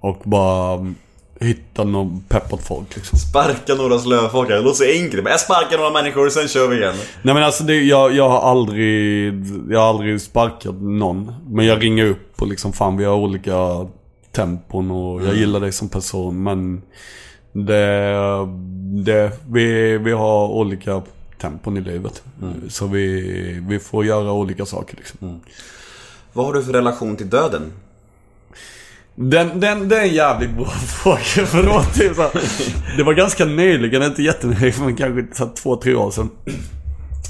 Och 0.00 0.20
bara 0.24 0.74
mm, 0.74 0.94
hitta 1.40 1.84
någon 1.84 2.24
peppat 2.28 2.62
folk 2.62 2.96
liksom. 2.96 3.18
Sparka 3.18 3.74
några 3.74 3.98
slöfockar, 3.98 4.54
det 4.54 4.60
låter 4.60 4.84
så 4.84 4.92
enkelt. 5.04 5.22
Men 5.22 5.30
jag 5.30 5.40
sparkar 5.40 5.78
några 5.78 5.90
människor 5.90 6.26
och 6.26 6.32
sen 6.32 6.48
kör 6.48 6.68
vi 6.68 6.76
igen. 6.76 6.94
Nej 7.22 7.34
men 7.34 7.42
alltså 7.42 7.64
det, 7.64 7.74
jag, 7.74 8.12
jag 8.12 8.28
har 8.28 8.50
aldrig, 8.50 9.34
jag 9.70 9.80
har 9.80 9.88
aldrig 9.88 10.20
sparkat 10.20 10.74
någon. 10.80 11.34
Men 11.48 11.66
jag 11.66 11.82
ringer 11.82 12.06
upp 12.06 12.42
och 12.42 12.48
liksom 12.48 12.72
fan 12.72 12.96
vi 12.96 13.04
har 13.04 13.14
olika 13.14 13.86
tempon 14.32 14.90
och 14.90 15.22
jag 15.22 15.36
gillar 15.36 15.60
dig 15.60 15.72
som 15.72 15.88
person. 15.88 16.42
Men 16.42 16.82
det, 17.52 18.14
det, 19.04 19.32
vi, 19.48 19.98
vi 19.98 20.12
har 20.12 20.48
olika 20.48 21.02
tempon 21.40 21.76
i 21.76 21.80
livet. 21.80 22.22
Så 22.68 22.86
vi, 22.86 23.64
vi 23.68 23.78
får 23.78 24.04
göra 24.04 24.32
olika 24.32 24.66
saker 24.66 24.96
liksom. 24.96 25.40
Vad 26.32 26.46
har 26.46 26.52
du 26.52 26.62
för 26.62 26.72
relation 26.72 27.16
till 27.16 27.30
döden? 27.30 27.72
Den, 29.14 29.60
den, 29.60 29.88
den 29.88 29.98
är 29.98 30.02
en 30.02 30.14
jävligt 30.14 30.50
bra 30.50 30.64
fråga. 30.70 31.46
För 31.46 31.62
det 31.62 31.68
var 31.68 31.82
typ 31.82 32.16
så 32.16 32.22
här, 32.22 32.30
Det 32.96 33.02
var 33.02 33.14
ganska 33.14 33.44
nyligen, 33.44 34.02
inte 34.02 34.22
jättenyligen, 34.22 34.84
men 34.84 34.96
kanske 34.96 35.36
så 35.36 35.44
här 35.44 35.52
två, 35.54 35.76
tre 35.76 35.94
år 35.94 36.10
sedan. 36.10 36.30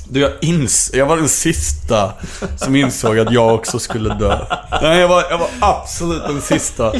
Du, 0.08 0.20
jag 0.20 0.32
ins... 0.40 0.90
Jag 0.94 1.06
var 1.06 1.16
den 1.16 1.28
sista 1.28 2.12
som 2.56 2.76
insåg 2.76 3.18
att 3.18 3.32
jag 3.32 3.54
också 3.54 3.78
skulle 3.78 4.14
dö. 4.14 4.38
Nej, 4.82 5.00
jag 5.00 5.08
var, 5.08 5.24
jag 5.30 5.38
var 5.38 5.48
absolut 5.60 6.22
den 6.26 6.40
sista 6.40 6.92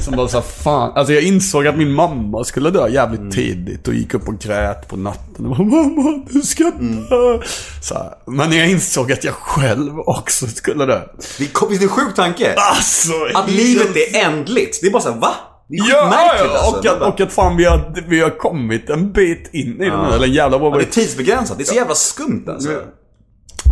som 0.00 0.16
bara 0.16 0.28
sa 0.28 0.42
fan. 0.42 0.92
Alltså 0.94 1.12
jag 1.12 1.22
insåg 1.22 1.66
att 1.66 1.76
min 1.76 1.92
mamma 1.92 2.44
skulle 2.44 2.70
dö 2.70 2.88
jävligt 2.88 3.32
tidigt 3.34 3.88
och 3.88 3.94
gick 3.94 4.14
upp 4.14 4.28
och 4.28 4.38
grät 4.38 4.88
på 4.88 4.96
natten. 4.96 5.46
Och 5.46 5.56
bara, 5.56 5.62
mamma, 5.62 6.24
du 6.30 6.40
ska 6.42 6.64
dö. 6.64 7.38
Så 7.82 7.94
här. 7.94 8.12
Men 8.26 8.52
jag 8.52 8.70
insåg 8.70 9.12
att 9.12 9.24
jag 9.24 9.34
själv 9.34 9.98
också 9.98 10.46
skulle 10.46 10.86
dö. 10.86 11.00
Visst 11.38 11.62
är 11.62 11.68
det 11.78 11.82
en 11.82 11.88
sjuk 11.88 12.14
tanke? 12.16 12.54
Alltså, 12.56 13.12
Att 13.34 13.50
livet 13.50 13.96
är 13.96 14.24
ändligt. 14.24 14.78
Det 14.80 14.86
är 14.86 14.90
bara 14.90 15.02
såhär, 15.02 15.20
va? 15.20 15.34
Det 15.68 15.76
är 15.76 15.90
Ja, 15.90 16.08
ja, 16.38 16.58
alltså. 16.58 16.78
och, 16.78 16.86
att, 16.86 17.02
och 17.14 17.20
att 17.20 17.32
fan 17.32 17.56
vi 17.56 17.64
har, 17.64 17.94
vi 18.08 18.20
har 18.20 18.38
kommit 18.38 18.90
en 18.90 19.12
bit 19.12 19.50
in 19.54 19.60
i 19.82 19.84
det 19.90 19.96
nu. 20.02 20.14
Eller 20.14 20.26
en 20.26 20.32
jävla 20.32 20.58
Ja, 20.58 20.70
det 20.70 20.82
är 20.84 20.90
tidsbegränsat. 20.90 21.58
Det 21.58 21.62
är 21.62 21.66
så 21.66 21.74
jävla 21.74 21.94
skumt 21.94 22.44
alltså. 22.48 22.70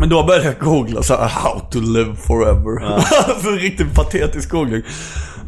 Men 0.00 0.08
då 0.08 0.22
började 0.22 0.44
jag 0.46 0.58
googla 0.58 1.02
så 1.02 1.16
här, 1.16 1.28
how 1.28 1.60
to 1.70 1.80
live 1.80 2.16
forever. 2.16 2.84
alltså 3.28 3.50
riktigt 3.50 3.94
patetisk 3.94 4.50
googling. 4.50 4.82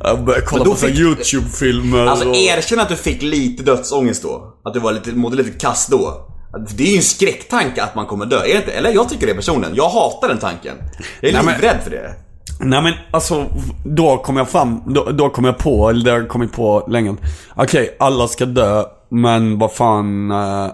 Jag 0.04 0.24
började 0.24 0.46
kolla 0.46 0.64
på 0.64 0.70
här 0.70 0.76
fick- 0.76 0.98
YouTube-filmer 0.98 2.06
Alltså 2.06 2.28
och... 2.28 2.36
erkänn 2.36 2.80
att 2.80 2.88
du 2.88 2.96
fick 2.96 3.22
lite 3.22 3.62
dödsångest 3.62 4.22
då. 4.22 4.54
Att 4.64 4.74
du 4.74 4.80
var 4.80 4.92
lite, 4.92 5.12
mådde 5.12 5.36
lite 5.36 5.50
kass 5.58 5.86
då. 5.90 6.30
Det 6.76 6.82
är 6.84 6.90
ju 6.90 6.96
en 6.96 7.02
skräcktanke 7.02 7.82
att 7.82 7.94
man 7.94 8.06
kommer 8.06 8.26
dö, 8.26 8.36
är 8.38 8.42
det 8.48 8.56
inte? 8.56 8.72
Eller 8.72 8.90
jag 8.90 9.08
tycker 9.08 9.26
det 9.26 9.34
personligen. 9.34 9.74
Jag 9.76 9.88
hatar 9.88 10.28
den 10.28 10.38
tanken. 10.38 10.76
Jag 11.20 11.28
är 11.28 11.32
Nej, 11.34 11.44
men- 11.44 11.54
livrädd 11.54 11.76
för 11.84 11.90
det. 11.90 12.14
Nej 12.60 12.82
men 12.82 12.94
alltså, 13.10 13.46
då 13.84 14.16
kom 14.16 14.36
jag 14.36 14.48
fram, 14.48 14.82
då, 14.86 15.04
då 15.04 15.28
kom 15.28 15.44
jag 15.44 15.58
på, 15.58 15.90
eller 15.90 16.04
det 16.04 16.10
har 16.10 16.18
jag 16.18 16.28
kommit 16.28 16.52
på 16.52 16.86
länge. 16.88 17.16
Okej, 17.54 17.96
alla 17.98 18.28
ska 18.28 18.46
dö, 18.46 18.84
men 19.08 19.58
vad 19.58 19.72
fan, 19.72 20.30
uh, 20.30 20.70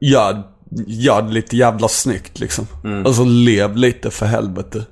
gör, 0.00 0.42
gör 0.86 1.22
det 1.22 1.32
lite 1.32 1.56
jävla 1.56 1.88
snyggt 1.88 2.40
liksom. 2.40 2.66
Alltså 3.06 3.24
lev 3.24 3.76
lite 3.76 4.10
för 4.10 4.26
helvete. 4.26 4.84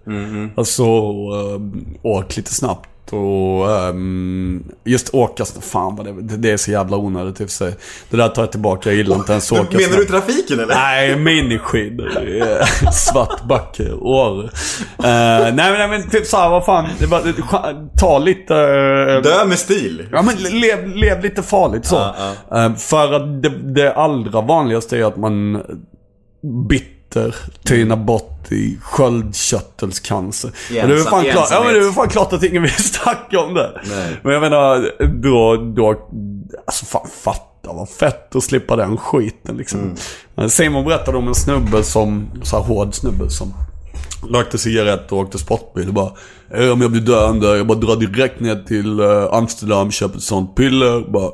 Alltså, 0.56 0.84
uh, 0.84 1.60
åk 2.02 2.36
lite 2.36 2.54
snabbt. 2.54 2.88
Och 3.12 3.70
ehm, 3.70 4.64
just 4.84 5.14
åka 5.14 5.44
fan 5.44 5.96
vad 5.96 6.06
det, 6.06 6.36
det, 6.36 6.50
är 6.50 6.56
så 6.56 6.70
jävla 6.70 6.96
onödigt 6.96 7.40
i 7.40 7.44
och 7.44 7.48
för 7.48 7.54
sig. 7.54 7.74
Det 8.10 8.16
där 8.16 8.28
tar 8.28 8.42
jag 8.42 8.50
tillbaka, 8.52 8.88
jag 8.88 8.96
gillar 8.96 9.16
inte 9.16 9.32
ens 9.32 9.52
åka 9.52 9.62
Menar 9.62 9.80
snabbt. 9.80 9.96
du 10.00 10.04
trafiken 10.06 10.60
eller? 10.60 10.74
Nej, 10.74 11.16
miniskidor. 11.16 12.10
Eh, 12.42 12.66
Svart 12.92 13.44
backe, 13.44 13.92
Åre. 13.92 14.42
Uh, 14.44 14.50
nej, 14.98 15.52
men- 15.54 15.56
nej 15.56 15.88
men 15.88 16.10
typ 16.10 16.26
såhär, 16.26 16.50
vad 16.50 16.64
fan. 16.64 16.88
Bara, 17.10 17.22
ta 18.00 18.18
lite... 18.18 18.54
eh, 18.56 19.22
Dö 19.22 19.44
med 19.46 19.58
stil. 19.58 20.08
Ja 20.12 20.22
men 20.22 20.34
lev, 20.60 20.88
lev 20.96 21.22
lite 21.22 21.42
farligt 21.42 21.86
så. 21.86 21.96
Eh, 22.54 22.74
för 22.74 23.12
att 23.12 23.42
det, 23.42 23.48
det 23.74 23.92
allra 23.94 24.40
vanligaste 24.40 24.98
är 24.98 25.04
att 25.04 25.16
man 25.16 25.62
bitter 27.12 27.36
tynar 27.64 27.96
bort 27.96 28.52
i 28.52 28.78
sköldkörtelcancer. 28.82 30.48
Och 30.48 30.54
det 30.68 30.80
är 30.80 31.10
fan 31.10 31.24
klart, 31.24 31.48
ja, 31.50 31.62
men 31.64 31.74
det 31.74 31.80
är 31.80 31.92
fan 31.92 32.08
klart 32.08 32.32
att 32.32 32.42
ingen 32.42 32.62
vill 32.62 32.72
snacka 32.78 33.40
om 33.40 33.54
det. 33.54 33.80
Nej. 33.88 34.20
Men 34.22 34.32
jag 34.32 34.40
menar, 34.40 34.90
då, 35.22 35.56
då, 35.56 36.08
alltså 36.66 36.84
fan 36.84 37.06
fatta 37.22 37.72
vad 37.72 37.88
fett 37.88 38.36
att 38.36 38.44
slippa 38.44 38.76
den 38.76 38.96
skiten 38.96 39.56
liksom. 39.56 39.96
Mm. 40.36 40.50
Simon 40.50 40.84
berättade 40.84 41.18
om 41.18 41.28
en 41.28 41.34
snubbe 41.34 41.82
som, 41.82 42.30
så 42.42 42.56
här 42.56 42.64
hård 42.64 42.94
snubbe 42.94 43.30
som 43.30 43.54
Rökte 44.30 44.58
cigarett 44.58 45.12
och 45.12 45.18
åkte 45.18 45.38
sportbil 45.38 45.88
och 45.88 45.94
bara 45.94 46.10
Om 46.72 46.80
jag 46.80 46.90
blir 46.90 47.00
döende, 47.00 47.56
jag 47.56 47.66
bara 47.66 47.78
drar 47.78 47.96
direkt 47.96 48.40
ner 48.40 48.64
till 48.66 49.00
eh, 49.00 49.24
Amsterdam, 49.32 49.90
köper 49.90 50.16
ett 50.16 50.22
sånt 50.22 50.56
piller, 50.56 51.10
bara 51.10 51.30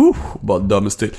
uh, 0.00 0.16
Bara 0.40 0.58
dör 0.58 0.80
med 0.80 0.92
stil. 0.92 1.10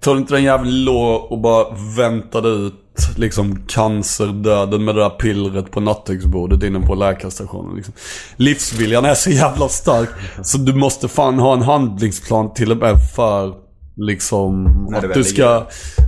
Tog 0.00 0.16
inte 0.16 0.34
den 0.34 0.42
jäveln 0.42 0.84
låg 0.84 1.32
och 1.32 1.38
bara 1.38 1.66
väntade 1.96 2.48
ut 2.48 2.81
liksom 3.16 3.66
cancerdöden 3.66 4.84
med 4.84 4.94
det 4.94 5.00
där 5.00 5.10
pillret 5.10 5.70
på 5.70 5.80
nattduksbordet 5.80 6.62
inne 6.62 6.80
på 6.80 6.94
läkarstationen 6.94 7.76
liksom. 7.76 7.94
Livsviljan 8.36 9.04
är 9.04 9.14
så 9.14 9.30
jävla 9.30 9.68
stark 9.68 10.08
så 10.42 10.58
du 10.58 10.74
måste 10.74 11.08
fan 11.08 11.38
ha 11.38 11.52
en 11.52 11.62
handlingsplan 11.62 12.54
till 12.54 12.70
och 12.70 12.76
med 12.76 12.96
för 13.16 13.54
liksom 13.96 14.66
att 14.94 15.14
du 15.14 15.24
ska 15.24 15.66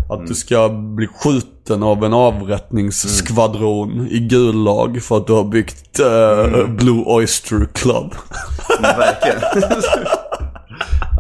att 0.09 0.27
du 0.27 0.35
ska 0.35 0.69
bli 0.69 1.07
skjuten 1.07 1.83
av 1.83 2.05
en 2.05 2.15
avrättningsskvadron 2.15 4.09
i 4.11 4.19
Gulag 4.19 5.03
för 5.03 5.17
att 5.17 5.27
du 5.27 5.33
har 5.33 5.45
byggt 5.45 6.01
eh, 6.01 6.67
Blue 6.69 7.03
Oyster 7.07 7.69
Club. 7.75 8.15
Verkligen. 8.81 9.41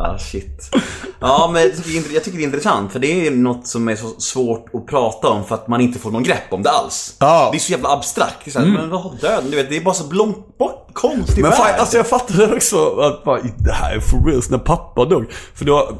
ah 0.00 0.18
shit. 0.18 0.74
Ja 1.20 1.50
men 1.52 1.62
jag 1.62 1.84
tycker, 1.84 2.14
jag 2.14 2.24
tycker 2.24 2.38
det 2.38 2.44
är 2.44 2.46
intressant 2.46 2.92
för 2.92 2.98
det 2.98 3.26
är 3.26 3.30
något 3.30 3.66
som 3.66 3.88
är 3.88 3.96
så 3.96 4.08
svårt 4.18 4.66
att 4.74 4.86
prata 4.86 5.28
om 5.28 5.44
för 5.44 5.54
att 5.54 5.68
man 5.68 5.80
inte 5.80 5.98
får 5.98 6.10
någon 6.10 6.22
grepp 6.22 6.52
om 6.52 6.62
det 6.62 6.70
alls. 6.70 7.16
Ja. 7.18 7.48
Det 7.52 7.56
är 7.56 7.60
så 7.60 7.72
jävla 7.72 7.88
abstrakt. 7.88 8.36
Det 8.44 8.50
är 8.50 8.52
så 8.52 8.58
här, 8.58 8.66
Men 8.66 8.90
vad 8.90 9.00
har 9.02 9.12
döden? 9.20 9.50
Du 9.50 9.56
vet, 9.56 9.68
det 9.68 9.76
är 9.76 9.80
bara 9.80 9.94
så 9.94 10.12
långt 10.12 10.58
bort, 10.58 10.88
konstig 10.92 11.42
Men 11.42 11.50
värld. 11.50 11.60
fan, 11.60 11.80
alltså 11.80 11.96
jag 11.96 12.06
fattade 12.06 12.56
också 12.56 13.00
att 13.00 13.24
bara, 13.24 13.40
det 13.58 13.72
här 13.72 13.96
är 13.96 14.00
for 14.00 14.30
reals 14.30 14.50
när 14.50 14.58
pappa 14.58 15.04
dog. 15.04 15.32
För 15.54 15.64
då 15.64 15.98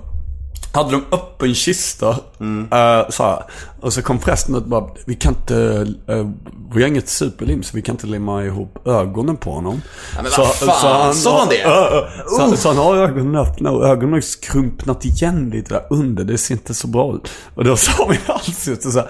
hade 0.74 0.90
de 0.90 1.04
öppen 1.12 1.54
kista. 1.54 2.08
eh, 2.72 3.08
så 3.08 3.22
här. 3.22 3.42
Och 3.80 3.92
så 3.92 4.02
kom 4.02 4.18
prästen 4.18 4.54
och 4.54 4.62
bara, 4.62 4.84
vi 5.06 5.14
kan 5.14 5.34
inte, 5.34 5.86
eh, 6.08 6.26
vi 6.74 6.82
har 6.82 6.88
inget 6.88 7.08
superlim 7.08 7.62
så 7.62 7.76
vi 7.76 7.82
kan 7.82 7.94
inte 7.94 8.06
limma 8.06 8.44
ihop 8.44 8.86
ögonen 8.86 9.36
på 9.36 9.50
honom. 9.50 9.82
men 10.14 10.24
vad 10.38 10.54
fan, 10.54 11.14
sa 11.14 11.38
han 11.38 11.48
det? 11.48 11.58
Ja, 11.58 11.90
ja. 11.92 12.24
så, 12.26 12.56
så 12.56 12.68
han 12.68 12.78
har 12.78 12.96
ögonen 12.96 13.36
öppna 13.36 13.70
och 13.70 13.86
ögonen 13.86 14.12
har 14.12 14.20
skrumpnat 14.20 15.04
igen 15.04 15.50
lite 15.50 15.74
där 15.74 15.86
under. 15.90 16.24
Det 16.24 16.38
ser 16.38 16.54
inte 16.54 16.74
så 16.74 16.86
bra 16.86 17.14
ut. 17.14 17.30
Och 17.54 17.64
då 17.64 17.76
sa 17.76 18.06
min 18.08 18.18
halssyster 18.26 18.90
så 18.90 18.98
här. 18.98 19.08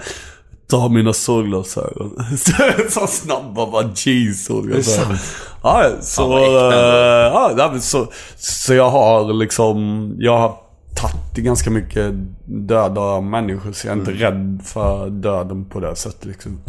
Ta 0.67 0.89
mina 0.89 1.13
solglasögon. 1.13 2.25
så 2.89 3.07
snabba 3.07 3.71
bara 3.71 3.89
jeez 3.95 4.45
solglasögon. 4.45 5.17
Ja, 5.63 5.91
så, 6.01 6.37
eh, 6.37 7.53
ja, 7.57 7.73
så, 7.81 8.07
så 8.37 8.73
jag 8.73 8.89
har 8.89 9.33
liksom, 9.33 10.11
jag 10.19 10.37
har 10.37 10.64
tagit 10.95 11.45
ganska 11.45 11.69
mycket 11.69 12.13
döda 12.45 13.21
människor 13.21 13.71
så 13.71 13.87
jag 13.87 13.95
är 13.95 13.99
inte 13.99 14.11
Mm. 14.11 14.21
rädd 14.23 14.61
för 14.65 15.09
döden 15.09 15.65
på 15.65 15.79
det 15.79 15.95
sättet 15.95 16.25
liksom. 16.25 16.59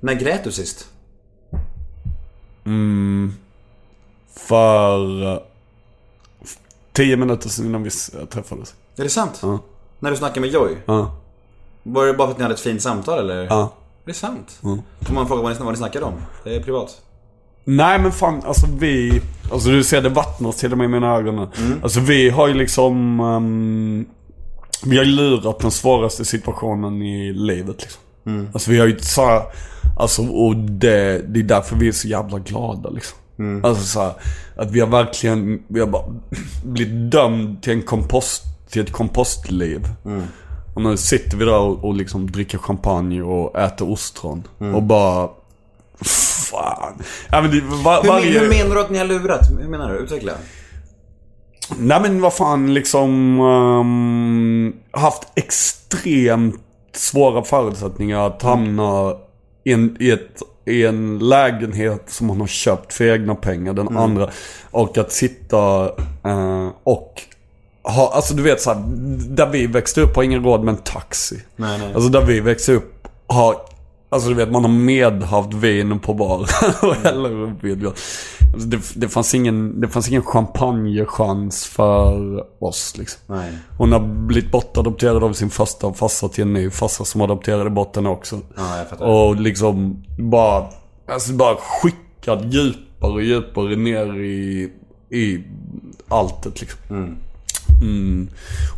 När 0.00 0.14
grät 0.14 0.44
du 0.44 0.52
sist? 0.52 0.88
För 4.36 5.22
eh, 5.32 5.38
tio 6.92 7.16
minuter 7.16 7.48
sedan 7.48 7.66
innan 7.66 7.82
vi 7.82 7.90
träffades. 8.30 8.74
Är 8.96 9.02
det 9.02 9.08
sant? 9.10 9.38
Ja. 9.42 9.58
När 9.98 10.10
du 10.10 10.16
snackade 10.16 10.40
med 10.40 10.50
Joy? 10.50 10.76
Ja, 10.86 11.16
Var 11.82 12.06
det 12.06 12.14
bara 12.14 12.28
för 12.28 12.32
att 12.32 12.38
ni 12.38 12.42
hade 12.42 12.54
ett 12.54 12.60
fint 12.60 12.82
samtal 12.82 13.18
eller? 13.18 13.44
ja. 13.44 13.72
Det 14.04 14.10
är 14.10 14.14
sant? 14.14 14.58
Får 15.00 15.14
man 15.14 15.26
fråga 15.28 15.42
vad 15.42 15.52
ni, 15.52 15.58
vad 15.58 15.72
ni 15.72 15.76
snackade 15.76 16.04
om? 16.04 16.14
Det 16.44 16.56
är 16.56 16.62
privat. 16.62 17.02
Nej 17.64 17.98
men 17.98 18.12
fan, 18.12 18.42
alltså 18.44 18.66
vi... 18.78 19.20
Alltså 19.52 19.68
du 19.68 19.84
ser 19.84 20.02
det 20.02 20.08
vattnas 20.08 20.56
till 20.56 20.72
och 20.72 20.78
med 20.78 20.84
i 20.84 20.88
mina 20.88 21.16
ögon 21.16 21.36
nu. 21.36 21.48
Alltså 21.82 22.00
vi 22.00 22.30
har 22.30 22.48
ju 22.48 22.54
liksom... 22.54 23.20
ehm, 23.20 24.06
vi 24.84 24.98
har 24.98 25.04
lurat 25.04 25.58
den 25.58 25.70
svåraste 25.70 26.24
situationen 26.24 27.02
i 27.02 27.32
livet 27.32 27.76
liksom. 27.82 28.02
Alltså 28.52 28.70
vi 28.70 28.78
har 28.78 28.86
ju 28.86 28.98
så 28.98 29.24
här, 29.26 29.42
Alltså 29.98 30.22
och 30.22 30.56
det, 30.56 31.18
det 31.28 31.40
är 31.40 31.44
därför 31.44 31.76
vi 31.76 31.88
är 31.88 31.92
så 31.92 32.08
jävla 32.08 32.38
glada 32.38 32.90
liksom. 32.90 33.18
Alltså 33.64 33.84
så 33.84 34.00
här, 34.00 34.12
att 34.56 34.70
vi 34.70 34.80
har 34.80 34.86
verkligen, 34.86 35.62
vi 35.68 35.80
har 35.80 35.86
bara 35.86 36.04
blivit 36.64 37.10
dömd 37.12 37.62
till 37.62 37.72
en 37.72 37.82
kompost, 37.82 38.42
till 38.70 38.82
ett 38.82 38.92
kompostliv. 38.92 39.88
Och 40.74 40.82
nu 40.82 40.96
sitter 40.96 41.36
vi 41.36 41.44
där 41.44 41.58
och, 41.58 41.84
och 41.84 41.94
liksom 41.94 42.30
dricker 42.30 42.58
champagne 42.58 43.22
och 43.22 43.58
äter 43.58 43.90
ostron. 43.90 44.42
Och 44.74 44.82
bara... 44.82 45.28
Fan. 46.52 46.92
Ja, 47.30 47.42
men 47.42 47.50
det, 47.50 47.60
var, 47.60 48.02
Hur, 48.02 48.08
varje... 48.08 48.38
hur 48.38 48.48
menar 48.48 48.74
du 48.74 48.80
att 48.80 48.90
ni 48.90 48.98
har 48.98 49.04
lurat? 49.04 49.50
Hur 49.60 49.68
menar 49.68 49.92
du? 49.92 49.98
Utveckla. 49.98 50.32
Nej 51.78 52.00
men 52.00 52.20
vad 52.20 52.34
fan 52.34 52.74
liksom... 52.74 53.40
ehm, 53.40 54.72
haft 54.90 55.22
extremt 55.34 56.60
svåra 56.94 57.44
förutsättningar 57.44 58.26
att 58.26 58.42
hamna 58.42 59.16
i 59.64 59.72
en, 59.72 59.96
i 60.00 60.10
ett, 60.10 60.42
i 60.66 60.86
en 60.86 61.18
lägenhet 61.18 62.02
som 62.06 62.26
man 62.26 62.40
har 62.40 62.46
köpt 62.46 62.92
för 62.92 63.04
egna 63.04 63.34
pengar, 63.34 63.72
den 63.72 63.96
andra. 63.96 64.30
Och 64.70 64.98
att 64.98 65.12
sitta 65.12 65.84
eh, 66.24 66.68
och 66.84 67.22
ha, 67.82 68.12
alltså 68.14 68.34
du 68.34 68.42
vet 68.42 68.60
så 68.60 68.72
här, 68.72 68.82
där 69.28 69.46
vi 69.46 69.66
växte 69.66 70.00
upp 70.00 70.16
har 70.16 70.22
ingen 70.22 70.44
råd 70.44 70.64
med 70.64 70.72
en 70.72 70.80
taxi. 70.80 71.42
Nej, 71.56 71.78
nej. 71.78 71.94
Alltså 71.94 72.10
där 72.10 72.24
vi 72.24 72.40
växte 72.40 72.72
upp 72.72 73.08
har, 73.26 73.56
alltså 74.12 74.28
du 74.28 74.34
vet 74.34 74.50
man 74.50 74.64
har 74.64 74.72
medhavt 74.72 75.54
vin 75.54 75.98
på 75.98 76.14
bar 76.14 76.40
och 76.82 76.94
häller 76.94 77.42
upp 77.42 77.60
glas. 77.60 77.94
Alltså 78.54 78.68
det, 78.68 78.80
det, 78.94 79.08
fanns 79.08 79.34
ingen, 79.34 79.80
det 79.80 79.88
fanns 79.88 80.08
ingen 80.08 80.22
champagnechans 80.22 81.66
för 81.66 82.44
oss 82.64 82.94
liksom. 82.98 83.20
Nej. 83.26 83.52
Hon 83.78 83.92
har 83.92 84.00
blivit 84.00 84.50
bortadopterad 84.50 85.24
av 85.24 85.32
sin 85.32 85.50
första 85.50 85.92
farsa 85.92 86.28
till 86.28 86.42
en 86.42 86.52
ny 86.52 86.70
farsa 86.70 87.04
som 87.04 87.20
adopterade 87.20 87.70
bort 87.70 87.96
henne 87.96 88.08
också. 88.08 88.40
Ja, 88.56 88.84
jag. 88.98 89.10
Och 89.10 89.36
liksom 89.36 90.04
bara, 90.18 90.66
alltså 91.08 91.32
bara 91.32 91.56
skickad 91.56 92.54
djupare 92.54 93.12
och 93.12 93.22
djupare 93.22 93.76
ner 93.76 94.20
i, 94.20 94.70
i 95.10 95.44
alltet 96.08 96.60
liksom. 96.60 96.80
Mm. 97.82 98.28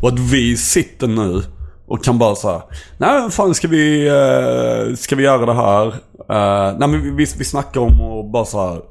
Och 0.01 0.09
att 0.09 0.19
vi 0.19 0.57
sitter 0.57 1.07
nu 1.07 1.43
och 1.87 2.03
kan 2.03 2.17
bara 2.17 2.35
säga 2.35 2.63
Nej 2.97 3.21
men 3.21 3.31
fan 3.31 3.55
ska 3.55 3.67
vi, 3.67 4.07
eh, 4.07 4.95
ska 4.95 5.15
vi 5.15 5.23
göra 5.23 5.45
det 5.45 5.53
här? 5.53 5.87
Eh, 6.29 6.77
nej 6.77 6.89
men 6.89 7.01
vi, 7.01 7.09
vi, 7.09 7.25
vi 7.37 7.45
snackar 7.45 7.81
om 7.81 8.01
och 8.01 8.25
bara 8.25 8.45
så 8.45 8.67
här. 8.67 8.81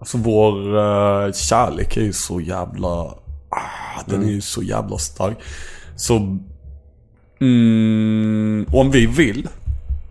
Alltså 0.00 0.18
vår 0.18 0.76
uh, 0.76 1.32
kärlek 1.32 1.96
är 1.96 2.02
ju 2.02 2.12
så 2.12 2.40
jävla, 2.40 2.88
ah, 2.88 4.02
den 4.06 4.22
är 4.22 4.30
ju 4.30 4.40
så 4.40 4.62
jävla 4.62 4.98
stark. 4.98 5.38
Så, 5.96 6.38
mm, 7.40 8.66
om 8.72 8.90
vi 8.90 9.06
vill 9.06 9.48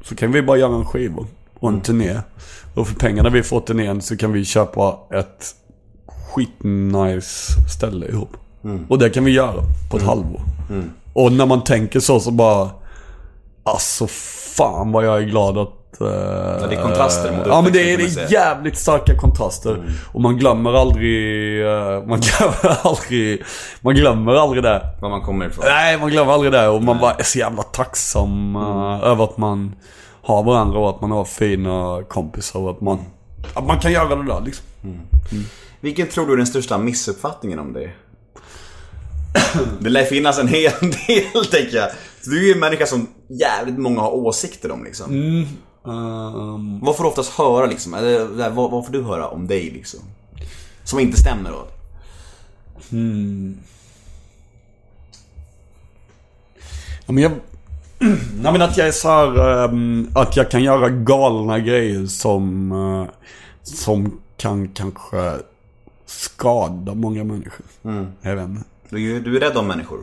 så 0.04 0.16
kan 0.16 0.32
vi 0.32 0.42
bara 0.42 0.58
göra 0.58 0.76
en 0.76 0.86
skiva 0.86 1.26
och 1.60 1.70
en 1.70 1.82
turné. 1.82 2.20
Och 2.76 2.88
för 2.88 2.96
pengarna 2.96 3.30
vi 3.30 3.44
får 3.44 3.60
turnén 3.60 4.02
så 4.02 4.18
kan 4.18 4.32
vi 4.32 4.46
köpa 4.46 5.00
ett 5.14 5.56
skitnice 6.08 7.54
ställe 7.70 8.08
ihop. 8.08 8.38
Och 8.90 9.00
det 9.00 9.10
kan 9.10 9.26
vi 9.26 9.32
göra 9.32 9.64
på 9.92 9.98
ett 9.98 10.04
halvår. 10.04 10.42
Och 11.18 11.32
när 11.32 11.46
man 11.46 11.64
tänker 11.64 12.00
så 12.00 12.20
så 12.20 12.32
bara... 12.32 12.70
Alltså 13.64 14.08
fan 14.58 14.92
vad 14.92 15.06
jag 15.06 15.18
är 15.18 15.26
glad 15.26 15.58
att... 15.58 15.98
Uh, 16.02 16.08
det 16.70 16.76
är 16.76 16.82
kontraster 16.82 17.38
mot 17.38 17.48
Ja 17.48 17.62
men 17.62 17.74
det 17.74 17.94
är, 17.94 17.98
det 17.98 18.32
jävligt 18.32 18.78
starka 18.78 19.16
kontraster. 19.16 19.84
Och 20.14 20.22
man 20.22 20.38
glömmer 20.38 20.74
aldrig... 20.74 21.62
eh, 21.66 22.04
man 22.06 22.20
glömmer 22.38 22.88
aldrig... 22.88 23.44
Man 23.82 23.96
glömmer 23.96 24.36
aldrig 24.36 24.64
det. 24.64 24.82
Var 25.02 25.10
man 25.10 25.22
kommer 25.22 25.46
ifrån. 25.46 25.66
Nej, 25.68 26.00
man 26.00 26.10
glömmer 26.10 26.34
aldrig 26.34 26.52
det. 26.52 26.68
Och 26.68 26.84
man 26.84 27.00
bara 27.00 27.14
är 27.14 27.24
så 27.24 27.40
jävla 27.40 27.64
tacksam 27.64 28.56
eh, 28.56 29.10
över 29.10 29.24
att 29.24 29.38
man 29.38 29.76
har 30.22 30.44
varandra 30.44 30.80
och 30.80 30.90
att 30.90 31.02
man 31.02 31.12
har 31.12 31.26
fina 31.26 32.04
kompisar 32.08 32.60
och 32.60 32.72
att 32.72 32.82
man... 32.82 33.00
Att 33.54 33.68
man 33.68 33.80
kan 33.80 33.92
göra 33.92 34.16
det 34.16 34.28
där 34.28 34.42
liksom. 34.46 34.66
Vilken 35.80 36.08
tror 36.08 36.28
du 36.28 36.34
är 36.34 36.38
den 36.38 36.48
största 36.48 36.78
missuppfattningen 36.78 37.60
om 37.60 37.74
dig? 37.74 37.96
Det 39.80 39.90
lär 39.90 40.04
finnas 40.06 40.40
en 40.40 40.48
hel 40.48 40.72
del, 40.82 41.46
tänker 41.52 41.78
jag. 41.78 41.90
Så 42.22 42.30
du 42.30 42.40
är 42.40 42.46
ju 42.48 42.52
en 42.54 42.60
människa 42.60 42.86
som 42.86 43.08
jävligt 43.30 43.78
många 43.78 44.02
har 44.02 44.12
åsikter 44.12 44.72
om 44.72 44.84
liksom. 44.84 45.12
Ehm, 45.88 46.80
Vad 46.84 46.96
får 46.98 47.04
du 47.04 47.10
oftast 47.10 47.32
höra 47.38 47.66
liksom? 47.66 47.94
Eller, 47.94 48.50
vad, 48.50 48.72
vad 48.72 48.86
får 48.86 48.94
du 48.94 49.04
höra 49.04 49.28
om 49.28 49.48
dig 49.48 49.72
liksom? 49.72 50.00
Som 50.84 51.00
inte 51.00 51.18
stämmer 51.20 51.52
då? 51.52 51.68
Ja, 57.06 57.14
men 57.14 57.24
jag... 57.24 57.32
Nej 58.42 58.52
men 58.52 58.62
att 58.62 58.78
jag 58.78 58.88
är 58.88 58.92
så 58.92 59.08
här, 59.10 59.64
ehm, 59.66 60.10
att 60.16 60.36
jag 60.38 60.52
kan 60.52 60.64
göra 60.64 60.90
galna 60.90 61.60
grejer 61.60 62.06
som, 62.06 62.72
eh, 62.72 63.14
som 63.64 64.20
kan 64.38 64.68
kanske 64.68 65.34
skada 66.06 66.94
många 66.94 67.24
människor. 67.24 67.66
Jag 68.22 68.36
vet 68.36 68.46
inte. 68.50 68.64
Du, 68.90 69.16
är- 69.16 69.20
du 69.20 69.36
är 69.36 69.40
rädd 69.40 69.58
om 69.58 69.68
människor. 69.68 70.00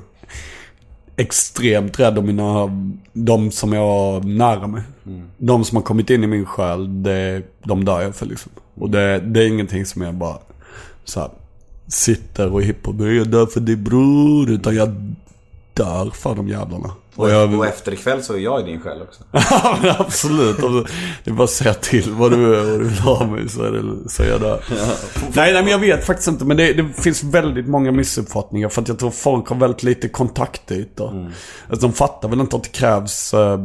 Extremt 1.16 2.00
rädd 2.00 2.18
om 2.18 2.26
mina, 2.26 2.70
de 3.12 3.50
som 3.50 3.72
jag 3.72 4.24
nära 4.24 4.66
mig. 4.66 4.82
De 5.38 5.64
som 5.64 5.76
har 5.76 5.82
kommit 5.82 6.10
in 6.10 6.24
i 6.24 6.26
min 6.26 6.46
själ, 6.46 7.02
det, 7.02 7.42
de 7.64 7.84
dör 7.84 8.02
jag 8.02 8.14
för 8.14 8.26
liksom. 8.26 8.52
Och 8.74 8.90
det, 8.90 9.18
det 9.20 9.42
är 9.42 9.48
ingenting 9.48 9.86
som 9.86 10.02
jag 10.02 10.14
bara 10.14 10.38
så 11.04 11.20
här, 11.20 11.30
sitter 11.86 12.52
och 12.52 12.62
hippar 12.62 13.06
jag 13.06 13.28
dör 13.28 13.46
för 13.46 13.60
dig 13.60 13.76
bror. 13.76 14.50
Utan 14.50 14.74
jag 14.74 15.14
dör 15.74 16.10
för 16.10 16.34
de 16.34 16.48
jävlarna. 16.48 16.90
Och 17.16 17.30
jag, 17.30 17.54
Och 17.54 17.66
efter 17.66 17.92
ikväll 17.92 18.22
så 18.22 18.34
är 18.34 18.38
jag 18.38 18.60
i 18.60 18.64
din 18.64 18.80
själ 18.80 19.02
också. 19.02 19.22
Ja 19.50 19.78
men 19.82 19.90
absolut. 19.98 20.56
Det 21.24 21.30
är 21.30 21.34
bara 21.34 21.44
att 21.44 21.50
säga 21.50 21.74
till 21.74 22.10
vad 22.12 22.30
du, 22.30 22.56
vad 22.56 22.66
du 22.66 22.84
vill 22.84 22.98
ha 22.98 23.26
mig 23.26 23.48
så 23.48 23.62
är, 23.62 23.70
det, 23.72 24.28
jag 24.28 24.40
där. 24.40 24.64
nej, 25.34 25.52
nej 25.52 25.62
men 25.62 25.68
jag 25.68 25.78
vet 25.78 26.06
faktiskt 26.06 26.28
inte. 26.28 26.44
Men 26.44 26.56
det, 26.56 26.72
det 26.72 27.02
finns 27.02 27.22
väldigt 27.22 27.68
många 27.68 27.92
missuppfattningar. 27.92 28.68
För 28.68 28.82
att 28.82 28.88
jag 28.88 28.98
tror 28.98 29.10
folk 29.10 29.48
har 29.48 29.56
väldigt 29.56 29.82
lite 29.82 30.08
kontaktyta. 30.08 31.08
Mm. 31.10 31.32
Alltså, 31.68 31.86
de 31.86 31.92
fattar 31.92 32.28
väl 32.28 32.40
inte 32.40 32.56
att 32.56 32.64
det 32.64 32.72
krävs 32.72 33.34
eh, 33.34 33.58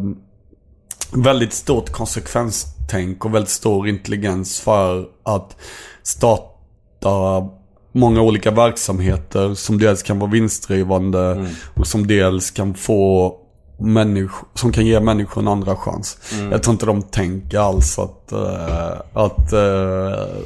väldigt 1.14 1.54
stort 1.54 1.92
konsekvenstänk 1.92 3.26
och 3.26 3.36
väldigt 3.36 3.50
stor 3.50 3.88
intelligens 3.88 4.60
för 4.60 5.06
att 5.24 5.56
starta 6.04 7.50
många 7.92 8.22
olika 8.22 8.52
verksamheter 8.52 9.54
som 9.54 9.78
dels 9.80 10.04
kan 10.04 10.20
vara 10.20 10.32
vinstdrivande 10.32 11.48
och 11.74 11.88
som 11.88 12.08
dels 12.08 12.52
kan 12.52 12.74
få 12.74 13.36
människor, 13.80 14.48
som 14.54 14.72
kan 14.72 14.86
ge 14.86 15.00
människor 15.00 15.42
en 15.42 15.48
andra 15.48 15.76
chans. 15.76 16.18
Jag 16.52 16.64
tror 16.64 16.74
inte 16.74 16.86
de 16.86 17.02
tänker 17.02 17.60
alls 17.60 18.00
att, 18.00 18.32
eh, 18.32 19.02
att 19.14 19.54
eh, 19.54 20.44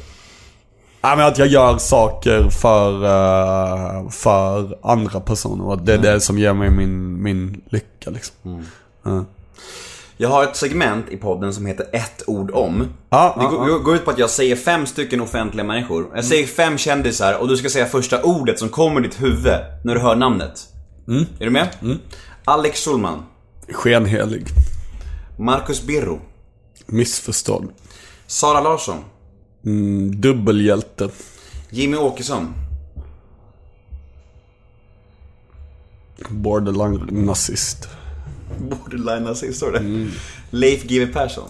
Ja, 1.04 1.16
men 1.16 1.26
att 1.26 1.38
jag 1.38 1.48
gör 1.48 1.78
saker 1.78 2.48
för, 2.50 3.04
eh, 3.04 4.08
för 4.10 4.78
andra 4.82 5.20
personer. 5.20 5.66
Och 5.66 5.82
det 5.82 5.94
är 5.94 5.98
det 5.98 6.20
som 6.20 6.38
ger 6.38 6.52
mig 6.52 6.70
min, 6.70 7.22
min 7.22 7.60
lycka 7.68 8.10
liksom. 8.10 8.64
Ja. 9.04 9.24
Jag 10.16 10.28
har 10.28 10.44
ett 10.44 10.56
segment 10.56 11.08
i 11.10 11.16
podden 11.16 11.54
som 11.54 11.66
heter 11.66 11.86
ett 11.92 12.22
ord 12.26 12.50
om. 12.50 12.88
Ja, 13.10 13.34
det 13.36 13.42
ja, 13.42 13.78
går, 13.78 13.94
ut 13.94 14.04
på 14.04 14.10
att 14.10 14.18
jag 14.18 14.30
säger 14.30 14.56
fem 14.56 14.86
stycken 14.86 15.20
offentliga 15.20 15.64
människor. 15.64 16.06
Jag 16.14 16.24
säger 16.24 16.46
fem 16.46 16.78
kändisar 16.78 17.38
och 17.40 17.48
du 17.48 17.56
ska 17.56 17.68
säga 17.68 17.86
första 17.86 18.22
ordet 18.22 18.58
som 18.58 18.68
kommer 18.68 19.00
i 19.00 19.02
ditt 19.02 19.22
huvud 19.22 19.60
när 19.84 19.94
du 19.94 20.00
hör 20.00 20.16
namnet. 20.16 20.66
Är 21.38 21.44
du 21.44 21.50
med? 21.50 21.68
Alex 22.44 22.84
Schulman. 22.84 23.22
Skenhelig. 23.68 24.46
Marcus 25.36 25.82
Birro. 25.82 26.20
Missförstådd. 26.86 27.68
Sara 28.26 28.60
Larsson. 28.60 29.04
Mm, 29.64 30.20
dubbelhjälte. 30.20 31.10
Jimmy 31.70 31.96
Åkesson. 31.96 32.54
Borderline 36.30 36.98
nazist. 37.10 37.88
Borderline 38.58 39.20
nazist, 39.20 39.56
står 39.56 39.72
det. 39.72 40.10
Leif 40.50 40.82
GW 40.84 41.12
Persson. 41.12 41.48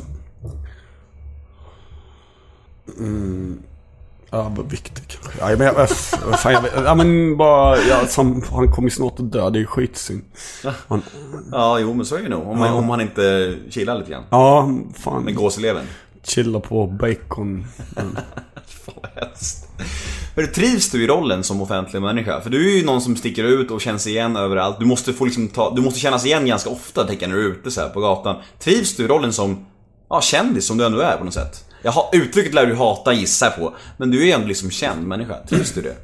Överviktig 4.34 5.04
kanske. 5.08 5.38
Ja, 5.40 5.56
men 5.56 5.66
jag, 5.66 5.90
fan, 6.38 6.52
jag, 6.52 6.64
ja 6.84 6.94
men 6.94 7.36
bara, 7.36 7.78
ja, 7.78 8.06
som, 8.06 8.42
han 8.52 8.72
kommer 8.72 8.90
snart 8.90 9.20
att 9.20 9.32
dö. 9.32 9.50
Det 9.50 9.60
är 9.60 9.64
skitsynd. 9.64 10.22
Han, 10.88 11.02
Ja, 11.52 11.78
jo 11.78 11.94
men 11.94 12.06
så 12.06 12.16
är 12.16 12.22
det 12.22 12.28
nog. 12.28 12.48
Om, 12.48 12.58
man, 12.58 12.72
om 12.72 12.90
han 12.90 13.00
inte 13.00 13.54
chillar 13.70 13.98
lite 13.98 14.10
grann. 14.10 14.24
ja, 14.30 14.70
fan. 14.98 15.22
Med 15.22 15.34
gåseleven. 15.34 15.84
Chilla 16.22 16.60
på 16.60 16.86
bacon. 16.86 17.66
Mm. 17.96 18.16
Hörru, 20.36 20.46
trivs 20.46 20.90
du 20.90 21.04
i 21.04 21.06
rollen 21.06 21.44
som 21.44 21.62
offentlig 21.62 22.02
människa? 22.02 22.40
För 22.40 22.50
du 22.50 22.72
är 22.72 22.76
ju 22.78 22.84
någon 22.84 23.00
som 23.00 23.16
sticker 23.16 23.44
ut 23.44 23.70
och 23.70 23.80
känns 23.80 24.06
igen 24.06 24.36
överallt. 24.36 24.76
Du 24.78 24.86
måste 24.86 25.12
få 25.12 25.24
liksom 25.24 25.48
ta, 25.48 25.74
du 25.74 25.82
måste 25.82 26.00
kännas 26.00 26.26
igen 26.26 26.46
ganska 26.46 26.70
ofta 26.70 27.04
tänker 27.04 27.22
jag 27.22 27.30
när 27.30 27.36
du 27.36 27.44
är 27.46 27.50
ute 27.50 27.70
så 27.70 27.80
här 27.80 27.88
på 27.88 28.00
gatan. 28.00 28.36
Trivs 28.58 28.96
du 28.96 29.04
i 29.04 29.08
rollen 29.08 29.32
som, 29.32 29.66
ja 30.10 30.20
kändis 30.20 30.66
som 30.66 30.78
du 30.78 30.86
ändå 30.86 31.00
är 31.00 31.16
på 31.16 31.24
något 31.24 31.34
sätt? 31.34 31.64
Jag 31.84 31.92
har, 31.92 32.08
uttrycket 32.12 32.54
lär 32.54 32.66
du 32.66 32.74
hata 32.74 33.12
gissar 33.12 33.50
på. 33.50 33.74
Men 33.96 34.10
du 34.10 34.22
är 34.22 34.26
ju 34.26 34.32
ändå 34.32 34.46
liksom 34.46 34.70
känd 34.70 35.06
människa. 35.06 35.34
Trivs 35.48 35.72
du 35.72 35.82
det? 35.82 35.96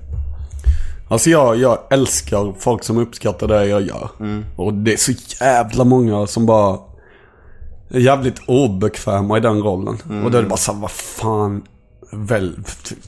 Alltså 1.08 1.30
jag, 1.30 1.56
jag 1.56 1.78
älskar 1.90 2.54
folk 2.58 2.84
som 2.84 2.98
uppskattar 2.98 3.48
det 3.48 3.66
jag 3.66 3.82
gör. 3.82 4.08
Och 4.56 4.74
det 4.74 4.92
är 4.92 4.96
så 4.96 5.12
jävla 5.40 5.84
många 5.84 6.26
som 6.26 6.46
bara 6.46 6.78
är 7.90 8.00
jävligt 8.00 8.40
obekväma 8.46 9.36
i 9.36 9.40
den 9.40 9.62
rollen. 9.62 10.22
Och 10.24 10.30
då 10.30 10.38
är 10.38 10.42
det 10.42 10.48
bara 10.48 10.56
såhär, 10.56 10.80
vad 10.80 10.90
fan. 10.90 11.62
Väl, 12.12 12.56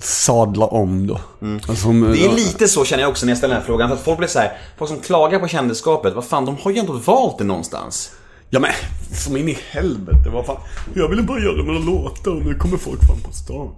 sadla 0.01 0.66
om 0.66 1.07
då. 1.07 1.20
Alltså, 1.69 1.89
Det 1.89 2.24
är 2.24 2.35
lite 2.35 2.69
så 2.69 2.85
känner 2.85 3.03
jag 3.03 3.11
också 3.11 3.27
när 3.27 3.31
jag 3.31 3.39
ställer 3.39 3.55
den 3.55 3.61
här 3.62 3.66
frågan. 3.66 3.89
För 3.89 3.97
att 3.97 4.03
folk 4.03 4.19
blir 4.19 4.28
så 4.28 4.39
här, 4.39 4.53
folk 4.78 4.90
som 4.90 5.01
klagar 5.01 5.39
på 5.39 5.49
kändisskapet, 5.49 6.15
vad 6.15 6.24
fan, 6.24 6.44
de 6.44 6.57
har 6.62 6.70
ju 6.70 6.78
ändå 6.78 6.93
valt 6.93 7.39
det 7.39 7.44
någonstans. 7.44 8.11
Ja 8.55 8.61
men, 8.61 8.70
som 9.12 9.37
in 9.37 9.49
i 9.49 9.59
helvete. 9.70 10.31
Vad 10.33 10.47
fan. 10.47 10.57
Jag 10.95 11.09
ville 11.09 11.23
bara 11.23 11.41
göra 11.41 11.62
några 11.62 11.79
låtar 11.79 12.31
och 12.31 12.45
nu 12.45 12.55
kommer 12.55 12.77
folk 12.77 13.07
fram 13.07 13.20
på 13.20 13.33
stan. 13.33 13.70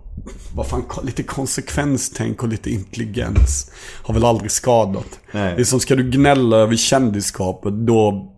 Vad 0.55 0.67
fan, 0.67 0.85
lite 1.03 1.23
konsekvenstänk 1.23 2.43
och 2.43 2.49
lite 2.49 2.71
intelligens 2.71 3.71
har 4.03 4.15
väl 4.15 4.25
aldrig 4.25 4.51
skadat. 4.51 5.21
Nej. 5.33 5.55
Det 5.57 5.63
är 5.63 5.65
som, 5.65 5.81
ska 5.81 5.97
du 5.97 6.11
gnälla 6.11 6.57
över 6.57 6.77
kändisskapet 6.77 7.73
då... 7.87 8.31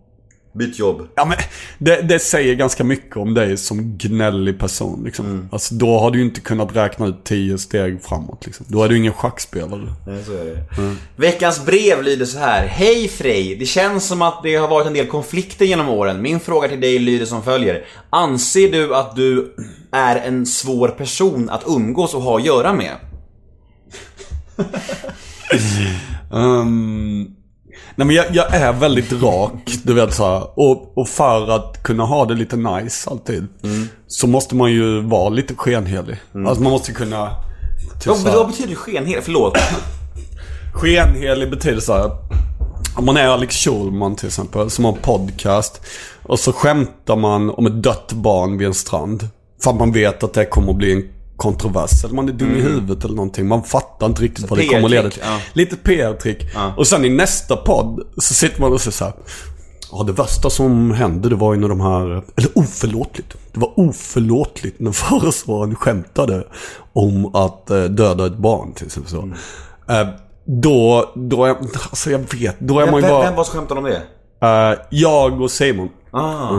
Byt 0.57 0.79
jobb. 0.79 1.07
Ja 1.15 1.25
men, 1.25 1.37
det, 1.77 2.01
det 2.01 2.19
säger 2.19 2.55
ganska 2.55 2.83
mycket 2.83 3.17
om 3.17 3.33
dig 3.33 3.57
som 3.57 3.97
gnällig 3.97 4.59
person 4.59 5.03
liksom. 5.05 5.49
Alltså 5.51 5.75
då 5.75 5.99
har 5.99 6.11
du 6.11 6.21
inte 6.21 6.41
kunnat 6.41 6.75
räkna 6.75 7.07
ut 7.07 7.23
tio 7.23 7.57
steg 7.57 8.03
framåt 8.03 8.45
liksom. 8.45 8.65
Då 8.69 8.83
är 8.83 8.89
du 8.89 8.97
ingen 8.97 9.13
schackspelare. 9.13 9.93
Nej, 10.07 10.23
så 10.25 10.31
är 10.31 10.45
det. 10.45 10.63
Veckans 11.15 11.65
brev 11.65 12.03
lyder 12.03 12.25
så 12.25 12.39
här. 12.39 12.67
Hej 12.67 13.07
Frej! 13.07 13.55
Det 13.55 13.65
känns 13.65 14.07
som 14.07 14.21
att 14.21 14.43
det 14.43 14.55
har 14.55 14.67
varit 14.67 14.87
en 14.87 14.93
del 14.93 15.07
konflikter 15.07 15.65
genom 15.65 15.89
åren. 15.89 16.21
Min 16.21 16.39
fråga 16.39 16.67
till 16.67 16.81
dig 16.81 16.99
lyder 16.99 17.25
som 17.25 17.43
följer. 17.43 17.85
Anser 18.09 18.71
du 18.71 18.95
att 18.95 19.15
du 19.15 19.55
är 19.91 20.15
en 20.15 20.45
svår 20.45 20.87
person 20.87 21.49
att 21.49 21.63
umgås 21.67 22.13
och 22.13 22.21
ha 22.21 22.37
att 22.37 22.45
göra 22.45 22.73
med? 22.73 22.95
Ehm, 26.33 27.36
nej 27.97 28.07
men 28.07 28.15
jag, 28.15 28.25
jag 28.31 28.53
är 28.53 28.73
väldigt 28.73 29.11
rak, 29.13 29.77
du 29.83 29.93
vet 29.93 30.13
så 30.13 30.25
här. 30.25 30.59
Och, 30.59 30.97
och 30.97 31.07
för 31.07 31.49
att 31.49 31.83
kunna 31.83 32.03
ha 32.03 32.25
det 32.25 32.33
lite 32.33 32.55
nice 32.57 33.09
alltid. 33.09 33.47
Så 34.07 34.27
måste 34.27 34.55
man 34.55 34.71
ju 34.71 35.01
vara 35.01 35.29
lite 35.29 35.55
skenhelig. 35.55 36.17
Alltså 36.47 36.63
man 36.63 36.71
måste 36.71 36.91
kunna... 36.91 37.31
typ 37.99 38.07
Vad, 38.07 38.33
vad 38.33 38.47
betyder 38.47 38.75
skenhel? 38.75 39.21
Förlåt. 39.23 39.57
Skenhelig 40.73 41.49
betyder 41.49 41.79
så 41.79 41.93
här. 41.93 42.11
Om 42.97 43.05
man 43.05 43.17
är 43.17 43.27
Alex 43.27 43.55
Schulman 43.55 44.15
till 44.15 44.27
exempel, 44.27 44.69
som 44.69 44.85
har 44.85 44.91
en 44.91 44.97
podcast. 44.97 45.81
Och 46.23 46.39
så 46.39 46.53
skämtar 46.53 47.15
man 47.15 47.49
om 47.49 47.65
ett 47.65 47.83
dött 47.83 48.13
barn 48.13 48.57
vid 48.57 48.67
en 48.67 48.73
strand. 48.73 49.27
För 49.63 49.71
att 49.71 49.77
man 49.77 49.91
vet 49.91 50.23
att 50.23 50.33
det 50.33 50.45
kommer 50.45 50.71
att 50.71 50.77
bli 50.77 50.91
en 50.91 51.03
kontrovers. 51.37 52.03
Eller 52.03 52.15
man 52.15 52.29
är 52.29 52.33
dum 52.33 52.55
i 52.57 52.61
huvudet 52.61 53.03
eller 53.03 53.15
någonting. 53.15 53.47
Man 53.47 53.63
fattar 53.63 54.05
inte 54.05 54.21
riktigt 54.21 54.49
vad 54.49 54.59
det 54.59 54.67
kommer 54.67 54.89
leda 54.89 55.09
till. 55.09 55.21
Ja. 55.25 55.39
Lite 55.53 55.75
PR-trick. 55.75 56.43
Och 56.77 56.87
sen 56.87 57.05
i 57.05 57.09
nästa 57.09 57.55
podd 57.55 58.07
så 58.17 58.33
sitter 58.33 58.61
man 58.61 58.73
och 58.73 58.81
säger 58.81 58.91
så 58.91 59.05
här. 59.05 59.13
Ja, 59.91 60.03
det 60.03 60.11
värsta 60.11 60.49
som 60.49 60.91
hände 60.91 61.29
det 61.29 61.35
var 61.35 61.53
ju 61.53 61.59
när 61.59 61.69
de 61.69 61.81
här, 61.81 62.05
eller 62.35 62.49
oförlåtligt. 62.55 63.35
Det 63.53 63.59
var 63.59 63.79
oförlåtligt 63.79 64.79
när 64.79 64.91
förhörsvararen 65.09 65.75
skämtade 65.75 66.47
om 66.93 67.35
att 67.35 67.69
eh, 67.69 67.83
döda 67.83 68.25
ett 68.25 68.37
barn 68.37 68.73
till 68.73 68.85
exempel 68.85 69.11
så. 69.11 69.17
Eh, 69.93 70.07
då, 70.45 71.11
då 71.15 71.45
är, 71.45 71.55
alltså 71.89 72.11
jag 72.11 72.19
vet, 72.19 72.59
då 72.59 72.79
är 72.79 72.83
Vem, 72.83 72.91
man 72.91 73.01
ju 73.01 73.09
bara... 73.09 73.23
vem 73.23 73.35
var 73.35 73.43
som 73.43 73.53
skämtade 73.59 73.79
om 73.79 73.85
det? 73.85 74.01
Eh, 74.47 74.79
jag 74.89 75.41
och 75.41 75.51
Simon. 75.51 75.89
Ah. 76.11 76.49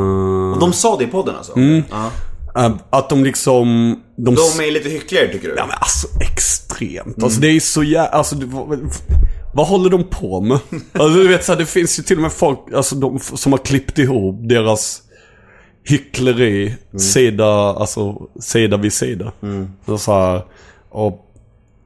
Och 0.53 0.61
de 0.61 0.73
sa 0.73 0.97
det 0.97 1.05
i 1.05 1.07
podden 1.07 1.37
alltså? 1.37 1.53
Ja. 1.61 1.77
Eh, 1.77 2.13
att 2.91 3.09
de 3.09 3.25
liksom... 3.25 3.97
De, 4.17 4.35
De 4.35 4.41
är 4.41 4.71
lite 4.71 4.89
hycklare 4.89 5.29
tycker 5.29 5.49
du? 5.49 5.55
Ja 5.57 5.67
men 5.67 5.77
alltså 5.81 6.09
extremt. 6.21 7.23
Alltså 7.23 7.41
det 7.41 7.49
är 7.49 7.61
så 7.61 7.83
jävla... 7.83 8.09
Alltså, 8.09 8.35
det, 8.35 8.47
vad, 8.47 8.91
vad 9.55 9.67
håller 9.67 9.91
de 9.91 10.05
på 10.05 10.41
med? 10.41 10.59
Alltså 10.93 11.19
du 11.19 11.29
vet 11.29 11.45
så 11.45 11.53
här, 11.53 11.59
det 11.59 11.67
finns 11.67 11.99
ju 11.99 12.03
till 12.03 12.17
och 12.17 12.23
med 12.23 12.33
folk 12.33 12.59
alltså, 12.75 12.95
de, 12.95 13.19
som 13.19 13.53
har 13.53 13.59
klippt 13.59 13.99
ihop 13.99 14.49
deras 14.49 15.03
hyckleri 15.85 16.75
sida, 16.99 17.47
alltså 17.47 18.29
sida 18.41 18.77
vid 18.77 18.93
sida. 18.93 19.33
Och 19.85 20.01
så 20.01 20.13
här, 20.13 20.43
och 20.91 21.33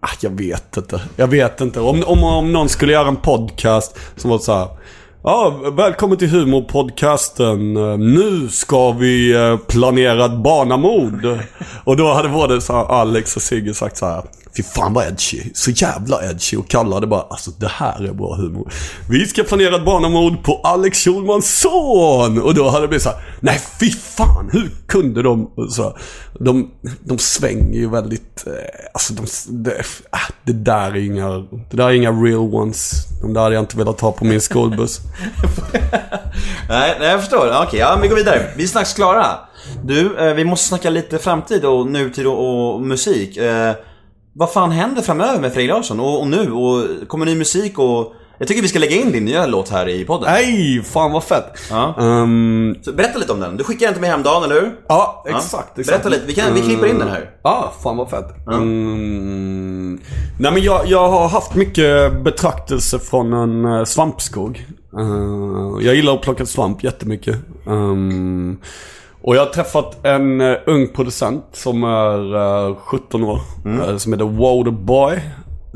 ah, 0.01 0.17
jag 0.21 0.31
vet 0.31 0.77
inte. 0.77 1.03
Jag 1.17 1.27
vet 1.27 1.61
inte. 1.61 1.81
Om, 1.81 2.05
om, 2.07 2.25
om 2.25 2.53
någon 2.53 2.69
skulle 2.69 2.93
göra 2.93 3.09
en 3.09 3.17
podcast 3.17 3.99
som 4.17 4.31
var 4.31 4.39
så 4.39 4.55
här. 4.55 4.69
Ja, 5.25 5.61
välkommen 5.73 6.19
till 6.19 6.29
humorpodcasten. 6.29 7.75
Nu 8.15 8.49
ska 8.49 8.93
vi 8.93 9.35
eh, 9.35 9.57
planera 9.57 10.25
ett 10.25 10.37
barnamord. 10.37 11.39
Och 11.85 11.97
då 11.97 12.13
hade 12.13 12.29
både 12.29 12.61
Alex 12.69 13.37
och 13.37 13.43
Sigge 13.43 13.75
sagt 13.75 13.97
så 13.97 14.07
här. 14.07 14.23
Fy 14.57 14.63
fan 14.63 14.93
vad 14.93 15.07
edgy. 15.07 15.43
Så 15.55 15.71
jävla 15.71 16.31
edgy. 16.31 16.57
Och 16.57 16.69
kallade 16.69 17.07
bara, 17.07 17.23
alltså 17.23 17.51
det 17.51 17.69
här 17.69 18.05
är 18.05 18.13
bra 18.13 18.35
humor. 18.35 18.73
Vi 19.09 19.27
ska 19.27 19.43
planera 19.43 19.77
ett 19.77 19.85
barnamord 19.85 20.45
på 20.45 20.61
Alex 20.65 21.05
Schulmans 21.05 21.61
son. 21.61 22.43
Och 22.43 22.55
då 22.55 22.69
hade 22.69 22.85
det 22.85 22.89
blivit 22.89 23.03
så 23.03 23.09
här. 23.09 23.19
Nej 23.41 23.61
fy 23.81 23.91
fan, 23.91 24.51
hur 24.53 24.71
kunde 24.87 25.23
de? 25.23 25.51
Så 25.71 25.83
här, 25.83 25.93
de, 26.41 26.71
de 27.01 27.19
svänger 27.19 27.79
ju 27.79 27.91
väldigt, 27.91 28.47
eh, 28.47 28.53
alltså 28.95 29.15
de, 29.15 29.27
det, 29.49 29.79
äh, 30.13 30.19
det 30.45 30.53
där 30.53 30.91
är 30.91 30.97
inga, 30.97 31.29
det 31.71 31.77
där 31.77 31.89
är 31.89 31.93
inga 31.93 32.13
real 32.13 32.55
ones. 32.55 33.07
De 33.23 33.35
där 33.35 33.41
hade 33.41 33.55
jag 33.55 33.63
inte 33.63 33.77
velat 33.77 34.01
ha 34.01 34.13
på 34.13 34.25
min 34.25 34.41
skolbuss. 34.41 35.01
Nej, 36.69 36.97
nej, 37.01 37.09
jag 37.09 37.21
förstår. 37.21 37.63
Okej, 37.67 37.81
ja, 37.81 37.99
vi 38.03 38.09
går 38.09 38.17
vidare. 38.17 38.51
Vi 38.57 38.63
är 38.63 38.69
strax 38.69 38.95
klara. 38.95 39.27
Du, 39.85 40.19
eh, 40.19 40.35
vi 40.35 40.45
måste 40.45 40.69
snacka 40.69 40.91
lite 40.91 41.19
framtid 41.19 41.65
och 41.65 41.87
nutid 41.87 42.27
och, 42.27 42.75
och 42.75 42.81
musik. 42.81 43.37
Eh, 43.37 43.75
vad 44.35 44.53
fan 44.53 44.71
händer 44.71 45.03
framöver 45.03 45.41
med 45.41 45.53
Frej 45.53 45.67
Larsson 45.67 46.01
och, 46.01 46.21
och 46.21 46.27
nu? 46.29 46.53
Och 46.53 47.09
kommer 47.09 47.27
ny 47.27 47.35
musik 47.35 47.79
och... 47.79 48.13
Jag 48.39 48.49
tycker 48.49 48.63
vi 48.63 48.69
ska 48.69 48.79
lägga 48.79 48.97
in 48.97 49.13
din 49.13 49.25
nya 49.25 49.47
låt 49.47 49.69
här 49.69 49.89
i 49.89 50.05
podden. 50.05 50.33
Nej, 50.33 50.83
fan 50.83 51.13
vad 51.13 51.25
fett. 51.25 51.53
Ja. 51.71 51.95
Ehm, 52.01 52.77
Så 52.83 52.93
berätta 52.93 53.19
lite 53.19 53.33
om 53.33 53.41
den. 53.41 53.57
Du 53.57 53.65
skickade 53.65 53.87
den 53.87 53.95
till 53.95 54.01
mig 54.01 54.11
häromdagen, 54.11 54.45
eller 54.45 54.55
hur? 54.55 54.73
ja, 54.89 55.23
Ja. 55.27 55.37
exakt, 55.37 55.79
exakt. 55.79 55.87
Berätta 55.87 56.09
lite. 56.09 56.27
Vi, 56.27 56.35
kan, 56.35 56.55
vi 56.55 56.61
klipper 56.61 56.87
in 56.87 56.99
den 56.99 57.09
här. 57.09 57.31
Ja, 57.43 57.73
fan 57.83 57.97
vad 57.97 58.11
fett. 58.11 58.47
Mm. 58.53 60.01
Nej 60.39 60.53
men 60.53 60.63
jag, 60.63 60.87
jag 60.87 61.09
har 61.09 61.29
haft 61.29 61.55
mycket 61.55 62.23
betraktelse 62.25 62.99
från 62.99 63.33
en 63.33 63.65
uh, 63.65 63.85
svampskog. 63.85 64.67
Eh, 64.99 65.85
jag 65.87 65.95
gillar 65.95 66.15
att 66.15 66.23
plocka 66.23 66.47
svamp 66.47 66.85
jättemycket. 66.85 67.37
Um, 67.67 68.59
och 69.23 69.37
jag 69.37 69.41
har 69.41 69.53
träffat 69.53 70.05
en 70.07 70.41
eh, 70.41 70.57
ung 70.67 70.89
producent 70.89 71.45
som 71.53 71.85
är 71.85 72.35
eh, 72.71 72.77
17 72.77 73.25
år. 73.25 73.41
eh, 73.91 73.97
som 73.97 74.13
heter 74.13 74.25
Waterboy. 74.25 75.21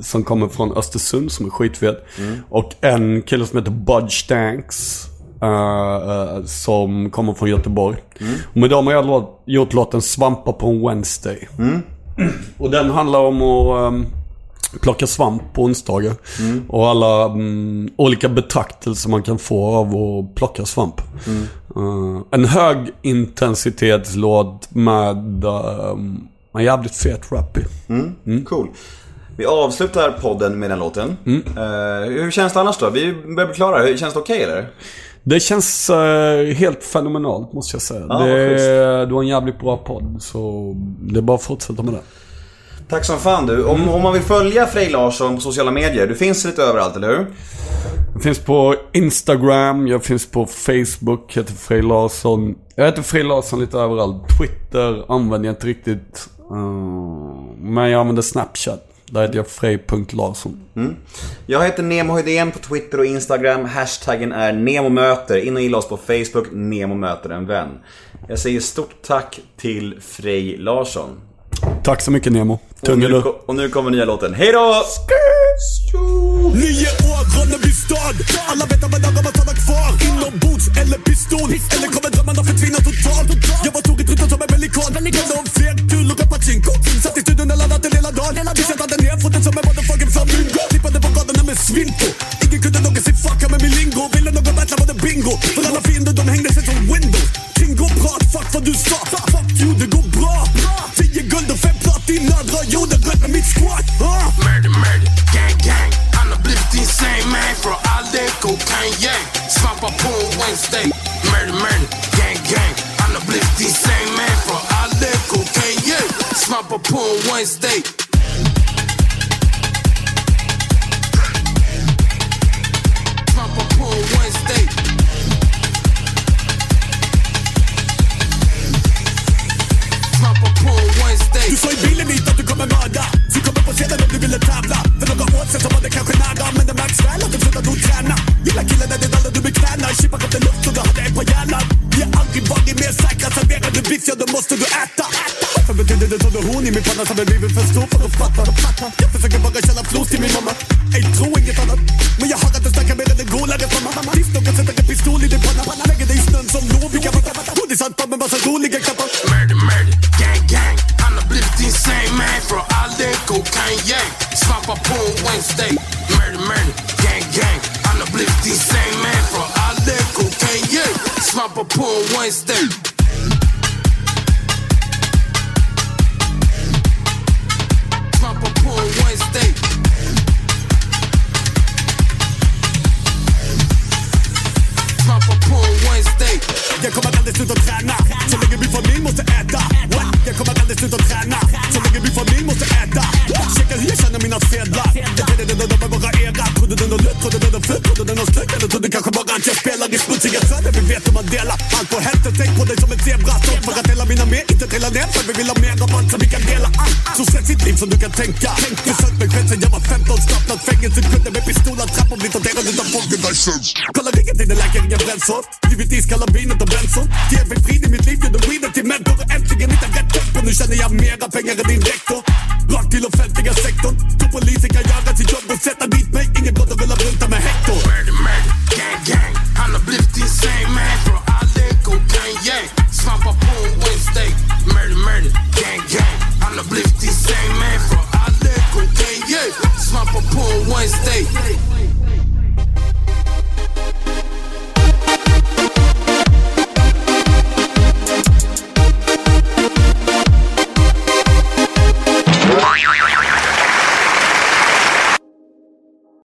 Som 0.02 0.24
kommer 0.24 0.48
från 0.48 0.72
Östersund 0.76 1.32
som 1.32 1.46
är 1.46 1.50
skitfet. 1.50 2.04
Och 2.50 2.72
en 2.80 3.22
kille 3.22 3.46
som 3.46 3.58
heter 3.58 3.70
Budge 3.70 4.10
Stanks. 4.10 5.04
eh, 5.42 6.44
som 6.44 7.10
kommer 7.10 7.34
från 7.34 7.48
Göteborg. 7.48 7.96
Och 8.50 8.56
med 8.56 8.70
dem 8.70 8.86
har 8.86 8.94
jag 8.94 9.06
låt, 9.06 9.42
gjort 9.46 9.72
låten 9.72 10.02
Svampar 10.02 10.52
på 10.52 10.66
en 10.66 10.88
Wednesday. 10.88 11.48
Och 12.58 12.70
den 12.70 12.90
handlar 12.90 13.18
om 13.18 13.42
att 13.42 13.92
ehm, 13.92 14.06
plocka 14.80 15.06
svamp 15.06 15.42
på 15.52 15.62
onsdagar. 15.62 16.12
Och 16.68 16.88
alla 16.88 17.24
mm, 17.24 17.88
olika 17.96 18.28
betraktelser 18.28 19.10
man 19.10 19.22
kan 19.22 19.38
få 19.38 19.76
av 19.76 19.86
att 19.96 20.34
plocka 20.34 20.64
svamp. 20.64 21.00
Eh, 21.76 22.22
en 22.30 22.44
hög 22.44 22.90
intensitetslåt 23.02 24.68
med 24.70 25.44
ehm, 25.44 26.28
en 26.54 26.64
jävligt 26.64 26.96
fet 26.96 27.32
rap 27.32 27.58
i. 27.58 27.64
Cool. 28.44 28.68
Vi 29.36 29.46
avslutar 29.46 30.10
podden 30.10 30.58
med 30.58 30.70
den 30.70 30.78
låten. 30.78 31.16
Mm. 31.26 31.42
Eh, 31.46 32.22
hur 32.22 32.30
känns 32.30 32.52
det 32.52 32.60
annars 32.60 32.78
då? 32.78 32.90
Vi 32.90 33.12
börjar 33.12 33.46
bli 33.46 33.54
klara. 33.54 33.96
Känns 33.96 34.14
det 34.14 34.20
okej 34.20 34.42
eller? 34.42 34.68
Det 35.22 35.40
känns 35.40 35.90
eh, 35.90 36.46
helt 36.54 36.84
fenomenalt 36.84 37.52
måste 37.52 37.74
jag 37.74 37.82
säga. 37.82 38.06
Ja, 38.08 38.18
det, 38.18 39.06
du 39.06 39.14
har 39.14 39.22
en 39.22 39.28
jävligt 39.28 39.58
bra 39.58 39.76
podd 39.76 40.16
så 40.20 40.72
det 41.00 41.18
är 41.18 41.22
bara 41.22 41.34
att 41.36 41.42
fortsätta 41.42 41.82
med 41.82 41.94
det. 41.94 42.00
Tack 42.88 43.04
som 43.04 43.18
fan 43.18 43.46
du. 43.46 43.64
Om, 43.64 43.88
om 43.88 44.02
man 44.02 44.12
vill 44.12 44.22
följa 44.22 44.66
Frej 44.66 44.90
Larsson 44.90 45.34
på 45.34 45.40
sociala 45.40 45.70
medier, 45.70 46.06
du 46.06 46.14
finns 46.14 46.44
lite 46.44 46.62
överallt, 46.62 46.96
eller 46.96 47.08
hur? 47.08 47.26
Jag 48.12 48.22
finns 48.22 48.38
på 48.38 48.74
Instagram, 48.92 49.88
jag 49.88 50.04
finns 50.04 50.26
på 50.26 50.46
Facebook, 50.46 51.36
jag 51.36 51.42
heter 51.42 51.54
Frej 51.54 51.82
Larsson. 51.82 52.54
Jag 52.74 52.86
heter 52.86 53.02
Frej 53.02 53.22
Larsson 53.22 53.60
lite 53.60 53.78
överallt. 53.78 54.22
Twitter 54.38 55.04
använder 55.08 55.48
jag 55.48 55.52
inte 55.52 55.66
riktigt. 55.66 56.28
Eh, 56.50 56.56
men 57.58 57.90
jag 57.90 58.00
använder 58.00 58.22
Snapchat. 58.22 58.92
Där 59.10 59.22
heter 59.22 59.36
jag 59.36 59.48
Frej.Larsson. 59.48 60.60
Jag 61.46 61.64
heter 61.64 61.82
Nemo 61.82 62.16
Hedén 62.16 62.50
på 62.50 62.58
Twitter 62.58 62.98
och 62.98 63.06
Instagram. 63.06 63.64
Hashtaggen 63.64 64.32
är 64.32 64.52
NEMOMÖTER. 64.52 65.36
In 65.36 65.56
och 65.56 65.62
gilla 65.62 65.78
oss 65.78 65.88
på 65.88 65.96
Facebook, 65.96 66.46
Nemo 66.52 66.94
möter 66.94 67.30
en 67.30 67.46
vän. 67.46 67.68
Jag 68.28 68.38
säger 68.38 68.60
stort 68.60 69.02
tack 69.02 69.40
till 69.56 70.00
Frej 70.00 70.56
Larsson. 70.56 71.20
Tack 71.82 72.02
så 72.02 72.10
mycket 72.10 72.32
Nemo. 72.32 72.54
Och 72.54 72.86
Tunga 72.86 73.08
nu, 73.08 73.14
du. 73.14 73.28
och 73.46 73.54
nu 73.54 73.68
kommer 73.68 73.90
nya 73.90 74.04
låten. 74.04 74.34
Hej 74.34 74.52
då! 74.52 74.84
Nio 76.62 76.90
år, 77.10 77.22
Ronneby 77.36 77.72
stad 77.84 78.16
Alla 78.50 78.64
vet 78.70 78.84
att 78.84 78.90
man 78.90 79.00
man 79.26 79.32
stannar 79.36 79.56
kvar. 79.64 79.90
Inombords 80.08 80.66
eller 80.80 80.98
pistol. 81.08 81.50
Eller 81.74 81.88
kommer 81.94 82.10
drömmarna 82.14 82.42
försvinna 82.44 82.78
totalt. 82.88 83.28
Jag 83.64 83.72
var 83.72 83.80
ett 83.80 84.20
runt 84.20 84.30
som 84.32 84.42
en 84.42 84.48
pelikan 84.54 84.90
Glömde 85.14 85.34
om 85.40 85.46
fet 85.58 85.78
kul 85.92 86.08
och 86.12 86.18
pachinko. 86.32 86.72
Satt 87.02 87.16
i 87.18 87.20
studion 87.20 87.50
och 87.52 87.58
laddat 87.62 87.84
en 87.86 87.92
hela 87.98 88.10
dagen. 88.20 88.44
Bekäntade 88.60 88.96
ner 89.02 89.16
foten 89.22 89.42
som 89.46 89.54
en 89.58 89.64
motherfucking 89.68 90.10
flamingo. 90.14 90.62
Tippade 90.72 90.98
på 91.04 91.08
gatorna 91.16 91.42
med 91.48 91.58
svinto 91.68 92.08
Ingen 92.44 92.60
kunde 92.64 92.80
någonsin 92.86 93.16
fucka 93.24 93.46
med 93.52 93.60
min 93.64 93.72
lingo. 93.78 94.02
Ville 94.14 94.30
någon 94.36 94.54
battla 94.58 94.76
var 94.80 94.86
det 94.90 94.98
bingo. 95.04 95.34
För 95.54 95.62
alla 95.68 95.80
fiender 95.88 96.12
de 96.18 96.24
hängde 96.32 96.50
sig 96.56 96.64
som 96.68 96.78
windows. 96.92 97.28
Kingo 97.58 97.86
prat, 98.00 98.22
fuck 98.32 98.48
vad 98.54 98.62
du 98.68 98.74
sa 98.88 98.98